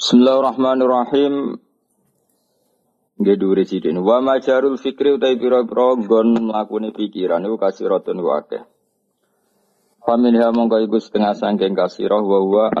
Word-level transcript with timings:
Bismillahirrahmanirrahim. 0.00 1.60
Nggih 3.20 3.36
dhuwure 3.36 3.68
sidin. 3.68 4.00
Wa 4.00 4.24
majarul 4.24 4.80
fikri 4.80 5.12
utai 5.12 5.36
pira-pira 5.36 5.92
nggon 5.92 6.40
mlakune 6.40 6.88
pikiran 6.96 7.44
iku 7.44 7.60
kasiratun 7.60 8.24
akeh. 8.24 8.64
Famin 10.00 10.40
ha 10.40 10.56
mongko 10.56 10.80
iku 10.88 10.96
setengah 10.96 11.36
sangking 11.36 11.76
kasirah 11.76 12.16
wa 12.16 12.40
huwa. 12.40 12.72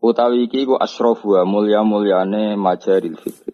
Utawi 0.00 0.48
iki 0.48 0.64
iku 0.64 0.80
asrafuha 0.80 1.44
mulya-mulyane 1.44 2.56
majaril 2.56 3.20
fikri. 3.20 3.52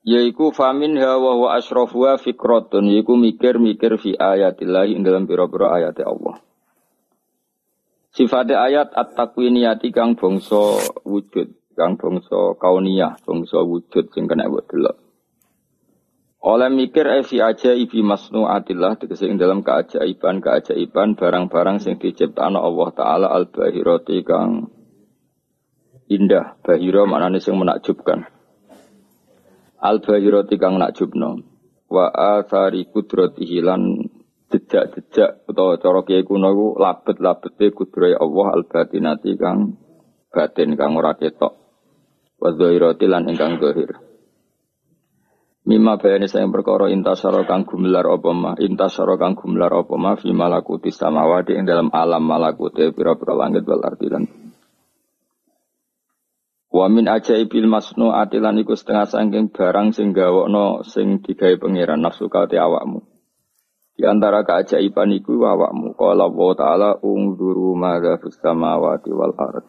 Yaiku 0.00 0.48
famin 0.56 0.96
ha 0.96 1.20
wa 1.20 1.60
huwa 1.60 2.16
fikratun 2.16 2.88
yaiku 2.88 3.20
mikir-mikir 3.20 4.00
fi 4.00 4.16
ayatillah 4.16 4.88
ing 4.88 5.04
dalam 5.04 5.28
pira-pira 5.28 5.76
ayat 5.76 6.00
Allah. 6.08 6.40
Sifatnya 8.14 8.62
ayat 8.62 8.94
at-takwiniyati 8.94 9.90
kang 9.90 10.14
bangsa 10.14 10.78
wujud, 11.02 11.50
kang 11.74 11.98
bangsa 11.98 12.54
kauniyah, 12.62 13.18
bangsa 13.26 13.58
wujud 13.66 14.14
sing 14.14 14.30
kena 14.30 14.46
buat 14.46 14.70
delok. 14.70 15.02
Oleh 16.44 16.68
mikir 16.68 17.08
evi 17.08 17.40
aja 17.40 17.72
ibi 17.72 18.04
masnuatillah 18.04 19.00
tegese 19.00 19.26
ing 19.26 19.40
dalam 19.40 19.64
keajaiban 19.64 20.44
keajaiban 20.44 21.16
barang-barang 21.16 21.80
sing 21.80 21.96
diciptakan 21.96 22.60
Allah 22.60 22.88
taala 22.92 23.26
al 23.32 23.48
bahirati 23.48 24.20
kang 24.22 24.68
indah. 26.06 26.60
Bahira 26.60 27.08
maknane 27.08 27.40
sing 27.40 27.56
menakjubkan. 27.56 28.28
Al 29.80 30.04
bahirati 30.04 30.54
kang 30.60 30.76
nakjubno. 30.76 31.42
Wa 31.88 32.12
athari 32.12 32.86
kudratihi 32.92 33.58
lan 33.64 33.93
jejak-jejak 34.54 35.50
atau 35.50 35.74
cara 35.82 36.00
kiai 36.06 36.22
kuno 36.22 36.54
iku 36.54 36.66
labet-labete 36.78 37.74
kudrohe 37.74 38.14
Allah 38.14 38.46
al 38.54 38.62
batinati 38.70 39.34
kang 39.34 39.74
batin 40.30 40.78
kang 40.78 40.94
ora 40.94 41.18
ketok. 41.18 41.58
Wa 42.38 42.54
dzahirati 42.54 43.06
lan 43.10 43.26
ingkang 43.26 43.58
zahir. 43.58 43.98
Mima 45.64 45.96
bayani 45.96 46.28
saya 46.28 46.44
perkara 46.46 46.92
intasara 46.92 47.48
kang 47.48 47.64
gumelar 47.64 48.04
apa 48.04 48.30
ma 48.36 48.52
intasara 48.60 49.16
kang 49.16 49.32
gumelar 49.32 49.72
apa 49.72 49.96
ma 49.96 50.12
fi 50.12 50.28
malakuti 50.28 50.92
samawati 50.92 51.56
ing 51.56 51.64
dalam 51.64 51.88
alam 51.88 52.20
malakuti 52.20 52.84
pira-pira 52.92 53.32
langit 53.32 53.64
wal 53.64 53.80
ardi 53.80 54.12
lan 54.12 54.28
Wa 56.74 56.90
min 56.90 57.08
ajaibil 57.08 57.70
masnu 57.70 58.12
atilan 58.12 58.60
iku 58.60 58.76
setengah 58.76 59.06
sangking 59.08 59.48
barang 59.54 59.94
sing 59.96 60.12
gawokno 60.12 60.84
sing 60.84 61.22
digawe 61.22 61.56
pangeran 61.56 62.02
nafsu 62.02 62.26
kate 62.26 62.58
awakmu. 62.58 63.13
Di 63.94 64.02
antara 64.10 64.42
keajaiban 64.42 65.14
iku 65.14 65.38
awakmu 65.38 65.94
qala 65.94 66.26
Allah 66.26 66.50
taala 66.58 66.88
ungzuru 66.98 67.78
madza 67.78 68.18
fis 68.18 68.34
samawati 68.42 69.14
wal 69.14 69.38
ard. 69.38 69.62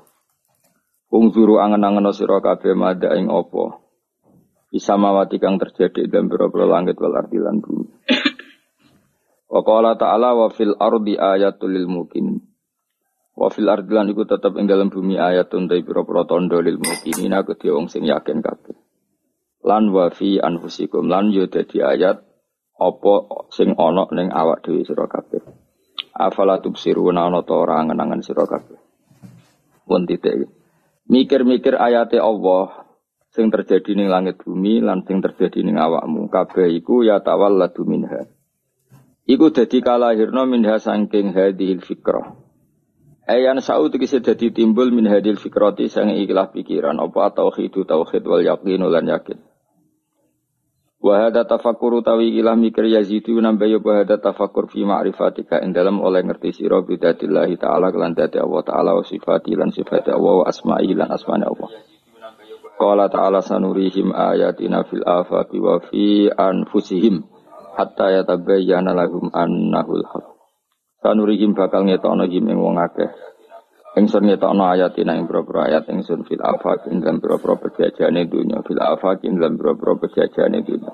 Ungzuru 1.14 1.62
angen-angen 1.62 2.10
sira 2.10 2.42
kabeh 2.42 2.74
madza 2.74 3.14
ing 3.14 3.30
apa. 3.30 3.86
Bisa 4.74 4.98
mawati 4.98 5.38
kang 5.38 5.62
terjadi 5.62 6.10
dalam 6.10 6.28
pira-pira 6.28 6.66
langit 6.66 6.98
wal 6.98 7.14
ardi 7.14 7.38
lan 7.38 7.62
bumi. 7.62 7.88
Wa 9.46 9.62
qala 9.62 9.94
ta'ala 9.96 10.34
wa 10.34 10.50
fil 10.50 10.74
ardi 10.74 11.16
ayatul 11.16 11.72
lil 11.72 11.86
mukminin. 11.86 12.42
Wa 13.38 13.54
fil 13.54 13.70
ardi 13.70 13.94
lan 13.94 14.10
iku 14.10 14.26
tetep 14.26 14.58
ing 14.58 14.66
dalam 14.66 14.90
bumi 14.90 15.22
ayatun 15.22 15.70
ta 15.70 15.78
pira-pira 15.78 16.26
tandha 16.26 16.60
lil 16.66 16.82
mukminin 16.82 17.32
aku 17.38 17.56
wong 17.72 17.94
sing 17.94 18.10
yakin 18.10 18.42
kabeh. 18.42 18.76
Lan 19.62 19.94
wa 19.94 20.10
fi 20.10 20.42
anfusikum 20.42 21.08
lan 21.08 21.30
yo 21.30 21.46
dadi 21.46 21.80
ayat 21.80 22.35
apa 22.76 23.48
sing 23.56 23.76
ana 23.80 24.04
ning 24.12 24.32
awak 24.32 24.68
dhewe 24.68 24.84
sira 24.84 25.08
kabeh. 25.08 25.40
Afala 26.16 26.60
tubsiruna 26.60 27.28
ana 27.28 27.44
ta 27.44 27.56
ora 27.56 27.80
angen-angen 27.80 28.24
sira 28.24 28.44
kabeh. 28.44 28.80
Pun 29.88 30.04
titik. 30.04 30.52
Mikir-mikir 31.08 31.78
ayate 31.78 32.20
Allah 32.20 32.88
sing 33.32 33.52
terjadi 33.52 33.96
ning 33.96 34.08
langit 34.12 34.42
bumi 34.42 34.82
lan 34.84 35.04
sing 35.08 35.20
terjadi 35.22 35.64
ning 35.64 35.80
awakmu 35.80 36.28
kabeh 36.28 36.72
iku 36.76 37.04
ya 37.04 37.24
tawalladu 37.24 37.84
minha. 37.88 38.28
Iku 39.26 39.50
dadi 39.50 39.82
kalahirna 39.82 40.46
minha 40.46 40.78
saking 40.78 41.34
hadhil 41.34 41.82
fikrah. 41.82 42.38
Ayan 43.26 43.58
sa'u 43.58 43.90
tegese 43.90 44.22
dadi 44.22 44.54
timbul 44.54 44.94
min 44.94 45.10
hadil 45.10 45.42
fikrati 45.42 45.90
sang 45.90 46.14
ikhlas 46.14 46.54
pikiran 46.54 47.02
apa 47.02 47.34
tauhid 47.34 47.74
tauhid 47.74 48.22
wal 48.22 48.46
yaqin 48.46 48.86
lan 48.86 49.10
yakin. 49.10 49.42
Wa 51.06 51.30
hada 51.30 51.46
tafakkur 51.46 52.02
utawi 52.02 52.34
ilah 52.34 52.58
mikir 52.58 52.90
yazidu 52.90 53.38
nambah 53.38 53.70
ya 53.70 53.78
hada 53.78 54.18
tafakkur 54.18 54.66
fi 54.74 54.82
ma'rifatika 54.90 55.62
ing 55.62 55.70
dalam 55.70 56.02
oleh 56.02 56.26
ngerti 56.26 56.50
sira 56.50 56.82
bidatillah 56.82 57.46
taala 57.62 57.94
kelan 57.94 58.18
dadi 58.18 58.42
Allah 58.42 58.66
taala 58.66 58.98
wa 58.98 59.06
sifati 59.06 59.54
lan 59.54 59.70
sifati 59.70 60.10
Allah 60.10 60.42
wa 60.42 60.46
asma'i 60.50 60.98
lan 60.98 61.14
asmane 61.14 61.46
Allah. 61.46 61.70
Qala 62.82 63.06
ta'ala 63.06 63.46
sanurihim 63.46 64.18
ayatina 64.18 64.82
fil 64.90 65.06
afaqi 65.06 65.62
wa 65.62 65.78
fi 65.78 66.26
anfusihim 66.34 67.22
hatta 67.78 68.10
yatabayyana 68.10 68.98
lahum 68.98 69.30
annahul 69.30 70.10
haq. 70.10 70.26
Sanurihim 71.06 71.54
bakal 71.54 71.86
ngetokno 71.86 72.26
him 72.26 72.50
wong 72.58 72.82
akeh 72.82 73.14
Ingsun 73.96 74.28
ngetokno 74.28 74.76
ayatina 74.76 75.16
ing 75.16 75.24
boro-boro 75.24 75.64
ayat 75.72 75.88
ingsun 75.88 76.28
fil 76.28 76.44
afaq 76.44 76.92
ing 76.92 77.00
dalam 77.00 77.24
boro-boro 77.24 77.56
pejajane 77.64 78.28
dunya 78.28 78.60
fil 78.68 78.76
afaq 78.76 79.24
ing 79.24 79.40
dalam 79.40 79.56
boro-boro 79.56 79.96
pejajane 80.04 80.68
dunya. 80.68 80.92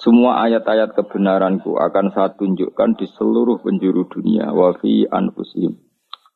Semua 0.00 0.48
ayat-ayat 0.48 0.96
kebenaranku 0.96 1.76
akan 1.76 2.08
saya 2.16 2.32
tunjukkan 2.40 2.96
di 2.96 3.04
seluruh 3.12 3.60
penjuru 3.60 4.08
dunia 4.08 4.48
wa 4.48 4.72
fi 4.80 5.04
anfusihim. 5.12 5.76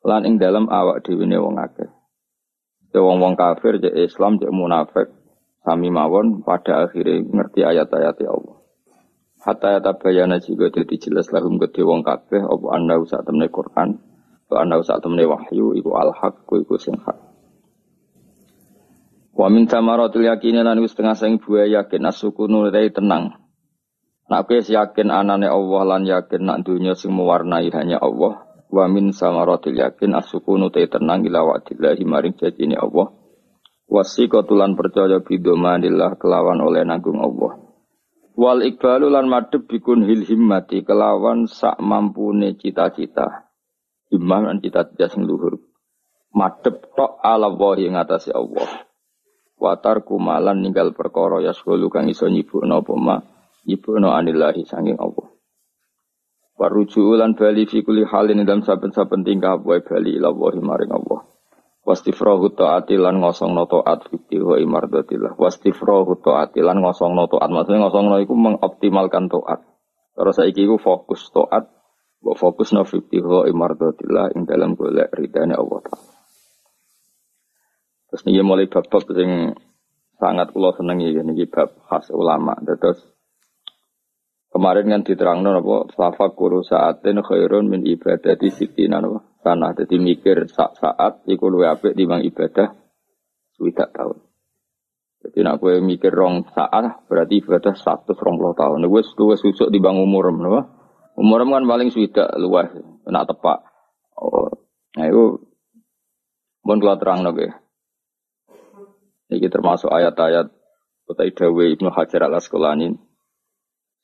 Lan 0.05 0.29
ing 0.29 0.37
dalam 0.37 0.69
awak 0.69 1.01
dhewe 1.01 1.25
wong 1.25 1.57
akeh. 1.57 1.89
Wong-wong 2.93 3.33
kafir, 3.33 3.81
je 3.81 3.89
Islam, 3.89 4.37
je 4.37 4.45
munafik, 4.53 5.09
sami 5.65 5.89
mawon 5.89 6.45
pada 6.45 6.85
akhirnya 6.85 7.25
ngerti 7.25 7.65
ayat-ayat 7.65 8.21
Allah. 8.29 8.61
Hatta 9.41 9.67
ya 9.75 9.79
tabayana 9.81 10.37
juga 10.37 10.69
jadi 10.69 10.93
jelas 11.01 11.33
lahum 11.33 11.57
gede 11.57 11.81
wong 11.81 12.05
kabeh 12.05 12.45
apa 12.45 12.67
anda 12.77 13.01
usah 13.01 13.25
temne 13.25 13.49
Quran 13.49 14.12
Wa 14.53 14.61
ana 14.61 14.77
sak 14.85 15.01
temne 15.01 15.25
wahyu 15.25 15.73
iku 15.73 15.97
al 15.97 16.13
haq 16.13 16.45
iku 16.45 16.77
sing 16.77 16.93
hak. 17.01 17.17
Wa 19.33 19.49
min 19.49 19.65
tamaratul 19.65 20.29
yakin 20.29 20.61
lan 20.61 20.77
wis 20.77 20.93
setengah 20.93 21.17
sing 21.17 21.41
buah 21.41 21.65
yakin 21.65 22.05
asukunu 22.05 22.69
dai 22.69 22.93
tenang. 22.93 23.33
Nak 24.29 24.45
kowe 24.45 24.61
yakin 24.61 25.09
anane 25.09 25.49
Allah 25.49 25.81
lan 25.89 26.05
yakin 26.05 26.45
nak 26.45 26.69
dunya 26.69 26.93
sing 26.93 27.17
mewarnai 27.17 27.73
hanya 27.73 27.97
Allah. 27.97 28.45
Wa 28.69 28.85
min 28.85 29.09
samaratil 29.09 29.73
yakin 29.73 30.13
asukunu 30.21 30.69
dai 30.69 30.85
tenang 30.85 31.25
ila 31.25 31.41
wa'dillahi 31.49 32.05
maring 32.05 32.37
janjine 32.37 32.77
Allah. 32.77 33.09
Wasiqatulan 33.89 34.77
percaya 34.77 35.17
bidomanillah 35.17 36.21
kelawan 36.21 36.61
oleh 36.61 36.85
nanggung 36.85 37.17
Allah. 37.17 37.57
Wal 38.37 38.61
ikbalu 38.69 39.09
lan 39.09 39.33
madhep 39.33 39.65
bikun 39.65 40.05
hil 40.05 40.21
himmati 40.29 40.85
kelawan 40.85 41.49
sak 41.49 41.81
mampune 41.81 42.53
cita-cita 42.57 43.42
himmah 44.13 44.53
lan 44.53 44.61
kita 44.61 44.93
tidak 44.93 45.17
luhur. 45.17 45.57
Madep 46.37 46.93
tok 46.93 47.17
ala 47.25 47.49
Allah 47.49 47.73
yang 47.81 47.97
atasi 47.97 48.29
Allah. 48.29 48.85
Watar 49.57 50.05
kumalan 50.05 50.61
ninggal 50.61 50.93
perkara 50.93 51.41
ya 51.41 51.53
sekulu 51.53 51.89
kang 51.89 52.09
iso 52.09 52.29
nyibukno 52.29 52.85
apa 52.85 52.93
ma 52.93 53.17
nyibukno 53.65 54.13
anillahi 54.13 54.65
sanging 54.69 55.01
Allah. 55.01 55.33
Waruju 56.53 57.17
lan 57.17 57.33
bali 57.33 57.65
fi 57.65 57.81
kulli 57.81 58.05
halin 58.05 58.45
dalam 58.45 58.61
saben-saben 58.61 59.25
tingkah 59.25 59.57
wae 59.61 59.81
bali 59.81 60.21
ila 60.21 60.29
Allah 60.29 60.53
maring 60.61 60.93
Allah. 60.93 61.19
Wastifrahu 61.83 62.55
ta'ati 62.55 62.95
lan 62.95 63.19
ngosongno 63.19 63.67
ta'at 63.67 64.07
fikti 64.07 64.39
wa 64.39 64.55
imardatillah. 64.55 65.35
Wastifrahu 65.35 66.15
ta'ati 66.23 66.63
lan 66.63 66.79
ngosongno 66.79 67.27
ta'at. 67.27 67.49
Maksudnya 67.51 67.83
ngosongno 67.83 68.23
iku 68.23 68.33
mengoptimalkan 68.39 69.27
ta'at. 69.27 69.59
Terus 70.15 70.35
saiki 70.39 70.63
iku 70.63 70.79
fokus 70.79 71.27
ta'at 71.35 71.82
Wa 72.23 72.39
fokus 72.39 72.71
na 72.71 72.87
fiktiho 72.87 73.51
imardotillah 73.51 74.31
ing 74.39 74.47
dalam 74.47 74.79
golek 74.79 75.11
ridhani 75.11 75.59
Allah 75.59 75.83
Ta'ala. 75.83 76.07
Terus 78.07 78.23
ini 78.31 78.39
mulai 78.39 78.71
bab-bab 78.71 79.03
yang 79.11 79.51
sangat 80.15 80.55
kula 80.55 80.71
senengi 80.71 81.11
ini 81.11 81.43
bab 81.51 81.75
khas 81.83 82.07
ulama. 82.15 82.55
Terus 82.63 83.03
kemarin 84.53 84.87
kan 84.87 85.01
diterangno 85.03 85.51
apa 85.59 85.91
tafakkur 85.91 86.63
saatin 86.63 87.19
khairun 87.19 87.67
min 87.67 87.83
ibadati 87.83 88.53
sitina 88.53 89.03
napa 89.03 89.25
sana 89.43 89.75
dadi 89.75 89.99
mikir 89.99 90.47
sak 90.47 90.79
saat 90.79 91.27
iku 91.27 91.51
luwih 91.51 91.75
apik 91.75 91.97
timbang 91.97 92.23
ibadah 92.23 92.71
swidak 93.59 93.91
tahun. 93.91 94.23
Jadi 95.27 95.39
nak 95.43 95.59
kowe 95.59 95.75
mikir 95.83 96.13
rong 96.13 96.47
saat 96.55 97.03
berarti 97.09 97.43
ibadah 97.43 97.75
satu 97.75 98.15
rong 98.15 98.39
puluh 98.39 98.55
tahun. 98.55 98.87
Wes 98.87 99.11
wes 99.11 99.43
susuk 99.43 99.67
di 99.67 99.83
bang 99.83 99.99
umur 99.99 100.31
napa? 100.31 100.82
Umur 101.13 101.45
kan 101.45 101.65
paling 101.69 101.93
sudah 101.93 102.33
luas, 102.41 102.73
nak 103.05 103.29
tepak. 103.29 103.61
Oh, 104.17 104.49
nah 104.97 105.05
itu 105.05 105.45
pun 106.65 106.77
keluar 106.81 106.97
terang 106.97 107.21
nabi. 107.21 107.49
Ini 109.29 109.49
termasuk 109.49 109.89
ayat-ayat 109.89 110.49
kota 111.09 111.25
Dawe 111.25 111.63
Ibnu 111.73 111.89
Hajar 111.89 112.29
al 112.29 112.37
Asqalani 112.37 112.93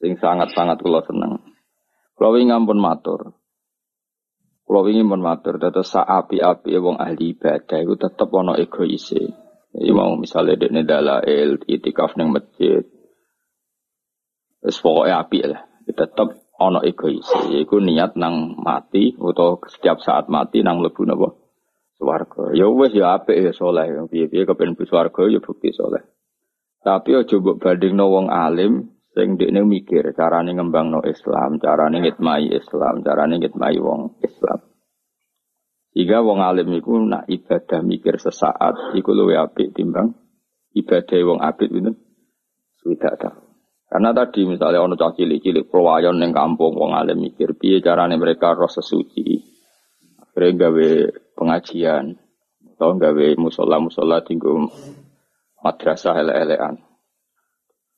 sing 0.01 0.17
sangat-sangat 0.17 0.81
kula 0.81 1.05
seneng. 1.05 1.41
Kula 2.17 2.35
wingi 2.35 2.53
ampun 2.53 2.81
matur. 2.81 3.39
Kalau 4.69 4.85
ingin 4.85 5.09
menmatur, 5.09 5.57
tetap 5.57 5.81
api-api 5.81 6.77
wong 6.77 7.01
ahli 7.01 7.33
ibadah 7.33 7.81
itu 7.81 7.97
tetap 7.97 8.29
ono 8.29 8.53
egois. 8.53 9.09
Jadi 9.09 9.89
mau 9.89 10.13
misalnya 10.13 10.61
di 10.61 10.85
dalail, 10.85 11.57
itikaf 11.65 12.13
neng 12.13 12.29
masjid, 12.29 12.85
terus 14.61 14.77
pokoknya 14.77 15.25
api 15.25 15.39
lah. 15.41 15.65
Tetap 15.89 16.37
ono 16.59 16.83
egois. 16.83 17.25
Iku 17.49 17.79
niat 17.79 18.19
nang 18.19 18.59
mati 18.59 19.15
atau 19.15 19.57
setiap 19.65 20.03
saat 20.03 20.27
mati 20.27 20.59
nang 20.59 20.83
lebu 20.83 21.07
nabo 21.07 21.27
swarga. 21.95 22.51
Ya 22.55 22.67
wes 22.67 22.91
ya 22.91 23.15
api 23.19 23.49
ya 23.49 23.51
soleh. 23.55 23.87
Piye-piye 24.07 24.43
kepen 24.43 24.75
bu 24.75 24.83
swarga 24.83 25.27
ya 25.31 25.39
bukti 25.39 25.71
soleh. 25.71 26.03
Tapi 26.79 27.15
aja 27.15 27.35
mbok 27.39 27.59
bandingno 27.59 28.07
wong 28.07 28.27
alim 28.31 28.87
sing 29.11 29.35
dekne 29.35 29.67
mikir 29.67 30.15
carane 30.15 30.55
ngembangno 30.55 31.03
Islam, 31.03 31.59
carane 31.59 31.99
ngitmai 31.99 32.55
Islam, 32.55 33.03
carane 33.03 33.35
ngitmai 33.35 33.75
wong 33.83 34.23
Islam. 34.23 34.63
Jika 35.91 36.23
wong 36.23 36.39
alim 36.39 36.71
iku 36.77 37.03
nak 37.03 37.27
ibadah 37.27 37.83
mikir 37.83 38.15
sesaat 38.15 38.95
iku 38.95 39.11
luwe 39.11 39.35
apik 39.35 39.75
timbang 39.75 40.15
ibadah 40.71 41.19
wong 41.25 41.39
apik 41.43 41.67
itu 41.67 41.91
sudah 42.79 43.13
tahu. 43.19 43.48
Karena 43.89 44.13
tadi 44.13 44.45
misalnya 44.45 44.85
ono 44.85 44.93
cah 44.93 45.17
cilik-cilik 45.17 45.65
perwayon 45.65 46.21
ning 46.21 46.29
kampung 46.29 46.77
wong 46.77 46.93
alim 46.93 47.25
mikir 47.25 47.57
piye 47.57 47.81
carane 47.81 48.21
mereka 48.21 48.53
roh 48.53 48.69
sesuci. 48.69 49.41
Akhirnya 50.21 50.69
gawe 50.69 50.89
pengajian 51.33 52.13
atau 52.77 52.95
gawe 52.95 53.27
musola-musola 53.41 54.21
tinggal 54.21 54.69
madrasah 55.65 56.21
ele-elean. 56.21 56.77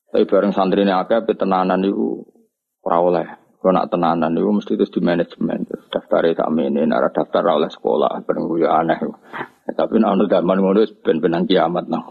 Tapi 0.10 0.24
bareng 0.24 0.56
santri 0.56 0.88
ini 0.88 0.96
akeh 0.96 1.28
tenanan 1.36 1.84
itu 1.84 2.24
ora 2.82 2.98
oleh. 3.04 3.28
Kalau 3.62 3.78
nak 3.78 3.94
tenanan 3.94 4.34
itu 4.34 4.50
mesti 4.50 4.74
terus 4.74 4.90
di 4.90 5.06
manajemen. 5.06 5.70
Terus 5.70 5.86
daftar 5.94 6.26
tak 6.34 6.50
ini, 6.50 6.82
nara 6.82 7.14
daftar 7.14 7.46
oleh 7.46 7.70
sekolah. 7.70 8.26
Bareng 8.26 8.50
gue 8.50 8.66
aneh. 8.66 8.98
Tapi 9.70 10.02
nak 10.02 10.18
zaman 10.26 10.58
ngono 10.58 10.82
ben-benan 11.06 11.46
kiamat 11.46 11.86
nah. 11.86 12.02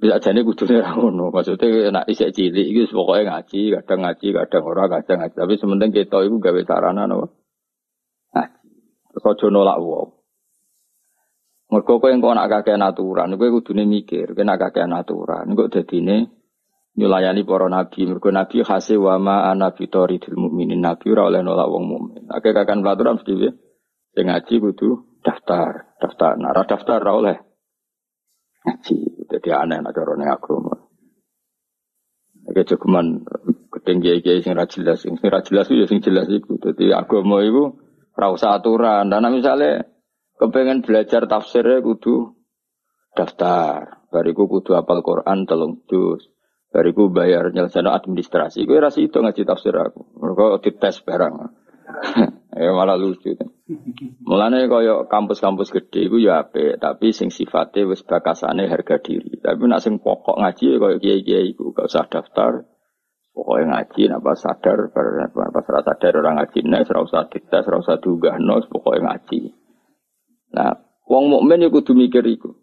Bisa 0.00 0.16
jadi 0.16 0.40
kudunya 0.40 0.96
ngono. 0.96 1.28
Maksudnya 1.28 1.92
nak 1.92 2.08
isek 2.08 2.32
cilik 2.32 2.66
itu 2.72 2.88
pokoknya 2.88 3.36
ngaji, 3.36 3.76
kadang 3.76 4.00
ngaji, 4.08 4.26
kadang 4.32 4.64
ora, 4.64 4.84
kadang 4.88 5.18
ngaji. 5.20 5.36
Tapi 5.36 5.54
sementing 5.60 5.92
kita 5.92 6.24
itu 6.24 6.40
gawe 6.40 6.60
sarana 6.64 7.04
no. 7.04 7.28
Ngaji. 8.32 8.72
Terus 9.12 9.24
aja 9.28 9.46
nolak 9.52 9.76
wong. 9.76 10.08
Mergo 11.70 12.02
kowe 12.02 12.10
engko 12.10 12.34
nak 12.34 12.50
kakek 12.50 12.80
aturan, 12.80 13.36
kowe 13.38 13.48
kudune 13.60 13.86
mikir, 13.86 14.34
kowe 14.34 14.42
nak 14.42 14.58
kakek 14.58 14.90
aturan, 14.90 15.54
engko 15.54 15.70
dadine 15.70 16.32
nyulayani 16.96 17.44
para 17.44 17.68
nabi. 17.68 18.08
Mergo 18.08 18.32
nabi 18.32 18.64
khase 18.64 18.96
wa 18.96 19.20
ma 19.20 19.52
ana 19.52 19.70
fitoridil 19.76 20.34
mukminin. 20.34 20.80
Nabi 20.80 21.12
ora 21.12 21.28
oleh 21.28 21.44
nolak 21.44 21.68
wong 21.68 21.84
mukmin. 21.84 22.24
Akeh 22.32 22.56
kakan 22.56 22.80
pelaturan 22.80 23.20
mesti 23.20 23.32
piye? 23.36 23.50
Ngaji 24.16 24.54
kudu 24.64 24.88
daftar, 25.20 25.92
daftar. 26.00 26.40
Nah, 26.40 26.56
daftar 26.56 26.98
ora 27.04 27.12
oleh. 27.14 27.49
Ngaji. 28.60 28.98
Jadi 29.30 29.48
aneh 29.54 29.78
nak 29.80 29.94
cara 29.96 30.12
ning 30.16 30.28
agama. 30.28 30.74
Cukuman 32.50 33.24
ketinggi 33.70 34.20
kiai 34.20 34.42
sing 34.42 34.58
ra 34.58 34.66
jelas, 34.66 35.06
sing 35.06 35.16
ra 35.22 35.40
jelas 35.40 35.70
ya 35.70 35.86
sing 35.86 36.02
jelas 36.02 36.26
iku. 36.28 36.58
Dadi 36.58 36.90
agama 36.92 37.40
iku 37.40 37.78
ora 38.16 38.26
usah 38.34 38.58
aturan. 38.58 39.08
Dan 39.08 39.30
misalnya 39.32 39.86
kepengen 40.36 40.82
belajar 40.84 41.24
tafsirnya 41.30 41.80
kudu 41.80 42.36
daftar. 43.16 44.02
Bariku 44.10 44.50
kudu 44.50 44.74
apal 44.74 45.00
Quran 45.06 45.46
telung 45.46 45.86
juz. 45.86 46.26
Bariku 46.70 47.10
bayar 47.10 47.50
nyelesaikan 47.50 47.90
administrasi. 47.90 48.62
Gue 48.62 48.78
rasa 48.78 49.02
itu 49.02 49.18
ngaji 49.18 49.42
tafsir 49.42 49.74
aku. 49.74 50.06
Mereka 50.22 50.62
dites 50.62 51.02
barang. 51.02 51.34
ya 52.54 52.70
malah 52.74 52.98
lucu. 52.98 53.34
Mulane 54.26 54.66
kaya 54.66 55.06
kampus-kampus 55.06 55.70
gede 55.70 56.10
iku 56.10 56.18
ya 56.18 56.42
apik, 56.42 56.82
tapi 56.82 57.14
sing 57.14 57.30
sifatnya 57.30 57.86
wis 57.86 58.02
bakasane 58.02 58.66
harga 58.66 58.98
diri. 58.98 59.38
Tapi 59.38 59.62
nak 59.70 59.82
sing 59.82 60.02
pokok 60.02 60.38
ngaji 60.42 60.78
kaya 60.78 60.96
kiai-kiai 60.98 61.54
iku 61.54 61.70
gak 61.70 61.86
usah 61.86 62.06
daftar. 62.10 62.66
Pokoknya 63.30 63.78
ngaji, 63.78 64.10
napa 64.10 64.34
sadar, 64.34 64.90
pas 64.90 65.66
rasa 65.70 65.94
sadar 65.94 66.18
orang 66.18 66.42
ngaji, 66.42 66.66
nih, 66.66 66.82
serasa 66.82 67.30
dites, 67.30 67.62
serasa 67.62 68.02
diugah, 68.02 68.42
no, 68.42 68.58
pokoknya 68.66 69.06
ngaji. 69.06 69.54
Nah, 70.50 70.74
wong 71.06 71.30
mukmin 71.30 71.62
iku 71.62 71.78
kudu 71.78 71.94
mikir 71.94 72.26
iku. 72.26 72.58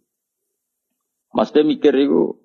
Mesti 1.32 1.64
mikir 1.64 1.96
iku 1.96 2.36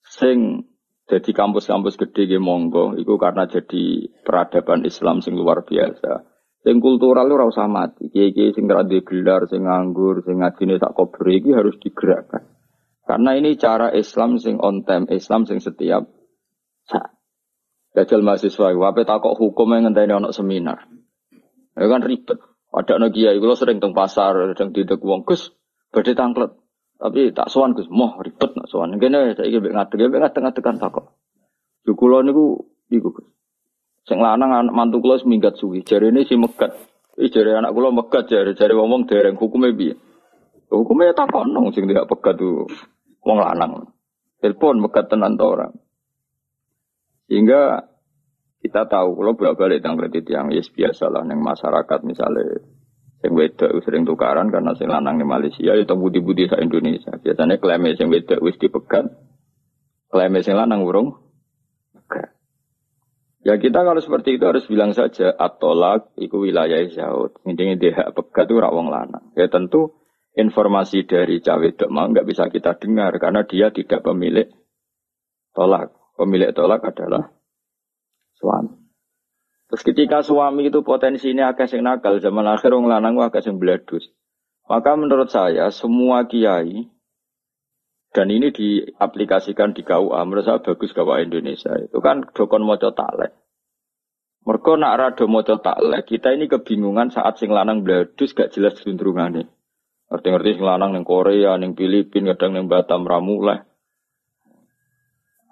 sing 0.00 0.64
jadi 1.06 1.30
kampus-kampus 1.30 2.00
gede 2.00 2.26
ge 2.26 2.38
monggo 2.42 2.98
iku 2.98 3.14
karena 3.14 3.46
jadi 3.46 4.10
peradaban 4.26 4.82
Islam 4.82 5.22
sing 5.22 5.38
luar 5.38 5.62
biasa. 5.62 6.35
Sing 6.66 6.82
kultural 6.82 7.30
ora 7.30 7.46
usah 7.46 7.70
mati. 7.70 8.10
Kiai-kiai 8.10 8.50
sing 8.50 8.66
ora 8.66 8.82
gelar, 8.82 9.46
sing 9.46 9.70
nganggur, 9.70 10.26
sing 10.26 10.42
ngajine 10.42 10.82
tak 10.82 10.98
kober 10.98 11.30
iki 11.30 11.54
harus 11.54 11.78
digerakkan. 11.78 12.42
Karena 13.06 13.38
ini 13.38 13.54
cara 13.54 13.94
Islam 13.94 14.42
sing 14.42 14.58
on 14.58 14.82
time, 14.82 15.06
Islam 15.14 15.46
sing 15.46 15.62
setiap 15.62 16.10
saat. 16.90 17.14
Dajal 17.94 18.26
mahasiswa, 18.26 18.74
wape 18.74 19.06
takok 19.06 19.38
hukum 19.38 19.78
yang 19.78 19.94
ngenteni 19.94 20.10
ono 20.18 20.34
seminar. 20.34 20.90
Ya 21.78 21.86
kan 21.86 22.02
ribet. 22.02 22.42
Ada 22.74 22.98
anak 22.98 23.14
kiai, 23.14 23.38
kalau 23.38 23.54
sering 23.54 23.78
teng 23.78 23.94
pasar, 23.94 24.34
sedang 24.50 24.74
tidak 24.74 24.98
uang 25.06 25.22
gus, 25.22 25.54
badai 25.94 26.18
tangklet. 26.18 26.50
Tapi 26.98 27.30
tak 27.30 27.46
sowan 27.46 27.78
gus, 27.78 27.86
moh 27.86 28.18
ribet 28.18 28.58
nak 28.58 28.66
sowan. 28.66 28.98
Kene 28.98 29.38
saya 29.38 29.46
ingin 29.46 29.70
ngadeg 29.70 30.10
ngadeg 30.10 30.64
kan 30.66 30.82
takok. 30.82 31.14
Iku 31.86 32.10
gus. 32.90 33.35
Sing 34.06 34.22
lanang 34.22 34.54
anak 34.54 34.74
mantu 34.74 35.02
kula 35.02 35.18
seminggat 35.18 35.58
suwi. 35.58 35.82
Jari 35.82 36.14
ini 36.14 36.22
si 36.22 36.38
megat. 36.38 36.78
Ih 37.18 37.26
jari 37.26 37.50
anak 37.58 37.74
kula 37.74 37.90
megat 37.90 38.30
jari 38.30 38.54
jari 38.54 38.72
ngomong 38.72 39.10
dereng 39.10 39.34
hukumnya 39.34 39.74
bi. 39.74 39.90
Hukumnya 40.70 41.14
tak 41.14 41.34
nong 41.34 41.74
sing 41.74 41.90
tidak 41.90 42.06
pegat 42.06 42.38
tuh 42.38 42.70
wong 43.26 43.38
lanang. 43.42 43.90
Telepon 44.38 44.78
megat 44.78 45.10
tenan 45.10 45.34
orang. 45.42 45.74
Sehingga 47.26 47.82
kita 48.62 48.86
tahu 48.86 49.18
kalau 49.18 49.34
bolak 49.34 49.54
balik 49.58 49.78
tentang 49.82 49.98
kredit 49.98 50.26
yang 50.26 50.50
yes 50.50 50.70
biasa 50.74 51.06
lah 51.06 51.22
yang 51.22 51.38
masyarakat 51.38 51.98
misalnya 52.02 52.62
yang 53.22 53.32
wedok 53.38 53.70
sering 53.86 54.02
tukaran 54.02 54.50
karena 54.50 54.74
sing 54.74 54.90
lanang 54.90 55.22
di 55.22 55.26
Malaysia 55.26 55.70
itu 55.74 55.94
budi-budi 55.94 56.50
sa 56.50 56.58
Indonesia 56.58 57.14
biasanya 57.14 57.62
klaimnya 57.62 57.94
yang 57.94 58.10
wedok 58.10 58.42
wis 58.42 58.58
dipegat 58.58 59.06
klaimnya 60.10 60.42
sing 60.42 60.58
lanang 60.58 60.82
urung 60.82 61.25
ya 63.46 63.54
kita 63.62 63.86
kalau 63.86 64.02
seperti 64.02 64.42
itu 64.42 64.44
harus 64.50 64.66
bilang 64.66 64.90
saja 64.90 65.30
atolak 65.38 66.10
itu 66.18 66.34
wilayah 66.42 66.82
jauh 66.90 67.30
intinya 67.46 67.78
dia 67.78 68.10
pegat 68.10 68.50
itu 68.50 68.58
rawong 68.58 68.90
lanang 68.90 69.30
ya 69.38 69.46
tentu 69.46 69.94
informasi 70.34 71.06
dari 71.06 71.38
cawe 71.38 71.86
mau 71.94 72.10
nggak 72.10 72.26
bisa 72.26 72.50
kita 72.50 72.74
dengar 72.82 73.14
karena 73.22 73.46
dia 73.46 73.70
tidak 73.70 74.02
pemilik 74.02 74.50
tolak 75.54 75.94
pemilik 76.18 76.50
tolak 76.50 76.82
adalah 76.82 77.30
suami. 78.40 78.72
Terus 79.66 79.82
ketika 79.82 80.22
suami 80.22 80.70
itu 80.70 80.80
potensinya 80.86 81.50
agak 81.50 81.66
sing 81.66 81.82
nakal, 81.82 82.22
zaman 82.22 82.46
akhir 82.46 82.70
orang 82.70 82.88
lanang 82.88 83.18
agak 83.18 83.42
sing 83.42 83.58
beladus. 83.58 84.06
Maka 84.66 84.94
menurut 84.94 85.30
saya 85.30 85.70
semua 85.70 86.26
kiai 86.26 86.90
dan 88.16 88.32
ini 88.32 88.48
diaplikasikan 88.48 89.76
di 89.76 89.84
KUA, 89.84 90.24
menurut 90.24 90.48
saya 90.48 90.64
bagus 90.64 90.96
KUA 90.96 91.28
Indonesia. 91.28 91.76
Itu 91.76 92.00
kan 92.00 92.24
dokon 92.32 92.64
moco 92.64 92.88
taklek. 92.96 93.36
Mereka 94.48 94.72
nak 94.80 94.96
rado 94.96 95.28
moco 95.28 95.60
taklek, 95.60 96.08
kita 96.08 96.32
ini 96.32 96.48
kebingungan 96.48 97.12
saat 97.12 97.36
sing 97.36 97.52
lanang 97.52 97.84
beladus 97.84 98.32
gak 98.32 98.56
jelas 98.56 98.80
cenderungannya. 98.80 99.52
Ngerti-ngerti 100.08 100.56
sing 100.56 100.64
lanang 100.64 100.96
neng 100.96 101.04
Korea, 101.04 101.60
neng 101.60 101.76
Filipina, 101.76 102.32
kadang 102.32 102.56
neng 102.56 102.72
Batam 102.72 103.04
Ramuleh. 103.04 103.68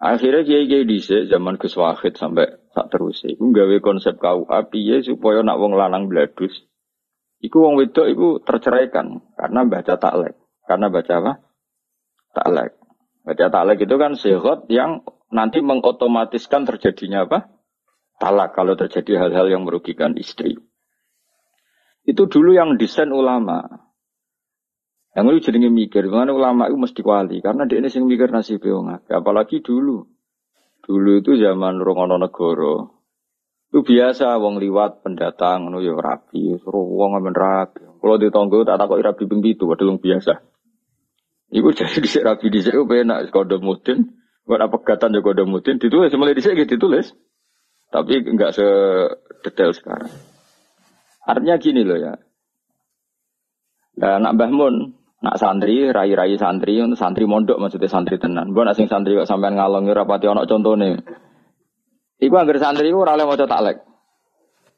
Akhirnya 0.00 0.48
kiai-kiai 0.48 0.88
dhisik 0.88 1.28
zaman 1.28 1.60
Gus 1.60 1.76
Wahid 1.76 2.16
sampai 2.16 2.48
tak 2.72 2.88
terus 2.92 3.20
iku 3.28 3.52
gawe 3.52 3.76
konsep 3.84 4.16
KUA 4.16 4.72
piye 4.72 5.04
supaya 5.04 5.44
nak 5.44 5.60
wong 5.60 5.76
lanang 5.76 6.08
bladus 6.08 6.64
iku 7.44 7.60
wong 7.60 7.76
wedok 7.76 8.08
iku 8.08 8.28
terceraikan 8.40 9.20
karena 9.36 9.60
baca 9.68 10.00
taklek. 10.00 10.32
Karena 10.64 10.88
baca 10.88 11.12
apa? 11.20 11.32
Taklek. 12.34 12.74
Baca 13.24 13.46
taklek 13.48 13.86
itu 13.86 13.94
kan 13.96 14.12
sehat 14.18 14.68
yang 14.68 15.06
nanti 15.32 15.64
mengotomatiskan 15.64 16.68
terjadinya 16.68 17.24
apa? 17.24 17.48
Talak 18.20 18.52
kalau 18.52 18.76
terjadi 18.76 19.26
hal-hal 19.26 19.48
yang 19.50 19.62
merugikan 19.64 20.14
istri. 20.18 20.58
Itu 22.04 22.28
dulu 22.28 22.52
yang 22.52 22.76
desain 22.76 23.10
ulama. 23.10 23.64
Yang 25.14 25.24
lu 25.30 25.38
jadi 25.40 25.58
mikir, 25.70 26.10
mana 26.10 26.34
ulama 26.34 26.66
itu 26.66 26.74
mesti 26.74 27.00
wali, 27.06 27.38
karena 27.38 27.70
dia 27.70 27.78
ini 27.78 27.86
sing 27.86 28.02
mikir 28.10 28.34
nasib 28.34 28.66
Apalagi 29.06 29.62
dulu, 29.62 30.10
dulu 30.82 31.10
itu 31.22 31.38
zaman 31.38 31.78
rongono 31.78 32.18
negoro, 32.18 33.04
itu 33.74 33.82
biasa 33.82 34.38
wong 34.38 34.62
liwat 34.62 35.02
pendatang, 35.02 35.66
nu 35.66 35.82
ya 35.82 35.98
rapi, 35.98 36.62
suruh 36.62 36.86
wong 36.86 37.18
ngamen 37.18 37.34
rapi. 37.34 37.82
Kalau 37.82 38.16
di 38.22 38.30
tonggo 38.30 38.62
tak 38.62 38.78
takut 38.78 39.02
rapi 39.02 39.26
ping 39.26 39.42
itu, 39.42 39.66
padahal 39.66 39.98
biasa. 39.98 40.53
Ibu 41.54 41.70
jadi 41.70 42.02
di 42.02 42.10
rapi 42.18 42.50
di 42.50 42.58
sini, 42.66 42.82
enak 42.82 43.30
kode 43.30 43.62
mudin, 43.62 44.10
gak 44.42 44.58
ada 44.58 44.66
pegatan 44.66 45.14
juga 45.14 45.30
kode 45.30 45.46
mudin, 45.46 45.78
ditulis 45.78 46.10
mulai 46.18 46.34
sini 46.34 46.66
ditulis, 46.66 47.14
tapi 47.94 48.26
enggak 48.26 48.58
sedetail 48.58 49.70
sekarang. 49.70 50.10
Artinya 51.22 51.56
gini 51.62 51.86
loh 51.86 51.94
ya. 51.94 52.18
Nah, 53.94 54.18
nak 54.18 54.34
Mbah 54.34 54.50
Mun, 54.50 54.74
nak 55.22 55.38
santri, 55.38 55.86
rai-rai 55.94 56.34
santri, 56.34 56.82
santri 56.98 57.24
mondok 57.24 57.62
maksudnya 57.62 57.86
santri 57.86 58.18
tenan. 58.18 58.50
Bukan 58.50 58.74
asing 58.74 58.90
santri 58.90 59.14
kok 59.14 59.30
sampean 59.30 59.54
ngalongi 59.54 59.94
rapati 59.94 60.26
ono 60.26 60.44
contohnya. 60.50 60.98
Iku 62.18 62.34
anggar 62.34 62.58
santri 62.58 62.90
iku 62.90 63.06
ora 63.06 63.14
oleh 63.14 63.30
maca 63.30 63.46
taklek. 63.46 63.78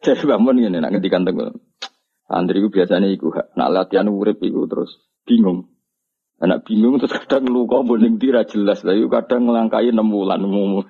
Jadi 0.05 0.23
Mbah 0.29 0.39
Mun 0.45 0.61
nak 0.61 0.93
ngendikan 0.93 1.25
tenggo. 1.25 1.57
Santri 2.29 2.61
iku 2.61 2.69
biasanya 2.69 3.09
iku 3.09 3.33
nak 3.33 3.73
latihan 3.73 4.13
urip 4.13 4.39
iku 4.45 4.69
terus 4.69 4.93
bingung. 5.25 5.76
Anak 6.37 6.69
bingung 6.69 7.01
terus 7.01 7.17
kadang 7.17 7.49
luka 7.49 7.81
boning 7.81 8.21
tira 8.21 8.45
jelas 8.45 8.85
lah. 8.85 8.93
kadang 9.09 9.49
ngelangkai 9.49 9.89
enam 9.89 10.13
bulan 10.13 10.45
umum. 10.45 10.85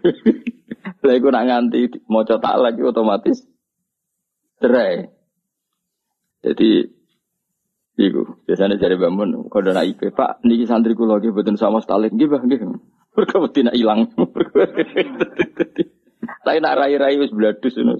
Lah 1.06 1.14
iku 1.14 1.30
nak 1.30 1.46
nganti 1.46 2.02
maca 2.10 2.38
taklek 2.42 2.82
otomatis 2.82 3.46
cerai. 4.58 5.06
Jadi 6.42 6.96
Iku 7.96 8.44
biasanya 8.44 8.76
dari 8.76 9.00
bangun 9.00 9.48
kalau 9.48 9.72
nak 9.72 9.88
IP 9.88 10.12
Pak 10.12 10.44
niki 10.44 10.68
santri 10.68 10.92
kulo 10.92 11.16
lagi 11.16 11.32
betul 11.32 11.56
sama 11.56 11.80
stalik 11.80 12.12
nggih 12.12 12.28
Mbah 12.28 12.42
nggih. 12.44 12.60
Mergo 13.16 13.48
nak 13.48 13.72
ilang. 13.72 14.12
Tapi 16.44 16.58
nak 16.60 16.76
rai-rai 16.76 17.16
wis 17.16 17.32
bladus 17.32 17.72
ngono. 17.80 17.96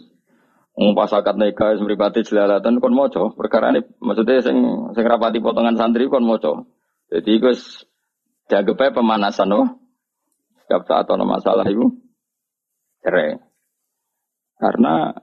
Wong 0.76 0.92
pas 0.92 1.08
akad 1.16 1.40
nikah 1.40 1.72
wis 1.72 1.80
mripate 1.80 2.20
jelalatan 2.28 2.76
kon 2.84 2.92
maca. 2.92 3.32
Perkara 3.32 3.72
ini 3.72 3.88
maksudnya 3.96 4.44
sing 4.44 4.60
sing 4.92 5.04
rapati 5.08 5.40
potongan 5.40 5.80
santri 5.80 6.12
kon 6.12 6.28
maca. 6.28 6.60
Jadi 7.10 7.32
wis 7.42 7.86
dianggep 8.50 8.94
pemanasan 8.94 9.54
oh. 9.54 9.66
Setiap 10.66 10.82
saat 10.86 11.06
ada 11.06 11.22
masalah 11.22 11.62
itu 11.70 11.94
cerai. 12.98 13.38
Karena 14.58 15.14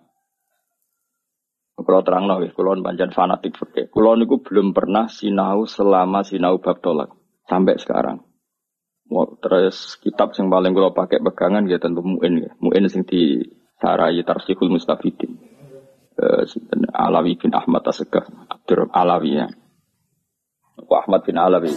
kalau 1.74 2.02
terang 2.06 2.30
nawi, 2.30 2.54
kalau 2.56 2.80
panjang 2.80 3.12
fanatik 3.12 3.60
fikih. 3.60 3.92
Kalau 3.92 4.16
niku 4.16 4.40
belum 4.40 4.72
pernah 4.72 5.12
sinau 5.12 5.68
selama 5.68 6.24
sinau 6.24 6.62
bab 6.64 6.80
tolak 6.80 7.12
sampai 7.50 7.76
sekarang. 7.76 8.24
Terus 9.44 10.00
kitab 10.00 10.32
yang 10.40 10.48
paling 10.48 10.72
kalau 10.72 10.96
pakai 10.96 11.20
pegangan 11.20 11.68
ya 11.68 11.78
tentu 11.82 12.06
muin 12.06 12.48
ya. 12.48 12.52
Muin 12.64 12.88
sing 12.88 13.04
di 13.04 13.44
sarai 13.84 14.24
tarsihul 14.24 14.72
mustafidin. 14.72 15.36
Uh, 16.14 16.46
Alawi 16.94 17.36
bin 17.42 17.52
Ahmad 17.58 17.84
Asegaf, 17.90 18.30
Abdur 18.48 18.86
Alawi 18.94 19.44
ya. 19.44 19.50
Ahmad 20.78 21.22
bin 21.26 21.38
Alawi. 21.38 21.74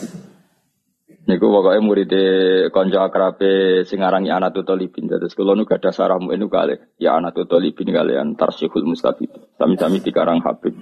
Niku 1.27 1.51
pokoknya 1.51 1.83
murid 1.83 2.13
konco 2.71 3.03
akrabe 3.03 3.83
sing 3.83 3.99
arangi 3.99 4.31
anak 4.31 4.63
Talibin. 4.63 5.11
Terus 5.11 5.35
kalau 5.35 5.59
nu 5.59 5.67
gada 5.67 5.91
saramu 5.91 6.31
ini 6.31 6.47
kali 6.47 6.79
ya 7.03 7.19
anak 7.19 7.35
Talibin 7.51 7.91
kalian 7.91 8.39
tarsihul 8.39 8.87
mustafid. 8.87 9.35
Sami-sami 9.59 9.99
dikarang 9.99 10.39
Habib. 10.47 10.79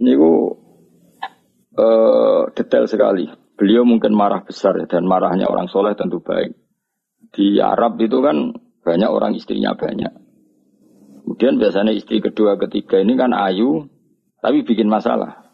Niku 0.00 0.56
uh, 1.76 2.48
detail 2.56 2.88
sekali. 2.88 3.28
Beliau 3.56 3.84
mungkin 3.84 4.12
marah 4.16 4.44
besar 4.44 4.76
dan 4.88 5.04
marahnya 5.04 5.48
orang 5.48 5.68
soleh 5.68 5.92
tentu 5.92 6.24
baik. 6.24 6.56
Di 7.32 7.60
Arab 7.60 8.00
itu 8.00 8.24
kan 8.24 8.56
banyak 8.84 9.10
orang 9.12 9.36
istrinya 9.36 9.76
banyak. 9.76 10.12
Kemudian 11.24 11.60
biasanya 11.60 11.92
istri 11.92 12.24
kedua 12.24 12.56
ketiga 12.56 13.04
ini 13.04 13.20
kan 13.20 13.36
ayu 13.36 13.84
tapi 14.40 14.64
bikin 14.64 14.88
masalah. 14.88 15.45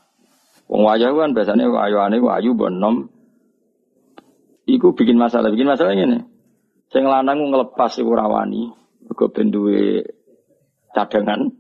Wong 0.71 0.83
wayah 0.87 1.11
kan 1.13 1.33
biasanya 1.35 1.69
wayuane 1.69 2.19
wayu 2.23 2.55
bonom. 2.55 3.09
Iku 4.67 4.95
bikin 4.95 5.19
masalah, 5.19 5.51
bikin 5.51 5.69
masalah 5.69 5.93
ini. 5.99 6.23
Sing 6.93 7.09
lanang 7.09 7.51
ngelepas 7.51 7.99
iku 7.99 8.15
rawani, 8.15 8.71
mergo 9.05 9.27
ben 9.33 9.51
cadangan. 10.93 11.51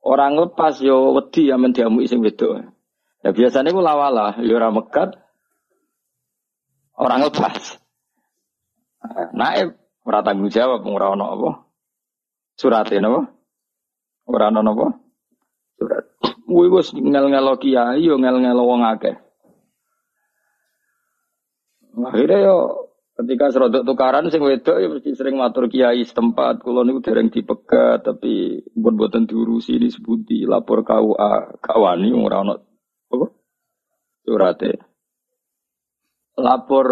Orang 0.00 0.40
lepas 0.40 0.80
yo 0.80 1.12
wedi 1.16 1.48
ya 1.52 1.60
mendiamu 1.60 2.02
sing 2.08 2.24
wedok. 2.24 2.72
Ya 3.20 3.30
biasanya 3.36 3.70
ku 3.72 3.84
lawala, 3.84 4.40
yo 4.40 4.56
ora 4.56 4.72
mekat. 4.72 5.12
Orang 6.96 7.24
lepas. 7.28 7.80
Naib 9.32 9.76
ora 10.04 10.20
tanggung 10.20 10.52
jawab 10.52 10.84
ora 10.84 11.12
ono 11.12 11.24
apa? 11.32 11.50
Surate 12.56 13.00
napa? 13.00 13.28
Ora 14.28 14.52
ono 14.52 14.60
napa? 14.60 14.86
Surat. 15.80 16.04
Kuwi 16.50 16.66
wis 16.66 16.90
ngel-ngelo 16.90 17.62
kiai 17.62 18.02
yo 18.02 18.18
ngel-ngelo 18.18 18.66
wong 18.66 18.82
akeh. 18.82 19.14
Akhirnya 21.94 22.38
yo 22.42 22.58
ketika 23.22 23.54
serodok 23.54 23.86
tukaran 23.86 24.34
sing 24.34 24.42
wedok 24.42 24.82
ya 24.82 24.90
mesti 24.90 25.14
sering 25.14 25.38
matur 25.38 25.70
kiai 25.70 26.02
setempat. 26.02 26.66
Kula 26.66 26.82
niku 26.82 27.06
dereng 27.06 27.30
dipegat 27.30 28.02
tapi 28.02 28.66
pun 28.66 28.98
boten 28.98 29.30
diurusi 29.30 29.78
disebuti 29.78 30.42
lapor 30.42 30.82
KUA 30.82 31.62
kawani 31.62 32.10
ora 32.18 32.42
ono 32.42 32.54
apa? 33.14 33.26
Surate 34.26 34.70
lapor 36.34 36.88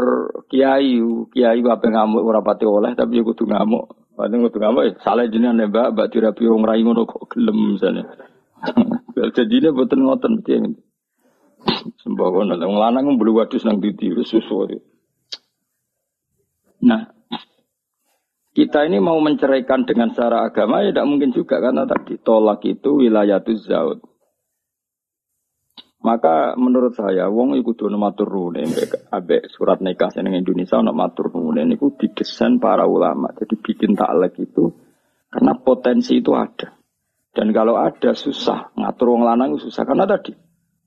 kiai 0.46 1.02
kiai 1.34 1.60
apa 1.66 1.82
ngamuk 1.82 2.22
ora 2.22 2.46
pati 2.46 2.62
oleh 2.62 2.94
tapi 2.94 3.18
yo 3.18 3.26
kudu 3.26 3.50
ngamuk. 3.50 4.14
Paling 4.14 4.38
kudu 4.46 4.58
ngamuk 4.62 4.82
ya 4.86 4.92
salah 5.02 5.26
jenengan 5.26 5.66
mbak. 5.66 5.98
Mbak 5.98 6.14
dirapi 6.14 6.46
wong 6.46 6.62
rai 6.62 6.86
ngono 6.86 7.10
kok 7.10 7.34
gelem 7.34 7.74
misalnya 7.74 8.06
jadi 9.36 9.54
ini 9.62 9.68
buatan 9.74 10.00
ngoten 10.02 10.32
mesti 10.38 10.52
yang 10.54 10.66
sembako 12.02 12.46
nanti 12.46 12.64
lanang 12.66 13.18
belum 13.18 13.42
wadus 13.42 13.66
nang 13.66 13.82
titi 13.82 14.10
susu 14.22 14.66
Nah, 16.78 17.10
kita 18.54 18.86
ini 18.86 19.02
mau 19.02 19.18
menceraikan 19.18 19.82
dengan 19.82 20.14
secara 20.14 20.46
agama 20.46 20.86
ya 20.86 20.94
tidak 20.94 21.10
mungkin 21.10 21.30
juga 21.34 21.58
karena 21.58 21.86
tadi 21.86 22.22
tolak 22.22 22.62
itu 22.70 23.02
wilayah 23.02 23.42
itu 23.42 23.58
zaud. 23.58 23.98
Maka 25.98 26.54
menurut 26.54 26.94
saya 26.94 27.26
wong 27.26 27.58
iku 27.58 27.74
kudu 27.74 27.98
matur 27.98 28.30
abe 29.10 29.50
surat 29.50 29.82
nikah 29.82 30.14
seneng 30.14 30.38
Indonesia 30.38 30.78
ono 30.78 30.94
matur 30.94 31.34
nuwun 31.34 31.66
niku 31.66 31.98
didesain 31.98 32.62
para 32.62 32.86
ulama. 32.86 33.34
Jadi 33.34 33.58
bikin 33.58 33.98
taklek 33.98 34.38
itu 34.38 34.70
karena 35.26 35.58
potensi 35.58 36.22
itu 36.22 36.30
ada. 36.38 36.78
Dan 37.38 37.54
kalau 37.54 37.78
ada 37.78 38.18
susah 38.18 38.74
ngatur 38.74 39.14
wong 39.14 39.22
lanang 39.22 39.62
susah 39.62 39.86
karena 39.86 40.10
tadi 40.10 40.34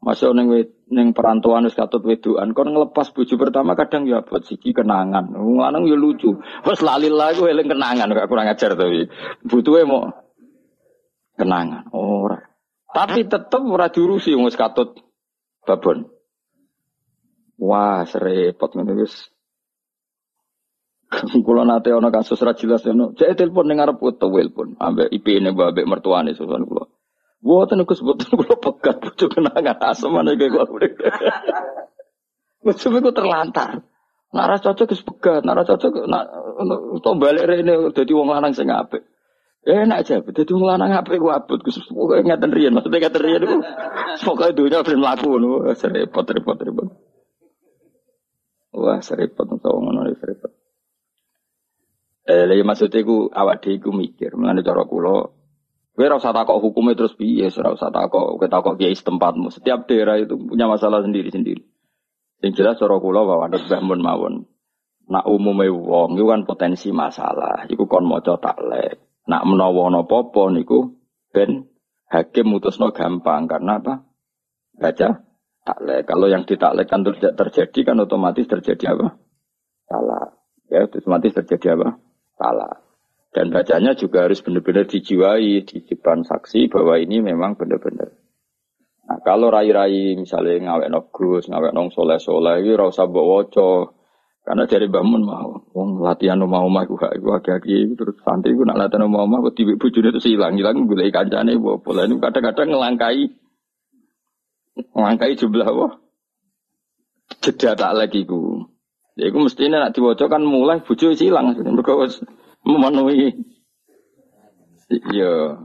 masih 0.04 0.36
neng 0.36 0.52
neng 0.92 1.16
perantauan 1.16 1.64
wis 1.64 1.80
katut 1.80 2.04
weduan 2.04 2.52
kon 2.52 2.76
ngelepas 2.76 3.08
bojo 3.16 3.40
pertama 3.40 3.72
kadang 3.80 4.04
ya 4.04 4.20
buat 4.20 4.44
siki 4.44 4.76
kenangan. 4.76 5.32
Wong 5.32 5.64
lanang 5.64 5.88
ya 5.88 5.96
lucu. 5.96 6.44
Wes 6.68 6.84
lali 6.84 7.08
lagu 7.08 7.48
eling 7.48 7.72
kenangan 7.72 8.12
gak 8.12 8.28
kurang 8.28 8.52
ajar 8.52 8.76
tapi 8.76 9.08
butuhe 9.48 9.88
mau 9.88 10.12
kenangan. 11.40 11.88
Ora. 11.96 12.44
Tapi 12.92 13.24
tetep 13.24 13.64
ora 13.64 13.88
diurusi 13.88 14.36
wong 14.36 14.52
wis 14.52 14.60
katut 14.60 15.00
babon. 15.64 16.04
Wah, 17.64 18.04
serepot 18.04 18.76
ngene 18.76 19.08
wis 19.08 19.32
Kulo 21.46 21.68
nate 21.68 21.92
ana 21.92 22.08
kasus 22.08 22.40
ra 22.40 22.56
jelas 22.56 22.88
ngono. 22.88 23.12
Cek 23.20 23.36
telepon 23.36 23.68
ning 23.68 23.84
arep 23.84 24.00
foto 24.00 24.32
pun 24.32 24.80
ambek 24.80 25.12
IP-ne 25.12 25.52
ambek 25.52 25.84
mertuane 25.84 26.32
susun 26.32 26.64
kulo. 26.64 26.88
Mboten 27.44 27.84
Gus 27.84 28.00
mboten 28.00 28.32
kulo 28.32 28.56
pegat 28.56 29.04
bojo 29.04 29.26
kenangan 29.28 29.76
ana 29.76 30.32
kaya 30.40 30.64
kulo. 30.64 30.88
Bojo 32.64 32.88
ku 32.88 33.12
terlantar. 33.12 33.84
Nara 34.32 34.56
cocok 34.64 34.88
Gus 34.88 35.04
pegat, 35.04 35.44
nara 35.44 35.68
cocok 35.68 36.08
nak 36.08 36.32
to 37.04 37.12
balik 37.20 37.44
rene 37.44 37.92
dadi 37.92 38.16
wong 38.16 38.32
lanang 38.32 38.56
sing 38.56 38.72
apik. 38.72 39.04
Enak 39.68 40.08
aja, 40.08 40.24
dadi 40.24 40.52
wong 40.56 40.64
lanang 40.64 40.96
apik 40.96 41.20
ku 41.20 41.28
abot 41.28 41.60
Gus 41.60 41.84
pokoke 41.92 42.24
ngaten 42.24 42.56
riyen, 42.56 42.72
maksudnya 42.72 43.04
ngaten 43.04 43.20
riyen 43.20 43.44
iku 43.44 43.58
pokoke 44.24 44.56
dunya 44.56 44.80
ben 44.88 45.04
mlaku 45.04 45.28
ngono, 45.36 45.76
repot 45.76 46.24
repot 46.24 46.56
repot. 46.56 46.88
Wah, 48.72 49.04
serempet 49.04 49.44
wong 49.52 49.84
ngono 49.84 50.08
serempet. 50.16 50.51
Eh, 52.22 52.46
lha 52.46 52.62
maksudnya 52.62 53.02
ku 53.02 53.34
awak 53.34 53.66
iku 53.66 53.90
mikir, 53.90 54.38
mengenai 54.38 54.62
cara 54.62 54.86
kula 54.86 55.42
Kowe 55.92 56.08
ora 56.08 56.24
usah 56.24 56.32
takok 56.32 56.64
hukumnya 56.64 56.96
terus 56.96 57.14
piye, 57.20 57.52
ora 57.52 57.76
usah 57.76 57.92
takok 57.92 58.40
kowe 58.40 58.48
takok 58.48 58.80
kiai 58.80 58.96
setempatmu. 58.96 59.52
Setiap 59.52 59.92
daerah 59.92 60.24
itu 60.24 60.40
punya 60.40 60.64
masalah 60.64 61.04
sendiri-sendiri. 61.04 61.68
Yang 62.40 62.64
jelas 62.64 62.80
cara 62.80 62.96
kula 62.98 63.28
bahwa 63.28 63.52
ada 63.52 63.60
Mbah 63.60 64.00
mawon. 64.00 64.48
Nak 65.12 65.28
umume 65.28 65.68
wong 65.68 66.16
iku 66.16 66.32
kan 66.32 66.42
potensi 66.48 66.96
masalah, 66.96 67.68
iku 67.68 67.92
kon 67.92 68.08
maca 68.08 68.40
taklek. 68.40 69.04
Nak 69.28 69.44
menawa 69.44 69.92
ana 69.92 70.02
apa 70.08 70.42
niku 70.56 70.96
ben 71.36 71.68
hakim 72.08 72.48
mutusno 72.48 72.96
gampang 72.96 73.52
karena 73.52 73.84
apa? 73.84 74.08
Baca 74.80 75.28
taklek. 75.68 76.08
Kalau 76.08 76.28
yang 76.32 76.48
ditaklekkan 76.48 77.04
terjadi 77.36 77.80
kan 77.84 78.00
otomatis 78.00 78.48
terjadi 78.48 78.96
apa? 78.96 79.20
Salah. 79.92 80.40
Ya, 80.72 80.88
otomatis 80.88 81.36
terjadi 81.36 81.76
apa? 81.76 82.00
Salah. 82.42 82.74
Dan 83.32 83.54
bacanya 83.54 83.94
juga 83.94 84.26
harus 84.26 84.42
benar-benar 84.42 84.90
dijiwai 84.90 85.64
di 85.64 85.78
depan 85.86 86.26
saksi 86.26 86.68
bahwa 86.74 86.98
ini 86.98 87.22
memang 87.22 87.56
benar-benar. 87.56 88.12
Nah, 89.08 89.20
kalau 89.22 89.54
rai-rai 89.54 90.18
misalnya 90.20 90.74
ngawek 90.74 90.90
no 90.90 91.08
gus, 91.14 91.48
ngawek 91.48 91.72
nong 91.72 91.94
soleh 91.94 92.20
soleh, 92.20 92.60
ini 92.60 92.74
rasa 92.76 93.06
bawa. 93.08 93.48
Karena 94.42 94.66
dari 94.66 94.90
bangun 94.90 95.22
mau, 95.22 95.54
wong 95.70 96.02
latihan 96.02 96.42
omah 96.42 96.82
iku 96.84 96.98
gak 96.98 97.14
iku 97.14 97.38
agak 97.38 97.62
terus 97.64 98.18
santri 98.26 98.58
ku 98.58 98.66
nak 98.66 98.74
latihan 98.82 99.06
mau 99.06 99.24
omah 99.30 99.38
kok 99.48 99.54
tiba 99.54 99.78
bojone 99.78 100.10
terus 100.10 100.26
hilang 100.26 100.58
hilang 100.58 100.90
golek 100.90 101.14
kancane 101.14 101.62
bawa 101.62 101.78
pola 101.78 102.10
ini 102.10 102.18
kadang-kadang 102.18 102.74
ngelangkai 102.74 103.30
ngelangkai 104.98 105.38
jumlah 105.38 105.70
wah 105.70 105.94
jeda 107.40 107.78
tak 107.78 107.94
lagi 107.96 108.26
ku. 108.26 108.51
Ya 109.20 109.28
iku 109.28 109.44
mestinya 109.44 109.88
nak 109.88 109.94
diwaca 109.96 110.26
kan 110.32 110.44
mulai 110.44 110.80
bojo 110.80 111.12
hilang 111.12 111.52
mergo 111.60 112.08
memenuhi 112.64 113.36
iya 115.12 115.60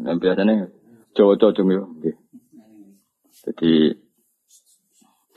dan 0.00 0.16
biasanya 0.18 0.70
Jawa-Jawa 1.14 1.70
yo. 1.74 1.82
Jadi 3.46 3.72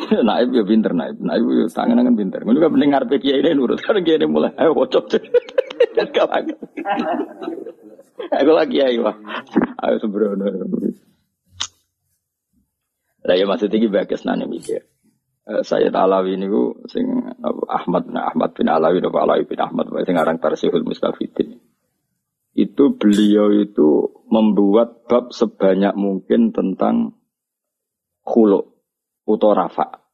naib 0.28 0.50
ya 0.52 0.64
pinter 0.68 0.92
naib, 0.92 1.18
naib 1.22 1.46
ya 1.48 1.66
tangan 1.72 2.04
kan 2.04 2.16
pinter. 2.18 2.40
Gue 2.44 2.58
juga 2.58 2.70
mendengar 2.70 3.08
PKI 3.08 3.42
ini 3.42 3.52
nurut 3.56 3.80
karena 3.80 4.04
dia 4.04 4.16
ini 4.20 4.26
mulai 4.28 4.52
ayo 4.60 4.76
bocok 4.76 5.06
dan 5.96 6.08
kawan. 6.12 6.44
Aku 8.34 8.52
lagi 8.54 8.78
ayo 8.88 9.08
wah, 9.08 9.18
ayo 9.88 9.96
sembrono. 10.02 10.46
Lah 13.24 13.36
ya 13.40 13.46
maksudnya 13.48 13.80
iki 13.80 13.88
bagus 13.88 14.28
nane 14.28 14.46
mikir. 14.46 14.84
Eh, 15.44 15.60
saya 15.68 15.92
Alawi 15.92 16.40
ini 16.40 16.48
ku 16.48 16.88
sing 16.88 17.04
Ahmad 17.68 18.08
nah 18.08 18.32
Ahmad 18.32 18.56
bin 18.56 18.72
Alawi 18.72 19.04
atau 19.04 19.12
Alawi 19.12 19.44
bin 19.44 19.60
Ahmad 19.60 19.92
sing 20.08 20.16
aran 20.16 20.40
Tarsihul 20.40 20.88
Mustafidin. 20.88 21.60
Itu 22.56 22.96
beliau 22.96 23.52
itu 23.52 24.08
membuat 24.32 25.04
bab 25.12 25.36
sebanyak 25.36 26.00
mungkin 26.00 26.56
tentang 26.56 27.20
khuluk 28.24 28.72
utawa 29.28 29.68
rafa. 29.68 30.08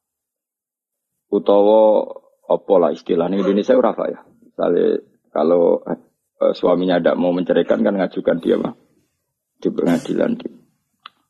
Utawa 1.30 2.10
apa 2.50 2.74
lah 2.82 2.90
istilahnya 2.90 3.38
Indonesia 3.38 3.78
rafa 3.78 4.10
ya. 4.10 4.20
Misalnya 4.42 4.98
kalau 5.30 5.78
eh, 5.86 6.54
suaminya 6.58 6.98
tidak 6.98 7.22
mau 7.22 7.30
menceraikan 7.30 7.86
kan 7.86 7.94
ngajukan 7.94 8.42
dia 8.42 8.58
mah 8.58 8.74
di 9.62 9.70
pengadilan. 9.70 10.42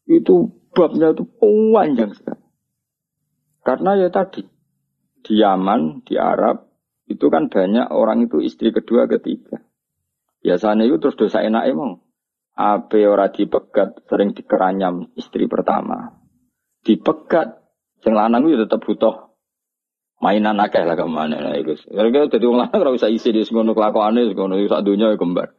Itu 0.08 0.48
babnya 0.72 1.12
itu 1.12 1.28
panjang 1.36 2.16
sekali. 2.16 2.39
Karena 3.60 3.96
ya 3.96 4.08
tadi 4.08 4.42
di 5.20 5.32
Yaman, 5.36 6.04
di 6.04 6.16
Arab 6.16 6.68
itu 7.10 7.26
kan 7.28 7.52
banyak 7.52 7.92
orang 7.92 8.24
itu 8.24 8.40
istri 8.40 8.72
kedua, 8.72 9.04
ketiga. 9.10 9.60
Biasanya 10.40 10.88
itu 10.88 10.96
terus 10.96 11.18
dosa 11.18 11.44
enak 11.44 11.68
emang. 11.68 12.00
Ape 12.56 13.04
ora 13.08 13.28
dipegat 13.28 14.04
sering 14.08 14.32
dikeranyam 14.32 15.12
istri 15.16 15.48
pertama. 15.48 16.16
Dipegat 16.80 17.60
Sing 18.00 18.16
lanang 18.16 18.48
itu 18.48 18.64
tetap 18.64 18.80
butuh 18.80 19.36
mainan 20.20 20.56
akeh 20.60 20.84
lah 20.84 20.96
ke 20.96 21.04
mana 21.04 21.40
lah 21.40 21.56
itu. 21.56 21.76
Karena 21.88 22.28
jadi 22.28 22.44
orang 22.48 22.60
lanang 22.68 22.80
ora 22.80 22.90
usah 22.96 23.12
isi 23.12 23.32
di 23.32 23.44
ngono 23.44 23.76
kelakuane 23.76 24.32
ngono 24.32 24.56
sak 24.68 24.84
dunia 24.84 25.12
ya 25.12 25.16
kembar. 25.20 25.52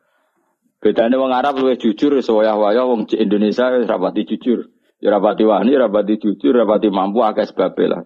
Bedanya 0.81 1.21
orang 1.21 1.37
Arab 1.37 1.61
lebih 1.61 1.77
jujur 1.77 2.17
sewayah-wayah 2.17 2.85
wong 2.89 3.05
Indonesia 3.13 3.69
rapati 3.85 4.25
jujur. 4.25 4.73
Ya 5.01 5.09
rapati 5.09 5.43
wani, 5.43 5.73
rapati 5.73 6.21
jujur, 6.21 6.53
rapati 6.53 6.93
mampu 6.93 7.25
akeh 7.25 7.49
sebab 7.49 7.73
lah. 7.89 8.05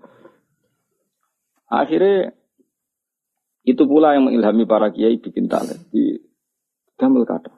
Akhirnya 1.68 2.32
itu 3.68 3.84
pula 3.84 4.16
yang 4.16 4.32
mengilhami 4.32 4.64
para 4.64 4.96
kiai 4.96 5.20
bikin 5.20 5.52
talent 5.52 5.92
di 5.92 6.24
Gamel 6.96 7.28
kata. 7.28 7.52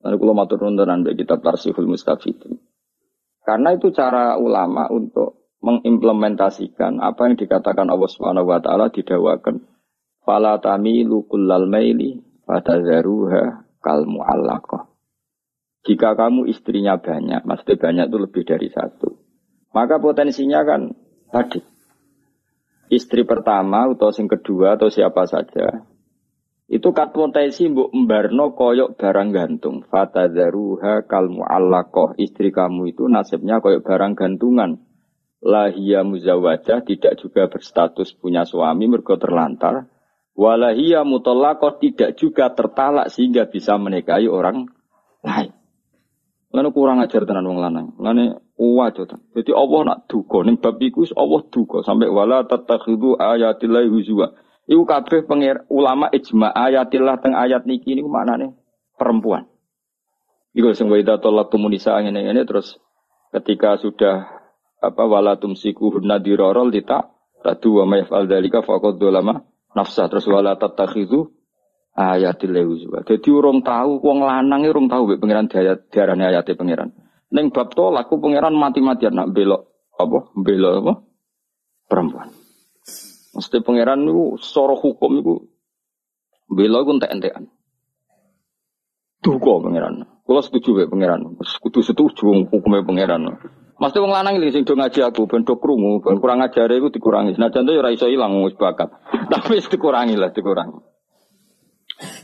Lalu 0.00 0.16
kalau 0.16 0.32
matur 0.32 0.58
nuntunan 0.64 1.04
bagi 1.04 1.20
kitab 1.20 1.44
Tarsihul 1.44 1.84
Mustafidin. 1.84 2.56
Karena 3.44 3.76
itu 3.76 3.92
cara 3.92 4.40
ulama 4.40 4.88
untuk 4.88 5.40
mengimplementasikan 5.60 7.04
apa 7.04 7.28
yang 7.28 7.36
dikatakan 7.36 7.84
Allah 7.92 8.08
Subhanahu 8.08 8.48
wa 8.48 8.60
taala 8.64 8.88
didawakan 8.88 9.60
fala 10.24 10.56
tamilu 10.56 11.28
kullal 11.28 11.68
maili 11.68 12.16
fatazaruha 12.48 13.68
kal 13.84 14.08
muallaqah 14.08 14.88
jika 15.86 16.16
kamu 16.16 16.48
istrinya 16.50 17.00
banyak 17.00 17.44
maksudnya 17.44 17.76
banyak 17.80 18.06
itu 18.12 18.18
lebih 18.20 18.42
dari 18.44 18.68
satu 18.68 19.30
maka 19.70 20.02
potensinya 20.02 20.66
kan 20.66 20.94
tadi. 21.30 21.62
Istri 22.90 23.22
pertama 23.22 23.86
atau 23.86 24.10
sing 24.10 24.26
kedua 24.26 24.74
atau 24.74 24.90
siapa 24.90 25.22
saja 25.30 25.86
itu 26.70 26.94
kat 26.94 27.10
potensi 27.10 27.66
mbok 27.66 27.90
mbarno 27.90 28.54
koyok 28.54 28.94
barang 28.98 29.30
gantung. 29.34 29.82
Fatazaruha 29.86 31.06
kal 31.06 31.30
muallaqah 31.30 32.14
istri 32.18 32.54
kamu 32.54 32.94
itu 32.94 33.06
nasibnya 33.10 33.62
koyok 33.62 33.82
barang 33.82 34.14
gantungan. 34.14 34.78
Lahia 35.42 36.06
muzawajah 36.06 36.82
tidak 36.86 37.18
juga 37.18 37.50
berstatus 37.50 38.14
punya 38.14 38.46
suami 38.46 38.86
mergo 38.86 39.18
terlantar. 39.18 39.90
Walahia 40.34 41.02
mutolakoh 41.02 41.78
tidak 41.82 42.14
juga 42.18 42.54
tertalak 42.54 43.10
sehingga 43.10 43.50
bisa 43.50 43.74
menikahi 43.74 44.30
orang 44.30 44.70
lain 45.26 45.59
Lalu 46.50 46.68
kurang 46.74 46.98
ajar 46.98 47.22
tenan 47.22 47.46
wong 47.46 47.62
lanang. 47.62 47.94
Lalu 48.02 48.34
wajo 48.58 49.06
Jadi 49.06 49.50
Allah 49.54 49.80
nak 49.86 49.98
duga 50.10 50.42
ning 50.42 50.58
bab 50.58 50.82
iku 50.82 51.06
Allah 51.14 51.46
duga 51.46 51.86
sampai 51.86 52.10
wala 52.10 52.42
tatakhidu 52.42 53.14
ayatillah 53.14 53.86
huzwa. 53.86 54.34
Iku 54.66 54.82
kabeh 54.82 55.26
pengir 55.30 55.62
ulama 55.70 56.10
ijma 56.10 56.50
ayatillah 56.50 57.22
teng 57.22 57.38
ayat 57.38 57.70
niki 57.70 57.94
niku 57.94 58.10
maknane 58.10 58.58
perempuan. 58.98 59.46
Iku 60.50 60.74
sing 60.74 60.90
wa 60.90 60.98
idza 60.98 61.22
talaqtum 61.22 61.70
nisa 61.70 61.94
ngene-ngene 62.02 62.42
terus 62.42 62.74
ketika 63.30 63.78
sudah 63.78 64.26
apa 64.82 65.02
wala 65.06 65.38
tumsiku 65.38 65.94
hunna 65.94 66.18
dirorol 66.18 66.74
dita 66.74 67.14
tadu 67.46 67.78
wa 67.78 67.84
mayfal 67.86 68.26
dalika 68.26 68.66
faqad 68.66 68.98
dolama 68.98 69.46
nafsa 69.78 70.10
terus 70.10 70.26
wala 70.26 70.58
tatakhizu 70.58 71.30
ayatil 71.94 72.54
lewuzwa. 72.54 73.02
Jadi 73.02 73.28
urung 73.30 73.66
tahu 73.66 73.98
wong 74.00 74.22
lanang 74.22 74.62
urung 74.66 74.86
tahu 74.86 75.10
mbek 75.10 75.20
pangeran 75.20 75.46
ayat 75.50 75.90
diarani 75.90 76.24
pangeran. 76.30 76.90
Ning 77.30 77.54
bab 77.54 77.70
tolak 77.74 78.10
ku 78.10 78.18
pangeran 78.18 78.54
mati-matian 78.54 79.14
nak 79.14 79.30
belok 79.30 79.70
apa 79.98 80.18
belok 80.34 80.74
apa 80.82 80.92
perempuan. 81.86 82.28
Mesti 83.30 83.62
pangeran 83.62 84.02
niku 84.02 84.38
secara 84.42 84.74
hukum 84.74 85.10
niku 85.14 85.34
belok 86.50 86.80
ku 86.86 86.90
entek-entekan. 86.98 87.44
Duga 89.20 89.52
pangeran. 89.62 89.94
Kalau 90.26 90.42
setuju 90.42 90.68
mbek 90.74 90.90
pangeran. 90.90 91.20
Kudu 91.38 91.80
setuju 91.82 92.50
hukumnya 92.50 92.86
pangeran. 92.86 93.22
Mesti 93.80 93.96
wong 93.96 94.12
lanang 94.12 94.36
iki 94.36 94.52
sing 94.52 94.68
do 94.68 94.76
ngaji 94.76 95.00
aku 95.08 95.24
ben 95.24 95.40
do 95.40 95.56
krungu, 95.56 96.04
ben 96.04 96.20
kurang 96.20 96.44
ajare 96.44 96.76
iku 96.76 96.92
dikurangi. 96.92 97.32
Senajan 97.32 97.64
to 97.64 97.72
ya 97.72 97.80
ora 97.80 97.88
iso 97.88 98.12
ilang 98.12 98.36
wis 98.44 98.52
bakat. 98.52 98.92
Tapi 99.32 99.56
dikurangi 99.56 100.20
lah, 100.20 100.36
dikurangi. 100.36 100.89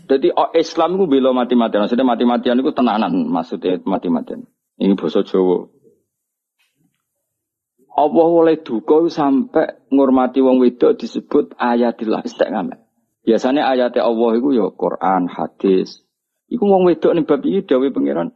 Jadi 0.07 0.33
oh, 0.33 0.51
Islam 0.57 0.97
itu 0.97 1.05
bela 1.09 1.31
mati-matian. 1.37 1.85
Maksudnya 1.85 2.07
mati-matian 2.07 2.57
itu 2.61 2.73
tenanan. 2.73 3.13
Maksudnya 3.29 3.81
mati-matian. 3.85 4.49
Ini 4.81 4.97
bahasa 4.97 5.25
Jawa. 5.25 5.69
Allah 7.97 8.29
oleh 8.29 8.61
duka 8.61 9.09
sampai 9.09 9.89
ngurmati 9.89 10.45
wong 10.45 10.61
wedok 10.61 11.01
disebut 11.01 11.57
ayatillah 11.57 12.29
istiqamah. 12.29 12.77
Biasanya 13.25 13.73
ayatnya 13.73 14.05
Allah 14.05 14.31
itu 14.37 14.53
ya 14.53 14.69
Quran, 14.69 15.33
hadis. 15.33 16.05
Iku 16.47 16.63
wong 16.69 16.85
wedok 16.87 17.17
nih 17.17 17.25
bab 17.25 17.43
ini 17.43 17.65
dawe 17.65 17.87
pangeran 17.91 18.31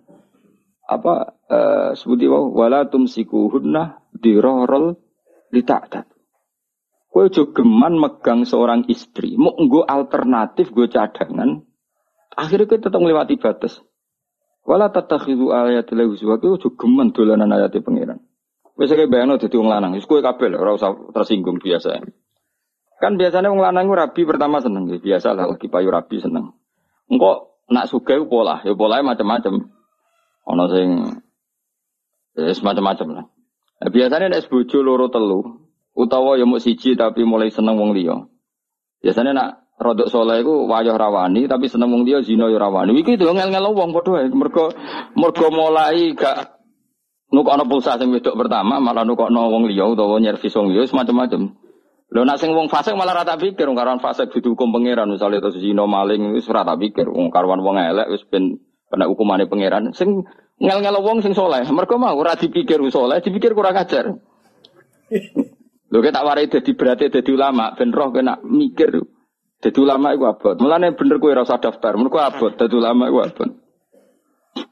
apa 0.91 1.39
uh, 1.47 1.91
sebuti 1.95 2.27
wala 2.27 2.91
tumsikuhunna 2.91 4.03
dirorol 4.19 4.99
lita'tat. 5.55 6.11
Aja 7.11 7.43
geman 7.53 7.99
megang 8.01 8.47
seorang 8.47 8.87
istri, 8.89 9.37
mau 9.37 9.53
nggo 9.53 9.85
alternatif 9.85 10.73
gue 10.73 10.89
cadangan. 10.89 11.61
Akhirnya 12.33 12.71
kowe 12.71 12.81
tetap 12.81 12.97
melewati 13.03 13.37
batas. 13.37 13.83
Wala 14.65 14.89
tatakhidu 14.89 15.51
ayatil 15.51 16.07
huzwa 16.07 16.39
aja 16.39 16.69
geman 16.71 17.13
dolanan 17.13 17.51
ayat 17.51 17.77
pangeran. 17.83 18.25
Wis 18.79 18.95
kaya 18.95 19.11
bayangno 19.11 19.37
dadi 19.37 19.59
wong 19.59 19.69
lanang, 19.69 19.93
wis 19.99 20.09
kowe 20.09 20.23
kabeh 20.25 20.55
ora 20.57 20.73
usah 20.73 20.97
tersinggung 21.13 21.61
biasa. 21.61 22.01
Kan 23.03 23.21
biasanya 23.21 23.53
wong 23.53 23.61
lanang 23.61 23.91
rabi 23.93 24.25
pertama 24.25 24.65
seneng, 24.65 24.89
biasa 24.89 25.37
lah 25.37 25.51
lagi 25.51 25.69
payu 25.69 25.93
rabi 25.93 26.17
seneng. 26.23 26.57
Engkau 27.11 27.61
nak 27.69 27.91
suka 27.91 28.17
pola, 28.25 28.65
ya 28.65 28.73
pola 28.73 29.03
macam-macam. 29.05 29.69
Ono 30.49 30.65
sing 30.73 30.89
ya 32.39 32.55
semacam-macam 32.57 33.09
lah. 33.13 33.25
Nah, 33.81 33.91
biasanya 33.93 34.33
nek 34.33 34.49
bojo 34.49 34.79
loro 34.81 35.13
telu 35.13 35.70
utawa 35.95 36.39
ya 36.39 36.47
mau 36.47 36.63
siji 36.63 36.95
tapi 36.95 37.27
mulai 37.27 37.51
seneng 37.51 37.77
wong 37.77 37.93
liya. 37.97 38.27
Biasanya 39.01 39.33
nak 39.33 39.49
rodok 39.81 40.13
soleh 40.13 40.45
iku 40.45 40.69
wayah 40.69 40.95
rawani 40.95 41.49
tapi 41.49 41.67
seneng 41.67 41.91
wong 41.91 42.05
liya 42.05 42.21
zina 42.21 42.53
ya 42.53 42.61
rawani. 42.61 42.95
Iki 43.01 43.17
itu 43.17 43.25
ngel-ngel 43.25 43.73
wong 43.73 43.97
padha 43.97 44.25
ae. 44.25 44.29
Mergo 44.29 44.71
mergo 45.17 45.47
mulai 45.49 46.13
gak 46.13 46.61
nukokno 47.33 47.65
pulsa 47.65 47.97
sing 47.97 48.13
wedok 48.13 48.37
pertama 48.37 48.77
malah 48.83 49.07
nukokno 49.09 49.49
wong 49.49 49.71
liya 49.71 49.89
utawa 49.89 50.21
nyervis 50.21 50.53
wong 50.53 50.73
liya 50.73 50.85
semacam-macam. 50.85 51.57
Lho 52.11 52.27
nak 52.27 52.43
sing 52.43 52.51
wong 52.53 52.67
fasik 52.67 52.99
malah 52.99 53.23
rata 53.23 53.39
pikir 53.39 53.71
wong 53.71 53.79
karuan 53.79 54.03
fasik 54.03 54.35
kudu 54.35 54.59
hukum 54.59 54.75
pangeran 54.75 55.07
misale 55.07 55.39
terus 55.39 55.63
zina 55.63 55.87
maling 55.87 56.35
wis 56.35 56.45
rata 56.51 56.75
pikir 56.75 57.07
wong 57.07 57.31
karuan 57.31 57.63
wong 57.63 57.79
elek 57.79 58.11
wis 58.11 58.27
ben 58.27 58.59
kena 58.91 59.07
hukumane 59.07 59.47
pangeran. 59.47 59.95
Sing 59.95 60.27
ngel-ngel 60.59 61.01
wong 61.01 61.23
sing 61.25 61.33
soleh. 61.33 61.63
Mereka 61.65 61.97
mau 61.97 62.13
ora 62.19 62.35
dipikir 62.37 62.83
soleh, 62.93 63.23
dipikir 63.23 63.55
kurang 63.55 63.79
ajar. 63.79 64.19
Lho 65.91 65.99
kita 65.99 66.23
warai 66.23 66.47
dadi 66.47 66.71
berarti 66.79 67.11
dadi 67.11 67.31
ulama 67.35 67.75
ben 67.75 67.91
roh 67.91 68.15
kena 68.15 68.39
mikir. 68.47 68.95
Dadi 69.59 69.79
ulama 69.83 70.15
iku 70.15 70.31
abot. 70.31 70.57
Mulane 70.63 70.95
bener 70.95 71.19
kowe 71.19 71.35
ora 71.35 71.43
daftar. 71.43 71.99
Mun 71.99 72.09
kowe 72.09 72.23
abot 72.23 72.55
dadi 72.55 72.75
ulama 72.79 73.11
iku 73.11 73.19
abot. 73.27 73.51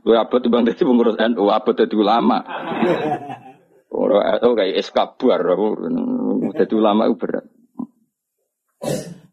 Kowe 0.07 0.17
abot 0.17 0.39
timbang 0.39 0.63
dadi 0.63 0.79
pengurus 0.79 1.19
NU 1.19 1.51
abot 1.51 1.75
dadi 1.75 1.95
ulama. 1.99 2.39
Ora 3.91 4.39
oh 4.47 4.55
kayak 4.55 4.79
eskabar 4.79 5.43
dadi 6.55 6.75
ulama 6.79 7.11
iku 7.11 7.17
berat. 7.19 7.47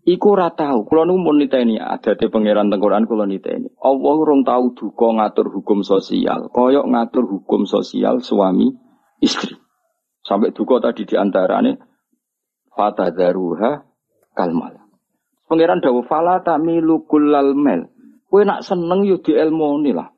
Iku 0.05 0.37
ora 0.37 0.53
tau, 0.53 0.85
kula 0.85 1.01
nu 1.01 1.17
mun 1.17 1.41
niteni 1.41 1.81
adate 1.81 2.29
pangeran 2.29 2.69
teng 2.69 2.77
Quran 2.77 3.09
kula 3.09 3.25
niteni. 3.25 3.73
Allah 3.81 4.13
urung 4.13 4.45
tau 4.45 4.69
duka 4.77 5.09
ngatur 5.17 5.49
hukum 5.49 5.81
sosial, 5.81 6.53
koyok 6.53 6.85
ngatur 6.85 7.25
hukum 7.25 7.65
sosial 7.65 8.21
suami 8.21 8.69
istri. 9.17 9.64
Sampai 10.25 10.49
duka 10.51 10.81
tadi 10.81 11.05
diantarane 11.05 11.77
fatadaruha 12.73 13.85
kalmal. 14.33 14.81
Pangeran 15.45 15.79
dawu 15.85 16.01
fala 16.09 16.41
tamilu 16.41 17.05
kullal 17.05 17.53
mel. 17.53 17.93
Kowe 18.25 18.41
nak 18.41 18.65
seneng 18.65 19.05
yo 19.05 19.21
di 19.21 19.37
ilmu 19.37 19.85
lah. 19.93 20.09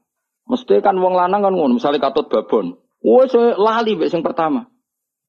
Mesti 0.48 0.80
kan 0.80 0.96
wong 0.96 1.12
lanang 1.12 1.44
kan 1.44 1.52
ngono, 1.52 1.76
misalnya 1.76 2.08
katut 2.08 2.32
babon. 2.32 2.80
Wes 3.04 3.36
lali 3.36 4.00
mbek 4.00 4.08
sing 4.08 4.24
pertama. 4.24 4.72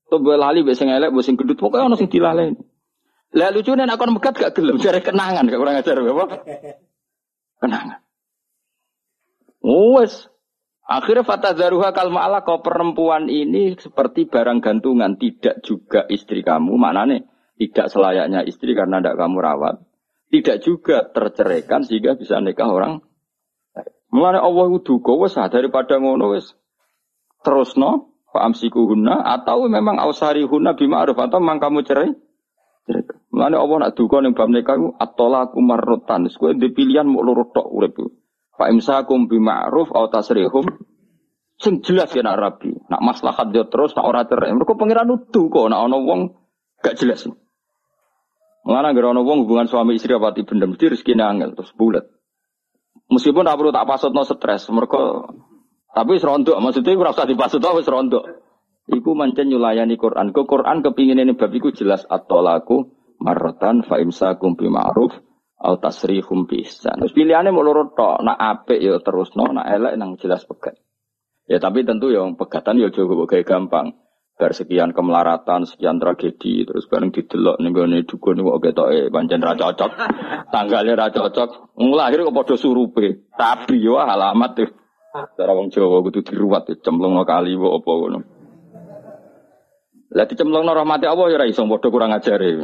Tuh 0.06 0.22
lali 0.22 0.62
mbek 0.62 0.78
sing 0.78 0.88
elek, 0.88 1.10
mbek 1.10 1.26
sing 1.26 1.34
gendut, 1.34 1.58
pokoke 1.58 1.82
ana 1.82 1.98
sing 1.98 2.06
dilaleni. 2.06 2.54
Lah 3.34 3.50
lucune 3.50 3.82
nek 3.82 3.98
kon 3.98 4.14
megat 4.14 4.38
gak 4.38 4.54
gelem 4.56 4.78
jare 4.78 5.02
kenangan, 5.02 5.50
gak 5.50 5.58
kurang 5.58 5.76
ajar 5.76 6.00
apa? 6.00 6.24
Kenangan. 7.60 8.00
Wes 9.60 10.30
Akhirnya 10.88 11.20
fatadharuha 11.20 11.92
kalma 11.92 12.24
Allah 12.24 12.40
kau 12.48 12.64
perempuan 12.64 13.28
ini 13.28 13.76
seperti 13.76 14.24
barang 14.24 14.64
gantungan, 14.64 15.20
tidak 15.20 15.60
juga 15.60 16.08
istri 16.08 16.40
kamu, 16.40 16.80
maknanya 16.80 17.28
tidak 17.60 17.92
selayaknya 17.92 18.40
istri 18.48 18.72
karena 18.72 19.04
tidak 19.04 19.20
kamu 19.20 19.36
rawat. 19.36 19.84
Tidak 20.32 20.64
juga 20.64 21.04
terceraikan 21.12 21.84
sehingga 21.84 22.16
bisa 22.16 22.40
nikah 22.40 22.72
orang. 22.72 23.04
Mulanya 24.08 24.40
Allah 24.40 24.80
duka 24.80 25.12
wes 25.20 25.36
daripada 25.36 26.00
ngono 26.00 26.32
wes 26.32 26.56
terus 27.44 27.76
no 27.76 28.16
faamsiku 28.32 28.88
huna 28.88 29.20
atau 29.20 29.68
memang 29.68 30.00
ausari 30.00 30.44
huna 30.48 30.72
bima'ruf 30.72 31.16
atau 31.20 31.36
memang 31.36 31.60
kamu 31.60 31.84
cerai. 31.84 32.10
Mulanya 33.28 33.60
Allah 33.60 33.76
nak 33.88 33.92
duka 33.92 34.24
ning 34.24 34.32
bab 34.32 34.48
nikah 34.48 34.80
atolaku 34.96 35.60
marrotan. 35.60 36.32
Kowe 36.32 36.56
di 36.56 36.72
pilihan 36.72 37.04
mau 37.04 37.20
loro 37.20 37.52
tok 37.52 37.68
urip 37.68 38.00
Pak 38.58 38.74
imsakum 38.74 39.30
bima'ruf 39.30 39.94
atau 39.94 40.10
tasrihum 40.10 40.66
sing 41.62 41.78
jelas 41.86 42.10
ya 42.10 42.26
nak 42.26 42.38
rabi. 42.42 42.74
Nak 42.90 43.00
maslahat 43.02 43.54
dia 43.54 43.62
terus 43.70 43.94
nak 43.94 44.06
ora 44.06 44.26
cerai. 44.26 44.50
Mergo 44.50 44.74
pangeran 44.74 45.06
nuduh 45.06 45.46
kok 45.46 45.70
nak 45.70 45.86
ana 45.86 45.96
wong 46.02 46.34
gak 46.82 46.98
jelas. 46.98 47.30
Mengenai 48.66 48.94
gara 48.98 49.14
ana 49.14 49.22
wong 49.22 49.46
hubungan 49.46 49.70
suami 49.70 49.94
istri 49.94 50.10
apa 50.10 50.34
ti 50.34 50.42
bendem 50.42 50.74
mesti 50.74 50.90
rezekine 50.90 51.22
angel 51.22 51.54
terus 51.54 51.70
bulat. 51.78 52.02
Meskipun 53.08 53.46
tak 53.46 53.56
perlu 53.56 53.70
tak 53.72 53.86
pasutno 53.88 54.26
stres, 54.26 54.68
mereka 54.68 55.32
tapi 55.94 56.20
serondok 56.20 56.58
maksudnya 56.60 56.98
ora 56.98 57.14
usah 57.14 57.30
dipasut 57.30 57.62
wis 57.62 57.86
serondok. 57.86 58.24
Iku 58.88 59.12
mancen 59.12 59.52
nyulayani 59.52 60.00
Quran. 60.00 60.32
Ke 60.32 60.48
Quran 60.48 60.80
kepingin 60.80 61.20
ini 61.20 61.36
bab 61.36 61.52
iku 61.52 61.70
jelas 61.70 62.08
atolaku 62.08 62.90
marotan 63.20 63.84
fa 63.84 64.00
imsakum 64.00 64.56
bima'ruf 64.56 65.12
au 65.58 65.74
tasrihum 65.78 66.46
bisa. 66.46 66.94
Terus 66.94 67.14
pilihannya 67.14 67.50
mau 67.50 67.66
loro 67.66 67.90
tok, 67.90 68.22
nak 68.22 68.38
apik 68.38 68.78
ya 68.78 68.98
terus 69.02 69.34
no, 69.34 69.50
nak 69.50 69.66
elek 69.66 69.98
nang 69.98 70.14
jelas 70.14 70.46
pegat. 70.46 70.78
Ya 71.50 71.58
tapi 71.58 71.82
tentu 71.82 72.12
yang 72.12 72.38
pegatan 72.38 72.78
ya 72.78 72.92
juga 72.92 73.26
kayak 73.26 73.48
gampang. 73.48 73.98
Bar 74.38 74.54
sekian 74.54 74.94
kemelaratan, 74.94 75.66
sekian 75.66 75.98
tragedi, 75.98 76.62
terus 76.62 76.86
bareng 76.86 77.10
didelok 77.10 77.58
ning 77.58 77.74
gone 77.74 78.06
dukun 78.06 78.38
kok 78.38 78.58
ketoke 78.62 79.10
pancen 79.10 79.42
ra 79.42 79.58
cocok. 79.58 79.90
Tanggalnya 80.54 80.94
ra 80.94 81.10
cocok. 81.10 81.74
Nglahir 81.74 82.22
kok 82.22 82.36
padha 82.38 82.54
surupe. 82.54 83.26
Tapi 83.34 83.82
yo 83.82 83.98
alamat 83.98 84.50
tuh. 84.54 84.70
Cara 85.34 85.58
wong 85.58 85.74
Jawa 85.74 86.06
kudu 86.06 86.22
diruwat 86.22 86.70
cemplung 86.86 87.18
kali 87.26 87.58
kok 87.58 87.74
apa 87.82 87.90
ngono. 87.90 88.18
Lah 90.14 90.24
dicemplungno 90.24 90.70
rahmati 90.70 91.04
Allah 91.10 91.26
ya 91.34 91.42
ra 91.42 91.46
iso 91.50 91.66
padha 91.66 91.88
kurang 91.90 92.14
ajare. 92.14 92.62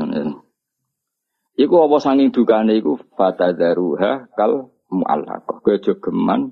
Iku 1.54 1.86
apa 1.86 2.02
sanging 2.02 2.34
dukane 2.34 2.74
iku 2.82 2.98
fatadzaruha 3.14 4.34
kal 4.34 4.74
mu'allaqah. 4.90 5.62
Kowe 5.62 5.78
aja 5.78 5.94
geman 5.94 6.50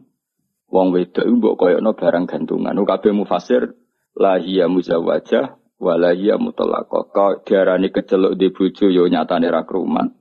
wong 0.70 0.94
wedok 0.94 1.26
iku 1.26 1.34
mbok 1.42 1.54
koyokno 1.58 1.90
barang 1.98 2.24
gantungan. 2.30 2.78
Kabeh 2.78 3.10
mufasir 3.10 3.74
la 4.14 4.38
hiya 4.38 4.70
muzawwajah 4.70 5.58
wa 5.82 5.94
la 5.98 6.14
hiya 6.14 6.38
mutallaqah. 6.38 7.10
Kok 7.10 7.50
diarani 7.50 7.90
keceluk 7.90 8.38
di 8.38 8.54
bojo 8.54 8.86
yo 8.86 9.10
nyatane 9.10 9.50
ra 9.50 9.66
kruman. 9.66 10.14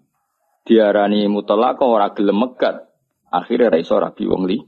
Diarani 0.65 1.29
mutallaqah 1.29 1.85
ora 1.85 2.09
gelem 2.17 2.41
megat. 2.41 2.81
Akhirnya 3.29 3.69
ra 3.69 3.77
iso 3.77 3.95
rabi 4.01 4.25
wong 4.25 4.43
li. 4.49 4.59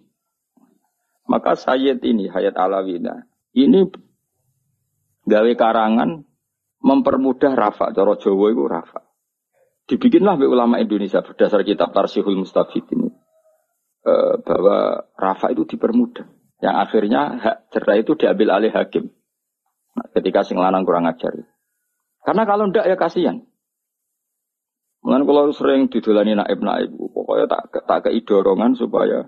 Maka 1.26 1.58
Sayyid 1.58 2.06
ini 2.06 2.30
Hayat 2.30 2.54
Alawina 2.60 3.24
ini 3.56 3.88
gawe 5.24 5.52
karangan 5.56 6.26
mempermudah 6.84 7.54
rafa 7.56 7.96
cara 7.96 8.14
Jawa 8.20 8.46
itu 8.52 8.64
rafa. 8.68 9.02
Dibikinlah 9.84 10.40
oleh 10.40 10.48
ulama 10.48 10.80
Indonesia 10.80 11.20
berdasar 11.20 11.68
kitab 11.68 11.92
Tarsihul 11.92 12.40
Mustafid 12.40 12.88
ini. 12.96 13.12
E, 14.04 14.14
bahwa 14.44 15.04
Rafa 15.20 15.52
itu 15.52 15.68
dipermudah. 15.68 16.24
Yang 16.64 16.76
akhirnya 16.88 17.22
hak 17.44 17.58
cerai 17.76 18.08
itu 18.08 18.16
diambil 18.16 18.56
alih 18.56 18.72
hakim. 18.72 19.12
Nah, 19.94 20.08
ketika 20.16 20.48
sing 20.48 20.56
lanang 20.56 20.88
kurang 20.88 21.04
ajar. 21.12 21.36
Karena 22.24 22.44
kalau 22.48 22.72
ndak 22.72 22.88
ya 22.88 22.96
kasihan. 22.96 23.44
Mungkin 25.04 25.28
kalau 25.28 25.52
sering 25.52 25.92
didolani 25.92 26.40
naib 26.40 26.64
naib, 26.64 26.96
pokoknya 26.96 27.52
tak 27.52 27.64
tak 27.84 28.00
kei 28.08 28.24
dorongan 28.24 28.80
supaya 28.80 29.28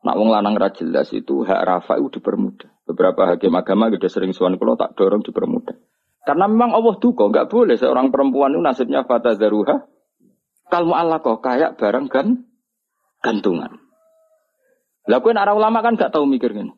nak 0.00 0.16
wong 0.16 0.32
lanang 0.32 0.56
ra 0.56 0.72
jelas 0.72 1.12
itu 1.12 1.44
hak 1.44 1.60
Rafa 1.68 2.00
itu 2.00 2.16
dipermudah. 2.16 2.72
Beberapa 2.88 3.28
hakim 3.28 3.52
agama 3.52 3.92
juga 3.92 4.08
sering 4.08 4.32
suan 4.32 4.56
kalau 4.56 4.72
tak 4.74 4.96
dorong 4.96 5.20
dipermudah. 5.20 5.76
Karena 6.22 6.46
memang 6.46 6.70
Allah 6.70 6.94
duka, 7.02 7.26
nggak 7.26 7.50
boleh 7.50 7.74
seorang 7.74 8.14
perempuan 8.14 8.54
itu 8.54 8.62
nasibnya 8.62 9.02
fata 9.02 9.34
daruha. 9.34 9.90
Kalau 10.70 10.94
Allah 10.94 11.18
kok 11.18 11.42
kayak 11.42 11.76
barang 11.76 12.06
kan 12.08 12.46
gantungan. 13.20 13.82
Lah 15.10 15.18
arah 15.18 15.54
ulama 15.58 15.82
kan 15.82 15.98
gak 15.98 16.14
tahu 16.14 16.30
mikir 16.30 16.54
gini. 16.54 16.70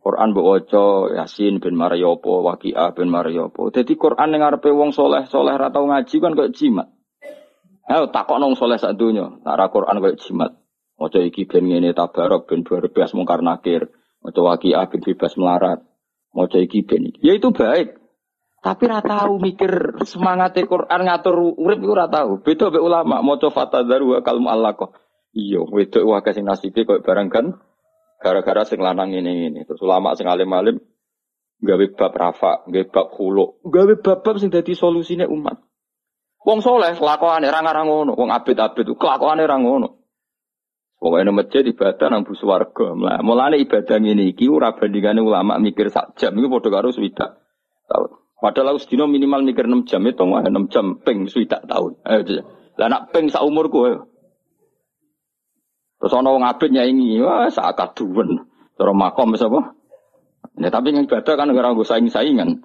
Quran 0.00 0.32
waca 0.32 1.12
Yasin 1.12 1.60
bin 1.60 1.76
Mariopo, 1.76 2.40
Waqiah 2.40 2.96
bin 2.96 3.12
Mariopo. 3.12 3.68
Jadi 3.68 4.00
Quran 4.00 4.32
yang 4.32 4.48
ngarepe 4.48 4.72
wong 4.72 4.96
soleh 4.96 5.28
soleh 5.28 5.52
ra 5.60 5.68
tau 5.68 5.84
ngaji 5.84 6.16
kan 6.24 6.32
kayak 6.32 6.56
jimat. 6.56 6.88
Ayo 7.84 8.08
takok 8.08 8.40
nong 8.40 8.56
soleh 8.56 8.80
sak 8.80 8.96
donya, 8.96 9.28
arah 9.44 9.68
Quran 9.68 10.00
kayak 10.00 10.20
jimat. 10.24 10.56
Maca 10.96 11.20
iki 11.20 11.44
ben 11.44 11.68
ngene 11.68 11.92
tabarok 11.92 12.48
ben 12.48 12.64
berbebas 12.64 13.12
mungkar 13.12 13.44
nakir. 13.44 13.92
Maca 14.24 14.40
Waqiah 14.40 14.88
ben 14.88 15.00
bebas 15.04 15.36
melarat. 15.36 15.84
Maca 16.32 16.56
iki 16.60 16.80
ben 16.80 17.12
Ya 17.20 17.36
itu 17.36 17.52
baik. 17.52 17.99
Tapi 18.60 18.84
ra 18.92 19.00
tahu 19.00 19.40
mikir 19.40 20.04
semangat 20.04 20.60
Quran 20.68 21.00
ngatur 21.08 21.56
urip 21.56 21.80
iku 21.80 21.96
ora 21.96 22.12
tahu. 22.12 22.44
Beda 22.44 22.68
be 22.68 22.76
ulama 22.76 23.24
maca 23.24 23.48
fatadzaru 23.48 24.20
kal 24.20 24.36
mu'allaqah. 24.36 24.92
Iya, 25.32 25.64
wedok 25.64 26.04
wae 26.04 26.30
sing 26.36 26.44
nasibe 26.44 26.84
koyo 26.84 27.00
barang 27.00 27.32
kan 27.32 27.56
gara-gara 28.20 28.68
sing 28.68 28.84
lanang 28.84 29.16
ini 29.16 29.48
ini. 29.48 29.64
Terus 29.64 29.80
ulama 29.80 30.12
sing 30.12 30.28
alim-alim 30.28 30.76
gawe 31.60 31.86
bab 31.96 32.12
rafa, 32.12 32.52
gawe 32.68 32.84
bab 32.88 33.06
khulu, 33.16 33.64
gawe 33.64 33.94
bab-bab 34.00 34.36
sing 34.36 34.52
dadi 34.52 34.76
solusine 34.76 35.24
umat. 35.24 35.60
Wong 36.40 36.64
soleh 36.64 36.96
kelakuane 36.96 37.48
ra 37.52 37.60
ngarang 37.60 37.88
ngono, 37.88 38.12
wong 38.16 38.32
abid-abid 38.32 38.96
kelakuane 38.96 39.44
ra 39.44 39.56
ngono. 39.60 40.00
Pokoknya 41.00 41.32
masjid 41.32 41.64
ibadah 41.64 42.12
nang 42.12 42.28
bus 42.28 42.44
warga. 42.44 42.92
Mulane 43.24 43.56
ibadah 43.56 43.96
ini 43.96 44.36
iki 44.36 44.52
ora 44.52 44.76
bandingane 44.76 45.24
ulama 45.24 45.56
mikir 45.56 45.88
sak 45.88 46.20
jam 46.20 46.36
iku 46.36 46.60
padha 46.60 46.68
karo 46.68 46.92
swidak 46.92 47.40
tahun. 47.88 48.19
Padahal 48.40 48.72
aku 48.74 48.80
sedino 48.80 49.04
minimal 49.04 49.44
mikir 49.44 49.68
6 49.68 49.84
jam 49.84 50.00
itu 50.08 50.24
mah 50.24 50.40
6 50.48 50.72
jam 50.72 50.96
ping 51.04 51.28
swidak 51.28 51.68
tahun. 51.68 52.00
Lah 52.80 52.88
nak 52.88 53.12
ping 53.12 53.28
sak 53.28 53.44
umurku 53.44 53.84
ayo. 53.84 54.08
Terus 56.00 56.16
ana 56.16 56.32
wong 56.32 56.48
abid 56.48 56.72
nyaingi, 56.72 57.20
wah 57.20 57.52
sak 57.52 57.76
kaduwen. 57.76 58.48
Cara 58.80 58.96
makom 58.96 59.36
wis 59.36 59.44
apa? 59.44 59.76
Ya 60.56 60.72
tapi 60.72 60.96
yang 60.96 61.04
ibadah 61.04 61.36
kan 61.36 61.52
ora 61.52 61.76
nggo 61.76 61.84
saing-saingan. 61.84 62.64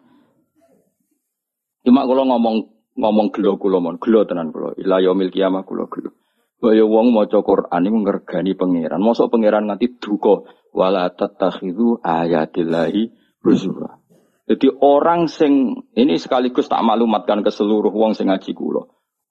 Cuma 1.83 2.07
kalau 2.07 2.23
ngomong 2.23 2.71
ngomong 2.95 3.27
gelo 3.35 3.59
kula 3.59 3.83
mon, 3.83 3.99
gelo 3.99 4.23
tenan 4.23 4.55
kula. 4.55 4.79
Ila 4.79 5.03
yaumil 5.03 5.27
kiamah 5.27 5.67
kula 5.67 5.91
gelo. 5.91 6.15
Kaya 6.63 6.87
wong 6.87 7.11
maca 7.11 7.43
Quran 7.43 7.83
iku 7.83 7.97
ngergani 7.99 8.55
pangeran. 8.55 9.03
Mosok 9.03 9.27
pangeran 9.35 9.67
nganti 9.67 9.99
duka 9.99 10.47
wala 10.71 11.11
tattakhidhu 11.11 11.99
ayatillahi 11.99 13.11
huzwa. 13.43 13.99
Jadi 14.45 14.69
orang 14.77 15.25
sing 15.25 15.73
ini 15.97 16.21
sekaligus 16.21 16.69
tak 16.69 16.85
maklumatkan 16.85 17.41
ke 17.41 17.49
seluruh 17.49 17.89
wong 17.89 18.13
sing 18.13 18.29
ngaji 18.29 18.53
kula. 18.53 18.85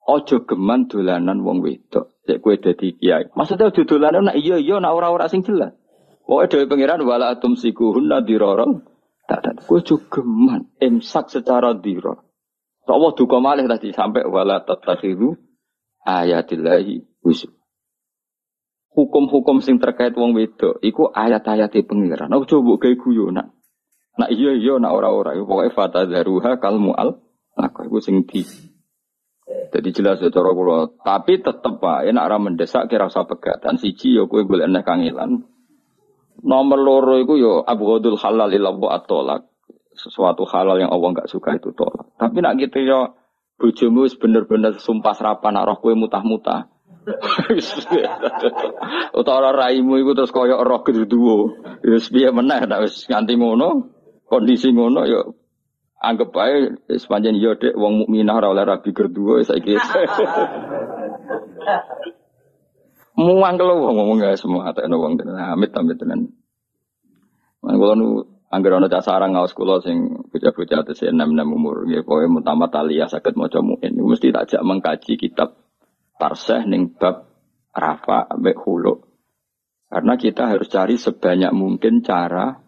Ojo 0.05 0.43
geman 0.43 0.91
dolanan 0.91 1.39
wong 1.39 1.63
wedok. 1.63 2.19
Cek 2.27 2.43
kowe 2.43 2.53
dadi 2.59 2.99
kiai. 2.99 3.31
Maksudnya 3.31 3.71
ojo 3.71 3.87
dolanan 3.87 4.27
nak 4.27 4.37
iya 4.37 4.59
iya 4.59 4.83
nak 4.83 4.91
ora-ora 4.91 5.31
sing 5.31 5.47
jelas. 5.47 5.71
Pokoke 6.27 6.51
dhewe 6.51 6.65
pangeran 6.67 6.99
wala 7.07 7.31
atum 7.31 7.55
sikuhun 7.55 8.11
nadirara. 8.11 8.67
Tak 9.25 9.39
tak 9.39 9.55
kowe 9.63 9.79
ojo 9.79 10.03
geman 10.11 10.67
imsak 10.83 11.31
secara 11.31 11.71
dira. 11.79 12.19
Allah 12.85 13.11
duka 13.17 13.39
malih 13.41 13.65
tadi 13.65 13.95
sampai 13.95 14.27
wala 14.27 14.61
tatakhiru 14.61 15.39
ayatillahi 16.05 17.23
husuk. 17.23 17.55
Hukum-hukum 18.93 19.63
sing 19.63 19.79
terkait 19.79 20.13
wong 20.15 20.35
wedok 20.35 20.83
iku 20.83 21.07
ayat-ayat 21.07 21.71
pengiran. 21.87 22.31
Aku 22.35 22.45
coba 22.47 22.83
gawe 22.83 22.95
guyonan. 22.99 23.54
Nak 24.15 24.31
iya 24.31 24.55
iya 24.55 24.79
nak 24.79 24.95
ora-ora 24.95 25.35
iku 25.35 25.43
pokoke 25.43 25.75
fatadharuha 25.75 26.55
kal 26.63 26.79
mual. 26.79 27.19
Aku 27.55 27.87
iku 27.87 28.03
sing 28.03 28.27
di 28.27 28.43
jadi 29.45 29.89
jelas 29.91 30.23
ya 30.23 30.31
cara 30.31 30.55
kula. 30.55 30.95
Tapi 31.03 31.43
tetep 31.43 31.83
wae 31.83 32.09
nek 32.09 32.25
ora 32.25 32.37
mendesak 32.39 32.87
kira 32.87 33.11
usah 33.11 33.27
pegatan 33.27 33.75
siji 33.75 34.17
ya 34.17 34.23
kowe 34.25 34.41
golek 34.47 34.71
nek 34.71 34.87
kangelan. 34.87 35.43
Nomor 36.41 36.79
loro 36.79 37.15
iku 37.19 37.35
yo 37.35 37.63
ya 37.63 37.75
abghadul 37.75 38.15
halal 38.15 38.51
ila 38.51 38.71
atolak. 38.95 39.51
Sesuatu 39.95 40.43
halal 40.43 40.83
yang 40.83 40.91
Allah 40.91 41.15
enggak 41.15 41.31
suka 41.31 41.55
itu 41.55 41.71
tolak. 41.71 42.11
Tapi 42.19 42.43
nak 42.43 42.59
gitu 42.59 42.83
ya 42.83 43.15
bojomu 43.55 44.03
wis 44.03 44.19
bener-bener 44.19 44.75
sumpah 44.75 45.15
serapan 45.15 45.55
nak 45.55 45.71
roh 45.71 45.77
kowe 45.79 45.95
mutah-mutah. 45.95 46.67
Utawa 49.19 49.53
raimu 49.53 50.01
iku 50.01 50.17
terus 50.17 50.33
koyok 50.33 50.61
roh 50.65 50.81
kedua. 50.83 51.37
Wis 51.85 52.11
piye 52.11 52.33
meneh 52.33 52.65
nek 52.65 52.89
wis 52.89 53.07
nganti 53.07 53.39
ngono, 53.39 53.94
kondisi 54.25 54.73
ngono 54.73 55.05
ya 55.05 55.21
anggap 56.01 56.35
aja 56.37 56.75
sepanjang 56.97 57.37
iya 57.37 57.57
dek 57.57 57.73
wong 57.73 58.05
mukminah 58.05 58.35
ora 58.37 58.51
oleh 58.51 58.65
rabi 58.65 58.91
kedua 58.93 59.41
saiki. 59.41 59.77
Muang 63.15 63.55
kalau 63.55 63.79
wong 63.79 63.95
ngomong 63.95 64.19
gak 64.19 64.35
semua 64.35 64.75
atau 64.75 64.83
wong 64.91 65.15
tenan 65.15 65.39
amit 65.39 65.71
amit 65.71 65.95
tenan. 65.95 66.35
Man 67.63 67.79
kula 67.79 67.95
nu 67.95 68.27
angger 68.51 68.75
ana 68.75 68.91
sarang 68.99 69.33
ngaos 69.33 69.55
kula 69.55 69.79
sing 69.79 70.27
bocah-bocah 70.29 70.83
tesih 70.83 71.15
enam-enam 71.15 71.55
umur 71.55 71.87
nggih 71.87 72.03
pokoke 72.03 72.27
mutamat 72.27 72.75
aliyah 72.75 73.07
saged 73.07 73.39
maca 73.39 73.63
muin 73.63 73.95
mesti 73.95 74.35
tak 74.35 74.51
jak 74.51 74.61
mengkaji 74.61 75.15
kitab 75.15 75.55
tarseh 76.19 76.67
ning 76.67 76.91
bab 76.91 77.31
rafa 77.71 78.27
ambek 78.35 78.59
hulu. 78.59 78.99
Karena 79.87 80.19
kita 80.19 80.51
harus 80.51 80.67
cari 80.67 80.99
sebanyak 80.99 81.55
mungkin 81.55 82.03
cara 82.03 82.64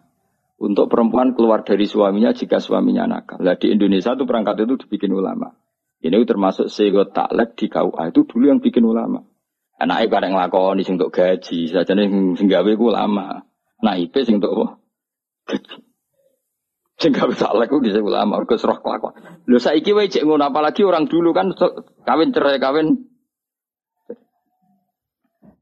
untuk 0.58 0.90
perempuan 0.90 1.38
keluar 1.38 1.62
dari 1.62 1.86
suaminya 1.86 2.34
jika 2.34 2.58
suaminya 2.58 3.06
nakal. 3.06 3.38
Nah, 3.38 3.54
di 3.54 3.70
Indonesia 3.70 4.18
itu 4.18 4.26
perangkat 4.26 4.66
itu 4.66 4.74
dibikin 4.86 5.14
ulama. 5.14 5.54
Ini 6.02 6.18
termasuk 6.26 6.66
sego 6.66 7.06
taklek 7.10 7.54
di 7.58 7.66
KUA 7.70 8.10
itu 8.10 8.26
dulu 8.26 8.44
yang 8.50 8.58
bikin 8.58 8.82
ulama. 8.82 9.22
Anak 9.78 10.10
bareng 10.10 10.34
lakoni 10.34 10.82
sing 10.82 10.98
untuk 10.98 11.14
gaji, 11.14 11.70
saja 11.70 11.94
nih 11.94 12.34
sing 12.34 12.50
gawe 12.50 12.70
ulama. 12.74 13.46
Nah, 13.78 13.94
IP 13.94 14.26
sing 14.26 14.42
untuk? 14.42 14.82
Gaji. 15.46 15.78
Sing 16.98 17.14
gawe 17.14 17.30
taklek 17.30 17.70
ulama, 18.02 18.42
mergo 18.42 18.58
roh 18.58 18.78
kelakuan. 18.82 19.14
Lho 19.46 19.58
saiki 19.62 19.94
wae 19.94 20.10
cek 20.10 20.26
ngono 20.26 20.50
apalagi 20.50 20.82
orang 20.82 21.06
dulu 21.06 21.30
kan 21.30 21.54
kawin 22.02 22.34
cerai 22.34 22.58
kawin. 22.58 23.06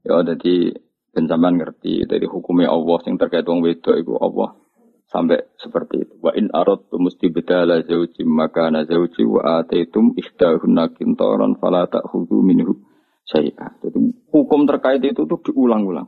Ya 0.01 0.25
jadi 0.25 0.73
ben 1.13 1.29
ngerti 1.29 2.09
dari 2.09 2.25
hukumnya 2.25 2.73
Allah 2.73 2.97
yang 3.05 3.21
terkait 3.21 3.45
wong 3.45 3.61
wedok 3.61 3.97
iku 4.01 4.17
Allah 4.21 4.66
sampai 5.07 5.39
seperti 5.59 6.03
itu. 6.03 6.13
Wa 6.19 6.35
in 6.35 6.51
aradtum 6.51 7.07
mustibdala 7.07 7.83
zawji 7.83 8.23
makana 8.27 8.83
zawji 8.83 9.23
wa 9.23 9.63
ataitum 9.63 10.15
ihdahunna 10.15 10.91
kintaran 10.95 11.55
fala 11.59 11.87
ta'khudhu 11.87 12.43
minhu 12.43 12.75
syai'a. 13.27 13.79
Jadi 13.83 14.31
hukum 14.31 14.67
terkait 14.67 15.03
itu 15.03 15.23
tuh 15.23 15.39
diulang-ulang. 15.51 16.07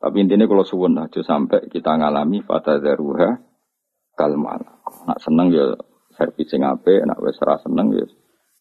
Tapi 0.00 0.16
intinya 0.24 0.48
kalau 0.48 0.64
suwun 0.64 0.96
aja 0.96 1.20
sampai 1.20 1.68
kita 1.68 2.00
ngalami 2.00 2.40
fata 2.40 2.80
daruha 2.80 3.36
kalmal. 4.16 4.64
Nak 5.04 5.18
seneng 5.20 5.52
ya 5.52 5.76
servicing 6.16 6.64
ape, 6.64 7.04
nak 7.04 7.20
wes 7.20 7.36
seneng 7.36 7.92
ya 7.92 8.08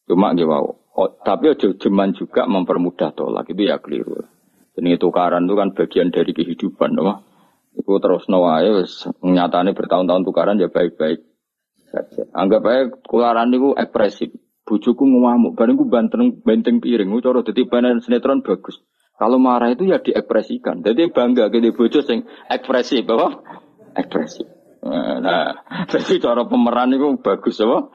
cuma 0.10 0.36
gitu. 0.36 0.52
Oh, 1.00 1.10
tapi 1.24 1.56
aja 1.56 1.72
jeman 1.80 2.12
juga 2.12 2.44
mempermudah 2.44 3.16
tolak 3.16 3.48
itu 3.48 3.72
ya 3.72 3.80
keliru. 3.80 4.20
Jadi 4.76 5.00
tukaran 5.00 5.48
itu 5.48 5.56
kan 5.56 5.72
bagian 5.72 6.12
dari 6.12 6.36
kehidupan, 6.36 6.92
no? 6.92 7.29
Iku 7.80 8.04
terus 8.04 8.28
nawae 8.28 8.84
wis 8.84 9.08
nyatane 9.24 9.72
bertahun-tahun 9.72 10.28
tukaran 10.28 10.60
ya 10.60 10.68
baik-baik. 10.68 11.24
Anggap 12.36 12.62
aja 12.68 12.82
tukaran 13.08 13.50
niku 13.50 13.74
ekspresif. 13.74 14.36
Bujuku 14.68 15.02
ngamuk, 15.02 15.58
bareng 15.58 15.82
ku 15.82 15.90
banteng 15.90 16.46
benteng 16.46 16.78
piring, 16.78 17.10
cara 17.26 17.42
dadi 17.42 17.66
panen 17.66 18.06
sinetron 18.06 18.46
bagus. 18.46 18.78
Kalau 19.18 19.42
marah 19.42 19.74
itu 19.74 19.90
ya 19.90 19.98
diekspresikan. 19.98 20.86
Jadi 20.86 21.10
bangga 21.10 21.50
gede 21.50 21.74
bojo 21.74 22.06
sing 22.06 22.30
ekspresif, 22.46 23.02
apa? 23.10 23.42
Ekspresif. 23.98 24.46
Nah, 24.86 25.60
jadi 25.90 26.22
cara 26.22 26.46
pemeran 26.46 26.94
itu 26.94 27.18
bagus, 27.20 27.58
apa? 27.60 27.90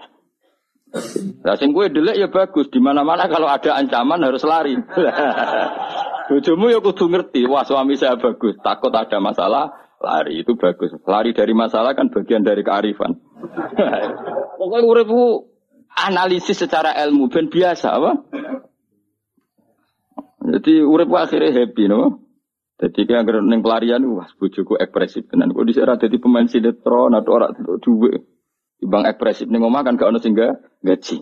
Nah, 1.46 1.54
sing 1.56 1.70
delek 1.72 2.18
ya 2.18 2.28
bagus. 2.28 2.68
Di 2.68 2.82
mana-mana 2.82 3.30
kalau 3.30 3.46
ada 3.46 3.78
ancaman 3.78 4.20
harus 4.20 4.42
lari. 4.42 4.74
Bojomu 6.24 6.72
ya 6.72 6.80
kudu 6.80 7.12
ngerti, 7.12 7.44
wah 7.44 7.68
suami 7.68 8.00
saya 8.00 8.16
bagus, 8.16 8.56
takut 8.64 8.88
ada 8.96 9.20
masalah, 9.20 9.92
lari 10.00 10.40
itu 10.40 10.56
bagus. 10.56 10.96
Lari 11.04 11.36
dari 11.36 11.52
masalah 11.52 11.92
kan 11.92 12.08
bagian 12.08 12.40
dari 12.40 12.64
kearifan. 12.64 13.20
Pokoknya 14.58 14.88
uripku 14.88 15.52
analisis 15.92 16.56
secara 16.56 16.96
ilmu 17.04 17.28
ben 17.28 17.52
biasa 17.52 17.88
apa? 17.92 18.12
Jadi 20.44 20.80
uripku 20.80 21.16
akhirnya 21.16 21.52
happy 21.52 21.92
no. 21.92 22.24
Jadi 22.74 23.06
kayak 23.06 23.22
agar 23.24 23.36
neng 23.40 23.62
pelarian, 23.62 24.02
wah 24.12 24.28
bojoku 24.36 24.76
ekspresif 24.76 25.30
tenan. 25.30 25.54
Kok 25.56 25.64
dhisik 25.64 25.84
ora 25.86 25.96
dadi 25.96 26.16
pemain 26.20 26.44
sinetron 26.44 27.16
atau 27.16 27.32
ora 27.36 27.48
duwe. 27.80 28.12
Ibang 28.82 29.08
ekspresif 29.08 29.48
ning 29.48 29.64
omah 29.64 29.86
kan 29.86 29.96
gak 29.96 30.10
ono 30.12 30.20
sing 30.20 30.36
gaji. 30.36 31.18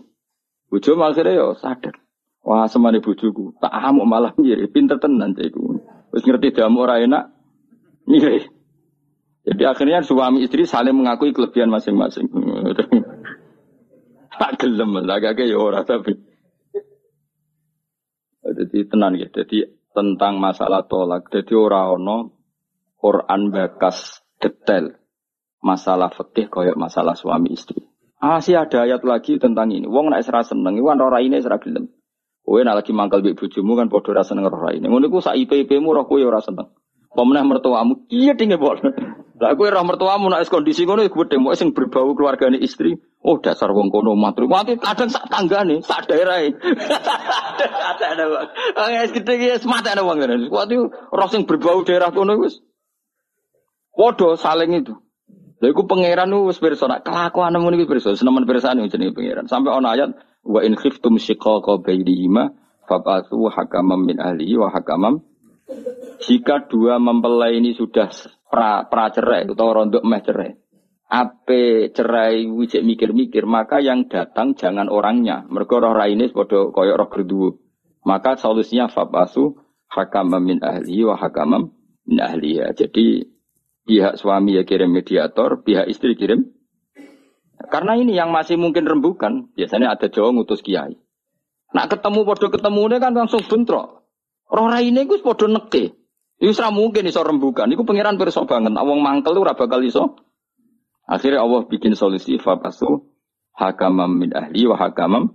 Bojo 0.67 0.91
akhirnya 0.99 1.37
yo 1.37 1.47
sadar. 1.55 2.02
Wah, 2.43 2.67
semane 2.67 2.99
bojoku, 2.99 3.55
tak 3.63 3.71
amuk 3.71 4.03
malah 4.03 4.35
ngiri, 4.35 4.67
pinter 4.67 4.99
tenan 4.99 5.31
cekku. 5.31 5.79
Wis 6.11 6.27
ngerti 6.27 6.51
damu 6.51 6.83
ora 6.83 6.99
enak, 6.99 7.31
ngiri. 8.03 8.51
Jadi 9.43 9.63
akhirnya 9.63 10.03
suami 10.03 10.43
istri 10.43 10.67
saling 10.67 10.95
mengakui 10.95 11.31
kelebihan 11.31 11.71
masing-masing. 11.71 12.27
tak 14.39 14.59
gelem 14.59 15.03
lah 15.03 15.19
kakek 15.19 15.51
ya 15.51 15.57
ora 15.59 15.83
tapi. 15.83 16.15
Jadi 18.43 18.77
tenan 18.87 19.19
ya. 19.19 19.27
Jadi 19.31 19.67
tentang 19.91 20.39
masalah 20.39 20.87
tolak. 20.87 21.27
Jadi 21.27 21.53
ora 21.55 21.91
ono 21.91 22.31
Quran 22.99 23.51
bakas 23.51 24.23
detail 24.39 24.95
masalah 25.63 26.11
fikih 26.11 26.47
koyok 26.47 26.79
masalah 26.79 27.15
suami 27.15 27.55
istri. 27.55 27.83
Ah, 28.23 28.39
sih 28.39 28.55
ada 28.55 28.87
ayat 28.87 29.03
lagi 29.03 29.35
tentang 29.35 29.67
ini. 29.75 29.83
Wong 29.83 30.07
nak 30.07 30.23
serasa 30.23 30.55
seneng, 30.55 30.79
iwan 30.79 31.03
ora 31.03 31.19
ini 31.19 31.43
serasa 31.43 31.67
gelem. 31.67 31.91
Kowe 32.43 32.59
nak 32.59 32.83
lagi 32.83 32.91
mangkal 32.91 33.23
mbek 33.23 33.39
bojomu 33.39 33.79
kan 33.79 33.87
padha 33.87 34.19
ra 34.19 34.23
seneng 34.27 34.51
roh 34.51 34.67
ini. 34.67 34.91
Ngono 34.91 35.07
iku 35.07 35.23
sak 35.23 35.39
IP-IP-mu 35.39 35.95
roh 35.95 36.03
kowe 36.03 36.19
ora 36.19 36.43
seneng. 36.43 36.67
Pemenah 37.15 37.45
mertuamu 37.47 38.03
iya 38.11 38.35
tinggal 38.35 38.59
bol. 38.59 38.77
Lah 39.39 39.55
kowe 39.55 39.67
roh 39.71 39.83
mertuamu 39.87 40.27
nak 40.27 40.43
kondisi 40.51 40.83
ngono 40.83 41.07
iku 41.07 41.23
gedhe 41.23 41.39
sing 41.55 41.71
berbau 41.71 42.11
keluargane 42.11 42.59
istri. 42.59 42.99
Oh 43.23 43.39
dasar 43.39 43.71
wong 43.71 43.87
kono 43.95 44.11
matru. 44.19 44.51
Mati 44.51 44.75
kadang 44.75 45.07
sak 45.07 45.31
tanggane, 45.31 45.79
sak 45.79 46.11
daerahe. 46.11 46.51
Ada 47.71 48.05
ada 48.11 48.23
wong. 48.27 48.47
Wong 48.75 48.91
gede 49.15 49.33
iki 49.39 49.47
semata 49.63 49.95
ada 49.95 50.03
wong 50.03 50.19
ngene. 50.19 50.51
Kuwi 50.51 50.75
roh 50.91 51.29
sing 51.31 51.47
berbau 51.47 51.87
daerah 51.87 52.11
kono 52.11 52.43
wis. 52.43 52.59
Padha 53.95 54.35
saling 54.35 54.83
itu. 54.83 54.99
Lha 55.63 55.71
iku 55.71 55.87
pangeran 55.87 56.27
wis 56.43 56.59
pirsa 56.59 56.91
nak 56.91 57.07
kelakuan 57.07 57.55
ngono 57.55 57.79
iku 57.79 57.95
pirsa, 57.95 58.19
senemen 58.19 58.43
pirsane 58.43 58.83
jenenge 58.91 59.15
pangeran. 59.15 59.47
Sampai 59.47 59.71
ana 59.71 59.95
ayat 59.95 60.11
Wa 60.43 60.59
in 60.61 60.75
khiftum 60.75 61.15
shiqaqa 61.17 61.79
bainihima 61.79 62.51
fab'atsu 62.85 63.47
hakamam 63.49 64.03
min 64.03 64.19
ahli 64.19 64.53
wa 64.59 64.69
hakamam. 64.69 65.23
Jika 66.23 66.67
dua 66.67 66.99
mempelai 66.99 67.59
ini 67.59 67.71
sudah 67.71 68.11
pra, 68.51 68.85
pra 68.91 69.07
cerai 69.09 69.47
atau 69.47 69.71
rondok 69.71 70.03
meh 70.03 70.21
cerai 70.21 70.51
ape 71.13 71.93
cerai 71.93 72.49
wijek 72.49 72.81
mikir-mikir 72.81 73.45
maka 73.45 73.79
yang 73.79 74.09
datang 74.09 74.57
jangan 74.57 74.89
orangnya. 74.89 75.45
Mereka 75.47 75.79
roh 75.79 75.93
raine 75.95 76.27
padha 76.33 76.73
koyok 76.73 76.97
roh 76.99 77.09
berdua 77.09 77.49
maka 78.03 78.35
solusinya 78.35 78.91
fabasu 78.91 79.55
hakamam 79.87 80.43
min 80.43 80.59
ahli 80.59 81.03
wa 81.07 81.15
hakamam 81.15 81.71
min 82.03 82.19
ahli 82.19 82.59
ya 82.59 82.75
jadi 82.75 83.27
pihak 83.87 84.19
suami 84.19 84.59
ya 84.59 84.63
kirim 84.67 84.91
mediator 84.91 85.63
pihak 85.63 85.87
istri 85.87 86.15
kirim 86.19 86.51
karena 87.69 87.99
ini 87.99 88.15
yang 88.15 88.33
masih 88.33 88.59
mungkin 88.59 88.83
rembukan, 88.87 89.51
biasanya 89.55 89.95
ada 89.95 90.07
Jawa 90.11 90.35
ngutus 90.35 90.63
kiai. 90.63 90.97
Nak 91.73 91.89
ketemu 91.89 92.21
podo 92.21 92.47
ketemu 92.53 92.81
ini 92.85 92.97
kan 93.01 93.11
langsung 93.17 93.41
bentrok. 93.43 94.05
Roh 94.53 94.69
ini 94.77 95.09
gue 95.09 95.19
podo 95.25 95.49
neke. 95.49 95.97
Itu 96.37 96.53
serah 96.53 96.69
mungkin 96.69 97.09
iso 97.09 97.25
rembukan. 97.25 97.65
Iku 97.73 97.81
pangeran 97.87 98.21
perso 98.21 98.45
banget. 98.45 98.77
Awang 98.77 99.01
mangkel 99.01 99.33
tuh 99.33 99.45
bakal 99.47 99.81
iso. 99.81 100.21
Akhirnya 101.09 101.41
Allah 101.41 101.65
bikin 101.65 101.97
solusi 101.97 102.37
fabasu 102.37 103.09
hakamam 103.57 104.21
min 104.21 104.29
ahli 104.31 104.69
wa 104.69 104.77
hakamam. 104.77 105.33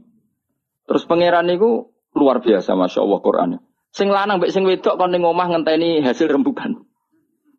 Terus 0.86 1.04
pangeran 1.04 1.50
itu 1.50 1.90
luar 2.14 2.40
biasa 2.40 2.72
masya 2.78 3.02
Allah 3.04 3.20
Qurannya. 3.20 3.58
Sing 3.92 4.12
lanang 4.12 4.38
mbek 4.38 4.52
sing 4.52 4.68
wedok 4.68 5.00
kon 5.00 5.10
ning 5.10 5.24
omah 5.24 5.48
ngenteni 5.48 6.04
hasil 6.04 6.28
rembukan. 6.28 6.86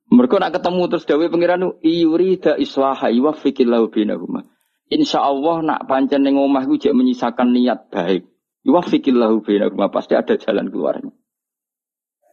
Mereka 0.10 0.42
nak 0.42 0.58
ketemu 0.58 0.90
terus 0.90 1.06
dawe 1.06 1.26
pangeran 1.30 1.70
iuri 1.86 2.42
da 2.42 2.58
islaha 2.58 3.14
wa 3.14 3.34
fikillahu 3.34 3.94
binahuma. 3.94 4.46
Insya 4.90 5.22
Allah 5.22 5.62
nak 5.62 5.86
pancen 5.86 6.26
neng 6.26 6.42
omah 6.42 6.66
gue 6.66 6.82
jek 6.82 6.98
menyisakan 6.98 7.54
niat 7.54 7.94
baik. 7.94 8.26
Yuwafikillahu 8.66 9.46
bainakum 9.46 9.86
pasti 9.94 10.18
ada 10.18 10.34
jalan 10.36 10.74
keluarnya. 10.74 11.14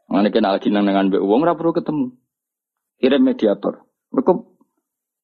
Mana 0.08 0.32
kena 0.32 0.56
lagi 0.56 0.72
nang 0.72 0.88
dengan 0.88 1.12
uang 1.12 1.40
ora 1.44 1.52
perlu 1.52 1.76
ketemu. 1.76 2.16
Kirim 2.96 3.22
mediator. 3.22 3.84
Mereka 4.08 4.56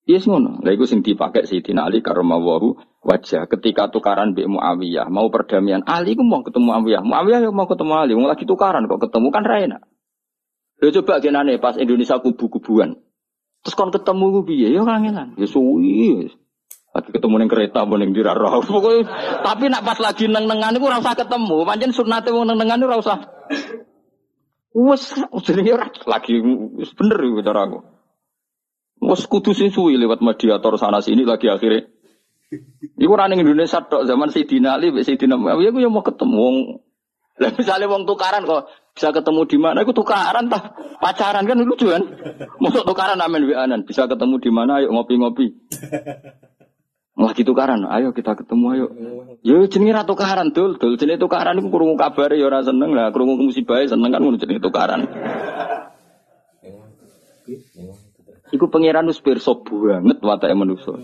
Yes 0.02 0.26
ngono. 0.26 0.58
Lah 0.66 0.74
iku 0.74 0.82
sing 0.82 1.06
dipakai 1.06 1.46
Sayyidina 1.46 1.86
Ali 1.86 2.02
karamawahu 2.02 2.74
wajah 3.06 3.46
ketika 3.46 3.86
tukaran 3.86 4.34
Mbak 4.34 4.50
Muawiyah 4.50 5.06
mau 5.06 5.30
perdamaian 5.30 5.86
Ali 5.86 6.18
ku 6.18 6.26
mau 6.26 6.42
ketemu 6.42 6.74
Muawiyah. 6.74 7.02
Muawiyah 7.06 7.40
mau 7.54 7.70
ketemu 7.70 7.92
Ali, 7.94 8.12
mau 8.18 8.26
lagi 8.26 8.42
tukaran 8.42 8.90
kok 8.90 8.98
ketemu 8.98 9.30
kan 9.30 9.46
Raina. 9.46 9.78
Lho 10.82 10.90
coba 10.90 11.22
genane 11.22 11.54
pas 11.62 11.78
Indonesia 11.78 12.18
kubu-kubuan. 12.18 12.98
Terus 13.62 13.78
kon 13.78 13.94
ketemu 13.94 14.24
ku 14.34 14.40
piye? 14.42 14.74
Ya 14.74 14.82
kangenan. 14.82 15.38
Ya 15.38 15.46
suwi. 15.46 16.34
Lagi 16.92 17.08
ketemu 17.08 17.34
ning 17.40 17.48
kereta 17.48 17.88
apa 17.88 17.94
ning 17.96 18.12
diraro. 18.12 18.60
Pokoke 18.68 19.08
tapi 19.40 19.72
nak 19.72 19.82
pas 19.82 19.96
lagi 19.96 20.28
neng-nengan 20.28 20.76
iku 20.76 20.92
ora 20.92 21.00
usah 21.00 21.16
ketemu. 21.16 21.64
Pancen 21.64 21.92
sunate 21.96 22.28
wong 22.28 22.52
neng-nengan 22.52 22.84
ora 22.84 22.96
usah. 23.00 23.18
Wes 24.72 25.16
jenenge 25.44 25.72
lagi 26.04 26.34
bener 26.96 27.18
iku 27.24 27.40
cara 27.40 27.60
aku. 27.64 27.78
Wes 29.02 29.24
kudu 29.24 29.56
sing 29.56 29.72
suwi 29.72 29.96
lewat 29.96 30.20
mediator 30.20 30.76
sana 30.76 31.00
sini 31.00 31.24
lagi 31.24 31.48
akhirnya. 31.48 31.88
Iku 33.00 33.08
ora 33.08 33.24
ning 33.24 33.40
Indonesia 33.40 33.80
tok 33.80 34.04
zaman 34.04 34.28
Sidina 34.28 34.76
Ali, 34.76 34.92
Sidina 35.00 35.40
Muawiyah 35.40 35.72
aku 35.72 35.80
yang 35.80 35.92
mau 35.96 36.04
ketemu 36.04 36.36
wong. 36.36 36.56
Lah 37.40 37.50
tukaran 38.04 38.44
kok 38.44 38.68
bisa 38.92 39.08
ketemu 39.08 39.40
di 39.48 39.56
mana? 39.56 39.80
Aku 39.80 39.96
tukaran 39.96 40.52
tah 40.52 40.76
pacaran 41.00 41.48
kan 41.48 41.56
lucu 41.64 41.88
kan? 41.88 42.04
Masuk 42.60 42.84
tukaran 42.84 43.16
amen 43.16 43.48
wianan 43.48 43.88
bisa 43.88 44.04
ketemu 44.04 44.36
di 44.36 44.50
mana? 44.52 44.84
Ayo 44.84 44.92
ngopi-ngopi. 44.92 45.56
Lagi 47.22 47.46
tukaran, 47.46 47.86
ayo 47.86 48.10
kita 48.10 48.34
ketemu 48.34 48.64
ayo. 48.74 48.86
Yo 49.46 49.62
jenenge 49.70 49.94
ra 49.94 50.02
tukaran 50.02 50.50
dul, 50.50 50.74
dul 50.74 50.98
jenenge 50.98 51.22
tukaran 51.22 51.54
iku 51.54 51.70
krungu 51.70 51.94
kabare 51.94 52.34
ya 52.34 52.50
ora 52.50 52.66
seneng 52.66 52.98
lah, 52.98 53.14
krungu 53.14 53.38
musibah 53.38 53.78
seneng 53.86 54.10
kan 54.10 54.18
ngono 54.18 54.42
jenenge 54.42 54.58
tukaran. 54.58 55.06
Iku 58.52 58.68
pangeran 58.68 59.06
wis 59.06 59.22
pirsa 59.22 59.54
banget 59.54 60.18
watake 60.18 60.54
manusa. 60.58 60.98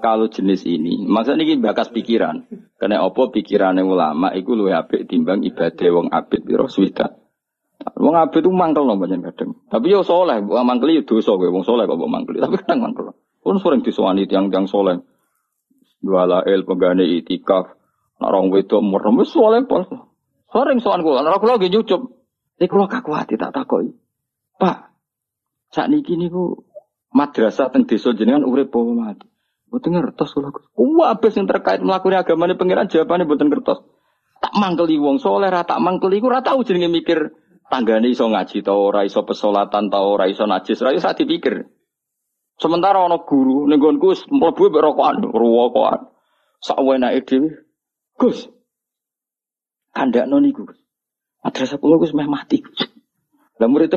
Kalau 0.00 0.26
jenis 0.28 0.66
ini, 0.68 1.06
maksudnya 1.06 1.46
ini 1.46 1.60
bakas 1.62 1.88
pikiran. 1.88 2.44
Karena 2.76 3.06
apa 3.06 3.30
pikirannya 3.30 3.86
ulama, 3.86 4.34
itu 4.36 4.52
lu 4.52 4.68
apik 4.68 5.08
timbang 5.08 5.40
ibadah 5.46 5.88
wong 5.94 6.12
abid 6.12 6.44
biro 6.44 6.68
swita. 6.68 7.14
Wong 7.96 8.12
abid 8.12 8.44
itu 8.44 8.52
mangkel 8.52 8.84
loh 8.84 9.00
banyak 9.00 9.22
kadang. 9.32 9.56
Tapi 9.70 9.94
yo 9.94 10.04
soleh, 10.04 10.44
wong 10.44 10.66
mangkel 10.66 10.92
itu 10.92 11.20
dosa 11.20 11.38
gue, 11.40 11.48
wong 11.48 11.64
soleh 11.64 11.88
kok 11.88 11.96
mangkel. 12.04 12.36
Tapi 12.36 12.54
kadang 12.60 12.80
mangkel. 12.84 13.16
Pun 13.40 13.56
sering 13.62 13.80
diswani 13.80 14.28
tiang 14.28 14.52
tiang 14.52 14.68
soleh. 14.68 15.00
Dua 16.04 16.44
el 16.44 16.68
penggane 16.68 17.08
itikaf. 17.08 17.72
Narong 18.20 18.52
wedo 18.52 18.84
merem 18.84 19.24
soleh 19.24 19.64
pol. 19.64 19.88
Sering 20.52 20.78
soan 20.78 21.02
gue, 21.02 21.16
anak 21.16 21.40
aku 21.40 21.50
lagi 21.50 21.72
nyucup. 21.72 22.14
Ini 22.60 22.70
kalau 22.70 22.86
kaku 22.86 23.10
hati 23.16 23.34
tak 23.34 23.50
takoi. 23.50 23.90
Pak, 24.54 24.94
saat 25.74 25.90
niki 25.90 26.14
niku 26.14 26.62
madrasah 27.10 27.74
teng 27.74 27.90
desa 27.90 28.14
jenengan 28.14 28.46
urip 28.46 28.70
apa 28.70 28.92
mati? 28.94 29.26
Boten 29.66 29.98
ngertos 29.98 30.30
kula 30.30 30.54
Gus. 30.54 30.70
Wabes 30.78 31.34
yang 31.34 31.50
terkait 31.50 31.82
melakukan 31.82 32.22
agama 32.22 32.46
ini 32.46 32.54
pangeran 32.54 32.86
jawabannya 32.86 33.26
boten 33.26 33.50
ngertos. 33.50 33.82
Tak 34.38 34.54
mangkeli 34.54 35.02
wong 35.02 35.18
soleh 35.18 35.50
ra 35.50 35.66
tak 35.66 35.82
mangkeli 35.82 36.22
ku 36.22 36.30
ora 36.30 36.46
tau 36.46 36.62
jenenge 36.62 36.86
mikir 36.86 37.34
tanggane 37.66 38.14
iso 38.14 38.30
ngaji 38.30 38.62
ta 38.62 38.70
ora 38.70 39.02
iso 39.02 39.26
pesolatan 39.26 39.90
ta 39.90 40.06
ora 40.06 40.30
iso 40.30 40.46
najis 40.46 40.78
ra 40.78 40.94
iso 40.94 41.10
dipikir. 41.10 41.66
Sementara 42.54 43.02
ana 43.02 43.18
guru 43.18 43.66
ning 43.66 43.82
nggonku 43.82 44.30
mlebu 44.30 44.70
mek 44.70 44.82
rokokan, 44.82 45.14
rokokan. 45.26 46.00
Sak 46.62 46.78
wenake 46.80 47.26
dhewe. 47.26 47.50
Gus. 48.14 48.46
Kandakno 49.90 50.38
niku. 50.38 50.70
Madrasah 51.42 51.78
kula 51.82 51.98
Gus 51.98 52.14
meh 52.14 52.30
mati. 52.30 52.62
Lah 53.58 53.66
murid 53.66 53.90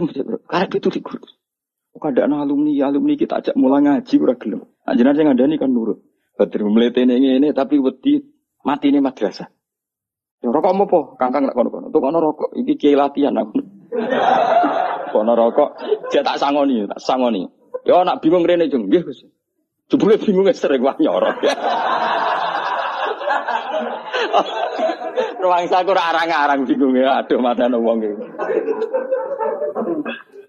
karep 0.49 0.71
itu 0.73 0.89
di 0.89 1.01
guru. 1.01 1.21
Ada 1.97 2.29
alumni, 2.29 2.77
alumni 2.85 3.17
kita 3.17 3.41
ajak 3.41 3.57
mulai 3.57 3.81
ngaji 3.81 4.15
ora 4.21 4.37
gelem. 4.37 4.61
Anjenar 4.85 5.17
sing 5.17 5.25
ngandani 5.25 5.57
kan 5.57 5.73
nurut. 5.73 5.97
Badri 6.37 6.61
mletene 6.61 7.17
ngene 7.17 7.49
tapi 7.57 7.81
wedi 7.81 8.21
mati 8.61 8.93
ini 8.93 9.01
madrasah. 9.01 9.49
Ya 10.37 10.53
rokok 10.53 10.85
po, 10.85 10.99
kangkang 11.17 11.49
nak 11.49 11.57
kono 11.57 11.73
kono. 11.73 11.87
Tuh 11.89 11.97
kono 11.97 12.21
rokok, 12.21 12.53
iki 12.53 12.77
kiai 12.77 12.93
latihan 12.93 13.33
aku. 13.33 13.57
kono 15.13 15.33
rokok, 15.33 15.69
dia 16.13 16.21
tak 16.21 16.37
sangoni, 16.37 16.85
tak 16.85 17.01
sangoni. 17.01 17.49
Ya 17.85 18.01
nak 18.01 18.23
bingung 18.23 18.47
rene 18.47 18.71
jeng, 18.71 18.87
nggih 18.87 19.03
Gus. 19.05 19.27
Jebule 19.91 20.17
bingung 20.17 20.49
sering 20.55 20.81
wah 20.81 20.95
nyorok. 20.97 21.37
Ruang 25.37 25.69
saku 25.69 25.93
arang-arang 25.93 26.65
bingung 26.65 26.97
ya, 26.97 27.21
aduh 27.21 27.37
mata 27.37 27.69
wong 27.69 28.01
iki. 28.03 28.25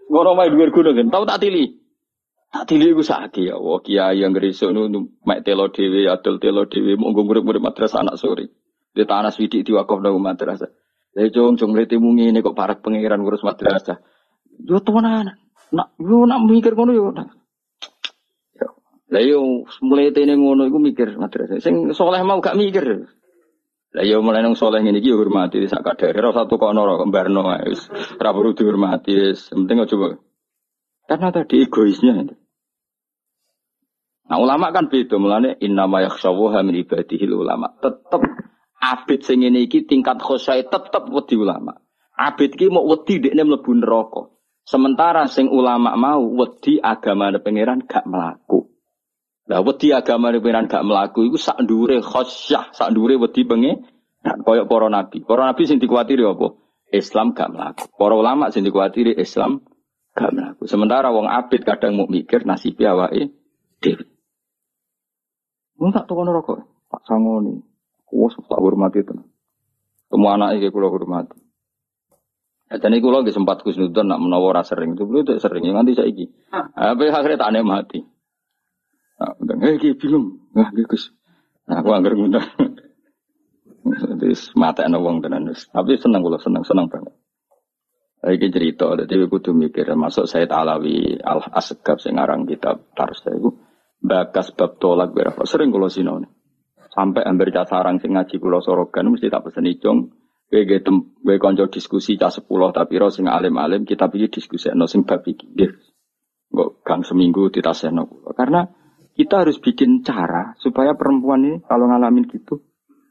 Ngono 0.08 0.32
mai 0.32 0.48
dhuwur 0.48 0.72
kan, 0.72 1.12
tau 1.12 1.28
tak 1.28 1.44
tili. 1.44 1.76
Tak 2.48 2.64
tili 2.64 2.96
iku 2.96 3.04
sakit 3.04 3.52
ya, 3.52 3.60
wah 3.60 3.84
kiai 3.84 4.24
yang 4.24 4.32
gerisuk 4.32 4.72
nu 4.72 4.88
mek 5.28 5.44
telo 5.44 5.68
dhewe, 5.68 6.08
adol 6.08 6.40
telo 6.40 6.64
dhewe, 6.64 6.96
monggo 6.96 7.28
murid-murid 7.28 7.60
madrasah 7.60 8.00
anak 8.00 8.16
sore. 8.16 8.48
Di 8.96 9.04
tanah 9.04 9.28
swidik 9.28 9.68
diwakaf 9.68 10.00
nang 10.00 10.16
madrasah. 10.16 10.72
Lah 11.12 11.28
jong 11.28 11.60
jong 11.60 11.76
lete 11.76 12.00
mungi 12.00 12.32
ini 12.32 12.40
kok 12.40 12.56
parak 12.56 12.80
pangeran 12.80 13.20
ngurus 13.20 13.44
madrasah. 13.44 14.00
Yo 14.64 14.80
temenan. 14.80 15.36
Nak 15.72 15.98
yo 16.00 16.24
nak 16.24 16.40
mikir 16.48 16.72
ngono 16.72 16.92
yo. 16.96 17.12
Lah 19.09 19.22
yo 19.24 19.64
mulai 19.81 20.12
tene 20.12 20.37
ngono 20.37 20.68
iku 20.68 20.78
mikir 20.81 21.16
madrasah. 21.16 21.61
Sing 21.64 21.96
soleh 21.96 22.20
mau 22.24 22.44
gak 22.44 22.57
mikir. 22.61 23.09
Lah 23.96 24.04
ya 24.04 24.20
mulai 24.20 24.44
nang 24.44 24.52
soleh 24.52 24.85
ngene 24.85 25.00
iki 25.00 25.16
hormati 25.16 25.64
sak 25.64 25.81
kadare 25.81 26.20
ora 26.20 26.44
satu 26.44 26.61
kono 26.61 26.85
ora 26.85 27.00
kembarno 27.00 27.40
wis 27.64 27.88
ora 28.20 28.37
perlu 28.37 28.52
dihormati 28.52 29.12
wis 29.16 29.48
penting 29.48 29.81
aja 29.81 29.96
karena 31.09 31.33
tadi 31.33 31.64
egoisnya 31.64 32.37
Nah 34.28 34.37
ulama 34.37 34.68
kan 34.76 34.92
beda 34.92 35.16
mulane 35.16 35.57
innama 35.64 36.04
yakhshawaha 36.04 36.61
min 36.61 36.85
ibadihi 36.85 37.24
ulama. 37.33 37.72
Tetep 37.81 38.20
abid 38.76 39.24
sing 39.24 39.40
ngene 39.40 39.64
iki 39.64 39.88
tingkat 39.88 40.20
khosyai 40.20 40.68
tetep 40.68 41.09
wedi 41.09 41.40
ulama. 41.40 41.81
Abid 42.12 42.61
iki 42.61 42.68
mau 42.68 42.85
wedi 42.85 43.24
dekne 43.24 43.40
mlebu 43.48 43.72
neraka. 43.72 44.28
Sementara 44.68 45.24
sing 45.33 45.48
ulama 45.48 45.96
mau 45.96 46.20
wedi 46.37 46.76
agama 46.76 47.33
pangeran 47.40 47.88
gak 47.88 48.04
melaku. 48.04 48.68
Lah 49.48 49.64
wedi 49.64 49.96
agama 49.96 50.28
pengiran 50.28 50.68
gak 50.68 50.85
melaku 50.85 51.24
iku 51.24 51.40
sak 51.40 51.64
ndure 51.64 52.04
khosyah, 52.04 52.76
sak 52.76 52.92
ndure 52.92 53.16
wedi 53.16 53.48
pengen 53.48 53.88
nah, 54.20 54.37
koyok 54.37 54.68
para 54.68 54.92
nabi. 54.92 55.24
Para 55.24 55.48
nabi 55.48 55.64
sing 55.64 55.81
dikuatiri 55.81 56.20
apa? 56.20 56.52
Islam 56.92 57.33
gak 57.33 57.48
melaku. 57.48 57.88
Para 57.96 58.12
ulama 58.12 58.52
sing 58.52 58.61
dikuatiri 58.61 59.16
Islam 59.16 59.64
gak 60.12 60.37
melaku. 60.37 60.68
Sementara 60.68 61.16
wong 61.16 61.33
abid 61.33 61.64
kadang 61.64 61.96
mau 61.96 62.04
mikir 62.04 62.44
nasib 62.44 62.76
awake 62.85 63.33
dhewe. 63.81 64.04
Mun 65.81 65.96
tak 65.96 66.04
tukon 66.04 66.28
rokok, 66.28 66.92
Pak 66.92 67.09
Sangoni. 67.09 67.57
Wes 68.12 68.37
tak 68.37 68.61
hormati 68.61 69.00
tenan. 69.00 69.24
Semua 70.12 70.37
anak 70.37 70.61
kula 70.68 70.92
hormati. 70.92 71.47
Dan 72.68 72.92
iku 72.92 73.09
lagi 73.09 73.33
sempat 73.33 73.64
kusnudon 73.64 74.12
nak 74.12 74.20
menawar 74.20 74.61
sering 74.61 74.92
itu 74.92 75.09
belum 75.09 75.40
sering 75.40 75.72
nganti 75.72 75.96
saiki. 75.96 76.28
Apa 76.52 77.09
akhirnya 77.09 77.40
tak 77.40 77.52
mati. 77.64 78.04
Nah, 79.18 79.35
eh 79.66 79.96
bingung. 79.96 80.52
Nah, 80.52 80.68
Gus. 80.70 81.11
Nah, 81.66 81.81
aku 81.81 81.90
anggar 81.96 82.12
ngundang. 82.14 82.44
Jadi 83.88 84.37
mata 84.54 84.85
ana 84.85 85.00
wong 85.00 85.24
tenan 85.24 85.48
Tapi 85.48 85.96
seneng 85.96 86.20
kula 86.20 86.37
seneng 86.37 86.62
seneng 86.62 86.92
banget. 86.92 87.14
Iki 88.18 88.50
cerita, 88.50 88.98
jadi 88.98 89.31
kudu 89.31 89.54
mikir 89.54 89.87
masuk 89.94 90.26
saya 90.26 90.50
Alawi 90.50 91.22
Al 91.22 91.38
Asgab 91.54 92.02
sing 92.02 92.18
aran 92.18 92.50
kitab 92.50 92.90
Tars 92.90 93.22
iku 93.31 93.54
bakas 94.02 94.50
bab 94.59 94.83
tolak 94.83 95.14
berapa 95.14 95.38
sering 95.46 95.70
kula 95.70 95.87
sinau. 95.87 96.18
Sampai 96.90 97.22
hampir 97.22 97.54
cah 97.54 97.62
sarang 97.62 98.02
sing 98.02 98.18
ngaji 98.18 98.42
kula 98.42 98.59
sorogan 98.59 99.14
mesti 99.14 99.31
tak 99.31 99.46
pesen 99.46 99.70
icung. 99.70 100.17
Kowe 100.48 100.64
ge 100.64 100.80
tem 100.80 100.96
kowe 101.20 101.37
kanca 101.37 101.68
diskusi 101.68 102.16
cah 102.16 102.32
10 102.32 102.48
tapi 102.72 102.96
ro 102.96 103.12
sing 103.12 103.28
alim-alim 103.28 103.84
kita 103.84 104.08
pilih 104.08 104.32
diskusi 104.32 104.72
no 104.72 104.88
sing 104.88 105.05
bab 105.05 105.20
iki. 105.28 105.44
Nggih. 105.44 105.70
Kok 106.49 106.70
gang 106.80 107.05
seminggu 107.05 107.53
ditasehno 107.53 108.09
kula. 108.09 108.32
Karena 108.32 108.64
kita 109.12 109.44
harus 109.44 109.61
bikin 109.61 110.01
cara 110.01 110.57
supaya 110.57 110.96
perempuan 110.96 111.44
ini 111.44 111.59
kalau 111.68 111.90
ngalamin 111.92 112.24
gitu 112.32 112.64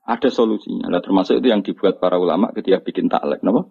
ada 0.07 0.29
solusinya. 0.31 0.87
Nah, 0.87 1.03
termasuk 1.03 1.43
itu 1.43 1.51
yang 1.51 1.61
dibuat 1.61 1.99
para 1.99 2.15
ulama 2.15 2.55
ketika 2.55 2.79
bikin 2.79 3.11
taklek, 3.11 3.43
napa? 3.43 3.67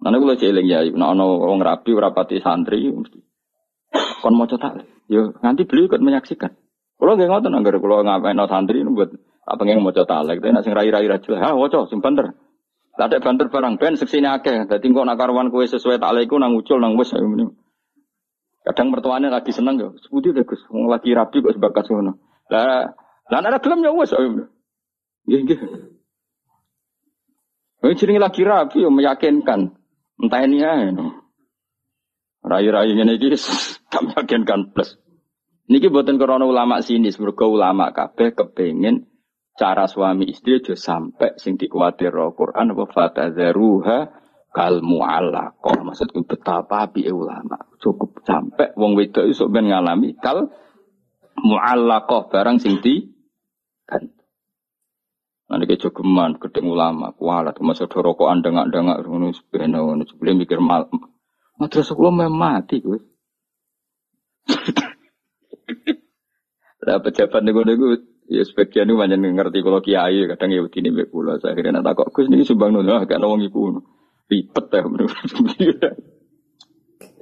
Nanti 0.00 0.16
kalau 0.20 0.36
celing 0.36 0.66
ya, 0.68 0.80
nah 0.96 1.12
ono 1.12 1.36
wong 1.40 1.60
rapi, 1.60 1.92
rapati 1.92 2.40
santri, 2.40 2.88
mesti 2.88 3.20
kon 4.24 4.34
mau 4.36 4.48
taklek. 4.48 4.88
Yo 5.08 5.36
nanti 5.44 5.68
beliau 5.68 5.92
ikut 5.92 6.00
menyaksikan. 6.00 6.52
Kalau 6.96 7.12
nggak 7.12 7.28
ngotot, 7.28 7.52
nggak 7.52 7.76
kalau 7.76 8.04
ngapain 8.04 8.40
santri 8.48 8.80
buat 8.88 9.12
apa 9.44 9.62
yang 9.68 9.84
mau 9.84 9.92
taklek, 9.92 10.40
tapi 10.40 10.52
nasi 10.52 10.72
rai 10.72 10.88
rai 10.88 11.04
rajul, 11.04 11.36
ah 11.36 11.52
wocok, 11.52 11.92
sim 11.92 12.00
banter. 12.00 12.32
Ada 12.96 13.20
banter 13.20 13.52
barang 13.52 13.76
ben 13.76 14.00
seksinya 14.00 14.40
akeh, 14.40 14.64
jadi 14.64 14.80
kok 14.80 15.04
nak 15.04 15.20
karuan 15.20 15.52
kue 15.52 15.68
sesuai 15.68 16.00
takleku 16.00 16.40
nang 16.40 16.56
ucul 16.56 16.80
nang 16.80 16.96
wes 16.96 17.12
ini. 17.12 17.44
Kadang 18.64 18.90
mertuanya 18.90 19.28
lagi 19.28 19.52
seneng 19.52 19.76
ya, 19.78 19.92
sebuti 20.00 20.32
deh 20.32 20.42
Gus, 20.42 20.64
lagi 20.72 21.12
rapi 21.12 21.44
kok 21.44 21.54
sebakas 21.54 21.86
ngono. 21.92 22.18
Lah 22.48 22.90
Lah 23.26 23.42
ana 23.42 23.58
gelem 23.58 23.82
ya 23.82 23.90
wis. 23.90 24.14
Nggih 25.26 25.40
nggih. 25.42 25.58
Ini 27.82 27.98
jenenge 27.98 28.20
lagi 28.22 28.42
rapi 28.46 28.78
yang 28.82 28.94
meyakinkan. 28.94 29.74
Entah 30.22 30.40
ini 30.46 30.62
ya. 30.62 30.72
Rai-rai 32.46 32.94
ini 32.94 33.18
iki 33.18 33.34
gak 33.90 34.02
meyakinkan 34.06 34.70
plus. 34.70 34.94
Niki 35.66 35.90
buatan 35.90 36.14
korona 36.14 36.46
ulama 36.46 36.78
sini, 36.78 37.10
mergo 37.18 37.50
ulama 37.50 37.90
kabeh 37.90 38.38
kepengin 38.38 39.10
cara 39.56 39.88
suami 39.88 40.28
istri 40.28 40.60
aja 40.60 40.76
sampai 40.76 41.40
sing 41.40 41.56
dikuatir 41.56 42.12
Quran 42.12 42.76
apa 42.76 42.84
fatadzaruha 42.92 43.98
kal 44.52 44.84
mu'allaqah. 44.84 45.80
Maksudku 45.80 46.28
betapa 46.28 46.88
api 46.88 47.08
ulama. 47.08 47.56
Cukup 47.80 48.20
sampai 48.24 48.76
wong 48.76 48.96
wedok 48.96 49.28
iso 49.28 49.48
ben 49.48 49.72
ngalami 49.72 50.16
kal 50.20 50.52
mu'allaqah 51.40 52.28
barang 52.28 52.60
sing 52.60 52.84
di 52.84 53.00
kan. 53.88 54.04
Nanti 55.46 55.70
ke 55.70 55.78
jogeman, 55.78 56.42
gedeng 56.42 56.66
ulama, 56.66 57.14
kualat, 57.14 57.62
masa 57.62 57.86
doroko 57.86 58.26
andeng-andeng, 58.26 58.90
ngono 59.06 59.30
sepena, 59.30 59.78
ngono 59.78 60.02
sebelum 60.02 60.42
mikir 60.42 60.58
mal, 60.58 60.90
madrasah 61.54 61.94
memang 61.94 62.34
mati 62.34 62.82
gue. 62.82 62.98
Lah 66.82 66.98
pejabat 66.98 67.46
nego-nego 67.46 67.94
ya 68.26 68.42
sebagian 68.42 68.90
itu 68.90 68.98
banyak 68.98 69.18
ngerti 69.22 69.62
kalau 69.62 69.80
kiai 69.82 70.26
kadang 70.30 70.50
ya 70.50 70.62
begini 70.62 70.90
kula. 71.06 71.38
Saya 71.38 71.54
akhirnya 71.54 71.82
nak 71.82 71.98
kok 71.98 72.10
Gus 72.12 72.30
niki 72.30 72.46
sumbang 72.46 72.74
nono 72.74 73.02
gak 73.06 73.22
wong 73.22 73.42
iku. 73.46 73.82
Ribet 74.26 74.66
ya 74.74 74.82
menurut 74.82 75.14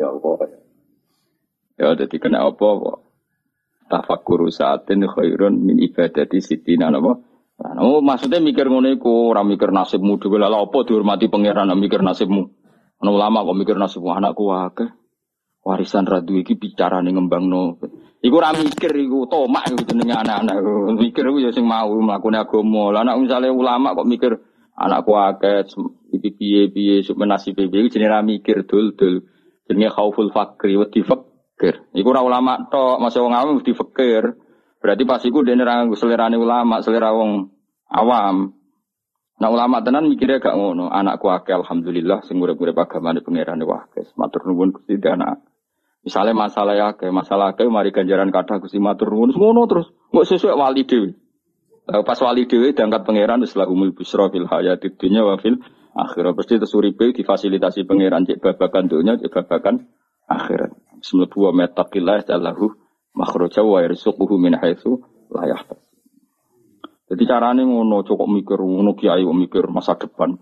Ya 0.01 0.09
Allah. 0.11 0.37
Ya 1.77 1.89
jadi 1.95 2.17
kena 2.17 2.49
apa 2.49 2.65
kok. 2.65 2.99
Tafakkur 3.85 4.49
saatin 4.49 5.05
khairun 5.05 5.61
min 5.61 5.77
ibadati 5.77 6.41
sitina 6.41 6.89
napa? 6.89 7.21
Nah, 7.55 7.79
oh, 7.87 8.03
maksudnya 8.03 8.43
mikir 8.43 8.67
ngono 8.67 8.91
iku, 8.91 9.31
ora 9.31 9.47
mikir 9.47 9.71
nasibmu 9.71 10.19
dhewe 10.19 10.43
lha 10.43 10.51
apa 10.51 10.83
dihormati 10.83 11.31
pangeran 11.31 11.71
mikir 11.79 12.03
nasibmu. 12.03 12.51
Ana 12.99 13.11
ulama 13.13 13.47
kok 13.47 13.55
mikir 13.55 13.77
nasibmu 13.79 14.11
anakku 14.11 14.51
akeh. 14.51 14.91
Warisan 15.65 16.05
radu 16.05 16.37
iki 16.37 16.61
bicara 16.61 17.01
ning 17.01 17.17
ngembangno. 17.17 17.81
Iku 18.21 18.35
ora 18.37 18.53
mikir 18.53 18.93
iku 18.93 19.25
tomak 19.25 19.73
iku 19.73 19.81
jenenge 19.89 20.13
anak-anak. 20.13 20.57
Mikir 21.01 21.25
iku 21.25 21.39
ya 21.41 21.51
sing 21.57 21.65
mau 21.65 21.89
mlakune 21.89 22.37
agama. 22.37 22.93
Lah 22.93 23.01
anak 23.05 23.25
misale 23.25 23.49
ulama 23.49 23.97
kok 23.97 24.05
mikir 24.05 24.33
anakku 24.77 25.17
akeh 25.17 25.65
iki 26.13 26.31
piye-piye 26.37 27.01
sok 27.01 27.17
menasibe 27.17 27.65
iku 27.65 27.89
jenenge 27.89 28.13
ra 28.13 28.21
mikir 28.21 28.69
dul-dul. 28.69 29.25
Jenenge 29.65 29.89
khauful 29.93 30.29
fakri 30.33 30.77
wa 30.77 30.85
fakir. 30.85 31.81
Iku 31.97 32.09
ora 32.13 32.21
ulama 32.21 32.69
tok, 32.69 33.01
masa 33.01 33.25
wong 33.25 33.33
awam 33.33 33.57
mesti 33.61 33.73
fakir. 33.73 34.37
Berarti 34.85 35.03
pas 35.09 35.25
iku 35.25 35.41
dene 35.41 35.65
ra 35.65 35.89
selerane 35.97 36.37
ulama, 36.37 36.85
selera 36.85 37.09
wong 37.17 37.49
awam. 37.89 38.53
Nah 39.41 39.49
ulama 39.49 39.81
tenan 39.81 40.13
mikirnya 40.13 40.45
gak 40.45 40.61
ngono. 40.61 40.93
Anakku 40.93 41.33
akeh 41.33 41.57
alhamdulillah 41.57 42.21
sing 42.29 42.37
urip-urip 42.37 42.77
agamane 42.77 43.25
pangeran 43.25 43.65
wah 43.65 43.89
guys. 43.89 44.13
Matur 44.13 44.45
nuwun 44.45 44.77
Gusti 44.77 45.01
anak. 45.01 45.54
Misalnya 46.05 46.37
masalah 46.37 46.75
ya 46.77 46.89
kayak 46.93 47.17
masalah 47.17 47.57
kayak 47.57 47.73
mari 47.73 47.89
ganjaran 47.89 48.29
kata 48.29 48.61
Gusti 48.61 48.77
matur 48.77 49.09
nuwun 49.09 49.33
ngono 49.33 49.65
terus 49.65 49.89
nggak 50.13 50.27
sesuai 50.29 50.53
wali 50.53 50.85
dewi. 50.85 51.17
Pas 51.89 52.21
wali 52.21 52.45
dewi 52.45 52.77
diangkat 52.77 53.09
pangeran 53.09 53.41
setelah 53.49 53.73
umul 53.73 53.97
busro 53.97 54.29
fil 54.29 54.45
hayat 54.45 54.85
dunya 55.01 55.25
wa 55.25 55.41
fil 55.41 55.65
akhirat. 55.97 56.37
Pasti 56.37 56.61
itu 56.61 56.69
suripe 56.69 57.17
difasilitasi 57.17 57.89
pangeran 57.89 58.29
cek 58.29 58.37
babakan 58.37 58.85
dunia 58.85 59.17
cek 59.17 59.33
babakan 59.33 59.89
akhirat. 60.29 60.77
Bismillah 61.01 61.33
wa 61.33 61.51
metaqillah 61.57 62.17
jallahu 62.29 62.77
makhraja 63.17 63.65
wa 63.65 63.81
yarzuquhu 63.81 64.37
min 64.37 64.61
haitsu 64.61 65.01
la 65.33 65.49
yahtasib. 65.49 65.89
Jadi 67.09 67.25
carane 67.25 67.65
ngono 67.65 68.05
cukup 68.05 68.29
mikir 68.29 68.61
ngono 68.61 68.93
kiai 68.93 69.25
mikir 69.25 69.73
masa 69.73 69.97
depan. 69.97 70.37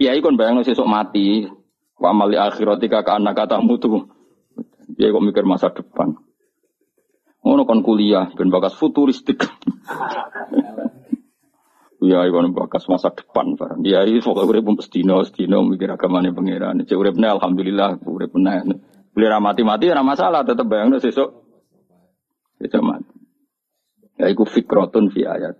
Kiai 0.00 0.20
kon 0.24 0.40
bayang 0.40 0.64
sesuk 0.64 0.88
mati. 0.88 1.44
Wa 1.98 2.14
amali 2.14 2.40
akhiratika 2.40 3.04
ka 3.04 3.20
anak 3.20 3.36
kata 3.36 3.60
mutu. 3.60 4.16
Dia 4.96 5.12
kok 5.12 5.24
mikir 5.24 5.44
masa 5.44 5.68
depan. 5.68 6.16
Ngono 7.44 7.68
kon 7.68 7.84
kuliah 7.84 8.32
ben 8.32 8.48
bakas 8.48 8.76
futuristik. 8.76 9.44
Iya, 11.98 12.30
ikon 12.30 12.54
bakas 12.54 12.86
masa 12.86 13.10
depan 13.10 13.58
barang. 13.58 13.82
Dia 13.82 14.06
ini 14.06 14.22
pokoknya 14.22 14.46
urip 14.46 14.64
mestino, 14.70 15.18
stino 15.26 15.66
mikir 15.66 15.90
agamane 15.90 16.30
pangeran. 16.30 16.86
Cek 16.86 16.94
uripne 16.94 17.26
alhamdulillah 17.26 17.98
urip 18.06 18.30
meneh. 18.38 18.78
Beli 19.10 19.26
mati-mati 19.26 19.90
ora 19.90 20.06
masalah, 20.06 20.46
tetep 20.46 20.62
bayangno 20.62 21.02
sesuk. 21.02 21.26
Sesuk 22.62 22.82
mati. 22.86 23.18
Ya 24.14 24.30
iku 24.30 24.46
fikrotun 24.46 25.10
fi 25.10 25.26
ayat. 25.26 25.58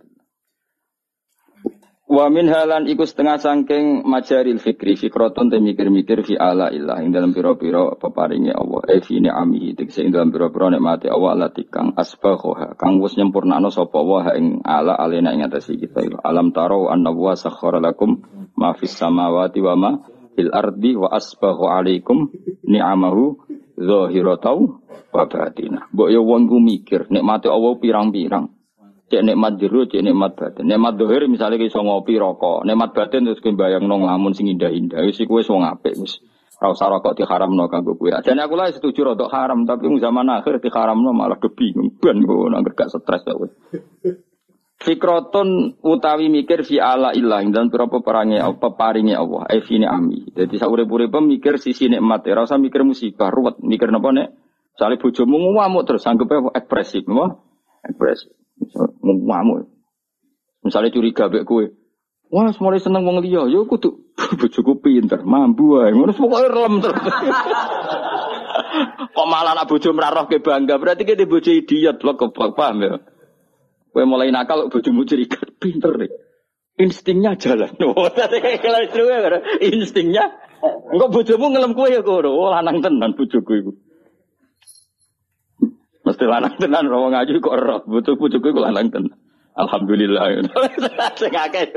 Wa 2.09 2.33
min 2.33 2.49
halan 2.49 2.89
iku 2.89 3.05
setengah 3.05 3.37
sangking 3.37 4.01
majaril 4.09 4.57
fikri 4.57 4.97
fikroton 4.97 5.53
te 5.53 5.61
mikir-mikir 5.61 6.25
fi 6.25 6.41
ala 6.41 6.73
ilah 6.73 7.05
ing 7.05 7.13
dalam 7.13 7.37
piro-piro 7.37 8.01
peparingi 8.01 8.49
Allah. 8.49 8.81
E 8.89 9.05
fi 9.05 9.21
ni'amihi 9.21 9.77
tegese 9.77 10.09
ing 10.09 10.17
dalam 10.17 10.33
piro-piro 10.33 10.73
nikmati 10.73 11.13
Allah 11.13 11.37
lati 11.37 11.69
kang 11.69 11.93
asbaghoha 11.93 12.81
kang 12.81 12.97
wis 13.05 13.13
nyempurnakno 13.21 13.69
sapa 13.69 14.01
wa 14.01 14.25
ing 14.33 14.65
ala 14.65 14.97
alena 14.97 15.37
ing 15.37 15.45
atase 15.45 15.77
kita. 15.77 16.25
Alam 16.25 16.57
taro 16.57 16.89
anna 16.89 17.13
wa 17.13 17.37
sakhkhara 17.37 17.77
lakum 17.77 18.25
ma 18.57 18.73
fis 18.73 18.97
samawati 18.97 19.61
wa 19.61 19.75
ma 19.77 19.91
fil 20.33 20.49
ardi 20.49 20.97
wa 20.97 21.13
asbaghu 21.13 21.69
alaikum 21.69 22.33
ni'amahu 22.65 23.37
zahiratau 23.77 24.81
wa 25.13 25.25
batinah 25.29 25.93
mbok 25.93 26.09
yo 26.09 26.25
wong 26.25 26.47
mikir 26.63 27.11
nikmati 27.13 27.53
Allah 27.53 27.75
pirang-pirang 27.79 28.58
Cek 29.09 29.25
nikmat 29.25 29.57
jero, 29.57 29.89
cek 29.89 30.05
nikmat 30.05 30.37
batin. 30.37 30.69
Nikmat 30.69 31.01
dohir 31.01 31.25
misalnya 31.33 31.57
iso 31.65 31.81
ngopi 31.81 32.21
rokok. 32.21 32.69
Nikmat 32.69 32.93
batin 32.93 33.25
terus 33.25 33.41
bayang 33.41 33.89
nong 33.89 34.05
lamun 34.05 34.37
sing 34.37 34.53
indah-indah. 34.53 35.01
Wis 35.09 35.17
iku 35.25 35.41
wis 35.41 35.49
wong 35.49 35.65
apik 35.65 35.97
wis. 35.97 36.21
Ora 36.61 36.77
usah 36.77 36.93
rokok 36.93 37.17
diharamno 37.17 37.71
kanggo 37.73 37.97
kowe. 37.97 38.13
Jane 38.21 38.45
aku 38.45 38.55
lah 38.59 38.69
setuju 38.69 39.15
rodok 39.15 39.33
haram, 39.33 39.65
tapi 39.65 39.89
zaman 39.97 40.29
akhir 40.29 40.61
diharamno 40.61 41.17
malah 41.17 41.41
do 41.41 41.49
bingung. 41.49 41.97
Kok 41.97 42.13
nang 42.53 42.61
gak 42.67 42.93
stres 42.93 43.25
kok. 43.25 43.49
Fikroton 44.79 45.75
utawi 45.83 46.31
mikir 46.31 46.63
fi 46.63 46.79
ala 46.79 47.11
ilah 47.11 47.43
dan 47.51 47.67
pira 47.67 47.91
perangi 47.91 48.39
apa 48.39 48.77
paringi 48.77 49.17
Allah. 49.17 49.49
Eh 49.51 49.65
fi 49.65 49.81
ami. 49.83 50.31
Jadi 50.31 50.55
saurip-urip 50.55 51.11
mikir 51.19 51.57
sisi 51.59 51.89
nikmat. 51.89 52.29
Ora 52.31 52.47
usah 52.47 52.61
mikir 52.61 52.85
musibah, 52.85 53.33
ruwet. 53.33 53.59
Mikir 53.65 53.91
napa 53.91 54.13
nek? 54.15 54.29
Sale 54.79 54.95
bojomu 54.95 55.59
ngamuk 55.59 55.83
terus 55.83 56.07
anggape 56.07 56.55
ekspresif, 56.55 57.03
apa? 57.11 57.43
Ekspresif. 57.83 58.38
Ngamuk. 59.03 59.69
Misalnya 60.65 60.93
curiga 60.93 61.31
bek 61.31 61.47
kue. 61.49 61.73
Wah, 62.29 62.53
mulai 62.61 62.77
seneng 62.77 63.09
wong 63.09 63.25
liya, 63.25 63.49
yo 63.49 63.65
kudu 63.65 64.13
bojoku 64.41 64.85
pinter, 64.85 65.25
mampu 65.25 65.81
ae. 65.81 65.97
Ngono 65.97 66.13
pokoke 66.13 66.49
relem 66.53 66.85
terus. 66.85 67.01
Kok 69.17 69.27
malah 69.27 69.57
anak 69.57 69.67
bojo 69.67 69.97
meraroh 69.97 70.29
ke 70.29 70.39
bangga, 70.45 70.77
berarti 70.77 71.09
kita 71.09 71.25
bojo 71.25 71.49
idiot 71.49 72.05
lo 72.05 72.15
paham 72.53 72.85
ya. 72.85 73.01
Kue 73.89 74.05
mulai 74.05 74.29
nakal 74.29 74.69
bojomu 74.69 75.09
curiga, 75.09 75.41
pinter 75.57 75.97
deh. 75.97 76.13
Instingnya 76.79 77.35
jalan. 77.35 77.75
Ya, 79.09 79.41
instingnya. 79.65 80.25
Enggak 80.93 81.11
bojomu 81.11 81.51
ngelem 81.51 81.73
kue 81.75 81.91
ya 81.91 82.05
kok. 82.05 82.29
Oh, 82.29 82.53
lanang 82.53 82.85
tenan 82.85 83.17
bojoku 83.17 83.53
iku. 83.57 83.73
Mesti 86.09 86.25
lanang 86.25 86.57
tenan 86.57 86.89
roh 86.89 87.13
ngaji 87.13 87.37
kok 87.45 87.53
roh. 87.53 87.85
Butuh 87.85 88.17
butuhku 88.17 88.57
kok 88.57 88.65
lanang 88.65 88.89
tenan. 88.89 89.13
Alhamdulillah. 89.53 90.41
Sing 91.21 91.37
akeh. 91.37 91.69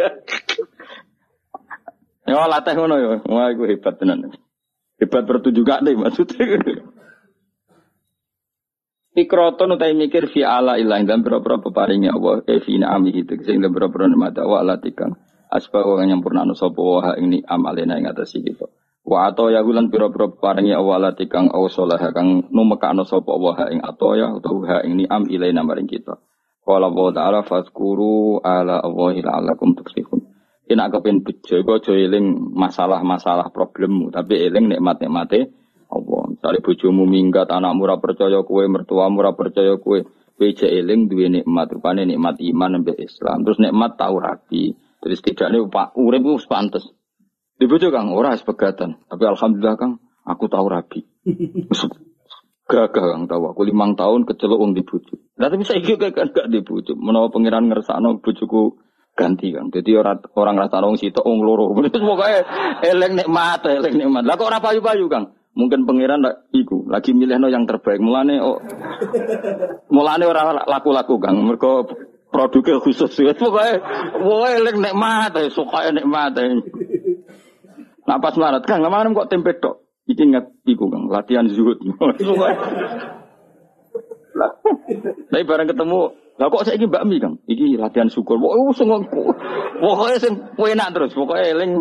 Yo 2.32 2.40
latih 2.48 2.74
ngono 2.80 2.96
yo. 2.96 3.10
Wah 3.28 3.52
iku 3.52 3.68
hebat 3.68 4.00
tenan. 4.00 4.32
Hebat 5.04 5.28
pertunjukan 5.28 5.84
deh 5.84 6.00
maksudnya. 6.00 6.64
Fikroton 9.12 9.76
utai 9.76 9.92
mikir 9.92 10.32
fi 10.32 10.48
ala 10.48 10.80
ilah 10.80 11.04
dan 11.04 11.20
berapa 11.20 11.60
peparingnya 11.60 12.16
Allah 12.16 12.48
e 12.48 12.64
fi 12.64 12.80
na'ami 12.80 13.12
itu 13.12 13.36
sehingga 13.44 13.68
berapa 13.68 14.08
nikmat 14.08 14.40
wa 14.40 14.64
ala 14.64 14.80
tikang 14.80 15.20
asba 15.52 15.84
wa 15.84 16.00
nyampurna 16.00 16.48
no 16.48 16.56
sapa 16.56 16.80
wa 16.80 17.20
ini 17.20 17.44
amalena 17.44 18.00
ing 18.00 18.08
atas 18.08 18.32
gitu. 18.40 18.72
Wa 19.02 19.34
atau 19.34 19.50
ya 19.50 19.66
gulan 19.66 19.90
pira-pira 19.90 20.30
paringi 20.30 20.78
awalati 20.78 21.26
kang 21.26 21.50
awsalah 21.50 21.98
kang 22.14 22.46
numekano 22.54 23.02
sapa 23.02 23.34
wa 23.34 23.58
ing 23.68 23.82
atau 23.82 24.14
ya 24.14 24.30
utawa 24.30 24.86
ing 24.86 25.02
ni'am 25.02 25.26
ilaina 25.26 25.66
maring 25.66 25.90
kita. 25.90 26.22
Qala 26.62 26.94
wa 26.94 27.10
ta'ala 27.10 27.42
fazkuru 27.42 28.46
ala 28.46 28.78
Allahi 28.78 29.26
la'allakum 29.26 29.74
tuflihun. 29.74 30.22
Ina 30.70 30.88
kepen 30.94 31.26
bejo 31.26 31.66
kok 31.66 31.84
aja 31.84 31.92
eling 31.98 32.54
masalah-masalah 32.54 33.50
problemmu, 33.50 34.14
tapi 34.14 34.40
eling 34.40 34.72
nikmat-nikmate 34.72 35.52
Allah. 35.92 36.22
Misalnya 36.32 36.64
bojomu 36.64 37.04
minggat, 37.04 37.52
anakmu 37.52 37.84
ora 37.84 38.00
percaya 38.00 38.40
kue, 38.48 38.64
mertuamu 38.72 39.20
ora 39.20 39.36
percaya 39.36 39.76
kue, 39.76 40.08
kowe 40.40 40.48
eling 40.48 41.12
duwe 41.12 41.28
nikmat, 41.28 41.68
rupane 41.76 42.08
nikmat 42.08 42.40
iman 42.40 42.80
sampai 42.80 42.96
Islam. 43.04 43.38
Terus 43.44 43.60
nikmat 43.60 44.00
tau 44.00 44.16
rapi. 44.16 44.64
Terus 45.02 45.20
tidaknya 45.20 45.66
pak 45.68 45.98
urip 45.98 46.24
wis 46.24 46.48
pantes. 46.48 46.86
Di 47.62 47.70
bojo 47.70 47.94
Kang 47.94 48.10
ora 48.10 48.34
sepegatan, 48.34 49.06
tapi 49.06 49.22
alhamdulillah 49.30 49.78
Kang 49.78 50.02
aku 50.26 50.50
tahu 50.50 50.66
rabi. 50.66 51.06
Gagah 52.72 53.04
kang 53.12 53.28
tahu 53.28 53.52
aku 53.52 53.68
limang 53.68 54.00
tahun 54.00 54.24
kecelok 54.24 54.56
wong 54.56 54.72
di 54.72 54.82
bojo. 54.88 55.20
Lah 55.36 55.52
tapi 55.52 55.68
juga 55.84 56.08
kan 56.10 56.32
gak 56.32 56.48
di 56.48 56.64
bojo. 56.64 56.96
Menawa 56.96 57.28
pangeran 57.28 57.68
ngersakno 57.68 58.24
bojoku 58.24 58.80
ganti 59.12 59.52
kan. 59.52 59.68
Jadi 59.70 59.92
orang 60.00 60.24
orang 60.40 60.56
rasa 60.56 60.80
wong 60.80 60.96
sitok 60.96 61.28
wong 61.28 61.44
loro. 61.44 61.76
Terus 61.92 62.00
pokoke 62.00 62.48
eleng 62.88 63.20
nikmat, 63.20 63.62
eleng 63.68 63.96
nikmat. 64.00 64.24
Lah 64.24 64.40
kok 64.40 64.48
ora 64.48 64.64
payu-payu 64.64 65.12
Kang? 65.12 65.36
Mungkin 65.52 65.84
pangeran 65.84 66.24
tak 66.24 66.48
iku 66.56 66.88
lagi 66.88 67.12
milihno 67.12 67.52
yang 67.52 67.68
terbaik. 67.68 68.00
Mulane 68.00 68.40
oh, 68.40 68.64
mulane 69.92 70.24
ora 70.24 70.64
laku-laku 70.64 71.20
Kang. 71.20 71.44
Mergo 71.44 71.92
produknya 72.32 72.80
khusus. 72.80 73.12
Pokoke 73.36 73.84
pokoke 74.16 74.50
eleng 74.50 74.80
nikmat, 74.80 75.36
suka 75.52 75.92
nikmat. 75.92 76.40
Nah 78.08 78.18
pas 78.18 78.34
marat 78.38 78.64
Kang, 78.66 78.82
lama 78.82 79.06
kok 79.14 79.30
tempe 79.30 79.54
tok. 79.62 79.86
Iki 80.10 80.34
ingat 80.34 80.46
iku 80.66 80.90
Kang, 80.90 81.08
latihan 81.08 81.46
zuhud. 81.46 81.78
Tapi 85.32 85.44
bareng 85.46 85.70
ketemu, 85.70 86.00
lah 86.40 86.48
kok 86.50 86.64
saya 86.66 86.80
ini 86.80 86.90
Mbak 86.90 87.04
Mi 87.06 87.18
Kang? 87.22 87.36
Iki 87.46 87.78
latihan 87.78 88.10
syukur. 88.10 88.42
Wah, 88.42 88.58
oh, 88.58 88.74
semua 88.74 89.06
pokoknya 89.78 90.18
sing 90.18 90.34
enak 90.58 90.90
terus, 90.98 91.14
pokoknya 91.14 91.46
eling. 91.54 91.72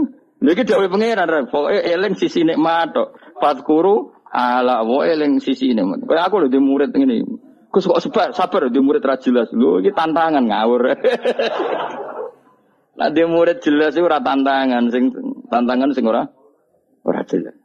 Iki 0.41 0.63
dawuh 0.69 0.89
pangeran, 0.89 1.49
pokoknya 1.49 1.81
eling 1.85 2.13
sisi 2.17 2.45
nikmat 2.45 2.93
tok. 2.93 3.17
Fatkuru 3.41 4.13
ala 4.29 4.85
wa 4.85 5.01
eling 5.09 5.41
sisi 5.41 5.73
nikmat. 5.73 6.05
Kayak 6.05 6.29
aku 6.29 6.45
lho 6.45 6.49
di 6.53 6.61
murid 6.61 6.93
ini. 6.93 7.25
Gus 7.71 7.87
kok 7.87 8.03
sabar, 8.03 8.35
sabar 8.35 8.69
di 8.69 8.81
murid 8.83 9.01
ra 9.01 9.17
jelas. 9.17 9.49
Lho 9.55 9.81
iki 9.81 9.97
tantangan 9.97 10.45
ngawur. 10.45 10.83
Lah 13.01 13.09
di 13.09 13.25
murid 13.25 13.65
jelas 13.65 13.97
itu 13.97 14.05
tantangan, 14.05 14.93
sing 14.93 15.09
tantangan 15.49 15.97
sing 15.97 16.05
ora 16.05 16.29
ora 17.01 17.25
jelas. 17.25 17.57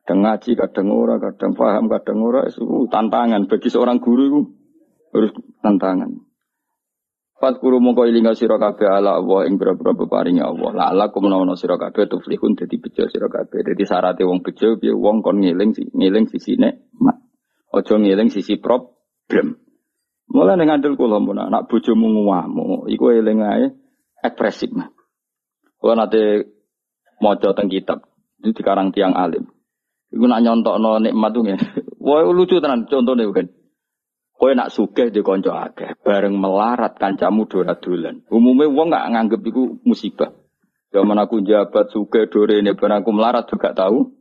Kadang 0.00 0.22
ngaji, 0.24 0.50
kadang 0.56 0.88
ora, 0.94 1.20
kadang 1.20 1.52
paham, 1.52 1.84
kadang 1.92 2.24
ora. 2.24 2.48
Itu 2.48 2.88
tantangan 2.88 3.44
bagi 3.50 3.68
seorang 3.68 4.00
guru 4.00 4.22
itu 4.24 4.40
harus 5.12 5.32
tantangan. 5.60 6.08
Fat 7.36 7.60
guru 7.60 7.84
mongko 7.84 8.08
ilinga 8.08 8.32
sira 8.32 8.56
kabeh 8.56 8.88
ala 8.88 9.20
Allah 9.20 9.44
ing 9.44 9.60
boro-boro 9.60 9.92
peparinge 9.92 10.40
Allah. 10.40 10.72
La 10.72 10.84
ala 10.88 11.12
kumenawa 11.12 11.52
sira 11.52 11.76
kabeh 11.76 12.08
tuflihun 12.08 12.56
dadi 12.56 12.80
bejo 12.80 13.04
sira 13.12 13.28
kabeh. 13.28 13.60
Dadi 13.60 13.84
syaratnya 13.84 14.24
wong 14.24 14.40
bejo 14.40 14.80
piye 14.80 14.96
wong 14.96 15.20
kon 15.20 15.44
ngiling 15.44 15.76
ngiling 15.92 16.32
sisine. 16.32 16.88
Aja 17.76 17.94
ngiling 18.00 18.32
sisi 18.32 18.56
problem. 18.56 19.65
Mulai 20.26 20.58
ning 20.58 20.74
andel 20.74 20.98
kula 20.98 21.22
mun 21.22 21.38
anak 21.38 21.70
bojomu 21.70 22.10
nguwamu, 22.10 22.90
iku 22.90 23.14
eling 23.14 23.40
ae 23.46 23.70
ekspresif 24.26 24.74
mah. 24.74 24.90
Kula 25.78 25.94
nate 25.94 26.50
maca 27.22 27.54
teng 27.54 27.70
kitab 27.70 28.02
itu 28.42 28.50
dikarang 28.62 28.90
tiang 28.90 29.14
alim. 29.14 29.46
Iku 30.10 30.24
nak 30.26 30.42
nyontokno 30.42 31.02
nikmat 31.02 31.30
tuh. 31.34 31.42
Wah 32.06 32.22
lucu 32.26 32.58
tenan 32.62 32.86
contohnya 32.86 33.26
kan. 33.30 33.46
Kowe 34.36 34.52
nak 34.52 34.68
sugih 34.68 35.08
di 35.08 35.24
konco 35.24 35.48
akeh, 35.48 35.96
bareng 36.04 36.36
melarat 36.36 37.00
kancamu 37.00 37.48
dorat 37.48 37.80
dolan. 37.80 38.20
Umumnya 38.28 38.68
wong 38.68 38.92
nggak 38.92 39.06
nganggep 39.16 39.40
iku 39.48 39.80
musibah. 39.80 40.28
Zaman 40.92 41.16
aku 41.16 41.40
jabat 41.40 41.88
sugih 41.88 42.28
dore 42.28 42.60
ini, 42.60 42.76
bareng 42.76 43.00
aku 43.00 43.16
melarat 43.16 43.48
juga 43.48 43.72
tahu. 43.72 44.12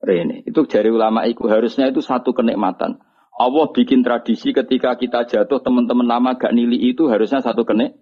Rene. 0.00 0.46
Itu 0.48 0.64
jari 0.64 0.88
ulama 0.88 1.28
iku 1.28 1.50
harusnya 1.52 1.90
itu 1.90 2.00
satu 2.00 2.32
kenikmatan. 2.32 3.02
Allah 3.38 3.70
bikin 3.70 4.02
tradisi 4.02 4.50
ketika 4.50 4.98
kita 4.98 5.22
jatuh 5.30 5.62
teman-teman 5.62 6.10
lama 6.10 6.34
gak 6.34 6.50
nili 6.50 6.90
itu 6.90 7.06
harusnya 7.06 7.38
satu 7.38 7.62
kenik. 7.62 7.94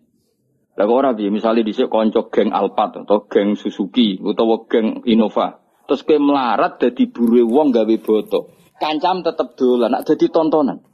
Lah 0.76 0.89
orang 0.89 1.16
bi 1.16 1.28
misalnya 1.28 1.64
di 1.64 1.72
konco 1.89 2.32
geng 2.32 2.57
Alphard 2.57 3.05
atau 3.05 3.28
geng 3.28 3.53
Suzuki 3.57 4.16
atau 4.16 4.64
geng 4.64 5.05
Innova. 5.05 5.61
Terus 5.84 6.05
ke 6.05 6.16
melarat 6.16 6.80
jadi 6.80 7.09
buru 7.12 7.45
wong 7.49 7.68
gawe 7.72 7.97
boto. 8.01 8.53
Kancam 8.76 9.24
tetep 9.24 9.57
dolan, 9.57 9.93
nak 9.93 10.05
jadi 10.09 10.28
tontonan. 10.28 10.84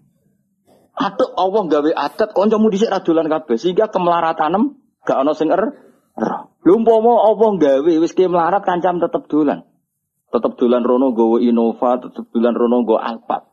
Aduh 0.93 1.30
Allah 1.38 1.62
gawe 1.66 1.90
adat 1.99 2.30
kancamu 2.34 2.70
dhisik 2.70 2.90
ra 2.90 3.03
dolan 3.03 3.26
kabeh 3.26 3.57
sehingga 3.59 3.90
kemelaratanem 3.90 4.74
gak 5.07 5.18
ana 5.22 5.32
sing 5.38 5.55
er. 5.55 5.70
Lha 6.18 6.51
umpama 6.66 7.30
Allah 7.30 7.51
gawe 7.62 7.93
wis 8.03 8.14
ke 8.14 8.26
melarat 8.26 8.66
kancam 8.66 8.99
tetep 8.99 9.26
dolan. 9.30 9.66
Tetep 10.34 10.59
dolan 10.59 10.82
rono 10.82 11.14
gawe 11.14 11.38
Innova, 11.38 12.03
tetep 12.03 12.26
dolan 12.34 12.55
rono 12.59 12.82
gawe 12.82 13.01
Alphard. 13.07 13.51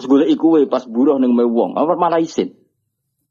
Terus 0.00 0.08
golek 0.08 0.32
iku 0.32 0.56
pas 0.64 0.88
buruh 0.88 1.20
ning 1.20 1.36
wong, 1.36 1.76
apa 1.76 1.92
malah 1.92 2.24
isin. 2.24 2.56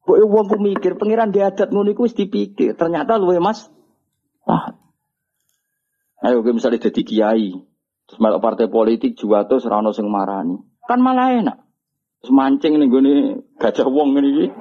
Kok 0.06 0.22
wong 0.22 0.54
mikir 0.62 1.02
pangeran 1.02 1.34
di 1.34 1.42
adat 1.42 1.74
ngono 1.74 1.90
iku 1.90 2.06
wis 2.06 2.14
dipikir, 2.14 2.78
ternyata 2.78 3.18
luwe 3.18 3.42
Mas. 3.42 3.74
Wah, 4.46 4.78
Ayo 6.22 6.46
gue 6.46 6.54
misalnya 6.54 6.78
jadi 6.78 7.02
kiai, 7.02 7.58
terus 8.06 8.22
melok 8.22 8.38
partai 8.38 8.70
politik 8.70 9.18
juga 9.18 9.50
tuh 9.50 9.58
serano 9.58 9.98
sing 9.98 10.06
marani, 10.06 10.62
kan 10.86 11.02
malah 11.02 11.34
enak. 11.42 11.58
Terus 12.22 12.38
mancing 12.38 12.78
nih 12.78 12.86
gue 12.86 13.02
nih 13.02 13.18
gajah 13.58 13.90
wong 13.90 14.14
ini, 14.22 14.54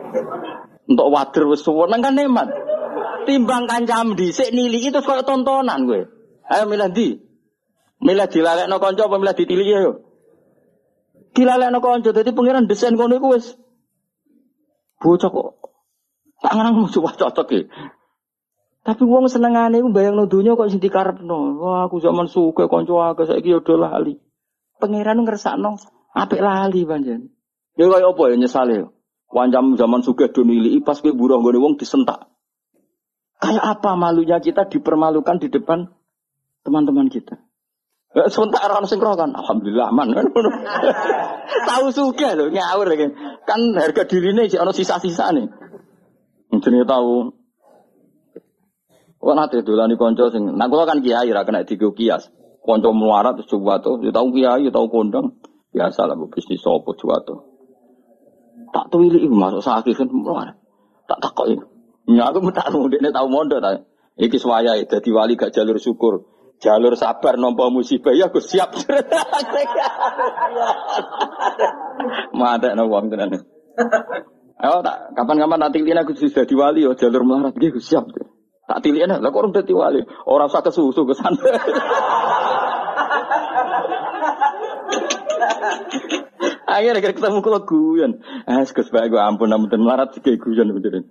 untuk 0.89 1.13
wader 1.13 1.45
wes 1.45 1.61
nang 1.69 2.01
kan 2.01 2.17
nemat. 2.17 2.49
Timbang 3.29 3.69
kancam 3.69 4.17
di 4.17 4.33
sik 4.33 4.57
nili 4.57 4.81
itu 4.81 4.97
kayak 5.05 5.29
tontonan 5.29 5.85
gue. 5.85 6.09
Ayo 6.49 6.65
milih 6.65 6.89
di, 6.89 7.21
milih 8.01 8.33
dilalek 8.33 8.65
no 8.65 8.81
konco 8.81 9.05
apa 9.05 9.21
milih 9.21 9.37
ditili 9.37 9.69
ya 9.69 10.08
yo. 11.29 11.35
Dilalek 11.37 11.69
no 11.71 11.79
konco, 11.85 12.11
jadi 12.11 12.31
pangeran 12.33 12.65
desain 12.65 12.97
kono 12.97 13.21
iku 13.21 13.37
wes. 13.37 13.55
Bocah 14.99 15.31
kok 15.31 15.49
tak 16.43 16.53
ngarang 16.55 16.87
coba 16.91 17.11
cocok 17.15 17.49
ya. 17.55 17.63
Tapi 18.87 19.03
wong 19.05 19.29
senengane 19.29 19.83
iku 19.83 19.93
bayangno 19.93 20.25
donya 20.25 20.57
kok 20.57 20.73
sing 20.73 20.81
dikarepno. 20.81 21.61
Wah, 21.61 21.87
aku 21.87 22.01
zaman 22.01 22.27
suka 22.31 22.73
kanca 22.73 23.13
akeh 23.13 23.29
saiki 23.29 23.53
yo 23.53 23.61
lali. 23.77 24.17
Pangeran 24.79 25.23
ngersakno 25.23 25.77
apik 26.15 26.41
lali 26.41 26.83
panjen. 26.87 27.31
Ya 27.79 27.87
kaya 27.87 28.11
apa 28.11 28.23
ya 28.33 28.37
nyesale. 28.39 28.91
Wancam 29.29 29.77
zaman 29.77 30.01
suka 30.01 30.33
do 30.33 30.41
pas 30.83 31.05
kowe 31.05 31.13
buruh 31.13 31.45
gone 31.45 31.59
wong 31.61 31.75
disentak. 31.77 32.33
Kayak 33.39 33.79
apa 33.79 33.95
malunya 33.95 34.41
kita 34.41 34.67
dipermalukan 34.67 35.37
di 35.39 35.53
depan 35.53 35.93
teman-teman 36.65 37.07
kita. 37.13 37.39
Sebentar 38.27 38.67
orang 38.67 38.91
sing 38.91 38.99
kan, 38.99 39.31
alhamdulillah 39.31 39.95
aman. 39.95 40.11
Tahu 41.71 41.87
suka 41.95 42.35
loh 42.35 42.51
ngawur 42.51 42.91
kan 43.47 43.61
harga 43.79 44.03
dirine 44.11 44.51
sih 44.51 44.59
ono 44.59 44.75
sisa-sisa 44.75 45.31
nih. 45.31 45.47
Jenenge 46.59 46.89
tahu 46.89 47.31
Kok 49.19 49.35
nate 49.35 49.67
dolani 49.67 49.99
konco 49.99 50.31
sing, 50.31 50.47
nah 50.55 50.71
kula 50.71 50.87
kan 50.87 51.03
kiai 51.03 51.27
ra 51.35 51.43
kena 51.43 51.67
digo 51.67 51.91
kias. 51.91 52.31
Konco 52.63 52.95
muarat 52.95 53.35
terus 53.43 53.51
tuh, 53.51 53.99
ya 54.07 54.15
tau 54.15 54.31
kiai, 54.31 54.63
ya 54.63 54.71
tau 54.71 54.87
kondang. 54.87 55.43
Biasa 55.75 56.07
lah 56.07 56.17
bisnis 56.31 56.63
coba 56.63 56.95
tuh. 57.27 57.43
Tak 58.71 58.95
tuwili 58.95 59.27
masuk 59.27 59.61
sakit 59.61 59.95
kan 59.99 60.09
muarat. 60.09 60.57
Tak 61.11 61.19
takoi. 61.19 61.59
Ya 62.09 62.31
aku 62.31 62.49
tak 62.55 62.71
ini 62.71 63.11
tau 63.11 63.27
mondo 63.27 63.59
ta. 63.59 63.83
Iki 64.19 64.39
swaya 64.39 64.75
dadi 64.87 65.11
wali 65.11 65.35
gak 65.35 65.55
jalur 65.55 65.79
syukur. 65.79 66.27
Jalur 66.59 66.99
sabar 66.99 67.39
nompo 67.39 67.71
musibah 67.71 68.11
ya 68.11 68.27
aku 68.27 68.43
siap. 68.43 68.75
Mate 72.35 72.75
no 72.75 72.91
wong 72.91 73.15
tenan. 73.15 73.47
Ayo 74.59 74.83
tak 74.83 75.15
kapan-kapan 75.15 75.59
nanti 75.63 75.87
lina 75.87 76.03
aku 76.03 76.19
sudah 76.19 76.43
diwali 76.43 76.83
yo 76.83 76.99
jalur 76.99 77.23
melarat 77.23 77.55
iki 77.55 77.79
siap. 77.79 78.11
Tak 78.69 78.83
tilian 78.83 79.15
lah 79.15 79.23
kok 79.23 79.39
orang 79.39 79.55
dadi 79.55 79.71
wali. 79.71 80.03
Orang 80.27 80.51
usah 80.51 80.67
kesusu 80.67 81.07
ke 81.07 81.15
sana. 81.15 81.41
Akhirnya 86.69 87.01
ketemu 87.01 87.41
kalau 87.41 87.65
guyon. 87.65 88.21
Ah, 88.45 88.61
sekus 88.67 88.93
baik 88.93 89.15
gue 89.15 89.23
ampun 89.23 89.49
namun 89.49 89.73
melarat 89.73 90.13
sih 90.13 90.21
guyon 90.21 90.75
betul. 90.75 91.07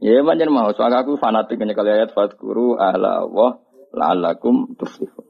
Ya 0.00 0.20
manjan 0.20 0.52
mau 0.52 0.68
soal 0.76 0.92
aku 0.92 1.16
fanatik 1.16 1.56
hanya 1.56 1.72
kali 1.72 1.88
ayat 1.88 2.12
fatkuru 2.12 2.76
ala 2.76 3.24
Allah 3.24 3.64
la'alakum 3.96 4.76
tuflihun. 4.76 5.24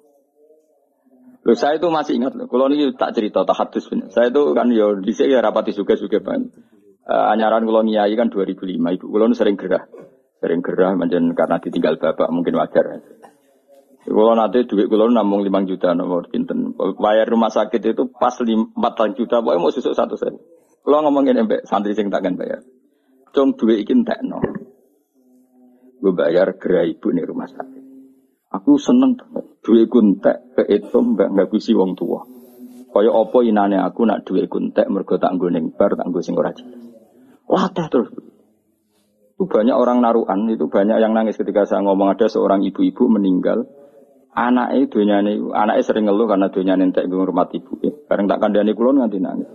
Loh, 1.47 1.55
saya 1.55 1.79
itu 1.79 1.87
masih 1.87 2.19
ingat 2.19 2.35
loh. 2.35 2.51
Kalau 2.51 2.67
ini 2.75 2.91
tak 2.99 3.14
cerita, 3.14 3.47
tak 3.47 3.55
hadus. 3.55 3.87
Saya 4.11 4.35
itu 4.35 4.51
kan 4.51 4.67
yo 4.75 4.99
di 4.99 5.14
sini 5.14 5.31
ya 5.31 5.39
rapati 5.39 5.71
juga 5.71 5.95
juga 5.95 6.19
ban. 6.19 6.43
Uh, 7.07 7.25
anyaran 7.31 7.62
kalau 7.62 7.87
ngiyai 7.87 8.19
kan 8.19 8.27
2005. 8.35 8.67
Ibu 8.67 9.07
kalau 9.07 9.31
sering 9.31 9.55
gerah. 9.55 9.87
Sering 10.43 10.59
gerah 10.59 10.99
macam 10.99 11.31
karena 11.39 11.57
ditinggal 11.62 12.03
bapak 12.03 12.35
mungkin 12.35 12.59
wajar. 12.59 12.99
Kalau 14.03 14.35
nanti 14.35 14.67
duit 14.67 14.91
kalau 14.91 15.07
namung 15.07 15.47
lima 15.47 15.62
juta 15.62 15.95
nomor 15.95 16.27
pinten. 16.27 16.75
Bayar 16.75 17.31
rumah 17.31 17.55
sakit 17.55 17.95
itu 17.95 18.11
pas 18.11 18.35
empat 18.43 19.14
juta, 19.14 19.39
pokoknya 19.39 19.62
mau 19.62 19.71
susuk 19.71 19.95
satu 19.95 20.19
sen. 20.19 20.35
Kalau 20.83 20.99
ngomongin 21.07 21.47
embek 21.47 21.62
santri 21.67 21.95
sing 21.95 22.11
takkan 22.11 22.35
bayar. 22.35 22.62
Cung 23.33 23.55
ikin 23.57 24.07
tak 24.07 24.22
no. 24.27 24.39
Gue 26.03 26.12
bayar 26.12 26.59
gerah 26.61 26.87
ibu 26.87 27.09
nih 27.11 27.24
rumah 27.27 27.49
sakit. 27.49 27.85
Aku 28.53 28.79
seneng 28.79 29.18
duit 29.64 29.91
kuntek 29.91 30.55
ke 30.55 30.62
itu 30.70 30.99
mbak 31.03 31.35
nggak 31.35 31.49
kusi 31.51 31.74
wong 31.74 31.99
tua. 31.99 32.22
Kaya 32.95 33.12
opo 33.12 33.45
inane 33.45 33.77
aku 33.77 34.09
nak 34.09 34.24
duit 34.24 34.49
kuntek 34.49 34.89
mergo 34.89 35.18
tak 35.18 35.37
nggo 35.37 35.53
ning 35.53 35.74
bar 35.74 35.99
tak 35.99 36.07
nggo 36.09 36.20
sing 36.22 36.39
ora. 36.39 36.55
Wah 37.51 37.68
terus. 37.70 38.09
Itu 39.37 39.45
banyak 39.45 39.77
orang 39.77 40.01
naruhan, 40.01 40.49
itu 40.49 40.64
banyak 40.72 40.97
yang 40.97 41.12
nangis 41.12 41.37
ketika 41.37 41.68
saya 41.68 41.85
ngomong 41.85 42.09
ada 42.16 42.24
seorang 42.24 42.64
ibu-ibu 42.64 43.05
meninggal 43.12 43.68
Anake 44.37 44.93
donyane 44.93 45.41
anake 45.57 45.81
sering 45.81 46.05
ngeluh 46.05 46.29
karena 46.29 46.53
donyane 46.53 46.93
entek 46.93 47.09
ngurmat 47.09 47.57
ibu. 47.57 47.81
Bareng 48.05 48.29
tak 48.29 48.45
kandhani 48.45 48.77
kula 48.77 48.93
nganti 48.93 49.16
nangis. 49.16 49.49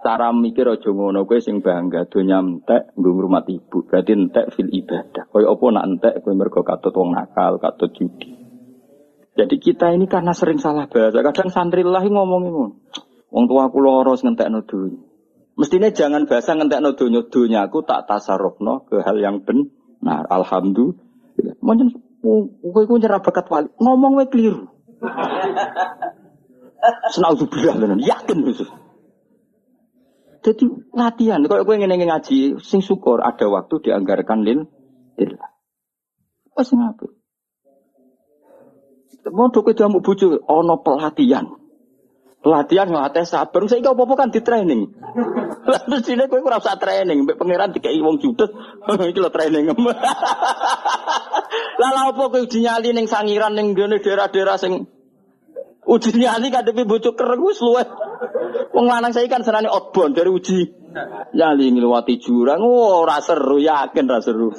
Cara 0.00 0.32
mikir 0.32 0.64
aja 0.64 0.96
ngono 0.96 1.28
kowe 1.28 1.36
sing 1.44 1.60
bangga 1.60 2.08
donya 2.08 2.40
entek 2.40 2.96
nggo 2.96 3.10
ngurmat 3.12 3.44
ibu. 3.52 3.84
Berarti 3.84 4.16
entek 4.16 4.48
fil 4.56 4.72
ibadah. 4.72 5.28
Kaya 5.28 5.52
apa 5.52 5.64
nak 5.76 5.84
entek 5.84 6.14
kowe 6.24 6.32
mergo 6.32 6.64
katut 6.64 6.96
wong 6.96 7.12
nakal, 7.12 7.60
katut 7.60 7.92
judi. 7.92 8.32
Jadi 9.36 9.60
kita 9.60 9.92
ini 9.92 10.08
karena 10.08 10.32
sering 10.32 10.56
salah 10.56 10.88
bahasa. 10.88 11.20
Kadang 11.20 11.52
santri 11.52 11.84
lah 11.84 12.00
ngomongin 12.00 12.48
ngono. 12.48 12.80
Wong 13.28 13.44
tua 13.44 13.68
aku 13.68 13.78
loros 13.84 14.24
ngentekno 14.24 14.64
dunya. 14.64 15.04
Mestinya 15.60 15.92
jangan 15.92 16.24
bahasa 16.24 16.56
ngentekno 16.56 16.96
dunya 16.96 17.20
dunya 17.28 17.60
aku 17.68 17.84
tak 17.84 18.08
tasarrufno 18.08 18.88
ke 18.88 19.04
hal 19.04 19.20
yang 19.20 19.44
benar. 19.44 20.24
Alhamdulillah. 20.32 21.60
Mungkin 21.60 21.92
kowe 22.64 22.82
ku 22.88 22.96
nyerah 22.96 23.20
bakat 23.20 23.52
wali. 23.52 23.68
Ngomong 23.76 24.16
wae 24.16 24.32
keliru. 24.32 24.64
Senaudzubillah 27.12 27.76
tenan. 27.76 28.00
Yakin 28.00 28.48
khusus. 28.48 28.72
Jadi 30.40 30.64
latihan, 30.96 31.44
kalau 31.44 31.68
gue 31.68 31.76
ingin 31.76 32.00
ngaji, 32.00 32.64
sing 32.64 32.80
syukur 32.80 33.20
ada 33.20 33.44
waktu 33.44 33.76
dianggarkan 33.84 34.40
lil. 34.40 34.64
Wes 36.56 36.72
ngapain? 36.72 37.12
Mau 39.28 39.52
kowe 39.52 39.76
jamu 39.76 40.00
bojo 40.00 40.40
ana 40.48 40.80
pelatihan. 40.80 41.44
Pelatihan 42.40 42.88
ngelatih 42.88 43.28
sabar. 43.28 43.68
Saya 43.68 43.92
apa-apa 43.92 44.16
kan 44.16 44.32
di 44.32 44.40
training. 44.40 44.96
Mestine 45.92 46.24
kowe 46.24 46.40
ora 46.40 46.56
usah 46.56 46.80
training, 46.80 47.28
mbek 47.28 47.36
pangeran 47.36 47.76
dikai 47.76 48.00
wong 48.00 48.16
judes. 48.16 48.48
Iki 49.12 49.20
lho 49.20 49.28
training. 49.28 49.68
Lah 51.80 51.90
lha 51.92 52.16
apa 52.16 52.32
kowe 52.32 52.40
dinyali 52.40 52.96
ning 52.96 53.12
sangiran 53.12 53.52
ngene 53.52 54.00
daerah-daerah 54.00 54.56
sing 54.56 54.88
uji 55.86 56.10
nyali 56.12 56.52
kadepi 56.52 56.84
bojo 56.84 57.16
kereng 57.16 57.40
wis 57.40 57.60
luwih. 57.64 57.88
Wong 58.76 58.86
lanang 58.86 59.16
saya 59.16 59.26
kan 59.26 59.40
senane 59.40 59.66
outbound 59.66 60.12
dari 60.14 60.28
uji 60.28 60.58
nyali 61.32 61.72
ngliwati 61.72 62.20
jurang. 62.20 62.60
Oh, 62.60 63.02
ora 63.06 63.18
seru, 63.24 63.56
yakin 63.58 64.04
ora 64.10 64.20
seru. 64.20 64.52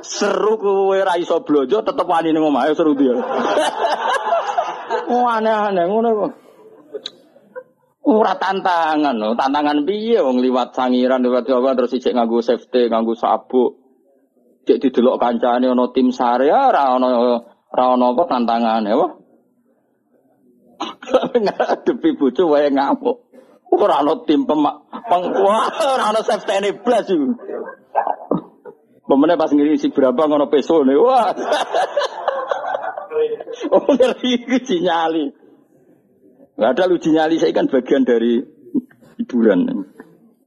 Seru 0.00 0.56
kowe 0.56 0.96
ora 0.96 1.20
iso 1.20 1.44
blojo 1.44 1.84
tetep 1.84 2.06
wani 2.08 2.32
ning 2.32 2.42
omahe 2.42 2.72
seru 2.72 2.96
dia. 2.96 3.14
Oh 5.10 5.26
aneh-aneh 5.26 5.84
ngono 5.86 6.08
kok. 6.16 6.32
Ora 8.10 8.34
tantangan 8.34 9.36
tantangan 9.36 9.84
piye 9.84 10.18
wong 10.24 10.40
liwat 10.40 10.72
sangiran 10.74 11.22
liwat 11.22 11.46
Jawa 11.46 11.76
terus 11.76 11.94
ijek 11.94 12.16
nganggo 12.16 12.40
safety, 12.40 12.88
nganggo 12.88 13.12
sabuk. 13.14 13.76
Cek 14.64 14.80
didelok 14.80 15.20
kancane 15.20 15.68
ana 15.68 15.92
tim 15.92 16.10
sare 16.10 16.48
ora 16.48 16.96
ana 16.96 17.08
ora 17.70 17.84
ana 17.92 18.06
apa 18.16 18.22
tantangane 18.24 18.92
wah. 18.96 19.19
Ngadepi 21.44 22.16
bojo 22.16 22.42
wae 22.52 22.70
ngamuk. 22.70 23.18
Ora 23.70 24.02
ana 24.02 24.26
tim 24.26 24.50
pemak 24.50 24.82
pengkuah, 24.90 25.94
ora 25.94 26.04
ana 26.10 26.20
safety 26.26 26.58
ne 26.58 26.70
blas 26.74 27.06
iku. 27.06 27.38
Pemene 29.06 29.38
pas 29.38 29.50
ngisi 29.50 29.90
berapa 29.90 30.26
ngono 30.26 30.50
peso 30.50 30.86
nih, 30.86 30.98
wah. 30.98 31.34
oh 33.74 33.90
ngeri 33.90 34.78
nyali. 34.82 35.24
Gak 36.60 36.70
ada 36.76 36.92
uji 36.92 37.10
nyali 37.14 37.40
saya 37.40 37.56
kan 37.56 37.72
bagian 37.72 38.04
dari 38.04 38.42
hiburan. 39.18 39.86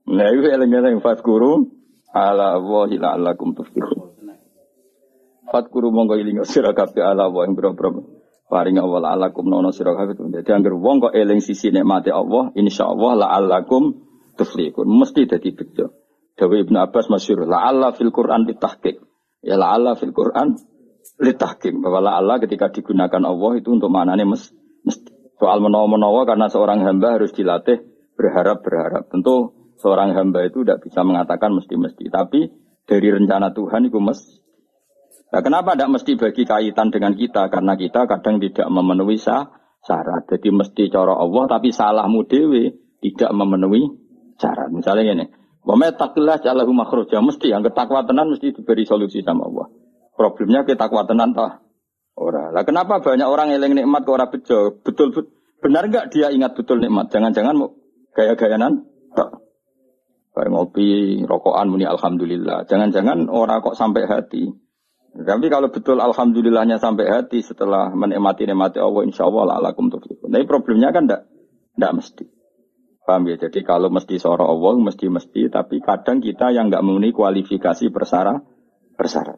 Nah 0.03 0.27
itu 0.29 0.45
eleng-eleng 0.45 1.01
fatkuru 1.01 1.73
ala 2.13 2.61
wahi 2.61 3.01
la'allakum 3.01 3.57
tuflihun. 3.57 4.13
Fatkuru 5.49 5.89
monggo 5.89 6.15
iling 6.15 6.45
sira 6.45 6.71
kabeh 6.71 7.01
ala 7.01 7.33
ing 7.43 7.57
boro 7.57 7.73
paring 8.53 8.77
Allah 8.77 9.17
alakum 9.17 9.49
nono 9.49 9.73
sira 9.73 9.97
kabeh. 9.97 10.13
Dadi 10.13 10.53
anggere 10.53 10.77
wong 10.77 11.09
kok 11.09 11.13
eling 11.17 11.41
sisi 11.41 11.73
nikmate 11.73 12.13
Allah, 12.13 12.53
insyaallah 12.53 13.25
la'allakum 13.25 13.97
tuflihun. 14.37 14.85
Mesti 14.85 15.25
dadi 15.25 15.49
bejo. 15.57 15.89
Dawe 16.37 16.55
Ibnu 16.61 16.77
Abbas 16.77 17.09
masyhur, 17.09 17.49
Allah 17.49 17.89
fil 17.97 18.13
Quran 18.13 18.45
ditahqiq. 18.45 19.01
Ya 19.41 19.57
Allah 19.57 19.97
fil 19.97 20.13
Quran 20.13 20.53
litahkim 21.19 21.81
bahwa 21.81 22.13
Allah 22.13 22.37
ketika 22.41 22.69
digunakan 22.69 23.21
Allah 23.25 23.51
itu 23.57 23.69
untuk 23.73 23.89
maknanya 23.89 24.25
mes, 24.25 24.53
mesti. 24.85 25.09
Soal 25.41 25.59
menawa-menawa 25.59 26.23
karena 26.23 26.47
seorang 26.47 26.85
hamba 26.85 27.19
harus 27.19 27.33
dilatih 27.35 27.83
berharap-berharap. 28.15 29.11
Tentu 29.11 29.51
seorang 29.81 30.15
hamba 30.15 30.45
itu 30.47 30.63
tidak 30.63 30.85
bisa 30.87 31.03
mengatakan 31.03 31.51
mesti-mesti. 31.57 32.07
Tapi 32.07 32.47
dari 32.87 33.07
rencana 33.11 33.51
Tuhan 33.51 33.89
itu 33.89 33.99
mes. 33.99 34.42
Nah, 35.33 35.41
kenapa 35.41 35.73
tidak 35.73 35.97
mesti 35.97 36.13
bagi 36.13 36.45
kaitan 36.45 36.93
dengan 36.93 37.17
kita? 37.17 37.49
Karena 37.49 37.73
kita 37.73 38.05
kadang 38.05 38.37
tidak 38.37 38.69
memenuhi 38.69 39.17
syarat. 39.17 40.29
Jadi 40.29 40.53
mesti 40.53 40.93
cara 40.93 41.17
Allah 41.17 41.43
tapi 41.49 41.73
salahmu 41.73 42.29
dewe 42.29 42.77
tidak 43.01 43.33
memenuhi 43.33 43.81
syarat. 44.37 44.69
Misalnya 44.69 45.17
ini, 45.17 45.25
Wa 45.63 45.79
taqilah 45.79 46.43
ja'alahu 46.43 46.75
makhraja 46.75 47.23
mesti 47.23 47.49
yang 47.49 47.63
ketakwa 47.63 48.03
tenan 48.03 48.29
mesti 48.29 48.51
diberi 48.51 48.83
solusi 48.83 49.23
sama 49.23 49.47
Allah. 49.47 49.67
Problemnya 50.13 50.67
kita 50.67 50.85
tenan 50.85 51.31
toh 51.33 51.63
ora. 52.19 52.53
Lah 52.53 52.63
kenapa 52.67 53.01
banyak 53.01 53.25
orang 53.25 53.55
eling 53.55 53.79
nikmat 53.79 54.03
kok 54.05 54.13
ora 54.13 54.27
bejo? 54.29 54.83
Betul, 54.83 55.15
betul 55.15 55.33
benar 55.63 55.87
enggak 55.87 56.11
dia 56.11 56.29
ingat 56.29 56.53
betul 56.59 56.83
nikmat? 56.83 57.09
Jangan-jangan 57.09 57.55
mau 57.55 57.73
gaya-gayanan? 58.11 58.83
Tak. 59.15 59.39
Kayak 60.33 60.49
ngopi, 60.49 61.21
rokokan 61.23 61.71
muni 61.71 61.87
alhamdulillah. 61.87 62.67
Jangan-jangan 62.67 63.31
orang 63.31 63.63
kok 63.63 63.79
sampai 63.79 64.03
hati. 64.05 64.62
Tapi 65.13 65.45
kalau 65.45 65.69
betul 65.69 66.01
alhamdulillahnya 66.01 66.81
sampai 66.81 67.05
hati 67.05 67.45
setelah 67.45 67.93
menikmati 67.93 68.49
nikmati 68.49 68.81
Allah 68.81 69.05
insya 69.05 69.29
Allah 69.29 69.61
alakum 69.61 69.93
tuflihun. 69.93 70.33
Tapi 70.33 70.45
problemnya 70.49 70.89
kan 70.89 71.05
enggak, 71.05 71.29
enggak 71.77 71.93
mesti. 72.01 72.25
Paham 73.03 73.29
ya? 73.29 73.35
Jadi 73.37 73.61
kalau 73.61 73.91
mesti 73.93 74.15
seorang 74.15 74.47
Allah, 74.47 74.79
mesti-mesti, 74.79 75.51
tapi 75.51 75.83
kadang 75.83 76.23
kita 76.23 76.55
yang 76.55 76.71
nggak 76.71 76.81
memenuhi 76.81 77.11
kualifikasi 77.11 77.91
bersara, 77.91 78.39
bersara. 78.95 79.37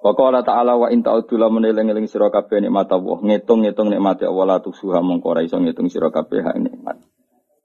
Wa 0.00 0.12
ta'ala 0.16 0.80
wa 0.80 0.88
in 0.92 1.04
ta'udu 1.04 1.36
la 1.36 1.52
meneling-eling 1.52 2.08
sira 2.08 2.32
kabeh 2.32 2.60
nikmat 2.64 2.88
Allah, 2.92 3.18
ngitung-ngitung 3.20 3.92
nikmat 3.92 4.24
Allah 4.24 4.56
la 4.56 4.56
tusuha 4.60 5.04
mongko 5.04 5.26
ora 5.32 5.44
iso 5.44 5.60
ngitung 5.60 5.92
sira 5.92 6.08
kabeh 6.08 6.40
hak 6.40 6.56
nikmat. 6.56 7.04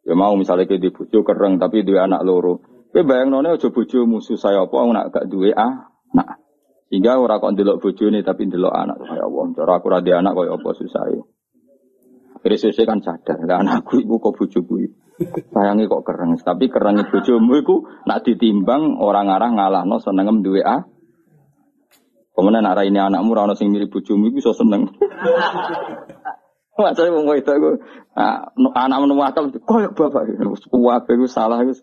Ya 0.03 0.13
mau 0.19 0.35
misalnya 0.35 0.67
ke 0.67 0.77
di 0.77 0.91
kereng 0.91 1.57
tapi 1.57 1.87
duwe 1.87 1.97
anak 1.97 2.27
loro. 2.27 2.59
Kowe 2.91 3.03
bayangnone 3.03 3.55
aja 3.55 3.71
bojo 3.71 4.03
musuh 4.07 4.39
saya 4.39 4.63
apa 4.63 4.77
nak 4.91 5.15
gak 5.15 5.25
duwe 5.31 5.51
anak. 5.51 6.44
Sehingga 6.89 7.17
ora 7.17 7.41
kok 7.41 7.57
ndelok 7.57 7.81
bojone 7.81 8.21
tapi 8.21 8.45
ndelok 8.45 8.73
anak. 8.73 8.97
Ya 9.09 9.25
Allah, 9.25 9.45
cara 9.57 9.73
aku 9.81 9.87
ra 9.89 9.99
anak 9.99 10.33
kaya 10.37 10.53
apa 10.53 10.69
susah 10.77 11.03
ya. 11.09 11.23
Akhirnya 12.45 12.85
kan 12.85 12.99
sadar, 13.01 13.41
lah 13.41 13.57
anakku 13.65 14.05
ibu 14.05 14.21
kok 14.21 14.37
bojoku 14.37 14.85
Sayangi 15.49 15.87
kok 15.87 16.03
kereng, 16.03 16.35
tapi 16.37 16.67
kerengnya 16.67 17.07
bojomu 17.07 17.55
iku 17.57 17.75
nak 18.05 18.21
ditimbang 18.27 18.99
orang 18.99 19.31
arah 19.31 19.49
ngalahno 19.49 19.97
senengem 19.97 20.43
duwe 20.43 20.61
a. 20.61 20.83
Kemudian 22.35 22.67
nak 22.67 22.83
ini 22.83 22.99
anakmu 22.99 23.31
rano 23.31 23.55
sing 23.55 23.71
mirip 23.71 23.89
bojomu 23.89 24.29
iku 24.29 24.43
iso 24.43 24.51
seneng. 24.51 24.91
Masa 26.75 27.07
wong 27.07 27.31
itu 27.39 27.47
aku 27.47 27.79
anak 28.75 28.97
menemu 28.99 29.23
akal 29.23 29.47
koyok 29.47 29.95
bapak 29.95 30.27
kuat 30.67 31.07
aku 31.07 31.25
salah 31.31 31.63
wis 31.63 31.79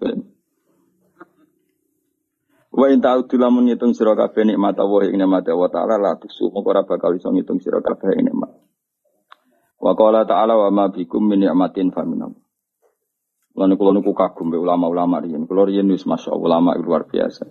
Wa 2.83 2.91
in 2.91 2.99
ta'udu 2.99 3.39
lamun 3.39 3.71
ngitung 3.71 3.95
sira 3.95 4.19
kabeh 4.19 4.43
nikmat 4.43 4.75
Allah 4.75 5.07
ing 5.07 5.15
nikmat 5.15 5.47
Allah 5.47 5.71
taala 5.71 5.95
la 6.03 6.19
tusu 6.19 6.51
moko 6.51 6.67
ora 6.75 6.83
bakal 6.83 7.15
iso 7.15 7.31
ngitung 7.31 7.63
sira 7.63 7.79
kabeh 7.79 8.19
nikmat. 8.19 8.51
Wa 9.79 9.95
qala 9.95 10.27
ta'ala 10.27 10.59
wa 10.59 10.67
ma 10.75 10.85
bikum 10.91 11.23
min 11.23 11.47
ni'matin 11.47 11.95
fa 11.95 12.03
minam. 12.03 12.35
Lan 13.55 13.79
kula 13.79 13.95
niku 13.95 14.11
kagum 14.19 14.51
be 14.51 14.59
ulama-ulama 14.59 15.23
riyen. 15.23 15.47
Kula 15.47 15.71
riyen 15.71 15.95
wis 15.95 16.11
masyaallah 16.11 16.43
ulama 16.43 16.75
luar 16.75 17.07
biasa. 17.07 17.47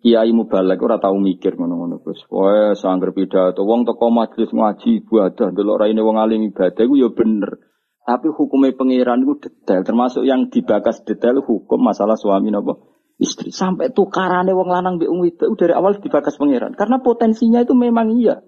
Kiai 0.00 0.32
mubalek 0.32 0.80
ora 0.80 0.96
tau 1.04 1.20
mikir 1.20 1.52
ngono-ngono 1.60 2.00
Gus. 2.00 2.24
Wae 2.32 2.72
sangger 2.80 3.12
pidato 3.12 3.60
wong 3.60 3.84
teko 3.84 4.08
majelis 4.08 4.56
ngaji 4.56 5.04
ibadah 5.04 5.52
delok 5.52 5.84
raine 5.84 6.00
wong 6.00 6.16
alim 6.16 6.40
ibadah 6.48 6.80
iku 6.80 6.96
ya 6.96 7.12
bener. 7.12 7.60
Tapi 8.08 8.32
hukumnya 8.32 8.72
pangeran 8.72 9.20
itu 9.20 9.36
detail, 9.36 9.84
termasuk 9.84 10.24
yang 10.24 10.48
dibakas 10.48 11.04
detail 11.04 11.44
hukum 11.44 11.76
masalah 11.76 12.16
suami 12.16 12.48
nopo 12.48 12.95
istri. 13.16 13.52
Sampai 13.52 13.92
tukarannya 13.92 14.52
wong 14.52 14.68
lanang 14.68 14.94
be 15.00 15.08
itu 15.28 15.44
dari 15.56 15.72
awal 15.72 15.96
dibakas 15.98 16.36
pangeran. 16.36 16.76
Karena 16.76 17.00
potensinya 17.00 17.64
itu 17.64 17.72
memang 17.72 18.16
iya. 18.16 18.40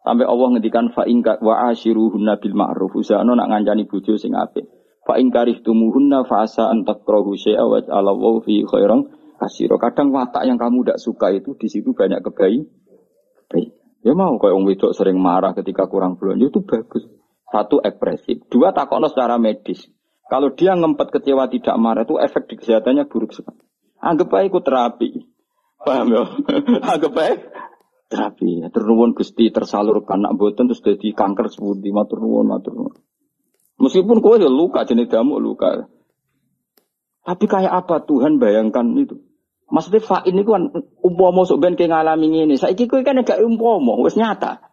Sampai 0.00 0.24
Allah 0.24 0.56
ngendikan 0.56 0.92
fa 0.96 1.04
ingka 1.04 1.44
wa 1.44 1.68
ashiruhunna 1.68 2.40
bil 2.40 2.56
ma'ruf. 2.56 2.96
Usahano 2.96 3.36
nak 3.36 3.52
ngancani 3.52 3.84
bojo 3.84 4.16
sing 4.16 4.32
apik. 4.32 4.64
Fa 5.04 5.20
in 5.20 5.28
karihtumuhunna 5.28 6.24
fa 6.24 6.48
asa 6.48 6.72
an 6.72 6.88
takrahu 6.88 7.36
syai'a 7.36 7.64
wa 7.64 7.80
Allahu 7.80 8.40
fi 8.44 8.64
khairan 8.64 9.12
kasiro. 9.36 9.76
Kadang 9.76 10.12
watak 10.12 10.48
yang 10.48 10.56
kamu 10.56 10.84
tidak 10.84 10.98
suka 11.00 11.32
itu 11.32 11.56
di 11.56 11.68
situ 11.68 11.92
banyak 11.92 12.20
kebaik. 12.24 12.64
Baik. 13.52 13.76
Ya 14.00 14.16
mau 14.16 14.40
kayak 14.40 14.56
orang 14.56 14.64
wedok 14.64 14.96
sering 14.96 15.20
marah 15.20 15.52
ketika 15.52 15.84
kurang 15.84 16.16
bulan 16.16 16.40
itu 16.40 16.64
bagus. 16.64 17.04
Satu 17.50 17.82
ekspresif, 17.82 18.46
dua 18.46 18.70
takono 18.70 19.10
secara 19.10 19.36
medis. 19.36 19.84
Kalau 20.30 20.54
dia 20.54 20.78
ngempet 20.78 21.10
kecewa 21.10 21.50
tidak 21.50 21.74
marah 21.82 22.06
itu 22.06 22.14
efek 22.16 22.46
di 22.46 22.54
kesehatannya 22.62 23.10
buruk 23.10 23.34
sekali. 23.34 23.58
Anggap 24.00 24.32
baik 24.32 24.48
ikut 24.52 24.64
terapi. 24.64 25.08
Paham 25.80 26.08
ya? 26.12 26.24
Anggap 26.96 27.12
baik 27.12 27.38
terapi. 28.08 28.64
Terus 28.72 29.14
Gusti 29.14 29.52
tersalurkan 29.52 30.24
nak 30.24 30.34
boten 30.40 30.66
terus 30.66 30.82
dadi 30.82 31.14
kanker 31.14 31.52
sepundi 31.52 31.94
matur 31.94 32.24
nuwun 32.24 32.48
matur 32.48 32.74
nuwun. 32.74 32.96
Meskipun 33.80 34.20
kowe 34.20 34.36
ya 34.36 34.50
luka 34.50 34.84
jenis 34.84 35.08
damu 35.08 35.40
luka. 35.40 35.88
Tapi 37.24 37.44
kayak 37.48 37.72
apa 37.72 38.04
Tuhan 38.04 38.36
bayangkan 38.36 38.84
itu? 38.96 39.20
Maksudnya 39.70 40.02
fa 40.02 40.20
ini 40.26 40.42
kan 40.42 40.68
umpama 41.00 41.46
sok 41.46 41.62
ben 41.62 41.78
ngalami 41.78 42.26
ini. 42.44 42.58
Saiki 42.58 42.90
kowe 42.90 43.00
kan 43.06 43.22
gak 43.22 43.40
umpama, 43.40 43.96
wis 44.02 44.18
nyata. 44.18 44.66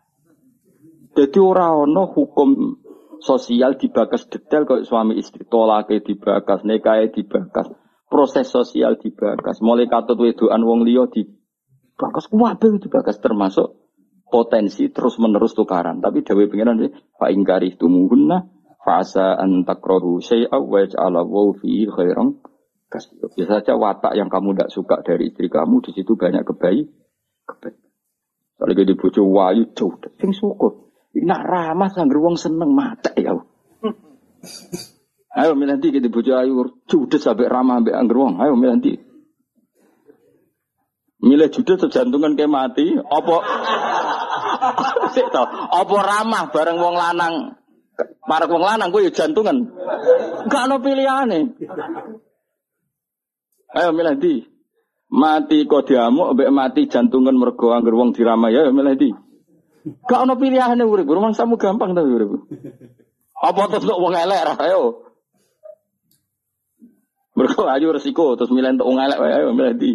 Jadi 1.13 1.38
orang 1.41 1.89
ono 1.89 2.03
hukum 2.09 2.82
sosial 3.21 3.78
dibakas 3.78 4.30
detail 4.30 4.65
kok 4.65 4.86
suami 4.86 5.17
istri 5.17 5.45
tolake 5.45 6.01
dibakas, 6.01 6.61
nekae 6.61 7.09
dibakas, 7.09 7.73
proses 8.08 8.47
sosial 8.47 8.95
dibakas, 8.97 9.60
mulai 9.60 9.88
katut 9.91 10.18
wedoan 10.20 10.64
wong 10.64 10.88
liya 10.88 11.08
dibakas, 11.12 12.32
kabeh 12.32 12.80
dibakas 12.80 13.20
termasuk 13.20 13.76
potensi 14.28 14.91
terus 14.91 15.20
menerus 15.20 15.55
tukaran. 15.55 16.03
Tapi 16.03 16.24
dewe 16.24 16.51
pengiran 16.51 16.80
fa 17.16 17.32
ingkari 17.32 17.76
tumuhunna 17.80 18.47
fasa 18.84 19.36
antakrohu 19.39 20.24
syai'a 20.24 20.60
wa 20.60 20.84
ja'ala 20.84 21.24
fi 21.60 21.88
khairan 21.88 22.39
kasih. 22.88 23.28
Bisa 23.36 23.60
saja 23.60 23.76
watak 23.76 24.16
yang 24.16 24.32
kamu 24.32 24.55
tidak 24.55 24.72
suka 24.72 24.95
dari 25.03 25.32
istri 25.32 25.51
kamu 25.51 25.84
di 25.84 25.91
situ 25.91 26.16
banyak 26.16 26.47
kebaik, 26.47 26.88
kebaik. 27.43 27.76
Soalnya 28.58 28.84
di 28.89 28.95
bojo 28.97 29.22
wayu 29.28 29.70
jauh, 29.78 30.01
sing 30.18 30.34
syukur. 30.34 30.89
Nak 31.18 31.41
ramah 31.45 31.89
sangger 31.93 32.18
wong 32.22 32.38
seneng 32.38 32.74
mata 32.74 33.14
ya. 33.18 33.38
Ayo 35.38 35.53
nanti 35.53 35.93
kita 35.93 36.09
bojo 36.09 36.33
ayu 36.33 36.81
judes 36.89 37.21
sampai 37.21 37.45
ramah 37.45 37.77
sampai 37.77 37.93
angger 37.93 38.17
wong. 38.17 38.41
Ayo 38.41 38.57
nanti. 38.57 38.97
Milih 41.21 41.49
judes 41.53 41.77
sejantungan 41.77 42.33
kayak 42.38 42.49
mati, 42.49 42.93
apa 42.93 43.35
to, 45.33 45.43
apa 45.73 45.95
ramah 45.97 46.49
bareng 46.53 46.77
wong 46.77 46.93
lanang 46.93 47.57
Para 47.97 48.45
wong 48.45 48.61
lanang 48.61 48.91
gue 48.91 49.09
ya 49.09 49.11
jantungan. 49.11 49.71
Gak 50.51 50.63
ada 50.67 50.77
pilihane. 50.77 51.55
Ayo 53.73 53.89
milih 53.95 54.15
di. 54.19 54.43
Mati 55.07 55.63
kok 55.63 55.88
diamuk, 55.88 56.35
mati 56.51 56.91
jantungan 56.91 57.33
mergo 57.39 57.71
angger 57.71 57.95
wong 57.95 58.11
diramai 58.11 58.51
ya 58.51 58.69
milih 58.69 58.95
di. 58.99 59.09
Gak 60.05 60.27
ono 60.27 60.35
pilihane 60.35 60.83
urip, 60.83 61.07
rumah 61.07 61.31
samu 61.31 61.55
gampang 61.55 61.95
ta 61.95 62.03
urip. 62.03 62.51
Apa 63.39 63.71
terus 63.71 63.88
wong 63.88 64.13
elek 64.13 64.59
ayo. 64.59 65.07
Mergo 67.38 67.69
ayo 67.69 67.93
resiko 67.93 68.33
terus 68.33 68.49
milih 68.49 68.81
untuk 68.81 68.89
wong 68.89 68.97
elek 68.97 69.21
ayo 69.21 69.53
milih 69.53 69.77
di. 69.77 69.91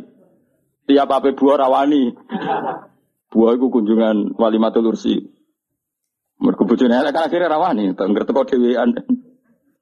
Tiap 0.87 1.11
apa 1.11 1.35
buah 1.35 1.67
rawani. 1.67 2.15
Buah 3.35 3.59
iku 3.59 3.67
kunjungan 3.67 4.39
wali 4.39 4.59
matul 4.63 4.87
ursi. 4.87 5.19
Mergo 6.39 6.63
elek 6.71 7.11
kan 7.11 7.27
akhirnya 7.27 7.51
rawani, 7.51 7.99
tengger 7.99 8.23
teko 8.23 8.47
dhewean. 8.47 8.95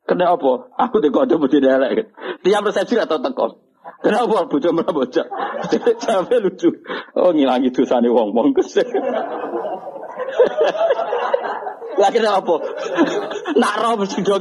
Kena 0.09 0.33
apa? 0.33 0.73
Aku 0.89 1.05
dekode 1.05 1.37
bojone 1.37 1.69
elek. 1.69 2.17
Tiap 2.41 2.65
resepsi 2.65 2.97
atau 2.97 3.21
teko. 3.21 3.47
Kenapa 4.01 4.49
bocah 4.49 4.73
merah 4.73 4.93
bocah? 4.97 5.27
Sampai 6.05 6.41
lucu. 6.41 6.73
Oh 7.13 7.37
ngilangi 7.37 7.69
dosane 7.69 8.09
wong-wong 8.09 8.53
kesel. 8.57 8.89
Lagi 12.01 12.19
apa? 12.25 12.55
Nak 13.61 13.75
roh 13.85 13.95
mesti 14.01 14.25
do. 14.25 14.41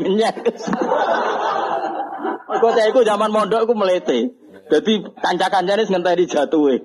Kok 2.50 2.72
saya 2.76 2.92
iku 2.92 3.02
zaman 3.08 3.32
mondok 3.32 3.66
aku 3.66 3.74
melete. 3.78 4.36
Jadi 4.70 5.02
kanca-kancane 5.18 5.90
ngenteni 5.90 6.26
jatuhe. 6.30 6.76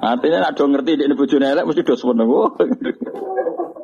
Artinya 0.00 0.48
nak 0.48 0.56
do 0.56 0.64
ngerti 0.64 0.96
di 0.96 1.12
bojone 1.12 1.46
elek 1.52 1.68
mesti 1.68 1.84
do 1.84 1.94
seneng. 1.96 2.30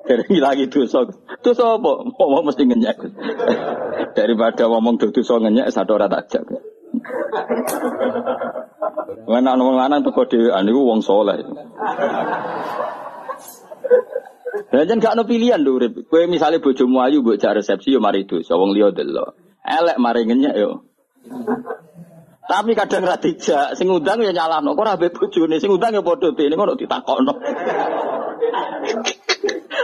Dari 0.06 0.38
lagi 0.38 0.70
dosa. 0.70 1.04
Dosa 1.42 1.76
apa? 1.76 1.92
Ngomong 2.16 2.44
mesti 2.48 2.62
ngenyek. 2.64 2.98
Daripada 4.16 4.64
ngomong 4.70 4.96
dosa 4.96 5.34
ngenyek 5.42 5.68
satu 5.68 5.98
ora 5.98 6.08
tak 6.08 6.30
jak. 6.32 6.46
Mana 9.26 9.58
wong 9.58 9.76
lanang 9.76 10.06
teko 10.06 10.24
dhewean 10.24 10.64
niku 10.64 10.80
wong 10.86 11.02
saleh. 11.04 11.42
Dan 14.72 14.88
jan 14.88 14.98
gak 15.02 15.14
ono 15.16 15.24
pilihan 15.28 15.61
lho 15.61 15.76
urip. 15.76 15.92
Kowe 16.09 16.24
misale 16.26 16.59
bojomu 16.59 17.00
ayu 17.04 17.22
mbok 17.22 17.36
jak 17.40 17.57
resepsi 17.57 17.92
yo 17.92 18.00
mari 18.00 18.24
dosa 18.24 18.57
wong 18.57 18.72
liya 18.72 18.92
delok. 18.94 19.36
Elek 19.66 19.96
mari 19.98 20.24
ngenyek 20.24 20.54
yo. 20.57 20.86
Tapi 22.46 22.78
kadang 22.78 23.02
ra 23.02 23.18
dijak, 23.18 23.74
sing 23.74 23.90
undang 23.90 24.22
ya 24.22 24.30
nyalahno. 24.30 24.78
Kok 24.78 24.82
ora 24.86 24.94
mbek 24.94 25.18
bojone, 25.18 25.59
sing 25.59 25.70
undang 25.74 25.98
ya 25.98 26.02
padha 26.07 26.30
dene 26.30 26.54
ngono 26.54 26.78
ditakokno. 26.78 27.32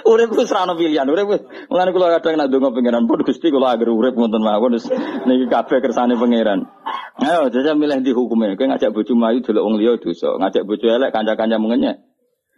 urip 0.07 0.31
ku 0.31 0.47
serana 0.47 0.79
pilihan, 0.79 1.11
urip 1.11 1.27
ku. 1.27 1.37
Mulane 1.75 1.91
kula 1.91 2.15
kadang 2.15 2.39
nak 2.39 2.55
donga 2.55 2.71
pangeran 2.71 3.11
pun 3.11 3.27
Gusti 3.27 3.51
kula 3.51 3.75
agar 3.75 3.91
urip 3.91 4.15
wonten 4.15 4.47
mawon 4.47 4.79
wis 4.79 4.87
niki 5.27 5.51
kabeh 5.51 5.83
kersane 5.83 6.15
pangeran. 6.15 6.71
Ayo 7.19 7.51
jajal 7.51 7.75
milih 7.75 7.99
di 7.99 8.15
hukumnya. 8.15 8.55
Kowe 8.55 8.71
ngajak 8.71 8.95
bojo 8.95 9.13
mayu 9.19 9.43
delok 9.43 9.63
wong 9.67 9.75
liya 9.83 9.99
dosa, 9.99 10.39
ngajak 10.39 10.63
bojo 10.63 10.87
elek 10.87 11.11
kanca-kanca 11.11 11.59
mengenyek. 11.59 11.99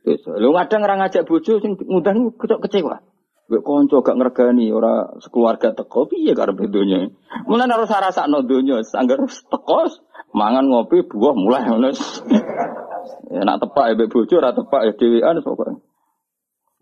Dosa. 0.04 0.36
Lu 0.36 0.52
kadang 0.52 0.84
ora 0.84 1.00
ngajak 1.00 1.24
bojo 1.24 1.64
sing 1.64 1.80
ngundang 1.80 2.36
kecok 2.36 2.60
kecewa. 2.68 3.00
Gue 3.44 3.60
konco 3.60 4.00
gak 4.04 4.16
ngergani 4.20 4.68
ora 4.72 5.16
sekeluarga 5.20 5.72
teko 5.72 6.08
piye 6.08 6.36
karep 6.36 6.60
donya. 6.68 7.08
Mulane 7.48 7.72
harus 7.72 7.88
rasakno 7.88 8.44
donya, 8.44 8.84
sanggar 8.84 9.20
teko 9.24 9.88
mangan 10.36 10.68
ngopi 10.68 11.08
buah 11.08 11.32
mulai 11.32 11.64
ngono. 11.64 11.88
Ya 13.32 13.48
nak 13.48 13.64
tepak 13.64 13.84
ya 13.92 13.94
bojo 14.04 14.34
ora 14.36 14.52
tepak 14.52 14.80
ya 14.84 14.92
dhewean 14.92 15.40
pokoke. 15.40 15.80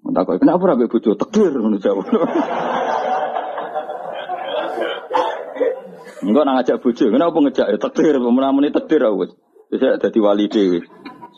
Tak 0.02 0.22
kok 0.26 0.38
kenapa 0.42 0.62
ora 0.66 0.74
bojo 0.74 1.10
tekir 1.14 1.50
ngono 1.54 1.78
jawab. 1.78 2.06
Enggak 6.22 6.42
nang 6.46 6.54
ngajak 6.54 6.78
bojo, 6.78 7.10
kenapa 7.10 7.34
ngejak 7.34 7.66
ya 7.74 7.78
tekir, 7.82 8.14
menamuni 8.22 8.70
tekir 8.70 9.02
aku. 9.02 9.34
Bisa 9.74 9.98
dadi 9.98 10.18
wali 10.22 10.46
dhewe. 10.46 10.86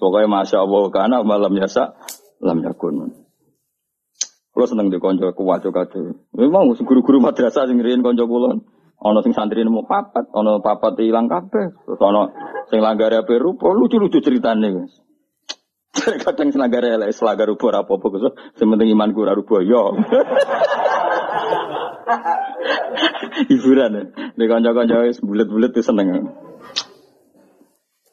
Pokoknya 0.04 0.28
masya 0.28 0.68
Allah 0.68 0.84
karena 0.92 1.16
malam 1.24 1.48
biasa 1.56 1.96
lam 2.44 2.60
yakun. 2.60 3.24
Kalau 4.52 4.66
seneng 4.68 4.92
di 4.92 5.00
konco 5.00 5.32
kuat 5.32 5.64
juga 5.64 5.88
tuh. 5.88 6.28
Memang 6.36 6.76
guru-guru 6.76 7.24
madrasah 7.24 7.64
sing 7.64 7.80
riyen 7.80 8.04
konco 8.04 8.28
kulon. 8.28 8.60
Ono 9.00 9.18
sing 9.24 9.32
santri 9.32 9.64
nemu 9.64 9.88
papat, 9.88 10.28
ono 10.36 10.60
papat 10.60 11.00
hilang 11.00 11.24
kabeh. 11.24 11.72
Terus 11.88 12.00
ono 12.04 12.36
sing 12.68 12.84
langgare 12.84 13.24
ape 13.24 13.40
rupa 13.40 13.72
lucu-lucu 13.72 14.20
ceritane, 14.20 14.68
Guys. 14.76 14.92
Kadang 16.28 16.52
senagara 16.52 17.00
elek 17.00 17.16
selagar 17.16 17.48
ora 17.48 17.80
apa-apa 17.80 18.06
Gus. 18.12 18.36
Sementing 18.60 18.92
iman 18.92 19.16
ora 19.16 19.32
rupa 19.32 19.64
yo. 19.64 19.96
Hiburan 23.48 23.96
ya. 23.96 24.04
Di 24.36 24.44
kanca-kanca 24.46 25.08
wis 25.08 25.24
bulet-bulet 25.24 25.72
seneng. 25.80 26.28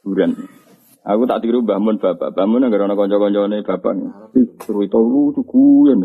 Hiburan. 0.02 0.61
Aku 1.02 1.26
tak 1.26 1.42
tiru 1.42 1.66
bangun 1.66 1.98
bapak. 1.98 2.38
Bangun 2.38 2.62
agar 2.62 2.86
ana 2.86 2.94
kanca-kancane 2.94 3.66
bapak. 3.66 3.94
Seru 4.62 4.86
itu 4.86 5.00
lucu 5.02 5.90
ya. 5.90 5.96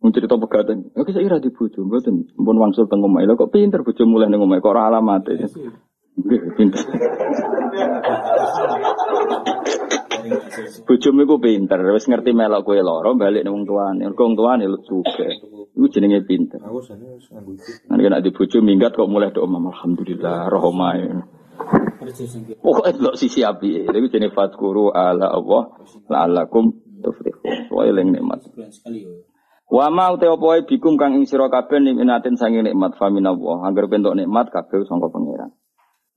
Mun 0.00 0.16
cerita 0.16 0.38
pegatan. 0.38 0.94
Oke 0.96 1.12
saya 1.12 1.26
kira 1.26 1.42
di 1.42 1.50
bojo 1.52 1.84
mboten. 1.84 2.30
Mpun 2.38 2.56
wangsul 2.56 2.88
teng 2.88 3.04
omah. 3.04 3.26
Lha 3.26 3.34
kok 3.36 3.52
pinter 3.52 3.82
bojo 3.82 4.02
mulai 4.06 4.30
ning 4.30 4.40
omah 4.40 4.62
kok 4.62 4.72
ora 4.72 4.88
alamate. 4.88 5.34
Nggih, 6.16 6.40
pinter. 6.56 6.80
Bojomu 10.86 11.26
iku 11.26 11.36
pinter, 11.42 11.78
wis 11.90 12.06
ngerti 12.06 12.30
melok 12.30 12.62
kowe 12.62 12.78
lara 12.78 13.10
balik 13.18 13.42
ning 13.42 13.52
wong 13.52 13.66
tuane. 13.66 14.04
Mergo 14.06 14.22
wong 14.24 14.36
tuane 14.38 14.64
lu 14.70 14.78
suge. 14.84 15.28
Iku 15.74 15.86
jenenge 15.90 16.22
pinter. 16.22 16.60
Nek 16.62 18.08
nek 18.08 18.22
di 18.22 18.30
bojo 18.30 18.58
minggat 18.62 18.94
kok 18.94 19.10
mulai 19.10 19.34
doa 19.34 19.48
alhamdulillah 19.48 20.46
rohmae. 20.48 21.39
Pokoknya 22.60 22.92
delok 22.96 23.16
sisi 23.20 23.44
api, 23.44 23.86
itu 23.86 24.08
jenis 24.08 24.32
fatkuru 24.32 24.90
ala 24.90 25.30
Allah, 25.30 25.78
la'alakum 26.08 26.72
tuflihun. 27.04 27.68
Soalnya 27.68 28.02
yang 28.02 28.08
nikmat. 28.16 28.38
Wa 29.70 29.86
ma 29.92 30.10
wae 30.16 30.66
bikum 30.66 30.98
kang 30.98 31.14
ing 31.14 31.28
sira 31.30 31.46
kabeh 31.46 31.78
nikmatin 31.78 32.34
sange 32.34 32.66
nikmat 32.66 32.98
faminallah. 32.98 33.62
Angger 33.68 33.86
bentuk 33.86 34.16
nikmat 34.18 34.50
kabeh 34.50 34.82
sangka 34.88 35.12
pangeran. 35.12 35.54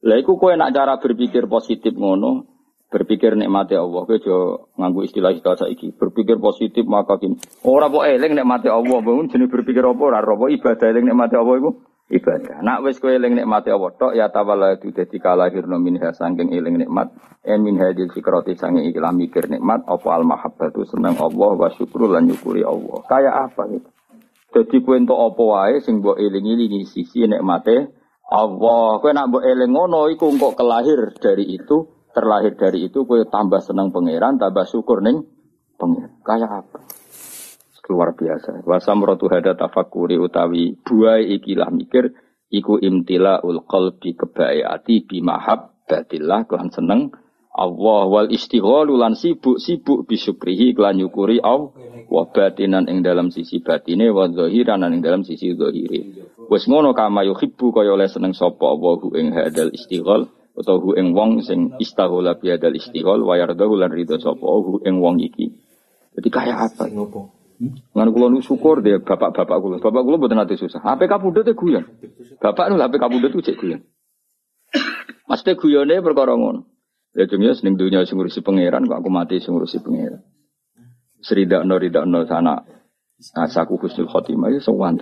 Lah 0.04 0.18
iku 0.20 0.36
kowe 0.36 0.52
nak 0.58 0.74
cara 0.76 1.00
berpikir 1.00 1.48
positif 1.48 1.96
ngono, 1.96 2.54
berpikir 2.94 3.34
nikmati 3.34 3.74
Allah 3.74 4.06
kowe 4.06 4.14
aja 4.14 4.38
nganggo 4.78 5.02
istilah 5.02 5.34
istilah 5.34 5.58
saiki 5.58 5.98
berpikir 5.98 6.38
positif 6.38 6.86
maka 6.86 7.18
kini 7.18 7.42
ora 7.66 7.90
kok 7.90 8.06
eling 8.06 8.38
nikmati 8.38 8.70
Allah 8.70 9.02
bangun 9.02 9.34
jenis 9.34 9.50
berpikir 9.50 9.82
apa 9.82 9.98
ora 9.98 10.22
apa 10.22 10.46
ibadah 10.54 10.88
eling 10.94 11.10
nikmati 11.10 11.34
Allah 11.34 11.56
iku 11.58 11.72
ibadah. 12.14 12.62
Nak 12.62 12.86
wis 12.86 13.02
kowe 13.02 13.10
eling 13.10 13.34
nikmati 13.34 13.74
Allah 13.74 13.92
tok 13.98 14.14
ya 14.14 14.30
tawala 14.30 14.78
itu 14.78 14.94
dadi 14.94 15.18
kalahirno 15.18 15.82
minha 15.82 16.14
saking 16.14 16.54
eling 16.54 16.86
nikmat. 16.86 17.10
En 17.42 17.66
min 17.66 17.82
hadil 17.82 18.14
fikrati 18.14 18.54
sange 18.54 18.86
ikilah 18.88 19.12
mikir 19.12 19.50
nikmat 19.50 19.84
apa 19.90 20.08
al 20.14 20.24
mahabbatu 20.24 20.86
seneng 20.86 21.18
Allah 21.18 21.52
wa 21.58 21.70
syukur 21.74 22.08
lan 22.08 22.30
nyukuri 22.30 22.62
Allah. 22.62 23.02
Kaya 23.10 23.32
apa 23.50 23.68
gitu? 23.74 23.90
Jadi 24.54 24.76
kowe 24.86 24.94
entuk 24.94 25.18
apa 25.18 25.42
wae 25.42 25.76
sing 25.82 26.06
mbok 26.06 26.22
eling-elingi 26.22 26.86
sisi 26.86 27.26
nikmate 27.26 27.90
Allah. 28.30 29.02
Kowe 29.02 29.12
nak 29.12 29.34
mbok 29.34 29.44
eling 29.44 29.74
ngono 29.74 30.08
iku 30.14 30.30
engko 30.30 30.54
kelahir 30.54 31.18
dari 31.18 31.50
itu 31.50 31.90
terlahir 32.14 32.54
dari 32.54 32.86
itu 32.86 33.10
kowe 33.10 33.18
tambah 33.26 33.60
senang 33.66 33.90
pangeran, 33.90 34.38
tambah 34.38 34.70
syukur 34.70 35.02
ning 35.02 35.26
pangeran. 35.82 36.14
Kayak 36.22 36.52
apa? 36.64 37.03
Luar 37.84 38.16
biasa. 38.16 38.64
Wasamratu 38.64 39.28
hada 39.28 39.60
tafakuri 39.60 40.16
utawi 40.16 40.80
buai 40.88 41.36
ikilah 41.36 41.68
mikir 41.68 42.16
iku 42.48 42.80
imtila 42.80 43.44
ul 43.44 43.66
qalbi 43.68 44.16
kebaikati 44.16 45.04
bimahabbatillah 45.04 46.48
kelan 46.48 46.72
seneng 46.72 47.12
Allah 47.54 48.02
wal 48.10 48.30
istighalu 48.34 48.98
lan 48.98 49.14
sibuk 49.14 49.62
sibuk 49.62 50.10
bisukrihi 50.10 50.74
kelan 50.74 51.04
nyukuri 51.04 51.38
Allah 51.44 51.70
wa 52.10 52.24
batinan 52.30 52.90
ing 52.90 53.06
dalam 53.06 53.30
sisi 53.30 53.62
batine 53.62 54.10
wa 54.10 54.32
zahiran 54.32 54.86
ing 54.90 55.02
dalam 55.04 55.22
sisi 55.22 55.54
zahire. 55.54 56.24
Wis 56.50 56.66
ngono 56.66 56.96
kama 56.96 57.28
yuhibbu 57.28 57.74
kaya 57.74 57.94
oleh 57.94 58.10
seneng 58.10 58.34
sapa 58.34 58.64
Allahu 58.64 59.14
ing 59.18 59.34
hadal 59.34 59.70
istighal 59.70 60.30
utawa 60.54 60.78
hu 60.82 60.94
ing 60.94 61.18
wong 61.18 61.42
sing 61.42 61.74
istaghala 61.82 62.38
bi 62.38 62.54
hadal 62.54 62.74
istighal 62.78 63.22
wa 63.22 63.34
yardahu 63.38 63.74
lan 63.78 63.90
ridho 63.90 64.18
sapa 64.22 64.46
hu 64.46 64.82
ing 64.86 65.02
wong 65.02 65.22
iki. 65.22 65.54
Jadi 66.14 66.30
kayak 66.30 66.74
apa? 66.74 66.90
Ngopo? 66.94 67.33
Ngan 67.94 68.10
kula 68.12 68.28
nu 68.34 68.42
syukur 68.42 68.82
dia 68.82 69.00
bapak-bapak 69.00 69.58
kula. 69.62 69.76
Bapak 69.78 70.02
kula 70.02 70.16
mboten 70.18 70.42
ate 70.42 70.58
susah. 70.58 70.82
HP 70.82 71.06
kapundhut 71.06 71.46
e 71.48 71.54
guyon. 71.54 71.86
Bapak 72.42 72.74
nu 72.74 72.82
HP 72.82 72.98
kapundhut 72.98 73.34
cek 73.34 73.58
guyon. 73.58 73.82
Maksudnya 75.30 75.54
guyone 75.58 75.96
perkara 76.02 76.34
ngono. 76.34 76.68
Ya 77.14 77.30
dunia 77.30 77.54
seneng 77.54 77.78
dunia 77.78 78.02
sing 78.10 78.18
ngurusi 78.18 78.42
pangeran 78.42 78.90
kok 78.90 78.98
aku 78.98 79.10
mati 79.14 79.38
sing 79.38 79.54
ngurusi 79.54 79.86
pangeran. 79.86 80.26
Seridakno 81.22 81.78
ridakno 81.78 82.26
sana 82.26 82.66
asaku 83.38 83.78
husnul 83.80 84.10
khotimah 84.10 84.50
ya 84.50 84.60
sowan 84.60 84.98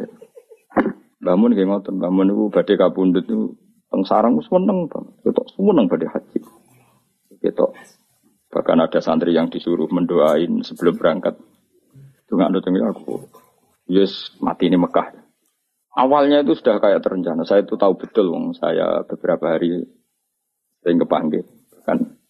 Bangun 1.22 1.54
nggih 1.54 1.70
ngoten, 1.70 2.02
bangun 2.02 2.34
niku 2.34 2.50
badhe 2.50 2.74
kapundhut 2.76 3.26
niku 3.30 3.54
teng 3.94 4.04
sarang 4.04 4.36
wis 4.36 4.50
meneng 4.52 4.90
banget. 4.90 5.14
Ketok 5.24 5.48
seneng 5.56 5.86
badhe 5.88 6.08
haji. 6.10 6.40
Ketok 7.40 7.72
bahkan 8.52 8.84
ada 8.84 9.00
santri 9.00 9.32
yang 9.32 9.48
disuruh 9.48 9.88
mendoain 9.88 10.66
sebelum 10.68 11.00
berangkat. 11.00 11.40
Anda 12.40 12.64
tunggu 12.64 12.88
aku. 12.88 13.28
Yes, 13.92 14.32
mati 14.40 14.72
ini 14.72 14.80
Mekah. 14.80 15.12
Awalnya 15.92 16.48
itu 16.48 16.56
sudah 16.56 16.80
kayak 16.80 17.04
terencana. 17.04 17.44
Saya 17.44 17.68
itu 17.68 17.76
tahu 17.76 18.00
betul, 18.00 18.32
wong 18.32 18.56
saya 18.56 19.04
beberapa 19.04 19.60
hari 19.60 19.84
sering 20.80 21.04
kepanggil. 21.04 21.44
Kan 21.84 22.22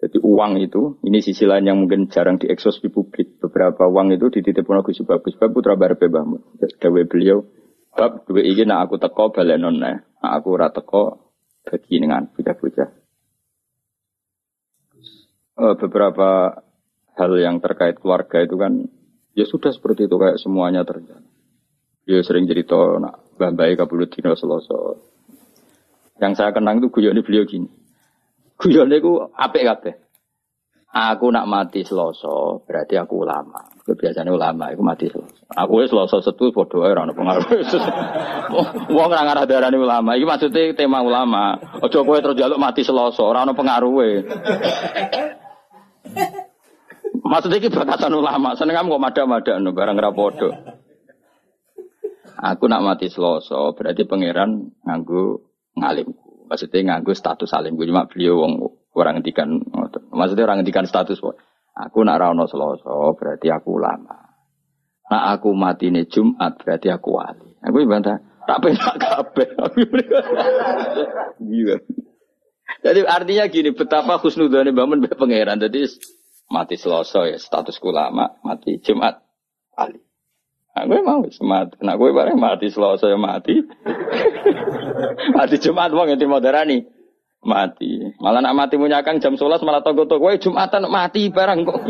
jadi 0.00 0.16
uang 0.24 0.56
itu, 0.64 0.96
ini 1.04 1.20
sisi 1.20 1.44
lain 1.44 1.68
yang 1.68 1.76
mungkin 1.84 2.08
jarang 2.08 2.40
diekspos 2.40 2.80
di 2.80 2.88
publik. 2.88 3.36
Beberapa 3.36 3.84
uang 3.84 4.16
itu 4.16 4.32
dititipkan 4.32 4.80
Gus 4.80 5.04
Bagus 5.04 5.36
Bab 5.36 5.52
putra 5.52 5.76
Barbe 5.76 6.08
Bahmu. 6.08 6.56
Dawe 6.56 7.02
beliau, 7.04 7.44
bab 7.92 8.24
dua 8.24 8.40
ini 8.40 8.64
nak 8.64 8.88
aku 8.88 8.96
teko 8.96 9.28
balenon 9.28 9.76
nah 9.76 10.00
aku 10.24 10.56
ora 10.56 10.72
teko 10.72 11.34
bagi 11.68 12.00
dengan 12.00 12.32
bocah-bocah. 12.32 12.88
Uh, 15.60 15.76
beberapa 15.76 16.56
hal 17.16 17.32
yang 17.38 17.58
terkait 17.58 17.98
keluarga 17.98 18.42
itu 18.44 18.54
kan 18.54 18.86
ya 19.34 19.46
sudah 19.46 19.70
seperti 19.72 20.06
itu 20.06 20.16
kayak 20.18 20.38
semuanya 20.38 20.84
terjadi. 20.84 21.26
Dia 22.06 22.20
sering 22.26 22.50
cerita 22.50 22.98
nak 22.98 23.38
bambai 23.38 23.78
kabulut 23.78 24.10
dino 24.10 24.34
seloso. 24.34 24.98
Yang 26.20 26.42
saya 26.42 26.50
kenang 26.52 26.82
itu 26.82 26.92
guyon 26.92 27.16
beliau 27.22 27.46
gini. 27.46 27.70
Guyone 28.60 28.96
ku 29.00 29.24
apik 29.32 29.64
kabeh. 29.64 29.94
Aku 30.90 31.30
nak 31.30 31.46
mati 31.46 31.86
seloso, 31.86 32.66
berarti 32.66 32.98
aku 32.98 33.22
ulama. 33.22 33.62
Biasanya 33.86 34.34
ulama 34.34 34.74
aku 34.74 34.82
mati 34.82 35.06
seloso. 35.06 35.46
Aku 35.54 35.86
seloso 35.86 36.18
setu 36.18 36.50
padha 36.50 36.82
ora 36.82 37.06
ono 37.06 37.14
pengaruh. 37.14 37.46
Wong 38.98 39.08
ora 39.08 39.22
ngarah 39.22 39.46
darani 39.46 39.78
ulama. 39.78 40.18
Iki 40.18 40.26
maksudnya 40.26 40.74
tema 40.74 40.98
ulama. 40.98 41.56
Aja 41.78 42.02
kowe 42.02 42.18
terus 42.18 42.36
mati 42.58 42.82
seloso, 42.82 43.22
ora 43.22 43.46
ono 43.46 43.54
pengaruhe. 43.54 44.26
Maksudnya 47.30 47.62
iki 47.62 47.70
batasan 47.70 48.10
ulama. 48.10 48.58
Seneng 48.58 48.74
kamu 48.74 48.98
kok 48.98 49.04
mada-mada 49.06 49.54
no 49.62 49.70
barang 49.70 49.94
ra 49.94 50.10
padha. 50.10 50.50
Aku 52.40 52.66
nak 52.66 52.82
mati 52.82 53.06
seloso, 53.06 53.76
berarti 53.78 54.02
pangeran 54.02 54.74
nganggo 54.82 55.46
ngalimku. 55.78 56.50
Maksudnya 56.50 56.98
nganggu 56.98 57.14
status 57.14 57.46
salim. 57.46 57.78
Gue 57.78 57.86
cuma 57.86 58.10
beliau 58.10 58.42
wong 58.42 58.52
orang 58.98 59.22
ngendikan. 59.22 59.62
Maksudnya 60.10 60.50
orang 60.50 60.66
ngendikan 60.66 60.90
status. 60.90 61.22
Aku 61.70 62.02
nak 62.02 62.18
rano 62.18 62.50
seloso 62.50 63.14
berarti 63.14 63.46
aku 63.54 63.78
lama. 63.78 64.18
Nak 65.06 65.24
aku 65.38 65.54
mati 65.54 65.94
nih 65.94 66.10
Jumat 66.10 66.58
berarti 66.58 66.90
aku 66.90 67.14
wali. 67.14 67.54
Aku 67.62 67.86
bantah. 67.86 68.18
Tak 68.48 68.58
penak 68.58 68.94
kabeh. 68.98 69.48
Iya. 71.46 71.76
Jadi 72.80 73.00
artinya 73.04 73.44
gini, 73.46 73.70
betapa 73.76 74.18
khusnudane 74.18 74.74
bangun 74.74 75.04
be 75.04 75.12
pangeran. 75.12 75.60
Jadi 75.60 75.86
mati 76.50 76.74
seloso 76.74 77.22
ya 77.24 77.38
status 77.38 77.78
lama, 77.80 78.36
mati 78.42 78.82
Jumat 78.82 79.22
wali. 79.78 80.02
Nah, 80.70 80.86
gue 80.86 81.02
mau 81.02 81.26
semat. 81.26 81.74
Nah, 81.82 81.98
gue 81.98 82.14
bareng 82.14 82.38
mati 82.38 82.70
selalu 82.70 82.96
saya 83.02 83.18
mati. 83.18 83.58
mati 85.36 85.56
Jumat 85.58 85.90
wong 85.90 86.14
yang 86.14 86.30
moderani. 86.30 86.86
Mati. 87.42 88.14
Malah 88.22 88.40
nak 88.44 88.54
mati 88.54 88.78
punya 88.78 89.02
kang 89.02 89.18
jam 89.18 89.34
11 89.34 89.66
malah 89.66 89.82
toko 89.82 90.06
toko 90.06 90.30
gue 90.30 90.38
Jumatan 90.38 90.86
mati 90.86 91.26
barang 91.32 91.58
kok. 91.66 91.80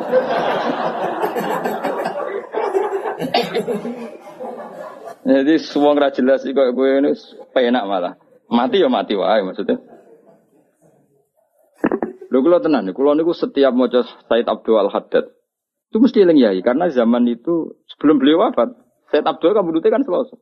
Jadi 5.30 5.54
semua 5.60 5.92
nggak 5.94 6.16
jelas 6.16 6.40
sih 6.42 6.56
kok 6.56 6.72
gue 6.72 6.88
ini 7.04 7.12
penak 7.52 7.84
malah. 7.84 8.16
Mati 8.48 8.80
ya 8.80 8.88
mati 8.88 9.12
wae 9.14 9.44
maksudnya. 9.44 9.76
Lho 12.30 12.38
kula 12.46 12.62
tenan, 12.62 12.86
kula 12.94 13.18
niku 13.18 13.34
setiap 13.34 13.74
maca 13.74 14.06
Said 14.30 14.46
Abdul 14.46 14.78
Al 14.78 14.90
Haddad 14.90 15.40
itu 15.90 15.98
mesti 15.98 16.22
eling 16.22 16.38
yai 16.38 16.62
karena 16.62 16.86
zaman 16.86 17.26
itu 17.26 17.82
sebelum 17.90 18.22
beliau 18.22 18.46
wafat, 18.46 18.70
Said 19.10 19.26
Abdul 19.26 19.58
kabudute 19.58 19.90
kan 19.90 20.06
Selasa. 20.06 20.38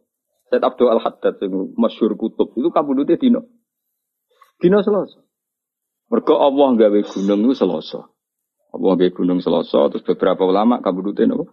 Said 0.52 0.60
Abdul 0.60 0.92
Al 0.92 1.00
Haddad 1.00 1.40
yang 1.40 1.72
masyhur 1.72 2.20
kutub 2.20 2.52
itu 2.52 2.68
kabudute 2.68 3.16
dino. 3.16 3.48
Dino 4.60 4.84
Selasa. 4.84 5.24
Mergo 6.12 6.36
Allah 6.36 6.68
gawe 6.76 7.00
gunung 7.00 7.48
itu 7.48 7.64
Selasa. 7.64 8.12
Allah 8.76 8.92
gawe 8.92 9.08
gunung 9.16 9.40
Selasa 9.40 9.88
terus 9.88 10.04
beberapa 10.04 10.44
ulama 10.44 10.84
kabudute 10.84 11.24
nopo? 11.24 11.48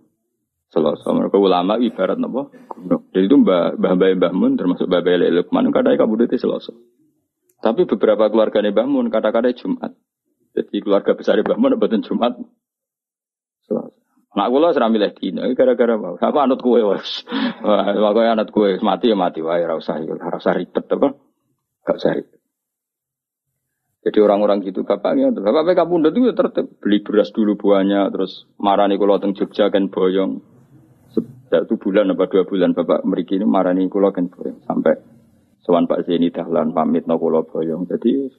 Selasa. 0.68 1.16
Mergo 1.16 1.40
ulama 1.40 1.80
ibarat 1.80 2.20
nopo? 2.20 2.52
Gunung. 2.76 3.08
Jadi 3.16 3.32
itu 3.32 3.36
Mbah 3.40 3.80
Mbah 3.80 3.96
Mbah 3.96 4.34
Mun 4.36 4.60
termasuk 4.60 4.92
Mbah 4.92 5.08
Mbah 5.08 5.40
Lukman 5.40 5.72
kadang 5.72 5.96
kabudute 5.96 6.36
Selasa. 6.36 6.76
Tapi 7.64 7.88
beberapa 7.88 8.28
keluarga 8.28 8.60
Mbah 8.60 8.88
Mun 8.92 9.08
kata-kata 9.08 9.56
Jumat. 9.56 9.96
Jadi 10.56 10.76
keluarga 10.80 11.12
besar 11.14 11.36
Mbah 11.44 11.60
Mun 11.60 11.76
betul 11.76 12.00
Jumat 12.00 12.40
Nak 14.36 14.52
kula 14.52 14.76
ora 14.76 14.92
milih 14.92 15.16
dina 15.16 15.48
gara-gara 15.56 15.96
mau. 15.96 16.20
Aku 16.20 16.38
anut 16.44 16.60
kowe 16.60 16.76
wis. 16.76 17.24
Wah, 17.64 17.96
kowe 17.96 18.28
anut 18.28 18.52
kowe 18.52 18.68
mati 18.84 19.08
ya 19.08 19.16
mati 19.16 19.40
wae 19.40 19.64
ora 19.64 19.80
usah 19.80 19.96
ora 19.96 20.36
usah 20.36 20.52
ribet 20.52 20.84
apa. 20.92 21.16
Gak 21.88 21.96
usah 21.96 22.12
ribet. 22.20 22.40
Jadi 24.06 24.22
orang-orang 24.22 24.62
gitu 24.62 24.86
bapaknya, 24.86 25.34
bapak 25.34 25.74
PK 25.74 25.82
Bunda 25.90 26.14
itu 26.14 26.30
ya 26.30 26.38
tertib 26.38 26.78
beli 26.78 27.02
beras 27.02 27.34
dulu 27.34 27.58
buahnya, 27.58 28.14
terus 28.14 28.46
marani 28.62 29.02
kulo 29.02 29.18
teng 29.18 29.34
Jogja 29.34 29.74
kan 29.74 29.90
boyong. 29.90 30.46
Satu 31.50 31.80
bulan 31.82 32.14
apa 32.14 32.30
dua 32.30 32.46
bulan 32.46 32.78
bapak 32.78 33.02
meriki 33.02 33.42
ini 33.42 33.50
marani 33.50 33.90
kulo 33.90 34.14
kan 34.14 34.30
boyong 34.30 34.62
sampai 34.68 34.94
Sowan 35.66 35.90
Pak 35.90 36.06
Zeni 36.06 36.30
dahlan 36.30 36.76
pamit 36.76 37.10
no 37.10 37.18
kulo 37.18 37.50
boyong. 37.50 37.90
Jadi 37.90 38.30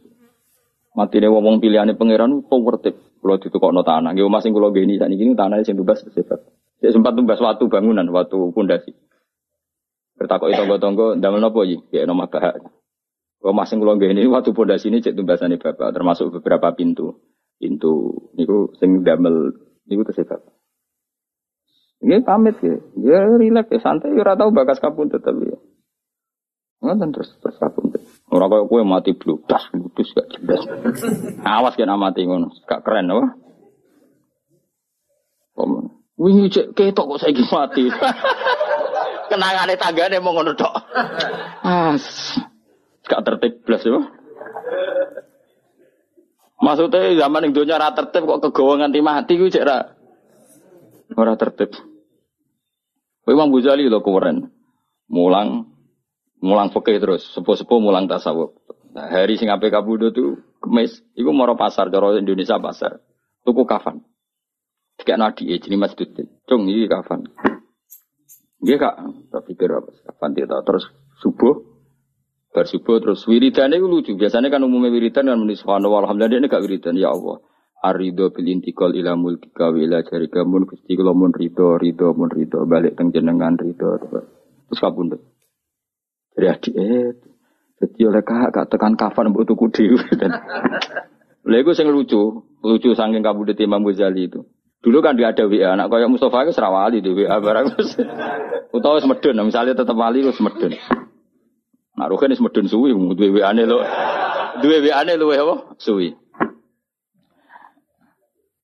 mati 0.96 1.20
nih 1.20 1.28
wong 1.28 1.60
pilihannya 1.60 2.00
pangeran 2.00 2.40
itu 2.40 2.56
tertib. 2.72 2.96
Kalau 3.20 3.36
ditukokno 3.42 3.82
tanah, 3.84 4.16
nggih 4.16 4.24
omah 4.24 4.40
kula 4.40 4.70
geni 4.72 4.96
sakniki 4.96 5.28
niku 5.28 5.36
tanah 5.36 5.60
sing 5.66 5.76
tumbas 5.76 6.00
sebab. 6.00 6.40
Saya 6.80 6.90
sempat 6.94 7.12
tumbas 7.18 7.42
waktu 7.42 7.64
bangunan, 7.68 8.06
waktu 8.14 8.38
pondasi. 8.54 8.92
Bertakok 10.16 10.48
tonggo-tonggo 10.54 11.20
ndamel 11.20 11.40
napa 11.42 11.60
iki? 11.66 11.76
Ya 11.92 12.08
nomah 12.08 12.30
bahak. 12.30 12.62
Omah 13.44 13.66
sing 13.68 13.82
kula 13.82 13.98
geni 14.00 14.24
waktu 14.30 14.54
pondasi 14.56 14.88
ini 14.88 15.04
cek 15.04 15.18
tumbasane 15.18 15.60
Bapak, 15.60 15.92
termasuk 15.92 16.38
beberapa 16.40 16.72
pintu. 16.72 17.20
Pintu 17.56 18.12
niku 18.36 18.72
sing 18.78 19.02
damel 19.02 19.52
niku 19.88 20.06
tersebab. 20.06 20.40
Ini 22.04 22.20
pamit 22.22 22.60
ya, 22.60 22.76
ya 23.00 23.18
rileks 23.40 23.72
ya 23.72 23.80
santai, 23.80 24.12
ya 24.12 24.36
tau 24.36 24.52
bakas 24.52 24.78
kapun 24.78 25.08
tapi 25.08 25.48
ya. 25.48 25.58
Ngoten 26.84 27.10
terus 27.10 27.32
terus 27.40 27.56
kapun. 27.56 27.96
Orang 28.26 28.50
kaya 28.50 28.66
kue 28.66 28.82
mati 28.82 29.14
bludas, 29.14 29.70
bludas 29.70 30.08
gak 30.10 30.28
jelas. 30.34 30.62
Awas 31.46 31.78
kena 31.78 31.94
mati 31.94 32.26
ngono, 32.26 32.50
gak 32.66 32.82
keren 32.82 33.14
apa? 33.14 33.26
Wingi 36.16 36.48
cek 36.48 36.72
ketok 36.72 37.06
kok 37.16 37.20
saiki 37.22 37.44
mati. 37.52 37.84
Kenangane 39.30 39.74
tanggane 39.76 40.16
mau 40.18 40.32
ngono 40.32 40.56
tok. 40.56 40.74
As. 41.62 42.34
Gak 43.06 43.22
tertib 43.22 43.62
blas 43.62 43.84
ya. 43.84 44.00
Maksudnya 46.56 47.14
zaman 47.20 47.44
yang 47.46 47.52
dunia 47.52 47.92
tertib 47.94 48.26
kok 48.26 48.42
kegawa 48.48 48.80
nganti 48.80 49.00
mati 49.04 49.32
gue 49.38 49.52
cek 49.52 49.66
ra. 49.66 49.78
Ora 51.14 51.38
tertib. 51.38 51.70
Imam 53.28 53.52
Ghazali 53.54 53.86
lo 53.86 54.02
keren. 54.02 54.50
Mulang 55.06 55.75
mulang 56.46 56.70
fakih 56.70 57.02
terus, 57.02 57.26
sepuh-sepuh 57.34 57.82
mulang 57.82 58.06
tasawuf. 58.06 58.54
Nah, 58.94 59.10
hari 59.12 59.36
sing 59.36 59.52
ape 59.52 59.68
kabudo 59.68 60.14
tuh 60.14 60.40
kemis, 60.62 61.04
iku 61.18 61.34
moro 61.34 61.58
pasar 61.58 61.92
cara 61.92 62.16
Indonesia 62.16 62.56
pasar. 62.56 63.02
Tuku 63.44 63.68
kafan. 63.68 64.00
Tiga 64.96 65.20
nadi 65.20 65.52
jadi 65.52 65.76
Mas 65.76 65.92
Dudin. 65.92 66.30
Cung 66.48 66.64
iki 66.64 66.88
kafan. 66.88 67.28
Nggih 68.64 68.78
Kak, 68.80 68.96
tak 69.28 69.42
pikir 69.44 69.68
apa 69.68 69.92
kafan 70.08 70.32
dia 70.32 70.48
terus 70.48 70.88
subuh 71.20 71.76
bar 72.56 72.64
subuh 72.64 72.96
terus 73.04 73.28
wiridan 73.28 73.76
itu 73.76 73.84
lucu. 73.84 74.16
Biasanya 74.16 74.48
kan 74.48 74.64
umumnya 74.64 74.88
wiridan 74.88 75.28
kan 75.28 75.36
menulis 75.36 75.60
subhanallah 75.60 76.08
alhamdulillah 76.08 76.40
ini 76.40 76.48
gak 76.48 76.64
wiridan 76.64 76.96
ya 76.96 77.12
Allah. 77.12 77.44
Arido 77.84 78.32
bil 78.32 78.48
intikal 78.48 78.96
ila 78.96 79.12
mulkika 79.12 79.68
wa 79.68 79.76
ila 79.76 80.00
jarika 80.00 80.40
mun 80.48 80.64
gusti 80.64 80.96
kula 80.96 81.12
mun 81.12 81.36
rido 81.36 81.76
rido 81.76 82.16
mun 82.16 82.32
rido 82.32 82.64
balik 82.64 82.96
teng 82.96 83.12
jenengan 83.12 83.60
rido 83.60 84.00
terus 84.00 84.80
kabundut. 84.80 85.20
Jadi 86.36 86.46
adik 86.52 86.74
eh 86.76 87.16
jadi 87.76 88.02
oleh 88.08 88.22
kak 88.24 88.52
gak 88.52 88.66
tekan 88.72 88.96
kafan 88.96 89.32
mbok 89.32 89.48
tuku 89.48 89.68
dhewe. 89.72 90.00
Lha 91.48 91.56
iku 91.62 91.72
sing 91.72 91.86
lucu, 91.88 92.42
lucu 92.64 92.90
saking 92.92 93.22
kabudut 93.22 93.54
Imam 93.62 93.84
Ghazali 93.86 94.26
itu. 94.26 94.42
Dulu 94.82 94.98
kan 94.98 95.14
dia 95.14 95.30
ada 95.30 95.46
WA, 95.46 95.78
anak 95.78 95.90
kayak 95.90 96.10
Mustafa 96.10 96.46
itu 96.46 96.52
serawali 96.54 96.98
di 96.98 97.10
WA 97.14 97.38
barang. 97.38 97.74
Utawa 98.76 98.98
semedun, 98.98 99.38
misalnya 99.46 99.78
tetap 99.78 99.94
wali 99.94 100.26
itu 100.26 100.34
semedun. 100.34 100.74
Nah, 101.96 102.06
Ruhin 102.12 102.34
ini 102.34 102.36
semedun 102.36 102.66
suwi, 102.68 102.92
dua 102.92 103.28
WA 103.32 103.46
ane 103.54 103.64
lo, 103.64 103.80
dua 104.60 104.78
WA 104.84 104.94
ane 105.00 105.16
lo 105.16 105.32
apa? 105.32 105.78
Suwi. 105.80 106.12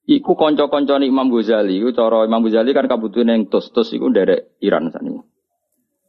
Iku 0.02 0.34
konco-konco 0.34 0.98
Imam 0.98 1.30
Ghazali, 1.30 1.78
iku 1.78 1.94
cara 1.94 2.26
Imam 2.26 2.42
Ghazali 2.42 2.74
kan 2.74 2.90
kabutuhan 2.90 3.30
yang 3.30 3.46
tos-tos 3.46 3.94
iku 3.94 4.10
dari 4.10 4.36
Iran 4.60 4.90
sani. 4.90 5.16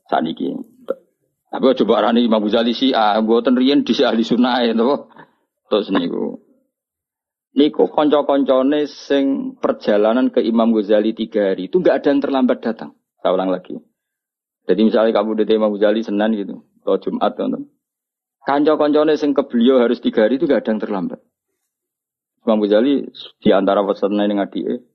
Saniki. 0.09 0.72
Tapi 1.53 1.77
coba 1.85 2.01
arani 2.01 2.25
Imam 2.25 2.41
Ghazali 2.41 2.73
sih, 2.73 2.97
ah, 2.97 3.21
buatan 3.21 3.53
rian 3.53 3.85
di 3.85 3.93
ahli 4.01 4.25
sunnah 4.25 4.65
itu. 4.65 5.05
Terus 5.69 5.93
niku. 5.93 6.41
Niku 7.53 7.93
konco-koncone 7.93 8.89
sing 8.89 9.53
perjalanan 9.61 10.33
ke 10.33 10.41
Imam 10.41 10.73
Ghazali 10.73 11.13
tiga 11.13 11.53
hari 11.53 11.69
itu 11.69 11.77
nggak 11.77 12.01
ada 12.01 12.07
yang 12.09 12.21
terlambat 12.25 12.57
datang. 12.65 12.97
Saya 13.21 13.37
ulang 13.37 13.53
lagi. 13.53 13.77
Jadi 14.65 14.81
misalnya 14.81 15.13
kamu 15.13 15.45
di 15.45 15.53
Imam 15.53 15.69
Ghazali 15.77 16.01
Senin 16.01 16.33
gitu, 16.33 16.65
atau 16.81 16.97
Jumat 16.97 17.37
kan. 17.37 17.69
Konco-koncone 18.41 19.13
sing 19.21 19.37
ke 19.37 19.45
beliau 19.45 19.77
harus 19.77 20.01
tiga 20.01 20.25
hari 20.25 20.41
itu 20.41 20.49
nggak 20.49 20.65
ada 20.65 20.69
yang 20.73 20.81
terlambat. 20.81 21.19
Imam 22.49 22.57
Ghazali 22.65 23.13
di 23.13 23.49
antara 23.53 23.85
pesan 23.85 24.17
yang 24.17 24.41
adik, 24.41 24.89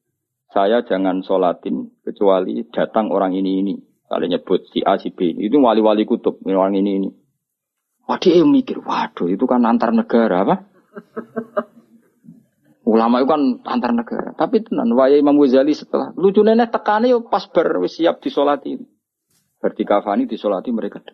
saya 0.51 0.83
jangan 0.83 1.23
sholatin 1.23 1.95
kecuali 2.03 2.67
datang 2.75 3.15
orang 3.15 3.39
ini 3.39 3.63
ini. 3.63 3.88
Kalau 4.09 4.25
nyebut 4.25 4.65
si 4.73 4.81
A 4.81 4.97
si 4.97 5.13
B 5.13 5.37
itu 5.37 5.61
wali-wali 5.61 6.09
kutub 6.09 6.41
orang 6.49 6.81
ini 6.81 6.91
ini. 6.97 7.11
Waduh, 8.09 8.49
mikir, 8.49 8.81
waduh 8.81 9.29
itu 9.29 9.45
kan 9.45 9.69
antar 9.69 9.93
negara 9.93 10.49
apa? 10.49 10.65
Ulama 12.89 13.21
itu 13.21 13.29
kan 13.29 13.43
antar 13.69 13.93
negara. 13.93 14.33
Tapi 14.33 14.65
tenan 14.65 14.97
waya 14.97 15.21
Imam 15.21 15.37
Ghazali 15.37 15.77
setelah 15.77 16.17
lucu 16.17 16.41
nenek 16.41 16.73
tekane 16.73 17.13
yo 17.13 17.29
pas 17.29 17.45
ber 17.53 17.85
siap 17.85 18.25
disolati. 18.25 18.81
Berarti 19.61 19.83
kafani 19.85 20.25
disolati 20.25 20.73
mereka. 20.73 21.05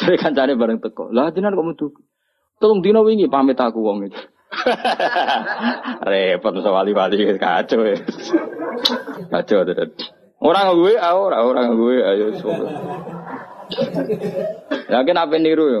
Jadi 0.00 0.16
cari 0.40 0.56
bareng 0.56 0.80
teko. 0.80 1.12
Lah 1.12 1.28
jenengan 1.36 1.60
kok 1.60 1.68
metu. 1.68 1.86
Tolong 2.56 2.80
dino 2.80 3.04
wingi 3.04 3.28
pamit 3.28 3.60
aku 3.60 3.84
wong 3.84 4.08
itu. 4.08 4.16
Repot 6.08 6.54
masa 6.56 6.70
wali-wali 6.72 7.36
kacau 7.36 7.84
ya. 7.84 8.00
Kacau 9.28 9.68
tenan. 9.68 9.92
Orang 10.44 10.76
gue, 10.76 10.92
ah, 11.00 11.16
orang 11.16 11.40
orang 11.40 11.66
gue, 11.72 11.96
ayo 12.04 12.26
sobat. 12.36 12.68
Yakin 14.92 15.16
apa 15.16 15.34
niru 15.40 15.64
ya? 15.72 15.80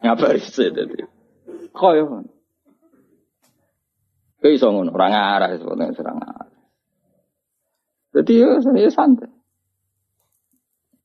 Ngapa 0.00 0.40
sih 0.40 0.72
tadi? 0.72 1.04
Kok 1.76 1.92
ya? 1.92 2.04
Kau 4.44 4.52
iso 4.52 4.68
ngono, 4.68 4.92
ora 4.92 5.08
ngarah 5.08 5.56
sebetulnya 5.56 5.92
serang 5.96 6.20
ngarah. 6.20 6.52
Jadi 8.12 8.32
ya 8.36 8.60
saya 8.60 8.88
santai. 8.92 9.32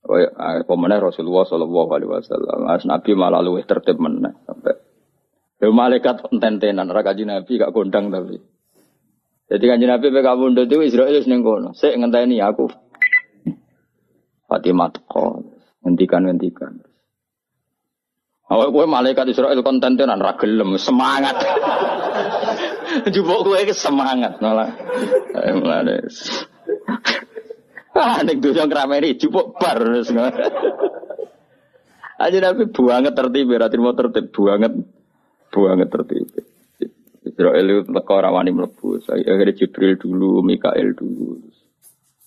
Oh 0.03 0.19
ya, 0.19 0.27
pemenang 0.67 1.07
Rasulullah 1.07 1.47
Shallallahu 1.47 1.89
Alaihi 1.95 2.11
Wasallam, 2.11 2.67
As 2.67 2.83
Nabi 2.83 3.15
malah 3.15 3.39
luwih 3.39 3.63
tertib 3.63 3.95
meneh 3.95 4.35
sampai. 4.43 4.75
Ya 5.59 5.71
malaikat 5.71 6.23
enten-tenan, 6.31 6.91
ora 6.91 7.03
kaji 7.03 7.23
Nabi 7.27 7.59
gak 7.59 7.71
kondang 7.71 8.11
tapi. 8.11 8.43
Jadi 9.49 9.63
kanji 9.65 9.85
Nabi 9.89 10.13
PK 10.13 10.27
Bunda 10.37 10.61
itu 10.61 10.77
Israel 10.85 11.17
seneng 11.25 11.41
kono. 11.41 11.73
Saya 11.73 11.97
ngenteni 11.97 12.37
aku. 12.37 12.69
Fatimah 14.45 14.93
teko, 14.93 15.41
ngentikan 15.85 16.25
ngentikan. 16.25 16.85
Awak 18.49 18.69
gue 18.73 18.85
malaikat 18.89 19.29
Israel 19.29 19.61
konten 19.61 19.93
tenan 19.97 20.21
ra 20.21 20.33
gelem 20.37 20.77
semangat. 20.77 21.37
Jupuk 23.13 23.45
gue 23.45 23.73
semangat 23.73 24.41
malah. 24.41 24.73
Mulane. 25.33 25.97
Ah 27.99 28.23
nek 28.23 28.39
dosa 28.39 28.63
ngrameni 28.63 29.19
jupuk 29.19 29.59
bar. 29.59 29.81
Aja 32.15 32.37
tapi 32.47 32.63
buanget 32.71 33.11
tertib, 33.11 33.51
ra 33.51 33.67
mau 33.75 33.91
tertib 33.91 34.31
buanget. 34.31 34.71
Buanget 35.51 35.89
tertib. 35.91 36.31
Israel 37.29 37.65
itu 37.69 37.93
teko 37.93 38.13
ora 38.17 38.33
wani 38.33 38.49
mlebu. 38.49 39.05
Akhirnya 39.05 39.53
Jibril 39.53 40.01
dulu, 40.01 40.41
Mikael 40.41 40.97
dulu. 40.97 41.37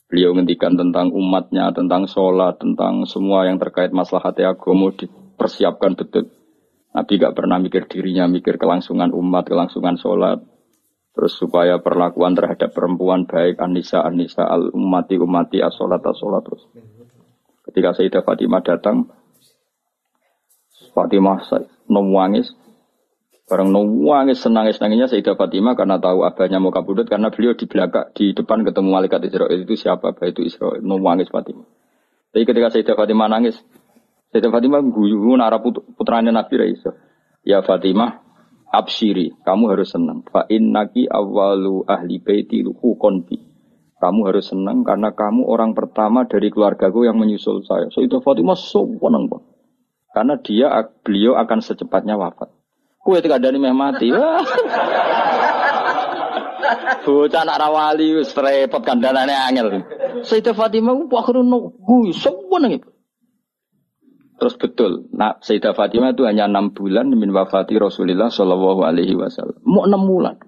Beliau 0.07 0.37
ngendikan 0.37 0.77
tentang 0.77 1.11
umatnya, 1.11 1.73
tentang 1.73 2.05
sholat, 2.07 2.61
tentang 2.61 3.09
semua 3.09 3.49
yang 3.49 3.57
terkait 3.57 3.91
masalah 3.91 4.31
hati 4.31 4.45
agama 4.45 4.93
dipersiapkan 4.93 5.97
betul. 5.97 6.29
Nabi 6.93 7.13
gak 7.17 7.33
pernah 7.33 7.57
mikir 7.57 7.89
dirinya, 7.89 8.29
mikir 8.29 8.61
kelangsungan 8.61 9.17
umat, 9.17 9.49
kelangsungan 9.49 9.97
sholat. 9.97 10.45
Terus 11.13 11.33
supaya 11.37 11.77
perlakuan 11.81 12.33
terhadap 12.33 12.73
perempuan 12.73 13.29
baik 13.29 13.61
Anissa 13.61 14.01
Anissa 14.01 14.49
al 14.49 14.73
umati 14.73 15.21
umati 15.21 15.61
asolat 15.61 16.01
asolat 16.01 16.41
terus. 16.41 16.65
Ketika 17.69 17.93
Sayyidah 17.93 18.25
Fatimah 18.25 18.65
datang, 18.65 19.13
Fatimah 20.97 21.45
nomwangis, 21.89 22.53
bareng 23.53 23.69
nomwangis 23.69 24.41
senangis 24.41 24.81
nangisnya 24.81 25.13
Sayyidah 25.13 25.37
Fatimah 25.37 25.77
karena 25.77 26.01
tahu 26.01 26.25
abahnya 26.25 26.57
mau 26.57 26.73
kabudut 26.73 27.05
karena 27.05 27.29
beliau 27.29 27.53
di 27.53 27.69
belakang 27.69 28.09
di 28.17 28.33
depan 28.33 28.65
ketemu 28.65 28.89
malaikat 28.89 29.21
Israel 29.29 29.53
itu 29.61 29.77
siapa 29.77 30.17
abah 30.17 30.25
itu 30.25 30.41
Israel 30.41 30.81
nomwangis 30.81 31.29
Fatimah. 31.29 31.69
Tapi 32.33 32.49
ketika 32.49 32.73
Sayyidah 32.73 32.97
Fatimah 32.97 33.29
nangis, 33.29 33.61
Sayyidah 34.33 34.49
Fatimah 34.49 34.81
guyu 34.81 35.37
nara 35.37 35.61
putranya 35.61 36.33
Nabi 36.33 36.55
Raisa. 36.57 36.97
Ya 37.45 37.61
Fatimah, 37.61 38.25
absiri, 38.73 39.37
kamu 39.45 39.77
harus 39.77 39.93
senang. 39.93 40.25
Fa 40.33 40.49
innaki 40.49 41.05
awalu 41.05 41.85
ahli 41.85 42.25
baiti 42.25 42.65
konbi. 42.97 43.37
Kamu 44.01 44.33
harus 44.33 44.49
senang 44.49 44.81
karena 44.81 45.13
kamu 45.13 45.45
orang 45.45 45.77
pertama 45.77 46.25
dari 46.25 46.49
keluargaku 46.49 47.05
yang 47.05 47.21
menyusul 47.21 47.61
saya. 47.69 47.93
So 47.93 48.01
itu 48.01 48.17
Fatimah 48.25 48.57
so 48.57 48.89
senang 48.89 49.29
bang. 49.29 49.45
Karena 50.17 50.41
dia 50.41 50.73
beliau 51.05 51.37
akan 51.37 51.61
secepatnya 51.61 52.17
wafat. 52.17 52.62
Kue 53.03 53.19
tidak 53.19 53.43
ada 53.43 53.51
meh 53.59 53.75
mati. 53.75 54.15
Bocah 57.03 57.43
anak 57.43 57.59
rawali 57.59 58.23
wis 58.23 58.31
repot 58.31 58.87
kandhanane 58.87 59.35
angel. 59.35 59.83
Sayyidah 60.23 60.55
Fatimah 60.55 60.95
ku 60.95 61.11
akhirnya 61.19 61.43
nunggu 61.43 62.15
seneng 62.15 62.79
itu. 62.79 62.89
Terus 64.39 64.55
betul, 64.59 65.07
nah 65.15 65.39
Sayyidah 65.39 65.75
Fatimah 65.75 66.15
itu 66.15 66.27
hanya 66.27 66.51
enam 66.51 66.75
bulan 66.75 67.11
min 67.15 67.31
wafati 67.31 67.79
Rasulullah 67.79 68.27
Shallallahu 68.27 68.83
Alaihi 68.83 69.15
Wasallam. 69.15 69.59
Mau 69.63 69.87
enam 69.87 70.03
bulan. 70.03 70.39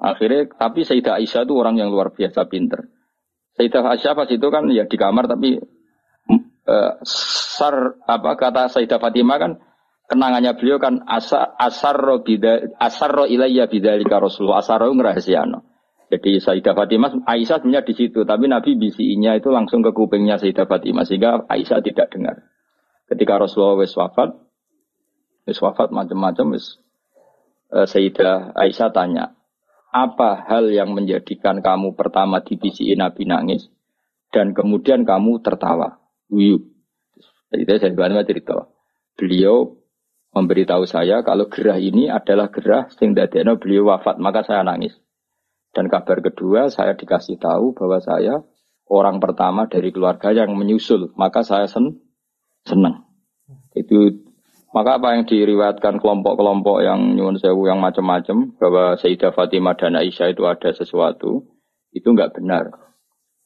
Akhirnya, 0.00 0.48
tapi 0.56 0.88
Sayyidah 0.88 1.20
Aisyah 1.20 1.44
itu 1.44 1.54
orang 1.54 1.76
yang 1.76 1.92
luar 1.92 2.16
biasa 2.16 2.48
pinter. 2.48 2.88
Sayyidah 3.60 3.92
Aisyah 3.92 4.12
pas 4.16 4.28
itu 4.32 4.46
kan 4.48 4.64
ya 4.72 4.88
di 4.88 4.96
kamar 4.96 5.28
tapi 5.28 5.60
uh, 6.66 6.98
sar 7.06 7.98
apa 8.06 8.30
kata 8.38 8.70
Sayyidah 8.70 8.98
Fatimah 8.98 9.38
kan 9.38 9.52
kenangannya 10.10 10.52
beliau 10.58 10.76
kan 10.76 11.02
asar 11.08 11.56
asar 11.56 11.96
bida 12.20 12.76
asar 12.76 13.26
ilayya 13.30 13.66
bidalika 13.70 14.20
Rasulullah 14.20 14.60
asar 14.60 14.84
ngerahasiano. 14.84 15.72
Jadi 16.12 16.44
Sayyidah 16.44 16.76
Fatimah, 16.76 17.24
Aisyah 17.24 17.64
sebenarnya 17.64 17.88
di 17.88 17.96
situ, 17.96 18.20
tapi 18.28 18.44
Nabi 18.44 18.76
bisinya 18.76 19.32
itu 19.32 19.48
langsung 19.48 19.80
ke 19.80 19.96
kupingnya 19.96 20.36
Sayyidah 20.36 20.68
Fatimah 20.68 21.08
sehingga 21.08 21.48
Aisyah 21.48 21.80
tidak 21.80 22.12
dengar. 22.12 22.52
Ketika 23.08 23.40
Rasulullah 23.40 23.80
wis 23.80 23.96
wafat, 23.96 24.36
wis 25.48 25.56
wafat 25.64 25.88
macam-macam 25.88 26.52
wis 26.52 26.76
uh, 27.72 27.88
Sayyidah 27.88 28.52
Aisyah 28.52 28.92
tanya, 28.92 29.32
apa 29.88 30.44
hal 30.52 30.68
yang 30.68 30.92
menjadikan 30.92 31.64
kamu 31.64 31.96
pertama 31.96 32.44
dibisiin 32.44 33.00
Nabi 33.00 33.24
nangis 33.24 33.72
dan 34.36 34.52
kemudian 34.52 35.08
kamu 35.08 35.40
tertawa? 35.40 36.01
Wiyu. 36.32 36.64
Jadi 37.52 37.62
saya 37.68 37.80
Fatimah 37.92 38.24
cerita, 38.24 38.56
beliau 39.20 39.76
memberitahu 40.32 40.88
saya 40.88 41.20
kalau 41.20 41.52
gerah 41.52 41.76
ini 41.76 42.08
adalah 42.08 42.48
gerah 42.48 42.88
sehingga 42.96 43.28
beliau 43.60 43.92
wafat, 43.92 44.16
maka 44.16 44.40
saya 44.40 44.64
nangis. 44.64 44.96
Dan 45.76 45.92
kabar 45.92 46.24
kedua, 46.24 46.72
saya 46.72 46.96
dikasih 46.96 47.36
tahu 47.36 47.76
bahwa 47.76 48.00
saya 48.00 48.40
orang 48.88 49.20
pertama 49.20 49.68
dari 49.68 49.92
keluarga 49.92 50.32
yang 50.32 50.56
menyusul. 50.56 51.12
Maka 51.16 51.44
saya 51.44 51.68
sen 51.68 52.00
senang. 52.64 53.04
Itu 53.72 54.24
Maka 54.72 54.96
apa 54.96 55.12
yang 55.12 55.28
diriwayatkan 55.28 56.00
kelompok-kelompok 56.00 56.80
yang 56.80 57.12
nyuwun 57.12 57.36
sewu 57.36 57.68
yang 57.68 57.76
macam-macam 57.84 58.56
bahwa 58.56 58.96
Sayyidah 58.96 59.36
Fatimah 59.36 59.76
dan 59.76 60.00
Aisyah 60.00 60.32
itu 60.32 60.48
ada 60.48 60.72
sesuatu, 60.72 61.44
itu 61.92 62.08
nggak 62.08 62.40
benar. 62.40 62.72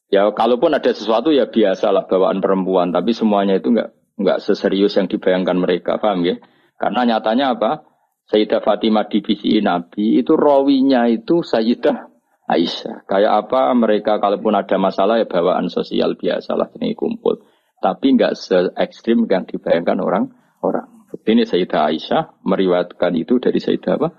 Ya 0.07 0.23
kalaupun 0.31 0.71
ada 0.71 0.87
sesuatu 0.95 1.35
ya 1.35 1.51
biasalah 1.51 2.07
bawaan 2.07 2.39
perempuan, 2.39 2.95
tapi 2.95 3.11
semuanya 3.11 3.59
itu 3.59 3.75
nggak 3.75 3.91
nggak 4.17 4.39
seserius 4.39 4.95
yang 4.95 5.11
dibayangkan 5.11 5.59
mereka, 5.59 5.99
paham 5.99 6.23
ya? 6.23 6.39
Karena 6.79 7.03
nyatanya 7.03 7.59
apa? 7.59 7.83
Sayyidah 8.27 8.59
Fatimah 8.59 9.07
divisi 9.07 9.59
Nabi 9.63 10.19
itu 10.19 10.35
rawinya 10.35 11.07
itu 11.07 11.43
Sayyidah 11.43 12.11
Aisyah. 12.47 13.03
Kayak 13.07 13.47
apa 13.47 13.71
mereka 13.75 14.19
kalaupun 14.19 14.55
ada 14.55 14.75
masalah 14.79 15.19
ya 15.19 15.27
bawaan 15.27 15.67
sosial 15.67 16.15
biasalah 16.15 16.71
ini 16.79 16.95
kumpul. 16.95 17.43
Tapi 17.83 18.15
nggak 18.15 18.33
se 18.35 18.71
ekstrim 18.79 19.27
yang 19.27 19.43
dibayangkan 19.43 19.99
orang-orang. 19.99 20.87
Ini 21.27 21.43
Sayyidah 21.43 21.81
Aisyah 21.91 22.23
meriwayatkan 22.47 23.11
itu 23.15 23.43
dari 23.43 23.59
Sayyidah 23.59 23.93
apa? 23.99 24.09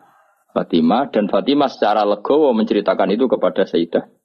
Fatimah 0.53 1.13
dan 1.13 1.29
Fatimah 1.29 1.69
secara 1.73 2.05
legowo 2.05 2.53
menceritakan 2.57 3.13
itu 3.13 3.29
kepada 3.29 3.65
Sayyidah 3.65 4.18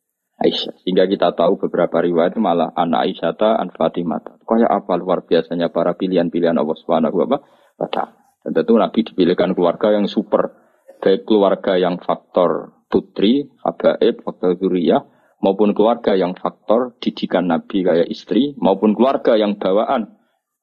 Aisyah. 0.43 0.83
Sehingga 0.83 1.07
kita 1.07 1.31
tahu 1.31 1.55
beberapa 1.55 2.03
riwayat 2.03 2.35
malah 2.35 2.75
anak 2.75 3.07
Aisyah 3.07 3.63
an 3.63 3.71
Fatimah. 3.71 4.43
Kayak 4.43 4.71
apa 4.83 4.93
luar 4.99 5.23
biasanya 5.23 5.71
para 5.71 5.95
pilihan-pilihan 5.95 6.59
Allah 6.59 6.77
Subhanahu 6.77 7.15
wa 7.15 7.39
taala. 7.87 8.19
Dan 8.43 8.51
tentu 8.51 8.75
Nabi 8.75 8.99
dipilihkan 9.07 9.55
keluarga 9.55 9.95
yang 9.95 10.11
super. 10.11 10.51
Baik 10.99 11.23
keluarga 11.23 11.79
yang 11.79 11.99
faktor 11.99 12.75
putri, 12.91 13.47
habaib, 13.63 14.23
faktor 14.23 14.59
zuriyah, 14.59 15.03
maupun 15.39 15.71
keluarga 15.71 16.15
yang 16.15 16.35
faktor 16.35 16.95
didikan 16.99 17.47
Nabi 17.47 17.83
kayak 17.83 18.07
istri, 18.11 18.55
maupun 18.59 18.95
keluarga 18.95 19.39
yang 19.39 19.55
bawaan 19.59 20.15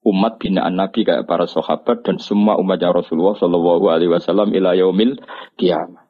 umat 0.05 0.41
binaan 0.41 0.81
Nabi 0.81 1.05
kayak 1.05 1.29
para 1.29 1.45
sahabat 1.45 2.05
dan 2.05 2.17
semua 2.17 2.57
umatnya 2.57 2.93
Rasulullah 2.93 3.37
Shallallahu 3.37 3.85
Alaihi 3.93 4.13
Wasallam 4.13 4.49
ila 4.57 4.73
yaumil 4.73 5.21
kiamah. 5.61 6.10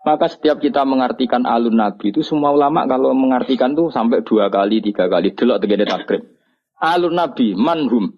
Maka 0.00 0.32
setiap 0.32 0.64
kita 0.64 0.88
mengartikan 0.88 1.44
alun 1.44 1.76
Nabi 1.76 2.08
itu 2.08 2.24
semua 2.24 2.56
ulama 2.56 2.88
kalau 2.88 3.12
mengartikan 3.12 3.76
tuh 3.76 3.92
sampai 3.92 4.24
dua 4.24 4.48
kali, 4.48 4.80
tiga 4.80 5.12
kali. 5.12 5.36
Delok 5.36 5.60
tegene 5.60 5.84
takrib. 5.84 6.24
Alun 6.80 7.12
Nabi, 7.12 7.52
manhum. 7.52 8.08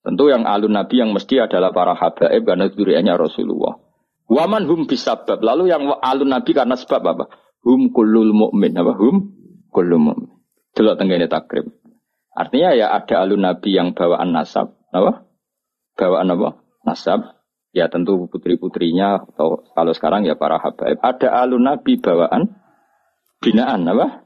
Tentu 0.00 0.32
yang 0.32 0.48
alun 0.48 0.72
Nabi 0.72 1.04
yang 1.04 1.12
mesti 1.12 1.36
adalah 1.36 1.68
para 1.76 1.92
habaib 1.92 2.48
karena 2.48 2.72
duriannya 2.72 3.12
Rasulullah. 3.12 3.76
Waman 4.24 4.64
hum 4.64 4.88
bisabab. 4.88 5.44
Lalu 5.44 5.68
yang 5.68 5.84
alun 6.00 6.32
Nabi 6.32 6.56
karena 6.56 6.80
sebab 6.80 7.04
apa? 7.04 7.24
Hum 7.60 7.92
kullul 7.92 8.32
mu'min. 8.32 8.72
Apa? 8.72 8.96
Hum 8.96 9.36
kullul 9.68 10.00
mu'min. 10.00 10.32
Delok 10.72 10.96
tegene 10.96 11.28
takrib. 11.28 11.68
Artinya 12.32 12.72
ya 12.72 12.88
ada 12.96 13.20
alun 13.20 13.44
Nabi 13.44 13.76
yang 13.76 13.92
bawaan 13.92 14.32
nasab. 14.32 14.80
Apa? 14.96 15.28
Bawaan 15.92 16.32
apa? 16.32 16.64
Nasab 16.88 17.37
ya 17.72 17.88
tentu 17.92 18.28
putri-putrinya 18.28 19.28
atau 19.34 19.64
kalau 19.76 19.92
sekarang 19.92 20.24
ya 20.24 20.34
para 20.34 20.56
habaib. 20.60 20.98
Ada 21.00 21.44
alun 21.44 21.68
nabi 21.68 22.00
bawaan 22.00 22.56
binaan 23.44 23.86
apa? 23.88 24.24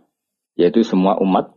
Yaitu 0.55 0.85
semua 0.87 1.19
umat 1.19 1.53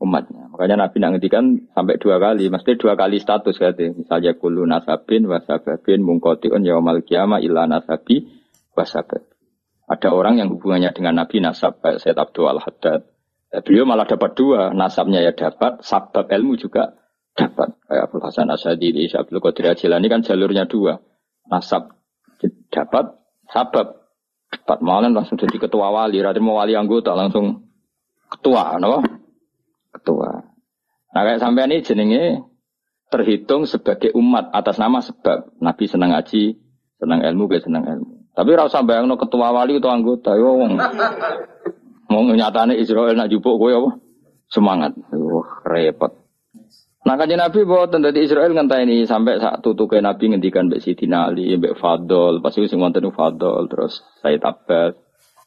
umatnya. 0.00 0.48
Makanya 0.48 0.88
Nabi 0.88 0.96
nak 0.96 1.10
ngedikan 1.16 1.44
sampai 1.76 2.00
dua 2.00 2.16
kali, 2.16 2.48
mesti 2.48 2.72
dua 2.80 2.96
kali 2.96 3.20
status 3.20 3.60
gitu. 3.60 4.00
Misalnya 4.00 4.32
kulu 4.32 4.64
nasabin 4.64 5.28
wasababin 5.28 6.00
mungkotiun 6.00 6.64
yaumal 6.64 7.04
kiamah 7.04 7.44
illa 7.44 7.68
nasabi 7.68 8.24
wasabab. 8.72 9.28
Ada 9.90 10.08
orang 10.08 10.40
yang 10.40 10.48
hubungannya 10.48 10.96
dengan 10.96 11.20
Nabi 11.20 11.44
nasab 11.44 11.84
kayak 11.84 12.00
Said 12.00 12.16
Abdul 12.16 12.48
Al 12.48 12.64
Haddad. 12.64 13.04
Ya, 13.50 13.58
beliau 13.60 13.82
malah 13.82 14.06
dapat 14.06 14.38
dua, 14.38 14.70
nasabnya 14.70 15.20
ya 15.20 15.34
dapat, 15.34 15.82
sabab 15.82 16.30
ilmu 16.30 16.54
juga 16.54 16.94
dapat. 17.34 17.74
Kayak 17.90 18.02
Abdul 18.08 18.22
Hasan 18.22 18.48
Asadili, 18.54 19.10
Abdul 19.10 19.42
Qadir 19.42 19.74
Ajilani 19.74 20.06
kan 20.06 20.22
jalurnya 20.22 20.70
dua 20.70 21.02
nasab 21.50 21.92
dapat 22.70 23.18
sabab 23.50 24.00
dapat. 24.50 24.78
Malam 24.82 25.14
langsung 25.14 25.38
jadi 25.38 25.56
ketua 25.58 25.90
wali. 25.90 26.18
Radhi 26.22 26.42
mau 26.42 26.58
wali 26.58 26.74
anggota 26.74 27.14
langsung 27.14 27.66
ketua 28.30 28.78
no? 28.78 29.02
ketua. 29.90 30.46
Nah 31.10 31.22
kayak 31.26 31.42
sampai 31.42 31.66
ini 31.66 31.82
jenenge 31.82 32.46
terhitung 33.10 33.66
sebagai 33.66 34.14
umat 34.14 34.54
atas 34.54 34.78
nama 34.78 35.02
sebab. 35.02 35.58
Nabi 35.58 35.84
senang 35.90 36.14
ngaji 36.14 36.54
senang 37.02 37.20
ilmu 37.26 37.50
gak 37.50 37.66
senang 37.66 37.82
ilmu. 37.82 38.30
Tapi 38.30 38.50
rasa 38.54 38.86
bayang 38.86 39.10
no 39.10 39.18
ketua 39.18 39.50
wali 39.50 39.82
itu 39.82 39.90
anggota 39.90 40.38
yo 40.38 40.54
wong. 40.54 40.78
Mau 42.10 42.26
nyatane 42.26 42.78
Israel 42.78 43.14
nak 43.14 43.30
jupuk 43.30 43.58
gue 43.58 43.70
apa? 43.74 43.90
Semangat. 44.50 44.98
Uh, 45.14 45.46
repot 45.62 46.19
Nah 47.00 47.16
kan 47.16 47.32
Nabi 47.32 47.64
bahwa 47.64 47.88
tentang 47.88 48.12
Israel 48.20 48.52
ngentah 48.52 48.84
ini 48.84 49.08
sampai 49.08 49.40
saat 49.40 49.64
tutuke 49.64 49.96
Nabi 50.04 50.36
ngendikan 50.36 50.68
Mbak 50.68 50.84
Sidina 50.84 51.32
Ali, 51.32 51.56
Mbak 51.56 51.80
Fadol, 51.80 52.44
pasti 52.44 52.68
sing 52.68 52.76
wonten 52.76 53.08
Fadol, 53.08 53.72
terus 53.72 54.04
Said 54.20 54.44
Abbas. 54.44 55.00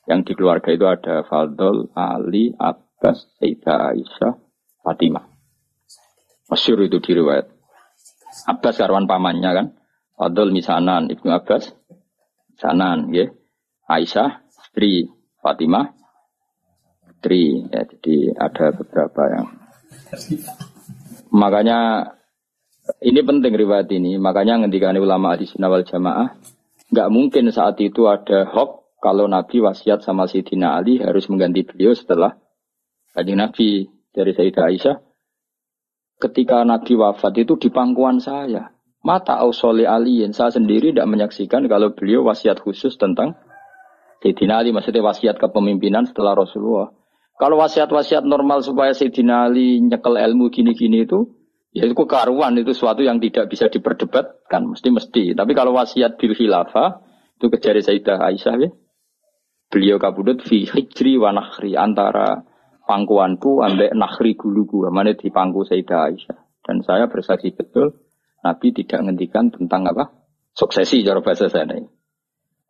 Yang 0.10 0.20
di 0.26 0.32
keluarga 0.34 0.74
itu 0.74 0.84
ada 0.90 1.22
Fadol, 1.30 1.94
Ali, 1.94 2.52
Abbas, 2.58 3.38
Sayyidah 3.38 3.94
Aisyah, 3.94 4.34
Fatimah. 4.82 5.26
Masyur 6.50 6.90
itu 6.90 6.98
diriwayat. 7.00 7.48
Abbas 8.50 8.76
karwan 8.82 9.06
pamannya 9.06 9.52
kan. 9.54 9.68
Fadol 10.18 10.50
misanan, 10.50 11.08
Ibnu 11.08 11.30
Abbas. 11.32 11.70
Misanan, 12.50 13.14
ya. 13.14 13.30
Aisyah, 13.88 14.42
istri 14.50 15.06
Fatimah, 15.38 15.94
istri. 17.14 17.62
Ya, 17.70 17.86
jadi 17.86 18.16
ada 18.42 18.74
beberapa 18.74 19.22
yang 19.30 19.48
Makanya 21.34 22.14
ini 23.02 23.20
penting 23.26 23.58
riwayat 23.58 23.90
ini. 23.90 24.22
Makanya 24.22 24.62
ngendikan 24.62 24.94
ulama 25.02 25.34
di 25.34 25.50
wal 25.58 25.82
jamaah, 25.82 26.38
nggak 26.94 27.10
mungkin 27.10 27.50
saat 27.50 27.82
itu 27.82 28.06
ada 28.06 28.46
hoax 28.46 28.84
kalau 29.02 29.28
Nabi 29.28 29.60
wasiat 29.60 30.06
sama 30.06 30.30
Sayyidina 30.30 30.80
Ali 30.80 31.02
harus 31.02 31.28
mengganti 31.28 31.66
beliau 31.68 31.92
setelah 31.92 32.40
kajian 33.12 33.42
Nabi 33.42 33.90
dari 34.14 34.32
Sayyidah 34.32 34.64
Aisyah. 34.70 34.98
Ketika 36.22 36.64
Nabi 36.64 36.96
wafat 36.96 37.36
itu 37.42 37.60
di 37.60 37.68
pangkuan 37.74 38.22
saya. 38.22 38.72
Mata 39.04 39.36
ausoli 39.36 39.84
aliin 39.84 40.32
saya 40.32 40.56
sendiri 40.56 40.96
tidak 40.96 41.12
menyaksikan 41.12 41.68
kalau 41.68 41.92
beliau 41.92 42.24
wasiat 42.24 42.64
khusus 42.64 42.96
tentang 42.96 43.36
Sayyidina 44.24 44.64
Ali, 44.64 44.72
maksudnya 44.72 45.04
wasiat 45.04 45.36
kepemimpinan 45.36 46.08
setelah 46.08 46.40
Rasulullah. 46.40 46.96
Kalau 47.34 47.58
wasiat-wasiat 47.60 48.24
normal 48.24 48.62
supaya 48.62 48.94
Sayyidina 48.94 49.50
Ali 49.50 49.82
nyekel 49.82 50.16
ilmu 50.16 50.54
gini-gini 50.54 51.04
itu, 51.04 51.34
ya 51.74 51.90
itu 51.90 51.98
kekaruan, 51.98 52.54
itu 52.62 52.78
suatu 52.78 53.02
yang 53.02 53.18
tidak 53.18 53.50
bisa 53.50 53.68
diperdebatkan, 53.74 54.70
mesti-mesti. 54.70 55.34
Tapi 55.34 55.52
kalau 55.58 55.74
wasiat 55.74 56.22
bil 56.22 56.38
khilafah, 56.38 57.02
itu 57.42 57.46
kejari 57.50 57.82
Sayyidah 57.82 58.18
Aisyah 58.22 58.56
ya. 58.62 58.70
Beliau 59.74 59.98
kabudut 59.98 60.46
fi 60.46 60.70
hijri 60.70 61.18
wa 61.18 61.34
nakhri, 61.34 61.74
antara 61.74 62.46
pangkuanku 62.86 63.66
ambek 63.66 63.98
nakhri 63.98 64.38
guluku, 64.38 64.86
mana 64.94 65.18
di 65.18 65.34
pangku 65.34 65.66
Sayyidah 65.66 66.00
Aisyah. 66.14 66.38
Dan 66.64 66.86
saya 66.86 67.10
bersaksi 67.10 67.50
betul, 67.52 67.98
Nabi 68.46 68.72
tidak 68.78 69.10
ngendikan 69.10 69.50
tentang 69.50 69.90
apa? 69.90 70.14
Suksesi 70.54 71.02
cara 71.02 71.20
bahasa 71.26 71.50
saya. 71.50 71.82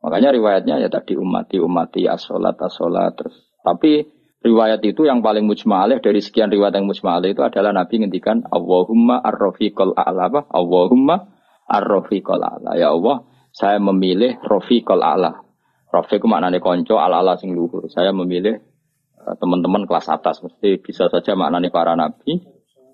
Makanya 0.03 0.35
riwayatnya 0.35 0.83
ya 0.83 0.89
tadi 0.91 1.19
umati 1.19 1.59
umati 1.59 2.07
asolat 2.07 2.55
asolat 2.59 3.15
terus. 3.19 3.35
Tapi 3.63 4.03
Riwayat 4.43 4.83
itu 4.83 5.07
yang 5.07 5.23
paling 5.23 5.47
mujma'alih 5.47 6.03
dari 6.03 6.19
sekian 6.19 6.51
riwayat 6.51 6.75
yang 6.75 6.91
mujma'alih 6.91 7.31
itu 7.31 7.41
adalah 7.47 7.71
Nabi 7.71 8.03
ngendikan 8.03 8.43
Allahumma 8.51 9.23
ar-rafiqal 9.23 9.95
a'la 9.95 10.27
apa? 10.27 10.51
Allahumma 10.51 11.31
ar-rafiqal 11.63 12.43
a'la. 12.43 12.75
Ya 12.75 12.91
Allah, 12.91 13.23
saya 13.55 13.79
memilih 13.79 14.43
rafiqal 14.43 14.99
a'la. 14.99 15.43
Rafiq 15.93 16.25
maknanya 16.25 16.57
konco 16.57 16.97
ala-ala 16.97 17.37
sing 17.37 17.53
luhur. 17.53 17.85
Saya 17.85 18.09
memilih 18.09 18.57
uh, 19.21 19.37
teman-teman 19.37 19.85
kelas 19.85 20.09
atas. 20.09 20.41
Mesti 20.41 20.81
bisa 20.81 21.05
saja 21.05 21.37
maknanya 21.37 21.69
para 21.69 21.93
nabi 21.93 22.41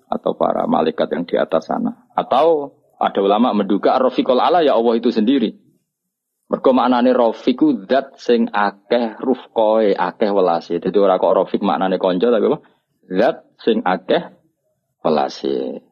atau 0.06 0.36
para 0.36 0.68
malaikat 0.68 1.08
yang 1.16 1.24
di 1.24 1.40
atas 1.40 1.66
sana. 1.66 2.06
Atau 2.12 2.76
ada 3.00 3.18
ulama 3.24 3.56
menduga 3.56 3.96
ar-rafiqal 3.96 4.36
a'la 4.36 4.60
ya 4.60 4.76
Allah 4.76 5.00
itu 5.00 5.08
sendiri. 5.08 5.56
Mergo 6.50 6.70
maknane 6.74 7.14
rafiku 7.14 7.86
zat 7.86 8.18
sing 8.18 8.50
akeh 8.50 9.22
rufqoe, 9.22 9.94
akeh 9.94 10.30
welase. 10.34 10.82
Dadi 10.82 10.98
ora 10.98 11.14
kok 11.22 11.30
rafik 11.30 11.62
maknane 11.62 12.02
kanca 12.02 12.26
tapi 12.26 12.46
apa? 12.50 12.58
Zat 13.06 13.36
sing 13.62 13.86
akeh 13.86 14.34
welase. 15.06 15.86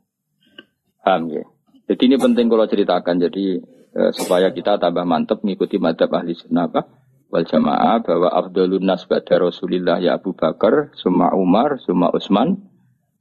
Paham 0.99 1.31
ya? 1.31 1.47
Jadi 1.87 2.03
ini 2.11 2.17
penting 2.19 2.51
kalau 2.51 2.67
ceritakan. 2.67 3.23
Jadi 3.23 3.63
eh, 3.95 4.11
supaya 4.19 4.51
kita 4.51 4.83
tambah 4.83 5.07
mantep 5.07 5.47
mengikuti 5.47 5.79
madhab 5.79 6.11
ahli 6.11 6.35
sunnah 6.35 6.67
apa? 6.67 6.83
wal 7.29 7.45
jamaah 7.45 8.01
bahwa 8.01 8.29
Abdulun 8.33 8.85
nas 8.85 9.05
ba'da 9.05 9.37
Rasulillah 9.37 10.01
ya 10.01 10.17
Abu 10.17 10.33
Bakar, 10.33 10.97
summa 10.97 11.33
Umar, 11.37 11.77
summa 11.85 12.09
Utsman, 12.09 12.57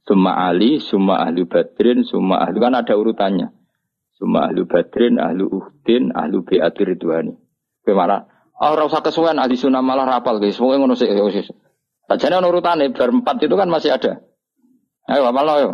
summa 0.08 0.48
Ali, 0.48 0.80
summa 0.80 1.20
ahli 1.28 1.44
Badrin, 1.44 2.08
summa 2.08 2.40
ahli 2.40 2.56
kan 2.56 2.74
ada 2.74 2.96
urutannya. 2.96 3.52
Cuma 4.18 4.50
ahlu 4.50 4.66
badrin, 4.66 5.22
ahlu 5.22 5.46
uhdin, 5.46 6.10
ahlu 6.10 6.42
bi'ati 6.42 6.82
ridwani. 6.82 7.38
Bagaimana? 7.86 8.26
Oh, 8.58 8.74
rasa 8.74 8.98
kesuwen 8.98 9.38
ahli 9.38 9.54
sunnah 9.54 9.78
malah 9.78 10.18
rapal 10.18 10.42
guys. 10.42 10.58
Semoga 10.58 10.82
ngono 10.82 10.98
sih. 10.98 11.06
Sajane 12.10 12.42
urutane 12.42 12.90
bar 12.90 13.14
empat 13.14 13.38
itu 13.46 13.54
kan 13.54 13.70
masih 13.70 13.94
ada. 13.94 14.26
Ayo 15.06 15.22
apal 15.30 15.46
ayo. 15.46 15.70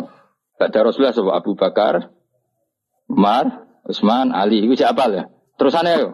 Bada 0.55 0.79
Rasulullah 0.85 1.11
sebab 1.11 1.33
Abu 1.35 1.57
Bakar, 1.57 2.13
Umar, 3.11 3.67
Utsman, 3.83 4.31
Ali. 4.31 4.63
Iku 4.63 4.77
siapa 4.77 5.11
ya? 5.11 5.27
Terusannya 5.57 5.93
yo. 5.99 6.09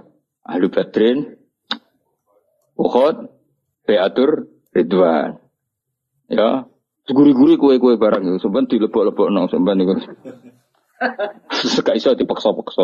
Ahlu 0.47 0.73
Badrin, 0.73 1.37
Uhud, 2.79 3.29
Beatur, 3.85 4.49
Ridwan. 4.73 5.37
Ya, 6.31 6.65
guri-guri 7.11 7.59
kue-kue 7.59 7.99
barang 7.99 8.23
itu. 8.23 8.39
Sampai 8.39 8.65
dilebok-lebok 8.71 9.27
nong, 9.29 9.51
sampai 9.51 9.75
Sekak 11.73 11.97
iso 11.97 12.13
dipaksa-paksa. 12.13 12.83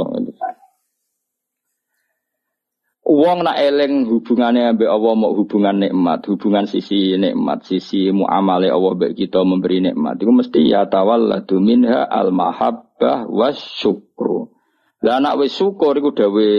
Uang 3.07 3.39
nak 3.47 3.55
eleng 3.55 4.03
hubungannya 4.03 4.75
ambek 4.75 4.91
Allah 4.91 5.13
mau 5.15 5.31
hubungan 5.31 5.79
nikmat, 5.79 6.27
hubungan 6.27 6.67
sisi 6.67 7.15
nikmat, 7.15 7.63
sisi 7.63 8.11
muamale 8.11 8.67
Allah 8.67 8.99
mbek 8.99 9.15
kita 9.15 9.47
memberi 9.47 9.79
nikmat. 9.79 10.19
Itu 10.19 10.35
mesti 10.35 10.67
ya 10.67 10.91
tawalladu 10.91 11.55
minha 11.63 12.03
al 12.03 12.35
mahabbah 12.35 13.31
was 13.31 13.63
syukru. 13.79 14.51
Lah 14.99 15.23
anak 15.23 15.39
wis 15.39 15.55
syukur 15.55 15.95
iku 15.95 16.11
dawe 16.11 16.49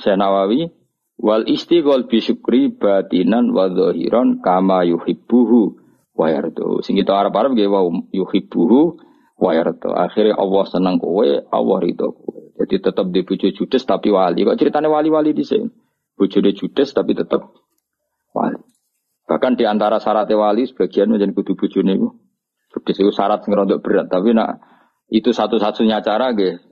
Senawawi 0.00 0.72
wal 1.20 1.44
istighol 1.44 2.08
bi 2.08 2.24
syukri 2.24 2.72
batinan 2.72 3.52
wa 3.52 3.68
zahiran 3.68 4.40
kama 4.40 4.88
yuhibbuhu 4.88 5.76
wa 6.16 6.26
yardu. 6.32 6.80
Sing 6.80 6.96
kita 6.96 7.12
arep-arep 7.12 7.52
nggih 7.52 7.68
wa 7.68 7.84
yuhibbuhu 8.16 8.96
wa 9.42 9.50
yardu. 9.50 9.90
Akhirnya 9.90 10.38
Allah 10.38 10.64
seneng 10.70 11.02
kowe, 11.02 11.26
Allah 11.26 11.76
ridho 11.82 12.14
kowe. 12.14 12.40
Jadi 12.62 12.78
tetap 12.78 13.10
di 13.10 13.26
bojo 13.26 13.50
judes 13.50 13.82
tapi 13.82 14.14
wali. 14.14 14.46
Kok 14.46 14.54
ceritanya 14.54 14.86
wali-wali 14.86 15.34
di 15.34 15.42
sini? 15.42 15.66
Bojone 16.14 16.54
judes 16.54 16.94
tapi 16.94 17.18
tetap 17.18 17.50
wali. 18.30 18.62
Bahkan 19.26 19.58
di 19.58 19.66
antara 19.66 19.98
syarat 19.98 20.30
wali 20.30 20.70
sebagian 20.70 21.10
menjadi 21.10 21.34
kudu 21.34 21.58
bojone 21.58 21.98
itu. 21.98 22.08
Judes 22.70 22.96
itu 23.02 23.10
syarat 23.10 23.42
untuk 23.44 23.84
berat, 23.84 24.08
tapi 24.08 24.32
nak 24.32 24.62
itu 25.10 25.34
satu-satunya 25.34 26.00
cara 26.00 26.32
ge. 26.32 26.62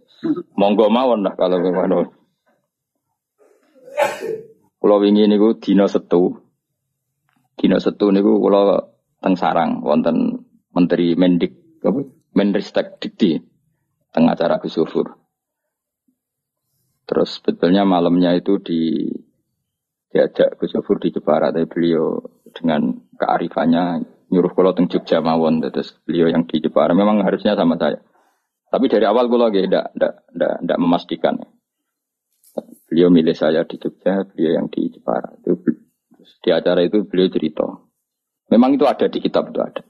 Monggo 0.57 0.89
mawon 0.89 1.27
lah 1.27 1.35
kalau 1.35 1.61
gimana. 1.61 2.09
Kalau 4.81 4.97
wingi 5.01 5.29
niku 5.29 5.59
dina 5.61 5.89
setu. 5.91 6.41
Dina 7.57 7.77
setu 7.77 8.09
niku 8.13 8.41
kula 8.41 8.81
teng 9.21 9.37
sarang 9.37 9.85
wonten 9.85 10.45
Menteri 10.73 11.13
Mendik 11.17 11.83
apa? 11.85 12.20
Menristek 12.35 13.03
Dikti 13.03 13.41
teng 14.11 14.27
acara 14.27 14.59
Gus 14.63 14.79
Terus 17.11 17.31
sebetulnya 17.43 17.83
malamnya 17.83 18.39
itu 18.39 18.63
di 18.63 19.11
diajak 20.11 20.59
Gus 20.59 20.75
Yofur 20.75 20.99
di 20.99 21.15
Jepara, 21.15 21.55
tapi 21.55 21.71
beliau 21.71 22.19
dengan 22.51 22.99
kearifannya 23.15 24.03
nyuruh 24.31 24.55
kalau 24.55 24.75
teng 24.75 24.91
Jogja 24.91 25.23
mawon, 25.23 25.63
terus 25.63 25.95
beliau 26.07 26.31
yang 26.31 26.47
di 26.47 26.63
Jepara 26.63 26.95
memang 26.95 27.23
harusnya 27.23 27.55
sama 27.55 27.79
saya. 27.79 27.99
Tapi 28.71 28.87
dari 28.87 29.07
awal 29.07 29.27
gue 29.27 29.39
lagi 29.39 29.61
tidak 29.67 29.91
tidak 29.95 30.15
tidak 30.31 30.79
memastikan. 30.79 31.35
Beliau 32.91 33.11
milih 33.11 33.35
saya 33.35 33.63
di 33.67 33.79
Jogja, 33.79 34.27
beliau 34.27 34.63
yang 34.63 34.67
di 34.71 34.91
Jepara. 34.91 35.35
Itu 35.43 35.63
di 36.43 36.51
acara 36.51 36.83
itu 36.83 37.07
beliau 37.07 37.31
cerita. 37.31 37.67
Memang 38.51 38.75
itu 38.75 38.87
ada 38.87 39.07
di 39.07 39.19
kitab 39.23 39.51
itu 39.51 39.63
ada. 39.63 39.83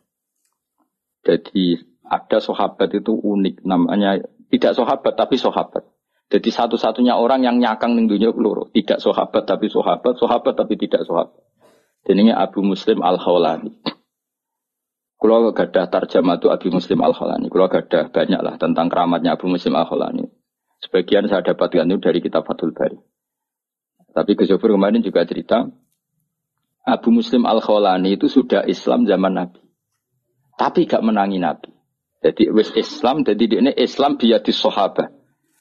Jadi 1.24 1.80
ada 2.10 2.42
sahabat 2.42 2.90
itu 2.90 3.14
unik 3.14 3.62
namanya 3.62 4.18
tidak 4.50 4.74
sahabat 4.74 5.14
tapi 5.14 5.38
sahabat. 5.38 5.86
Jadi 6.30 6.50
satu-satunya 6.50 7.18
orang 7.18 7.42
yang 7.42 7.58
nyakang 7.58 7.94
ning 7.98 8.06
dunia 8.06 8.30
tidak 8.70 8.98
sahabat 9.02 9.46
tapi 9.46 9.66
sahabat, 9.66 10.14
sahabat 10.18 10.54
tapi 10.54 10.74
tidak 10.78 11.06
sahabat. 11.06 11.38
Ini 12.06 12.34
Abu 12.34 12.62
Muslim 12.62 13.02
Al 13.02 13.18
Khawlani. 13.18 13.70
Kalau 15.20 15.52
gadah 15.52 15.86
tarjamah 15.90 16.40
itu 16.40 16.48
Abu 16.48 16.68
Muslim 16.70 16.98
Al 17.02 17.12
Khawlani, 17.14 17.46
kalau 17.50 17.68
gadah 17.68 18.08
banyak 18.14 18.40
lah 18.40 18.54
tentang 18.58 18.88
keramatnya 18.88 19.34
Abu 19.34 19.50
Muslim 19.50 19.74
Al 19.74 19.86
Khawlani. 19.86 20.26
Sebagian 20.80 21.28
saya 21.28 21.44
dapatkan 21.44 21.86
itu 21.86 22.00
dari 22.00 22.18
kitab 22.24 22.48
Fathul 22.48 22.72
Bari. 22.72 22.96
Tapi 24.10 24.32
ke 24.34 24.48
kemarin 24.48 25.04
juga 25.04 25.22
cerita, 25.28 25.68
Abu 26.86 27.10
Muslim 27.12 27.44
Al 27.44 27.60
Khawlani 27.60 28.16
itu 28.16 28.26
sudah 28.32 28.64
Islam 28.64 29.04
zaman 29.04 29.34
Nabi. 29.34 29.60
Tapi 30.56 30.88
gak 30.88 31.04
menangi 31.04 31.36
Nabi. 31.36 31.79
Jadi 32.20 32.52
wis 32.52 32.68
Islam, 32.76 33.24
jadi 33.24 33.44
ini 33.48 33.72
Islam 33.80 34.20
di 34.20 34.28
sahabat. 34.52 35.08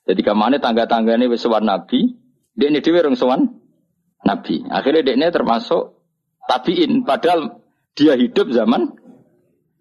Jadi 0.03 0.21
ke 0.25 0.33
mana 0.35 0.59
tangga-tangga 0.59 1.15
ini 1.15 1.31
sowan 1.39 1.63
Nabi, 1.63 2.19
dia 2.51 2.67
ini 2.67 2.83
dewi 2.83 2.99
sowan 3.15 3.47
Nabi. 4.27 4.67
Akhirnya 4.67 5.07
dia 5.07 5.15
ini 5.15 5.31
termasuk 5.31 6.03
tabiin, 6.51 7.07
padahal 7.07 7.63
dia 7.95 8.19
hidup 8.19 8.51
zaman 8.51 8.91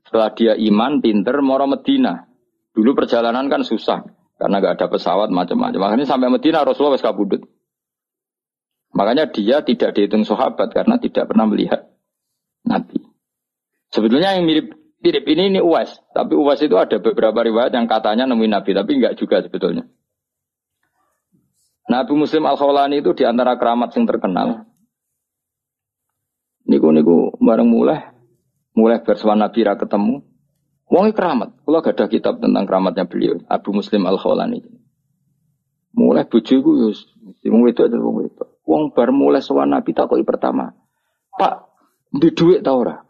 setelah 0.06 0.30
dia 0.38 0.54
iman, 0.54 1.02
pinter, 1.02 1.42
moro 1.42 1.66
Medina. 1.66 2.30
Dulu 2.72 2.94
perjalanan 2.94 3.50
kan 3.50 3.66
susah 3.66 4.06
karena 4.38 4.62
gak 4.62 4.78
ada 4.78 4.86
pesawat 4.86 5.34
macam-macam. 5.34 5.80
Makanya 5.82 6.06
sampai 6.06 6.30
Medina 6.30 6.62
Rasulullah 6.62 6.94
wes 6.94 7.02
kabudut. 7.02 7.42
Makanya 8.94 9.28
dia 9.28 9.60
tidak 9.66 9.98
dihitung 9.98 10.22
sahabat 10.24 10.72
karena 10.72 10.96
tidak 10.96 11.28
pernah 11.28 11.44
melihat 11.44 11.90
Nabi. 12.64 13.02
Sebetulnya 13.92 14.38
yang 14.38 14.48
mirip 14.48 14.72
mirip 15.02 15.24
ini 15.30 15.54
ini 15.54 15.60
Uwais, 15.62 15.94
tapi 16.10 16.34
Uwais 16.34 16.58
itu 16.62 16.74
ada 16.74 16.98
beberapa 16.98 17.38
riwayat 17.42 17.70
yang 17.74 17.86
katanya 17.86 18.26
nemuin 18.26 18.52
Nabi, 18.52 18.70
tapi 18.74 18.90
enggak 18.98 19.14
juga 19.18 19.42
sebetulnya. 19.42 19.86
Nabi 21.88 22.12
Muslim 22.12 22.44
Al 22.44 22.60
Khawlani 22.60 23.00
itu 23.00 23.16
di 23.16 23.24
antara 23.24 23.56
keramat 23.56 23.96
yang 23.96 24.04
terkenal. 24.04 24.68
Niku 26.68 26.92
niku 26.92 27.32
bareng 27.40 27.64
mulai, 27.64 28.12
mulai 28.76 29.00
bersuara 29.00 29.40
Nabi 29.40 29.64
ra 29.64 29.80
ketemu. 29.80 30.20
Wongi 30.88 31.12
keramat. 31.12 31.52
Kalau 31.68 31.84
gak 31.84 32.00
ada 32.00 32.08
kitab 32.08 32.40
tentang 32.40 32.64
keramatnya 32.64 33.04
beliau, 33.04 33.40
Abu 33.48 33.76
Muslim 33.76 34.08
Al 34.08 34.20
Khawlani. 34.20 34.64
Mulai 35.96 36.28
bojoku 36.28 36.88
yus, 36.88 37.08
wong 37.44 37.68
itu 37.68 37.84
ada 37.84 37.96
wong 37.96 38.28
itu. 38.28 38.44
Wong 38.68 38.92
bar 38.92 39.08
mulai 39.08 39.40
sowan 39.40 39.72
Nabi 39.72 39.96
takoki 39.96 40.24
pertama. 40.28 40.76
Pak, 41.40 41.72
di 42.12 42.28
duit 42.36 42.60
tau 42.60 42.84
ora? 42.84 43.07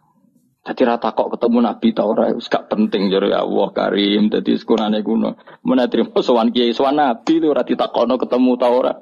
Jadi 0.69 0.85
rata 0.85 1.17
kok 1.17 1.33
ketemu 1.33 1.65
Nabi 1.65 1.97
tau 1.97 2.13
ora 2.13 2.29
wis 2.37 2.53
gak 2.53 2.69
penting 2.69 3.09
ya 3.09 3.25
Allah 3.41 3.69
Karim 3.73 4.29
dadi 4.29 4.53
sekurane 4.53 5.01
kuno. 5.01 5.41
Mun 5.65 5.81
trimo 5.89 6.21
sowan 6.21 6.53
kiai 6.53 6.77
sowan 6.77 7.01
Nabi 7.01 7.41
ora 7.41 7.65
ditakono 7.65 8.21
ketemu 8.21 8.53
tau 8.61 8.75
ora. 8.77 8.93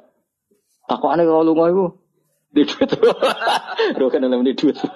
Takokane 0.86 1.26
kalau 1.26 1.42
lunga 1.42 1.66
iku. 1.66 1.86
Di 2.54 2.62
duit. 2.62 2.90
Ro 3.98 4.06
kan 4.06 4.22
di 4.22 4.54
duit. 4.54 4.78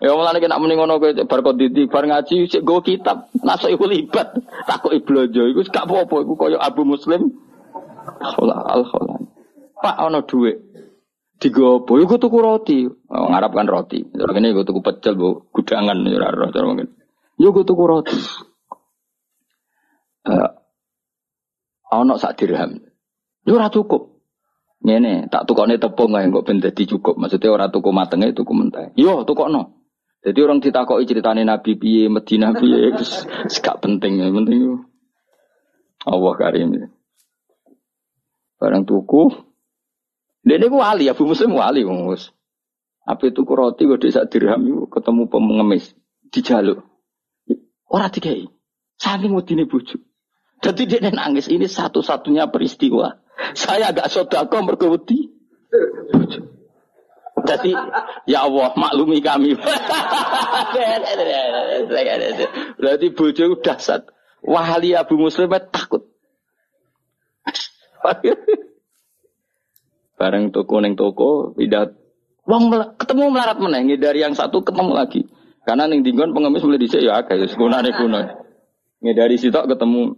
Ya 0.00 0.12
mulane 0.12 0.40
nek 0.40 0.60
muni 0.60 0.76
ngono 0.76 1.00
kowe 1.00 1.12
bar 1.24 1.40
kok 1.40 1.56
didi 1.56 1.88
bar 1.88 2.04
ngaji 2.04 2.48
sik 2.48 2.64
go 2.64 2.84
kitab 2.84 3.32
nasuk 3.40 3.72
iku 3.72 3.88
libat 3.88 4.32
takoki 4.68 5.00
blojo 5.00 5.48
iku 5.48 5.60
gak 5.68 5.88
apa-apa 5.88 6.24
iku 6.24 6.36
koyo 6.36 6.60
Abu 6.60 6.84
Muslim. 6.84 7.32
Al 8.20 8.84
Pak 9.80 9.96
ana 9.96 10.20
dhuwit 10.20 10.69
digopo 11.40 11.96
iku 11.96 12.20
tuku 12.20 12.38
roti. 12.38 12.78
Oh, 12.86 13.26
ngarap 13.32 13.56
kan 13.56 13.66
roti. 13.66 14.04
Terus 14.04 14.36
ini 14.36 14.52
gue 14.52 14.62
tuku 14.68 14.84
pecel 14.84 15.16
bu 15.16 15.48
gudangan 15.50 15.96
ya 16.04 16.28
roh 16.28 16.52
terus 16.52 16.68
mungkin 16.68 16.88
yo 17.40 17.56
gue 17.56 17.64
tuku 17.64 17.82
roti. 17.88 18.20
Uh, 20.28 20.52
ono 21.96 22.20
sak 22.20 22.36
dirham. 22.36 22.76
Yo 23.48 23.56
ora 23.56 23.72
cukup. 23.72 24.20
Ngene 24.84 25.32
tak 25.32 25.48
tukokne 25.48 25.80
tepung 25.80 26.12
ae 26.16 26.28
kok 26.28 26.44
ben 26.44 26.60
dadi 26.60 26.84
cukup. 26.84 27.16
Maksudnya 27.16 27.48
ora 27.48 27.66
tuku 27.72 27.88
matenge 27.88 28.36
tuku 28.36 28.52
mentah. 28.52 28.92
Yo 28.94 29.24
tukokno. 29.24 29.80
Jadi 30.20 30.36
orang 30.44 30.60
ditakoki 30.60 31.08
ceritane 31.08 31.48
Nabi 31.48 31.80
piye 31.80 32.12
Medina 32.12 32.52
piye 32.52 32.92
gak 33.64 33.80
penting. 33.80 34.20
Penting 34.20 34.84
Allah 36.04 36.32
karim. 36.36 36.92
Barang 38.60 38.84
tuku 38.84 39.49
dia 40.40 40.56
ini 40.56 40.66
wali, 40.72 41.04
Abu 41.12 41.28
Muslim 41.28 41.52
wali, 41.56 41.84
mus. 41.84 42.32
Apa 43.04 43.28
itu 43.28 43.44
roti 43.44 43.84
gue 43.84 43.98
desa 44.00 44.24
dirham 44.24 44.62
itu 44.64 44.86
ketemu 44.88 45.28
pengemis 45.28 45.92
di 46.30 46.40
jalur. 46.40 46.84
Orang 47.90 48.12
tiga 48.14 48.30
ini, 48.30 48.46
saking 48.96 49.34
ini 49.34 49.66
bujuk. 49.66 50.00
Jadi 50.60 50.82
dia 50.86 51.00
nangis 51.10 51.48
ini 51.48 51.66
satu-satunya 51.66 52.52
peristiwa. 52.52 53.18
Saya 53.56 53.90
agak 53.90 54.12
sodako 54.12 54.60
mergawati. 54.62 55.32
Jadi 57.40 57.72
ya 58.28 58.44
Allah 58.44 58.76
maklumi 58.76 59.24
kami. 59.24 59.56
Berarti 62.80 63.06
bojo 63.16 63.56
sat. 63.80 64.04
Wali 64.44 64.92
Abu 64.92 65.16
Muslim 65.16 65.50
takut. 65.72 66.04
Bareng 70.20 70.52
toko 70.52 70.84
neng 70.84 71.00
toko, 71.00 71.56
tidak 71.56 71.96
uang 72.44 72.68
ketemu 73.00 73.32
melarat 73.32 73.56
meneng 73.56 73.88
dari 73.96 74.20
yang 74.20 74.36
satu 74.36 74.60
ketemu 74.60 74.92
lagi. 74.92 75.24
Karena 75.64 75.88
neng 75.88 76.04
dinggon 76.04 76.36
pengemis 76.36 76.60
mulai 76.60 76.76
dicek 76.76 77.00
ya 77.00 77.24
agak 77.24 77.48
sekunane 77.48 77.88
kuno. 77.96 78.20
Dari 79.00 79.40
situ 79.40 79.56
ketemu 79.56 80.12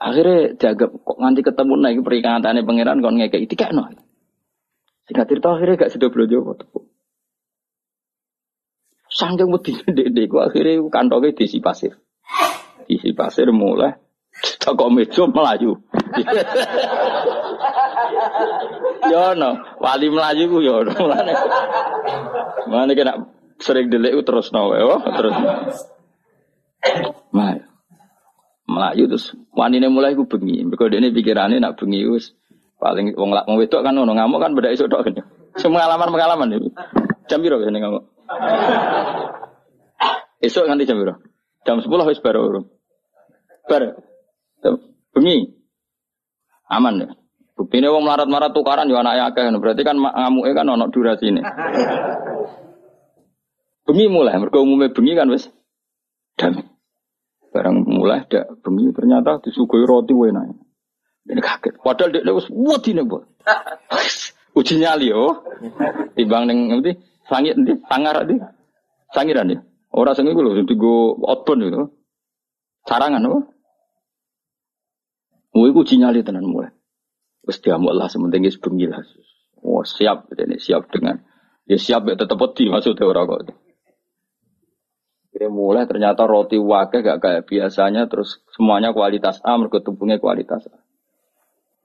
akhirnya 0.00 0.56
jaga 0.56 0.88
kok 0.88 1.18
nganti 1.20 1.44
ketemu 1.44 1.72
naik 1.76 2.00
tani 2.40 2.64
pangeran 2.64 3.04
kon 3.04 3.20
ngekek 3.20 3.44
itu 3.44 3.52
kan 3.52 3.76
no. 3.76 3.84
Singkat 5.04 5.28
cerita 5.28 5.52
akhirnya 5.52 5.76
gak 5.76 5.92
sudah 5.92 6.08
belajar 6.08 6.40
toko. 6.56 6.88
Sanggeng 9.12 9.52
wedi 9.52 9.76
dek 9.92 10.32
akhirnya 10.40 10.88
kantongnya 10.88 11.36
diisi 11.36 11.60
pasir. 11.60 12.00
Diisi 12.88 13.12
pasir 13.12 13.52
mulai 13.52 13.92
Joko 14.60 14.88
Mejo 14.88 15.28
melayu. 15.28 15.76
yo 19.12 19.34
no, 19.34 19.50
wali 19.80 20.06
melayu 20.10 20.44
ku 20.50 20.58
yo 20.62 20.82
no. 20.82 20.92
Mana 22.66 22.92
kena 22.92 23.26
sering 23.62 23.88
delik 23.88 24.16
terus 24.26 24.50
no, 24.52 24.72
oh, 24.72 25.00
terus. 25.02 25.34
Melayu. 27.32 27.64
Melayu 28.66 29.04
terus 29.06 29.32
wanine 29.54 29.88
mulai 29.88 30.18
ku 30.18 30.26
bengi. 30.26 30.66
Mergo 30.66 30.90
dene 30.90 31.14
pikirane 31.14 31.62
nak 31.62 31.78
bengi 31.78 32.02
wis 32.06 32.34
paling 32.76 33.16
wong 33.16 33.32
lak 33.32 33.48
wong 33.48 33.56
wedok 33.56 33.80
kan 33.80 33.96
ono 33.96 34.12
ngamuk 34.12 34.42
kan 34.42 34.52
beda 34.52 34.74
iso 34.74 34.90
tok 34.90 35.06
kan. 35.06 35.22
Semua 35.56 35.88
pengalaman 35.96 36.52
itu. 36.52 36.68
Jam 37.26 37.40
piro 37.40 37.56
biasane 37.58 37.78
ngamuk? 37.80 38.04
Esok 40.44 40.66
nganti 40.68 40.84
jam 40.84 41.00
piro? 41.00 41.14
Jam 41.66 41.80
10 41.82 41.88
wis 41.88 42.22
baru 42.22 42.40
urung. 42.46 42.66
Bar. 43.66 43.98
Bengi. 45.16 45.56
Aman 46.68 47.02
ya. 47.02 47.08
Buktinya 47.56 47.88
wong 47.88 48.04
marat-marat 48.04 48.52
tukaran 48.52 48.92
yo 48.92 49.00
anake 49.00 49.32
akeh 49.32 49.48
berarti 49.56 49.80
kan 49.80 49.96
ngamuke 49.96 50.52
kan 50.52 50.68
ono 50.68 50.92
durasine. 50.92 51.40
Bengi 53.88 54.12
mulai 54.12 54.36
mergo 54.36 54.60
umume 54.60 54.92
bengi 54.92 55.16
kan 55.16 55.32
wis 55.32 55.48
damai. 56.36 56.68
Barang 57.48 57.80
mulai 57.88 58.28
dak 58.28 58.60
bengi 58.60 58.92
ternyata 58.92 59.40
disuguhi 59.40 59.88
roti 59.88 60.12
enak. 60.12 60.52
Ini 61.32 61.40
kaget. 61.40 61.80
Padahal 61.80 62.12
dia 62.12 62.28
wis 62.36 62.46
wedine, 62.52 63.08
Bu. 63.08 63.24
Uji 64.52 64.76
nyali 64.76 65.08
yo. 65.08 65.40
Timbang 66.12 66.44
ning 66.44 66.68
ngerti 66.68 66.92
sangit 67.24 67.56
ndi 67.56 67.72
sangar 67.88 68.20
ndi. 68.28 68.36
Sangiran 69.16 69.48
ya. 69.48 69.64
Ora 69.96 70.12
sing 70.12 70.28
iku 70.28 70.44
lho 70.44 70.60
digo 70.68 71.16
outbound 71.24 71.72
itu. 71.72 71.88
Sarangan? 72.84 73.24
Mau 75.56 75.64
iku 75.64 75.80
uji 75.88 75.96
nyali 75.96 76.20
tenan 76.20 76.44
mulai. 76.44 76.75
Wis 77.46 77.62
diamuk 77.62 77.94
lah 77.94 78.10
sementing 78.10 78.42
wis 78.42 78.58
bengi 78.58 78.90
lah. 78.90 79.06
Oh, 79.62 79.86
siap 79.86 80.26
ini 80.34 80.58
siap 80.58 80.90
dengan 80.90 81.22
ya 81.66 81.78
siap 81.78 82.06
ya 82.10 82.18
tetep 82.18 82.34
wedi 82.34 82.66
maksudnya 82.66 83.06
ora 83.06 83.22
kok. 83.22 83.54
Jadi 85.36 85.46
mulai 85.52 85.84
ternyata 85.84 86.24
roti 86.24 86.56
wakil 86.56 87.04
gak 87.04 87.20
kayak 87.20 87.44
biasanya 87.44 88.08
terus 88.08 88.40
semuanya 88.56 88.96
kualitas 88.96 89.38
A 89.44 89.54
mereka 89.60 89.84
tepungnya 89.84 90.18
kualitas 90.18 90.66
A. 90.66 90.80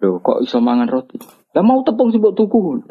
Loh 0.01 0.17
kok 0.17 0.41
iso 0.41 0.57
mangan 0.57 0.89
roti? 0.89 1.21
Lah 1.51 1.61
mau 1.61 1.83
tepung 1.85 2.09
sih 2.09 2.17
buat 2.17 2.33
tuku. 2.33 2.81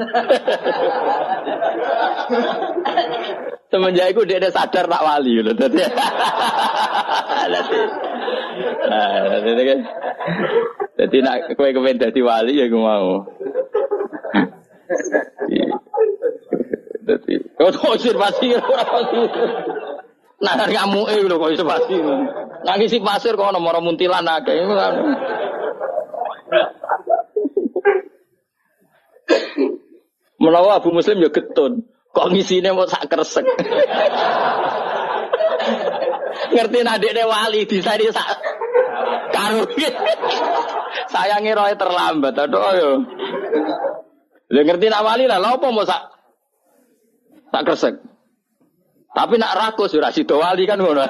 Semenjak 3.71 4.13
itu 4.13 4.23
dia 4.27 4.43
ada 4.43 4.51
sadar 4.51 4.85
tak 4.91 5.03
wali 5.03 5.41
loh. 5.41 5.55
Jadi, 5.55 5.79
nah, 8.91 9.41
jadi 11.01 11.17
nak 11.25 11.57
kue 11.57 11.73
kepen 11.73 11.97
jadi 11.97 12.21
wali 12.21 12.61
ya 12.61 12.69
gue 12.69 12.77
mau. 12.77 13.25
Jadi, 17.01 17.35
kau 17.57 17.73
tahu 17.73 17.97
sih 17.97 18.13
pasti 18.13 18.53
Nah, 20.41 20.57
kamu 20.57 21.01
eh 21.09 21.21
lho 21.25 21.37
kok 21.41 21.53
iso 21.57 21.65
pasti. 21.65 21.97
Nangis 22.69 22.93
si 22.93 23.01
pasir 23.01 23.33
kok 23.33 23.49
ono 23.49 23.65
moro 23.65 23.81
muntilan 23.81 24.29
akeh 24.29 24.57
kan. 24.61 24.95
Menawa 30.41 30.81
Abu 30.81 30.93
Muslim 30.93 31.25
ya 31.25 31.33
getun. 31.33 31.81
Kok 32.13 32.29
ngisine 32.29 32.77
mau 32.77 32.85
sak 32.85 33.09
kresek. 33.09 33.49
Ngerti 36.53 36.79
nadekne 36.85 37.25
wali 37.25 37.65
disari 37.65 38.09
sak 38.13 38.50
karo. 39.35 39.63
Sayangi 41.11 41.53
roe 41.55 41.75
terlambat 41.75 42.35
aduh 42.39 42.73
yo. 42.79 42.91
Lah 44.51 44.63
ngerti 44.67 44.87
nak 44.91 45.07
wali 45.07 45.31
lah 45.31 45.39
lha 45.39 45.55
mau 45.59 45.85
sak 45.87 46.03
sak 47.51 47.63
kresek. 47.67 47.95
Tapi 49.11 49.35
nak 49.39 49.55
rakus 49.59 49.95
sudah 49.95 50.15
sido 50.15 50.39
wali 50.39 50.67
kan 50.71 50.79
ngono. 50.79 51.03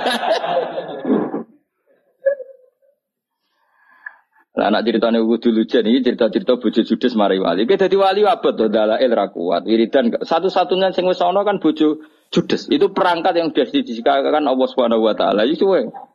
Lah 4.50 4.66
anak 4.66 4.82
ceritane 4.84 5.22
kudu 5.24 5.56
lucu 5.56 5.80
ini 5.80 6.04
cerita-cerita 6.04 6.60
bojo 6.60 6.80
judes 6.84 7.16
mari 7.16 7.40
wali. 7.40 7.64
Ki 7.64 7.80
dadi 7.80 7.96
wali 7.96 8.26
abot 8.28 8.56
to 8.56 8.68
dalail 8.68 9.12
ra 9.12 9.32
kuat. 9.32 9.64
Wiridan 9.64 10.20
satu-satunya 10.20 10.92
sing 10.92 11.08
wis 11.08 11.22
ana 11.24 11.44
kan 11.48 11.64
bojo 11.64 12.04
judes. 12.28 12.68
Itu 12.68 12.92
perangkat 12.92 13.40
yang 13.40 13.56
sudah 13.56 13.68
didisikakan 13.72 14.44
Allah 14.44 14.66
Subhanahu 14.68 15.06
wa 15.06 15.16
taala. 15.16 15.48
Iki. 15.48 15.64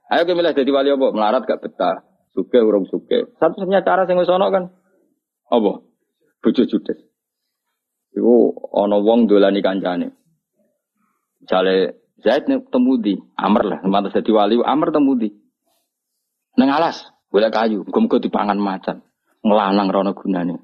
Ayo 0.06 0.22
ke 0.30 0.38
milih 0.38 0.54
dadi 0.54 0.70
wali 0.70 0.90
apa? 0.94 1.08
Melarat 1.10 1.44
gak 1.50 1.62
betah. 1.66 2.06
Suke 2.36 2.60
urung 2.62 2.86
suke. 2.86 3.32
Satu-satunya 3.40 3.82
cara 3.82 4.06
sing 4.06 4.20
wis 4.20 4.30
kan 4.30 4.70
apa? 5.50 5.72
Bojo 6.44 6.64
judes. 6.68 7.00
Iku 8.14 8.36
ana 8.76 9.00
wong 9.00 9.26
dolani 9.26 9.64
kancane. 9.64 10.14
Misalnya 11.42 11.96
Zaid 12.24 12.48
nih 12.48 12.64
temu 12.72 12.98
di 12.98 13.14
Amr 13.38 13.62
lah, 13.68 13.80
tempat 13.84 14.10
jadi 14.18 14.32
wali 14.32 14.56
Amr 14.58 14.90
temu 14.90 15.14
di 15.20 15.30
neng 16.56 16.72
alas, 16.72 17.12
boleh 17.28 17.52
kayu, 17.52 17.84
muga 17.84 18.18
di 18.18 18.32
dipangan 18.32 18.56
macan, 18.56 19.04
ngelanang 19.44 19.92
rono 19.92 20.12
gunane. 20.16 20.56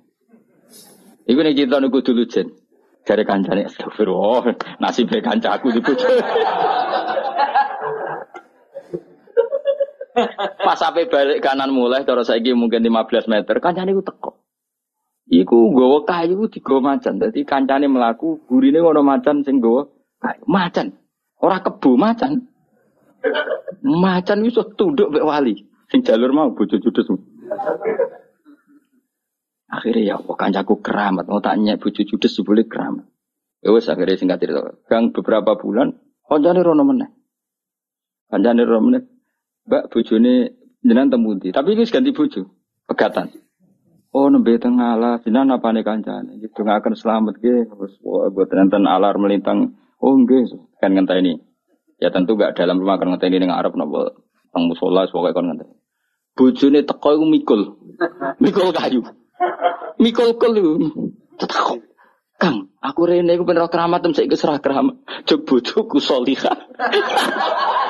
Iku 1.27 1.39
nih 1.43 1.53
cerita 1.53 1.77
nunggu 1.83 2.01
dulu 2.01 2.23
jen, 2.25 2.49
cari 3.03 3.27
kancane 3.27 3.67
astagfirullah, 3.67 4.57
nasib 4.79 5.11
kancaku 5.11 5.75
di 5.75 5.79
bojo. 5.83 6.07
Pas 10.65 10.77
sampai 10.77 11.07
balik 11.07 11.39
kanan 11.39 11.71
mulai, 11.71 12.03
terus 12.03 12.27
saya 12.27 12.53
mungkin 12.53 12.83
15 12.83 13.31
meter, 13.31 13.55
kancane 13.63 13.95
ku 13.95 14.03
teko. 14.03 14.31
Iku 15.31 15.71
gowo 15.71 16.03
kayu 16.03 16.51
digo 16.51 16.83
macan, 16.83 17.15
jadi 17.21 17.47
kancane 17.47 17.87
melaku, 17.87 18.43
gurine 18.49 18.83
ngono 18.83 18.99
macan 18.99 19.47
sing 19.47 19.63
gowo 19.63 20.01
Macan. 20.45 20.93
Ora 21.41 21.65
kebo 21.65 21.97
macan. 21.97 22.45
Macan 23.81 24.45
iso 24.45 24.61
tunduk 24.77 25.09
mek 25.09 25.25
wali. 25.25 25.65
Sing 25.89 26.05
jalur 26.05 26.31
mau 26.31 26.53
bojo 26.53 26.77
judes. 26.77 27.09
Akhirnya 29.71 30.03
ya 30.03 30.15
Allah 30.21 30.35
kancaku 30.37 30.83
keramat. 30.85 31.25
Mau 31.25 31.41
tanya 31.41 31.81
bojo 31.81 32.05
judes 32.05 32.37
boleh 32.45 32.69
keramat. 32.69 33.05
Ya 33.61 33.73
akhirnya 33.73 34.17
singkat 34.17 34.41
cerita. 34.41 34.77
Gang 34.85 35.13
beberapa 35.13 35.57
bulan, 35.57 35.97
kancane 36.25 36.61
rono 36.61 36.85
meneh. 36.85 37.09
Kancane 38.29 38.61
rono 38.61 38.81
meneh. 38.85 39.03
Mbak 39.67 39.83
bojone 39.91 40.33
jenengan 40.81 41.17
temundi. 41.17 41.49
Tapi 41.53 41.77
ini 41.77 41.85
ganti 41.89 42.11
bojo. 42.15 42.41
Pegatan. 42.89 43.29
Oh 44.11 44.27
nembe 44.27 44.59
tengah 44.59 44.99
lah, 44.99 45.15
jenengan 45.23 45.55
apa 45.55 45.71
nih 45.71 45.87
kancane? 45.87 46.41
Gitu 46.43 46.57
nggak 46.59 46.83
akan 46.83 46.93
selamat 46.99 47.39
gitu. 47.39 47.69
Terus 47.69 47.93
buat 48.03 48.49
nonton 48.51 48.83
alar 48.83 49.15
melintang 49.15 49.79
Oh 50.01 50.17
enggak, 50.17 50.49
kan 50.81 50.97
ngentah 50.97 51.21
ini. 51.21 51.37
Ya 52.01 52.09
tentu 52.09 52.33
gak 52.33 52.57
dalam 52.57 52.81
rumah 52.81 52.97
kan 52.97 53.13
ngentah 53.13 53.29
ini 53.29 53.45
dengan 53.45 53.61
Arab 53.61 53.77
nopo 53.77 54.25
tang 54.49 54.65
musola 54.65 55.05
sebagai 55.05 55.37
kan 55.37 55.45
ngentah. 55.45 55.69
Bujune 56.33 56.81
teko 56.81 57.21
iku 57.21 57.25
mikul. 57.29 57.61
Mikul 58.41 58.73
kayu. 58.73 59.05
Mikul 60.01 60.41
kul 60.41 60.53
iku. 60.57 60.73
Tetakok. 61.37 61.85
Kang, 62.41 62.73
aku 62.81 63.05
rene 63.05 63.37
iku 63.37 63.45
bener 63.45 63.69
keramat 63.69 64.01
tem 64.01 64.17
saiki 64.17 64.33
serah 64.33 64.57
keramat. 64.57 64.97
Jog 65.29 65.45
bojoku 65.45 66.01
salihah. 66.01 66.57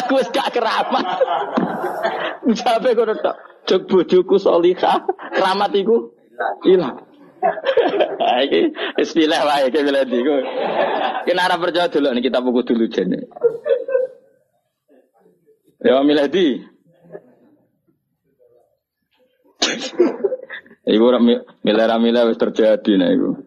aku 0.00 0.12
wis 0.20 0.28
gak 0.32 0.52
keramat. 0.54 1.06
Jabe 2.54 2.90
kono 2.94 3.14
tok. 3.18 3.36
Jog 3.66 3.82
bojoku 3.90 4.36
salihah. 4.38 5.02
Keramat 5.34 5.70
iku 5.74 6.14
hilang. 6.62 7.02
Iki 8.16 8.60
istilah 9.02 9.42
wae 9.46 9.70
ke 9.70 9.82
bila 9.82 10.02
di. 10.06 10.18
Kena 11.26 11.46
arah 11.46 11.58
percaya 11.58 11.90
dulu 11.90 12.10
nih 12.14 12.22
kita 12.24 12.38
buku 12.42 12.60
dulu 12.62 12.86
jene. 12.90 13.26
Ya 15.82 16.00
miladi. 16.02 16.62
Ibu 20.86 21.06
milah 21.66 21.98
milah 21.98 22.22
wis 22.30 22.38
terjadi 22.38 22.94
nah 22.94 23.10
ibu. 23.10 23.45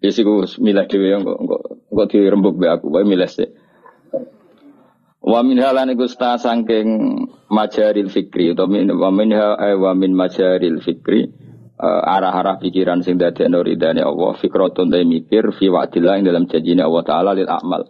Ya 0.00 0.08
sih 0.08 0.24
gue 0.24 0.48
dewi 0.88 1.08
yang 1.12 1.28
kok 1.28 1.38
kok 1.44 1.62
kok 1.92 2.06
dirembuk 2.08 2.56
be 2.56 2.72
aku, 2.72 2.88
wae 2.88 3.04
milah 3.04 3.28
sih. 3.28 3.52
Wa 5.20 5.44
min 5.44 5.60
halan 5.60 5.92
iku 5.92 6.08
sta 6.08 6.40
saking 6.40 6.88
majaril 7.52 8.08
fikri 8.08 8.56
utawa 8.56 8.72
min 8.72 8.88
wa 8.88 9.12
min 9.12 9.36
ha 9.36 9.60
eh, 9.60 9.76
wa 9.76 9.92
min 9.92 10.16
majaril 10.16 10.80
fikri 10.80 11.28
uh, 11.76 12.00
arah-arah 12.16 12.56
pikiran 12.56 13.04
sing 13.04 13.20
dadi 13.20 13.44
ridane 13.44 14.00
Allah 14.00 14.32
fikratun 14.40 14.88
ta 14.88 14.96
mikir 15.04 15.52
fi 15.52 15.68
wa'dillah 15.68 16.20
ing 16.20 16.24
dalam 16.24 16.48
janjine 16.48 16.80
Allah 16.80 17.04
taala 17.04 17.30
lil 17.36 17.52
amal 17.52 17.84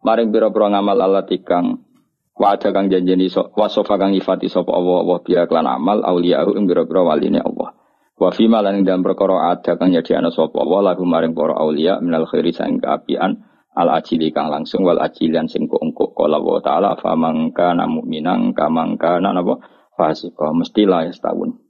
maring 0.00 0.32
pira-pira 0.32 0.72
ngamal 0.72 0.96
Allah 0.96 1.28
tikang 1.28 1.84
wa'ada 2.40 2.72
kang 2.72 2.88
janjeni 2.88 3.28
so, 3.28 3.52
wasofa 3.52 4.00
kang 4.00 4.16
ifati 4.16 4.48
sapa 4.48 4.72
Allah 4.72 5.04
Allah 5.04 5.18
biya 5.20 5.44
klan 5.44 5.68
amal 5.68 6.00
auliyahu 6.00 6.56
ing 6.56 6.64
pira-pira 6.64 7.04
waline 7.04 7.44
Allah 7.44 7.59
wa 8.20 8.28
fi 8.28 8.44
ing 8.44 8.84
dalam 8.84 9.00
perkara 9.00 9.56
ada 9.56 9.80
kang 9.80 9.96
nyediakno 9.96 10.28
sapa? 10.28 10.60
Allah 10.60 10.92
lagu 10.92 11.08
maring 11.08 11.32
para 11.32 11.56
aulia 11.56 11.96
minal 12.04 12.28
khairi 12.28 12.52
sang 12.52 12.76
kaapian 12.76 13.40
al 13.72 13.88
ajili 13.96 14.28
kang 14.28 14.52
langsung 14.52 14.84
wal 14.84 15.00
ajilian 15.00 15.48
sing 15.48 15.64
engko 15.64 16.12
kala 16.12 16.36
wa 16.36 16.60
taala 16.60 17.00
fa 17.00 17.16
mangka 17.16 17.72
mu'minan 17.72 18.52
kamangka 18.52 19.16
napa? 19.24 19.64
Fasika 19.96 20.52
mesti 20.52 20.88
lah 20.88 21.08
setahun. 21.08 21.60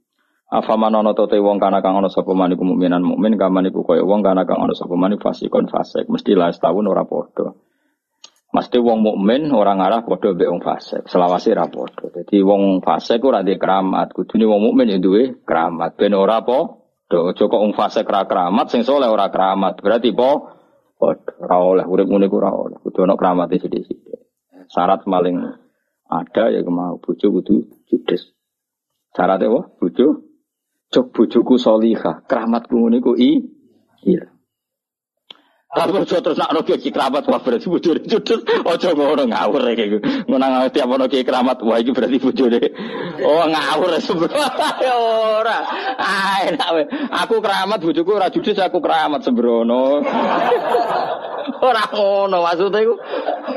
Afa 0.51 0.75
manono 0.75 1.15
tote 1.15 1.39
wong 1.39 1.63
kana 1.63 1.79
kang 1.79 1.95
ana 1.95 2.11
sapa 2.11 2.35
man 2.35 2.51
iku 2.51 2.63
mukminan 2.67 3.03
mukmin 3.03 3.39
kaman 3.39 3.71
iku 3.71 3.87
kaya 3.87 4.03
wong 4.03 4.19
kana 4.19 4.43
kang 4.43 4.59
ana 4.59 4.75
sapa 4.75 4.95
man 4.99 5.15
fasikon 5.15 5.71
fasik. 5.71 6.11
Mesti 6.11 6.35
lah 6.35 6.51
setahun 6.51 6.91
ora 6.91 7.07
padha 7.07 7.55
Mesti 8.51 8.83
wong 8.83 8.99
mukmin 8.99 9.47
orang 9.55 9.79
arah 9.79 10.03
padha 10.03 10.35
mbek 10.35 10.51
wong 10.51 10.59
fasik. 10.59 11.07
Selawase 11.07 11.55
ra 11.55 11.71
padha. 11.71 12.11
Dadi 12.11 12.43
wong 12.43 12.83
fasik 12.83 13.23
ora 13.23 13.39
ndek 13.39 13.63
keramat, 13.63 14.11
kudune 14.11 14.43
wong 14.43 14.61
mukmin 14.71 14.91
ya 14.91 14.99
duwe 14.99 15.39
keramat. 15.47 15.95
Ben 15.95 16.11
ora 16.11 16.43
padha. 16.43 16.79
Aja 17.11 17.43
kok 17.47 17.61
wong 17.63 17.71
fasik 17.75 18.07
ra 18.11 18.27
keramat, 18.27 18.67
sing 18.67 18.83
saleh 18.83 19.07
ora 19.07 19.31
keramat. 19.31 19.79
Berarti 19.79 20.11
po 20.11 20.51
padha. 20.99 21.31
Ora 21.39 21.57
oleh 21.63 21.85
urip 21.87 22.11
ngene 22.11 22.27
ku 22.27 22.43
ora 22.43 22.51
oleh. 22.51 22.77
Kudu 22.83 23.07
ana 23.07 23.15
keramate 23.15 23.55
sithik-sithik. 23.55 24.19
Syarat 24.67 25.07
paling 25.07 25.35
ada 26.11 26.43
ya 26.51 26.59
mau 26.67 26.99
bojo 26.99 27.27
kudu 27.31 27.87
judes. 27.87 28.35
Syaratnya 29.15 29.47
apa? 29.47 29.61
Bojo 29.79 30.31
cok 30.91 31.05
bojoku 31.15 31.55
solihah, 31.55 32.27
keramatku 32.27 32.75
ngene 32.75 32.99
ku 32.99 33.15
i 33.15 33.39
iya. 34.03 34.30
Tapi 35.71 36.03
ojo 36.03 36.19
terus 36.19 36.35
nak 36.35 36.51
ono 36.51 36.67
kiai 36.67 36.91
keramat 36.91 37.23
wah 37.31 37.39
berarti 37.39 37.71
bojone 37.71 38.03
judul. 38.03 38.43
Ojo 38.43 38.87
ngono 38.91 39.23
ngawur 39.23 39.71
ya 39.71 39.79
kayak 39.79 40.27
Menang 40.27 40.67
tiap 40.67 40.91
ono 40.91 41.07
kiai 41.07 41.23
keramat 41.23 41.63
wah 41.63 41.79
iki 41.79 41.95
berarti 41.95 42.19
bojone. 42.19 42.59
Oh 43.23 43.47
ngawur 43.47 43.95
ya 44.83 44.93
ora. 44.99 45.63
Ah 45.95 46.43
enak 46.43 46.69
we. 46.75 46.83
Aku 47.23 47.39
keramat 47.39 47.79
bojoku 47.79 48.11
ora 48.11 48.27
judul 48.27 48.59
aku 48.59 48.83
keramat 48.83 49.23
sembrono. 49.23 50.03
ora 51.71 51.83
ngono 51.87 52.43
maksudnya 52.43 52.83
iku 52.83 52.95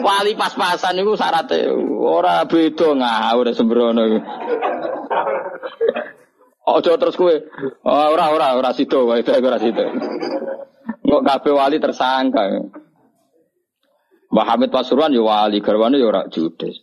wali 0.06 0.38
pas-pasan 0.38 1.02
iku 1.02 1.18
syaratnya 1.18 1.74
ora 1.98 2.46
beda 2.46 2.94
ngawur 2.94 3.50
sembrono 3.50 4.02
iku. 4.06 4.18
Ojo 6.78 6.94
terus 6.94 7.18
kue. 7.18 7.42
Oh, 7.82 8.06
ora 8.14 8.30
ora 8.30 8.54
ora 8.54 8.70
sido 8.70 9.02
wae 9.10 9.26
ora 9.26 9.58
sido. 9.58 9.82
Kok 11.14 11.22
kabeh 11.22 11.54
wali 11.54 11.78
tersangka. 11.78 12.42
Mbah 14.34 14.46
Hamid 14.50 14.74
Pasuruan 14.74 15.14
ya 15.14 15.22
wali, 15.22 15.62
garwane 15.62 15.94
ya 16.02 16.10
ora 16.10 16.26
judes. 16.26 16.82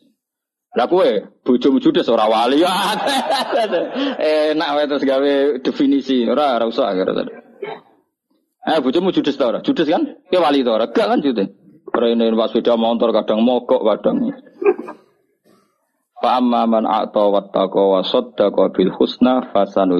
Lah 0.71 0.87
kowe 0.87 1.03
bojomu 1.43 1.83
judes 1.83 2.07
ora 2.07 2.31
wali. 2.31 2.63
Enak 4.55 4.69
wae 4.71 4.87
terus 4.87 5.03
gawe 5.03 5.59
definisi. 5.59 6.23
Ora 6.31 6.55
ora 6.55 6.63
usah 6.63 6.95
Eh 8.71 8.79
bojomu 8.79 9.11
judes 9.11 9.35
ta 9.35 9.51
ora? 9.51 9.59
Judes 9.59 9.91
kan? 9.91 10.23
Ke 10.31 10.39
wali 10.39 10.63
ta 10.63 10.79
ora? 10.79 10.87
Gak 10.87 11.11
kan 11.11 11.19
judes. 11.19 11.51
Rene 11.91 12.31
pas 12.39 12.55
sepeda 12.55 12.79
motor 12.79 13.11
kadang 13.11 13.43
mogok 13.43 13.83
kadang. 13.83 14.31
Fa 16.23 16.39
amma 16.39 16.63
man 16.71 16.87
a'ta 16.87 17.19
wattaqa 17.19 17.81
wa 17.83 17.99
saddaqa 17.99 18.71
bil 18.71 18.95
husna 18.95 19.51
fasanu 19.51 19.99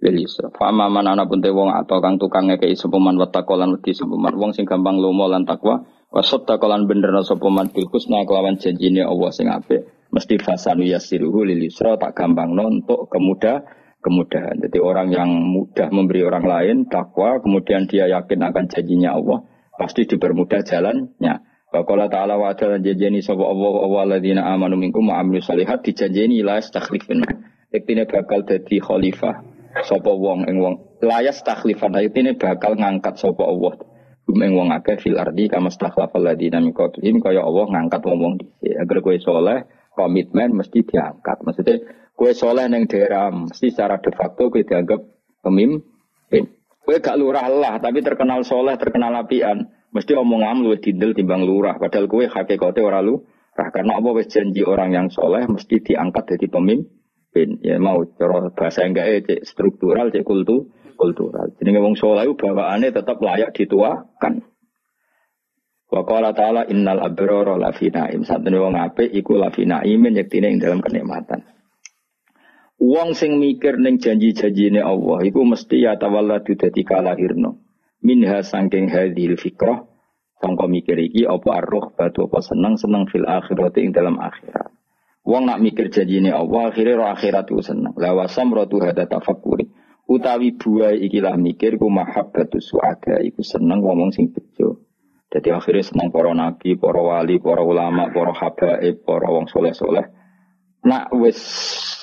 lil 0.00 0.26
yusra. 0.26 0.52
Fa 0.52 0.68
amma 0.68 0.92
man 0.92 1.08
ana 1.08 1.24
pun 1.24 1.40
te 1.40 1.48
wong 1.48 1.72
atau 1.72 1.98
kang 2.04 2.20
tukang 2.20 2.52
ngekeki 2.52 2.76
sapa 2.76 2.96
man 3.00 3.16
wattaqa 3.16 3.54
lan 3.56 3.76
wedi 3.76 3.96
sapa 3.96 4.12
wong 4.12 4.52
sing 4.52 4.68
gampang 4.68 5.00
lomo 5.00 5.26
lan 5.28 5.48
takwa 5.48 5.84
wa 6.12 6.22
saddaqa 6.22 6.66
lan 6.68 6.84
benerna 6.84 7.24
sapa 7.24 7.48
man 7.48 7.72
bil 7.72 7.88
husna 7.88 8.24
kelawan 8.28 8.60
janjine 8.60 9.02
Allah 9.04 9.30
sing 9.32 9.48
apik 9.48 9.88
mesti 10.12 10.38
fasanu 10.38 10.84
yassiruhu 10.84 11.48
lil 11.48 11.66
yusra 11.66 11.96
tak 11.96 12.14
gampang 12.14 12.52
untuk 12.54 13.08
kemudah 13.08 13.64
kemudahan. 14.06 14.62
Jadi 14.62 14.78
orang 14.78 15.08
yang 15.10 15.30
mudah 15.34 15.90
memberi 15.90 16.22
orang 16.22 16.46
lain 16.46 16.76
takwa, 16.86 17.42
kemudian 17.42 17.90
dia 17.90 18.06
yakin 18.06 18.38
akan 18.38 18.64
janjinya 18.70 19.18
Allah, 19.18 19.42
pasti 19.74 20.06
dipermudah 20.06 20.62
jalannya. 20.62 21.42
Wakala 21.74 22.06
ta'ala 22.06 22.38
wa 22.38 22.54
ta'ala 22.54 22.78
janjeni 22.78 23.18
sapa 23.18 23.42
Allah 23.42 23.72
wa 23.90 23.98
alladzina 24.06 24.46
amanu 24.46 24.78
minkum 24.78 25.02
wa 25.10 25.18
amilu 25.18 25.42
salihat 25.42 25.82
dijanjeni 25.82 26.46
la 26.46 26.62
istakhlifin. 26.62 27.26
Iktine 27.74 28.06
bakal 28.06 28.46
dadi 28.46 28.78
khalifah 28.78 29.55
sapa 29.84 30.08
wong 30.08 30.48
ing 30.48 30.56
wong. 30.62 30.74
Layas 31.04 31.44
takhlifan 31.44 31.92
ini 32.00 32.38
bakal 32.38 32.78
ngangkat 32.78 33.20
sapa 33.20 33.44
Allah. 33.44 33.76
Hum 34.26 34.38
ing 34.42 34.52
wong 34.56 34.72
akeh 34.74 34.98
fil 34.98 35.20
ardi 35.20 35.46
kama 35.46 35.70
stakhlafal 35.70 36.18
ladina 36.24 36.58
min 36.58 36.74
qablihim 36.74 37.22
kaya 37.22 37.44
Allah 37.44 37.66
ngangkat 37.70 38.00
wong-wong 38.02 38.40
dhisik. 38.40 38.74
Agar 38.74 38.98
kowe 39.04 39.16
soleh 39.20 39.58
komitmen 39.94 40.56
mesti 40.56 40.82
diangkat. 40.82 41.46
Maksudnya 41.46 41.76
kowe 42.16 42.32
soleh 42.34 42.66
ning 42.66 42.88
daerah 42.90 43.30
mesti 43.30 43.70
secara 43.70 44.00
de 44.02 44.10
facto 44.10 44.50
kowe 44.50 44.62
dianggap 44.62 45.00
pemimpin. 45.44 46.44
Kowe 46.82 46.96
gak 46.98 47.18
lurah 47.18 47.46
lah 47.46 47.78
tapi 47.78 48.02
terkenal 48.02 48.42
soleh 48.42 48.74
terkenal 48.80 49.14
apian. 49.14 49.70
Mesti 49.94 50.12
omongan 50.18 50.60
lu 50.60 50.74
dindel 50.76 51.14
timbang 51.14 51.46
lurah. 51.46 51.78
Padahal 51.78 52.10
kowe 52.10 52.26
hakikate 52.26 52.82
ora 52.82 52.98
lu 53.04 53.22
karena 53.56 53.96
apa? 53.96 54.08
Wis 54.12 54.28
janji 54.28 54.66
orang 54.66 54.92
yang 54.92 55.06
soleh 55.08 55.46
mesti 55.48 55.80
diangkat 55.80 56.36
jadi 56.36 56.46
pemimpin 56.52 57.05
pemimpin. 57.32 57.60
Ya 57.60 57.76
mau 57.76 58.04
cara 58.16 58.48
bahasa 58.52 58.88
enggak 58.88 59.28
cek 59.28 59.40
struktural, 59.44 60.08
cek 60.08 60.24
kultu, 60.24 60.72
kultural. 60.96 61.52
Jadi 61.60 61.68
ngomong 61.76 61.96
soleh 61.98 62.26
bawaannya 62.32 62.90
tetap 62.92 63.20
layak 63.20 63.52
dituakan. 63.52 64.44
Wa 65.86 66.02
qala 66.02 66.34
ta'ala 66.34 66.66
innal 66.66 66.98
abrara 66.98 67.54
la 67.54 67.70
fi 67.70 67.92
naim. 67.92 68.26
Satene 68.26 68.58
wong 68.58 68.74
apik 68.74 69.12
iku 69.12 69.38
la 69.38 69.54
fi 69.54 69.68
naimin 69.68 70.18
yektine 70.18 70.50
ing 70.50 70.58
dalam 70.58 70.82
kenikmatan. 70.82 71.46
Wong 72.76 73.16
sing 73.16 73.40
mikir 73.40 73.80
ning 73.80 73.96
janji-janjine 73.96 74.84
Allah 74.84 75.24
iku 75.24 75.46
mesti 75.46 75.86
ya 75.86 75.96
tawalladu 75.96 76.58
dadi 76.58 76.82
kalahirno. 76.84 77.62
Minha 78.04 78.44
sangking 78.44 78.92
hadhil 78.92 79.40
fikrah 79.40 79.88
sangka 80.36 80.68
mikir 80.68 81.00
iki 81.00 81.24
apa 81.24 81.64
arruh 81.64 81.96
batu 81.96 82.28
apa 82.28 82.44
seneng-seneng 82.44 83.08
fil 83.08 83.24
akhirat 83.24 83.72
ing 83.80 83.96
dalam 83.96 84.20
akhirat. 84.20 84.75
Wong 85.26 85.50
nak 85.50 85.58
mikir 85.58 85.90
janjine 85.90 86.30
Allah 86.30 86.70
akhirnya 86.70 87.02
roh 87.02 87.10
akhirat 87.10 87.50
itu 87.50 87.58
seneng. 87.58 87.98
La 87.98 88.14
wasam 88.14 88.54
rotu 88.54 88.78
hada 88.78 89.10
tafakuri. 89.10 89.66
Utawi 90.06 90.54
buai 90.54 91.02
ikilah 91.02 91.34
mikir 91.34 91.82
ku 91.82 91.90
mahabbatu 91.90 92.62
suada 92.62 93.18
iku 93.26 93.42
seneng 93.42 93.82
ngomong 93.82 94.14
sing 94.14 94.30
bejo. 94.30 94.86
Jadi 95.26 95.50
akhirnya 95.50 95.82
seneng 95.82 96.14
para 96.14 96.30
nabi, 96.30 96.78
para 96.78 97.02
wali, 97.02 97.42
para 97.42 97.58
ulama, 97.66 98.06
para 98.14 98.30
habaib, 98.30 99.02
para 99.02 99.26
wong 99.26 99.50
soleh-soleh. 99.50 100.06
Nak 100.86 101.10
wis 101.18 101.42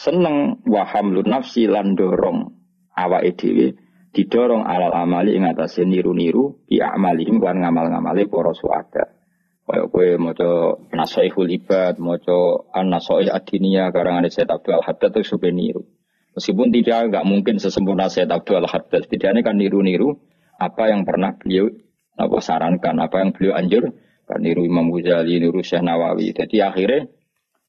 seneng 0.04 0.60
wahamlu 0.68 1.24
nafsi 1.24 1.72
lan 1.72 1.96
dorong 1.96 2.52
awake 2.92 3.40
dhewe 3.40 3.80
didorong 4.12 4.68
alal 4.68 4.92
amali 4.92 5.40
ing 5.40 5.48
atase 5.48 5.88
niru-niru 5.88 6.68
bi 6.68 6.84
amalihim 6.84 7.40
kan 7.40 7.56
ngamal-ngamale 7.64 8.28
para 8.28 8.52
suada. 8.52 9.23
Kayak 9.64 9.86
kue 9.96 10.20
moco 10.20 10.84
nasoihul 10.92 11.48
ibad, 11.56 11.96
moco 11.96 12.68
an 12.76 12.92
nasoih 12.92 13.32
adinia 13.32 13.96
karangan 13.96 14.28
Syed 14.28 14.52
Abdul 14.52 14.84
Haddad 14.84 15.16
itu 15.16 15.36
supaya 15.36 15.56
niru. 15.56 15.88
Meskipun 16.36 16.68
tidak 16.76 17.14
nggak 17.14 17.24
mungkin 17.24 17.56
sesempurna 17.64 18.12
Syed 18.12 18.28
Abdul 18.28 18.68
Haddad, 18.68 19.08
setidaknya 19.08 19.40
kan 19.40 19.56
niru-niru 19.56 20.20
apa 20.60 20.92
yang 20.92 21.08
pernah 21.08 21.40
beliau 21.40 21.72
apa 22.20 22.38
sarankan, 22.44 23.00
apa 23.00 23.24
yang 23.24 23.32
beliau 23.32 23.56
anjur, 23.56 23.96
kan 24.28 24.40
niru 24.44 24.68
Imam 24.68 24.92
Ghazali, 24.92 25.40
niru 25.40 25.64
Syekh 25.64 25.80
Nawawi. 25.80 26.36
Jadi 26.36 26.60
akhirnya 26.60 27.08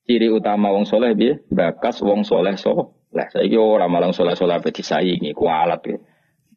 ciri 0.02 0.34
utama 0.34 0.74
wong 0.74 0.90
soleh 0.90 1.14
dia 1.14 1.38
bakas 1.46 2.02
wong 2.02 2.26
soleh 2.26 2.58
soleh. 2.58 2.90
Saya 3.14 3.46
kira 3.46 3.62
orang 3.62 3.94
malang 3.94 4.10
soleh 4.10 4.34
soleh 4.34 4.58
apa 4.58 4.74
disaingi, 4.74 5.30
kualat 5.30 5.86
ya. 5.86 5.96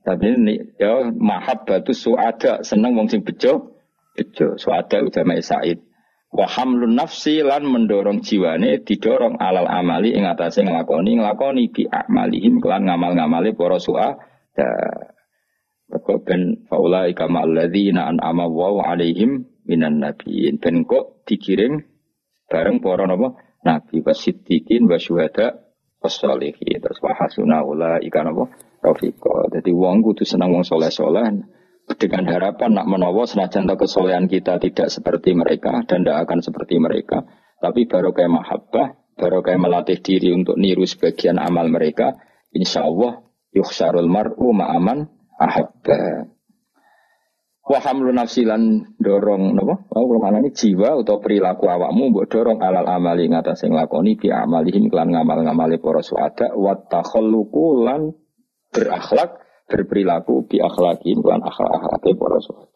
Tapi 0.01 0.25
ini 0.33 0.55
ya 0.81 1.13
batu 1.61 1.93
suada 1.93 2.65
seneng 2.65 2.97
wong 2.97 3.05
sing 3.11 3.21
bejo 3.21 3.76
bejo 4.17 4.57
suada 4.57 5.05
ulama 5.05 5.37
Said. 5.37 5.85
Wa 6.33 6.43
hamlun 6.49 6.97
nafsi 6.97 7.39
lan 7.45 7.63
mendorong 7.63 8.19
jiwane 8.19 8.83
didorong 8.83 9.39
alal 9.39 9.69
amali 9.69 10.11
ing 10.11 10.27
atase 10.27 10.65
nglakoni 10.65 11.21
nglakoni 11.21 11.71
bi 11.71 11.87
amalihim 11.87 12.59
kelan 12.59 12.83
ngamal-ngamale 12.89 13.55
para 13.55 13.79
suada 13.79 14.17
Kok 15.87 16.27
ben 16.27 16.67
faula 16.67 17.07
ikama 17.07 17.47
alladzina 17.47 18.11
an'ama 18.11 18.51
wa 18.51 18.83
alaihim 18.91 19.47
minan 19.63 20.03
nabiyyin. 20.03 20.59
Ben 20.59 20.83
kok 20.83 21.23
dikirim 21.23 21.79
bareng 22.51 22.83
para 22.83 23.07
napa? 23.07 23.39
Nabi 23.63 24.03
wasiddiqin 24.03 24.83
wa 24.83 24.99
syuhada 24.99 25.63
wassalihin 26.03 26.79
terus 26.79 26.99
wa 27.01 27.15
hasuna 27.15 27.65
ula 27.65 27.99
ikan 27.99 28.29
apa 28.31 28.43
rafiqa 28.85 29.49
dadi 29.51 29.73
wong 29.73 30.05
kudu 30.05 30.23
seneng 30.23 30.53
wong 30.53 30.63
saleh-saleh 30.63 31.41
dengan 31.95 32.27
harapan 32.27 32.75
nak 32.75 32.87
menawa 32.91 33.23
senajan 33.23 33.63
kesolehan 33.79 34.27
kita 34.27 34.59
tidak 34.59 34.91
seperti 34.91 35.31
mereka 35.31 35.87
dan 35.87 36.03
tidak 36.03 36.27
akan 36.27 36.39
seperti 36.43 36.75
mereka, 36.83 37.23
tapi 37.63 37.87
baru 37.87 38.11
kayak 38.11 38.33
mahabbah, 38.35 38.87
baru 39.15 39.39
kayak 39.39 39.63
melatih 39.63 39.99
diri 40.03 40.35
untuk 40.35 40.59
niru 40.59 40.83
sebagian 40.83 41.39
amal 41.39 41.71
mereka, 41.71 42.19
insya 42.51 42.83
Allah 42.83 43.23
yukhsarul 43.55 44.11
mar'u 44.11 44.51
ma'aman 44.51 45.07
ahabba. 45.39 46.27
Wahamlu 47.67 48.15
nafsilan 48.15 48.95
dorong 48.95 49.51
nopo, 49.51 49.91
oh 49.91 50.07
mana 50.23 50.39
ini 50.39 50.55
jiwa 50.55 51.03
atau 51.03 51.19
perilaku 51.19 51.67
awakmu 51.67 52.15
buat 52.15 52.31
dorong 52.31 52.63
alal 52.63 52.87
amali 52.87 53.27
ngatas 53.27 53.67
yang 53.67 53.75
lakoni 53.75 54.15
bi 54.15 54.31
amalihim 54.31 54.87
klan 54.87 55.11
ngamal 55.11 55.43
ngamali 55.43 55.75
para 55.75 55.99
suada 55.99 56.55
wat 56.55 56.87
takhalluqu 56.87 57.83
berakhlak 58.71 59.46
berperilaku 59.67 60.47
bi 60.47 60.57
akhlaki 60.63 61.11
bukan 61.19 61.43
akhlak 61.43 61.71
akhlak 61.75 62.01
para 62.15 62.39
sahabat. 62.39 62.71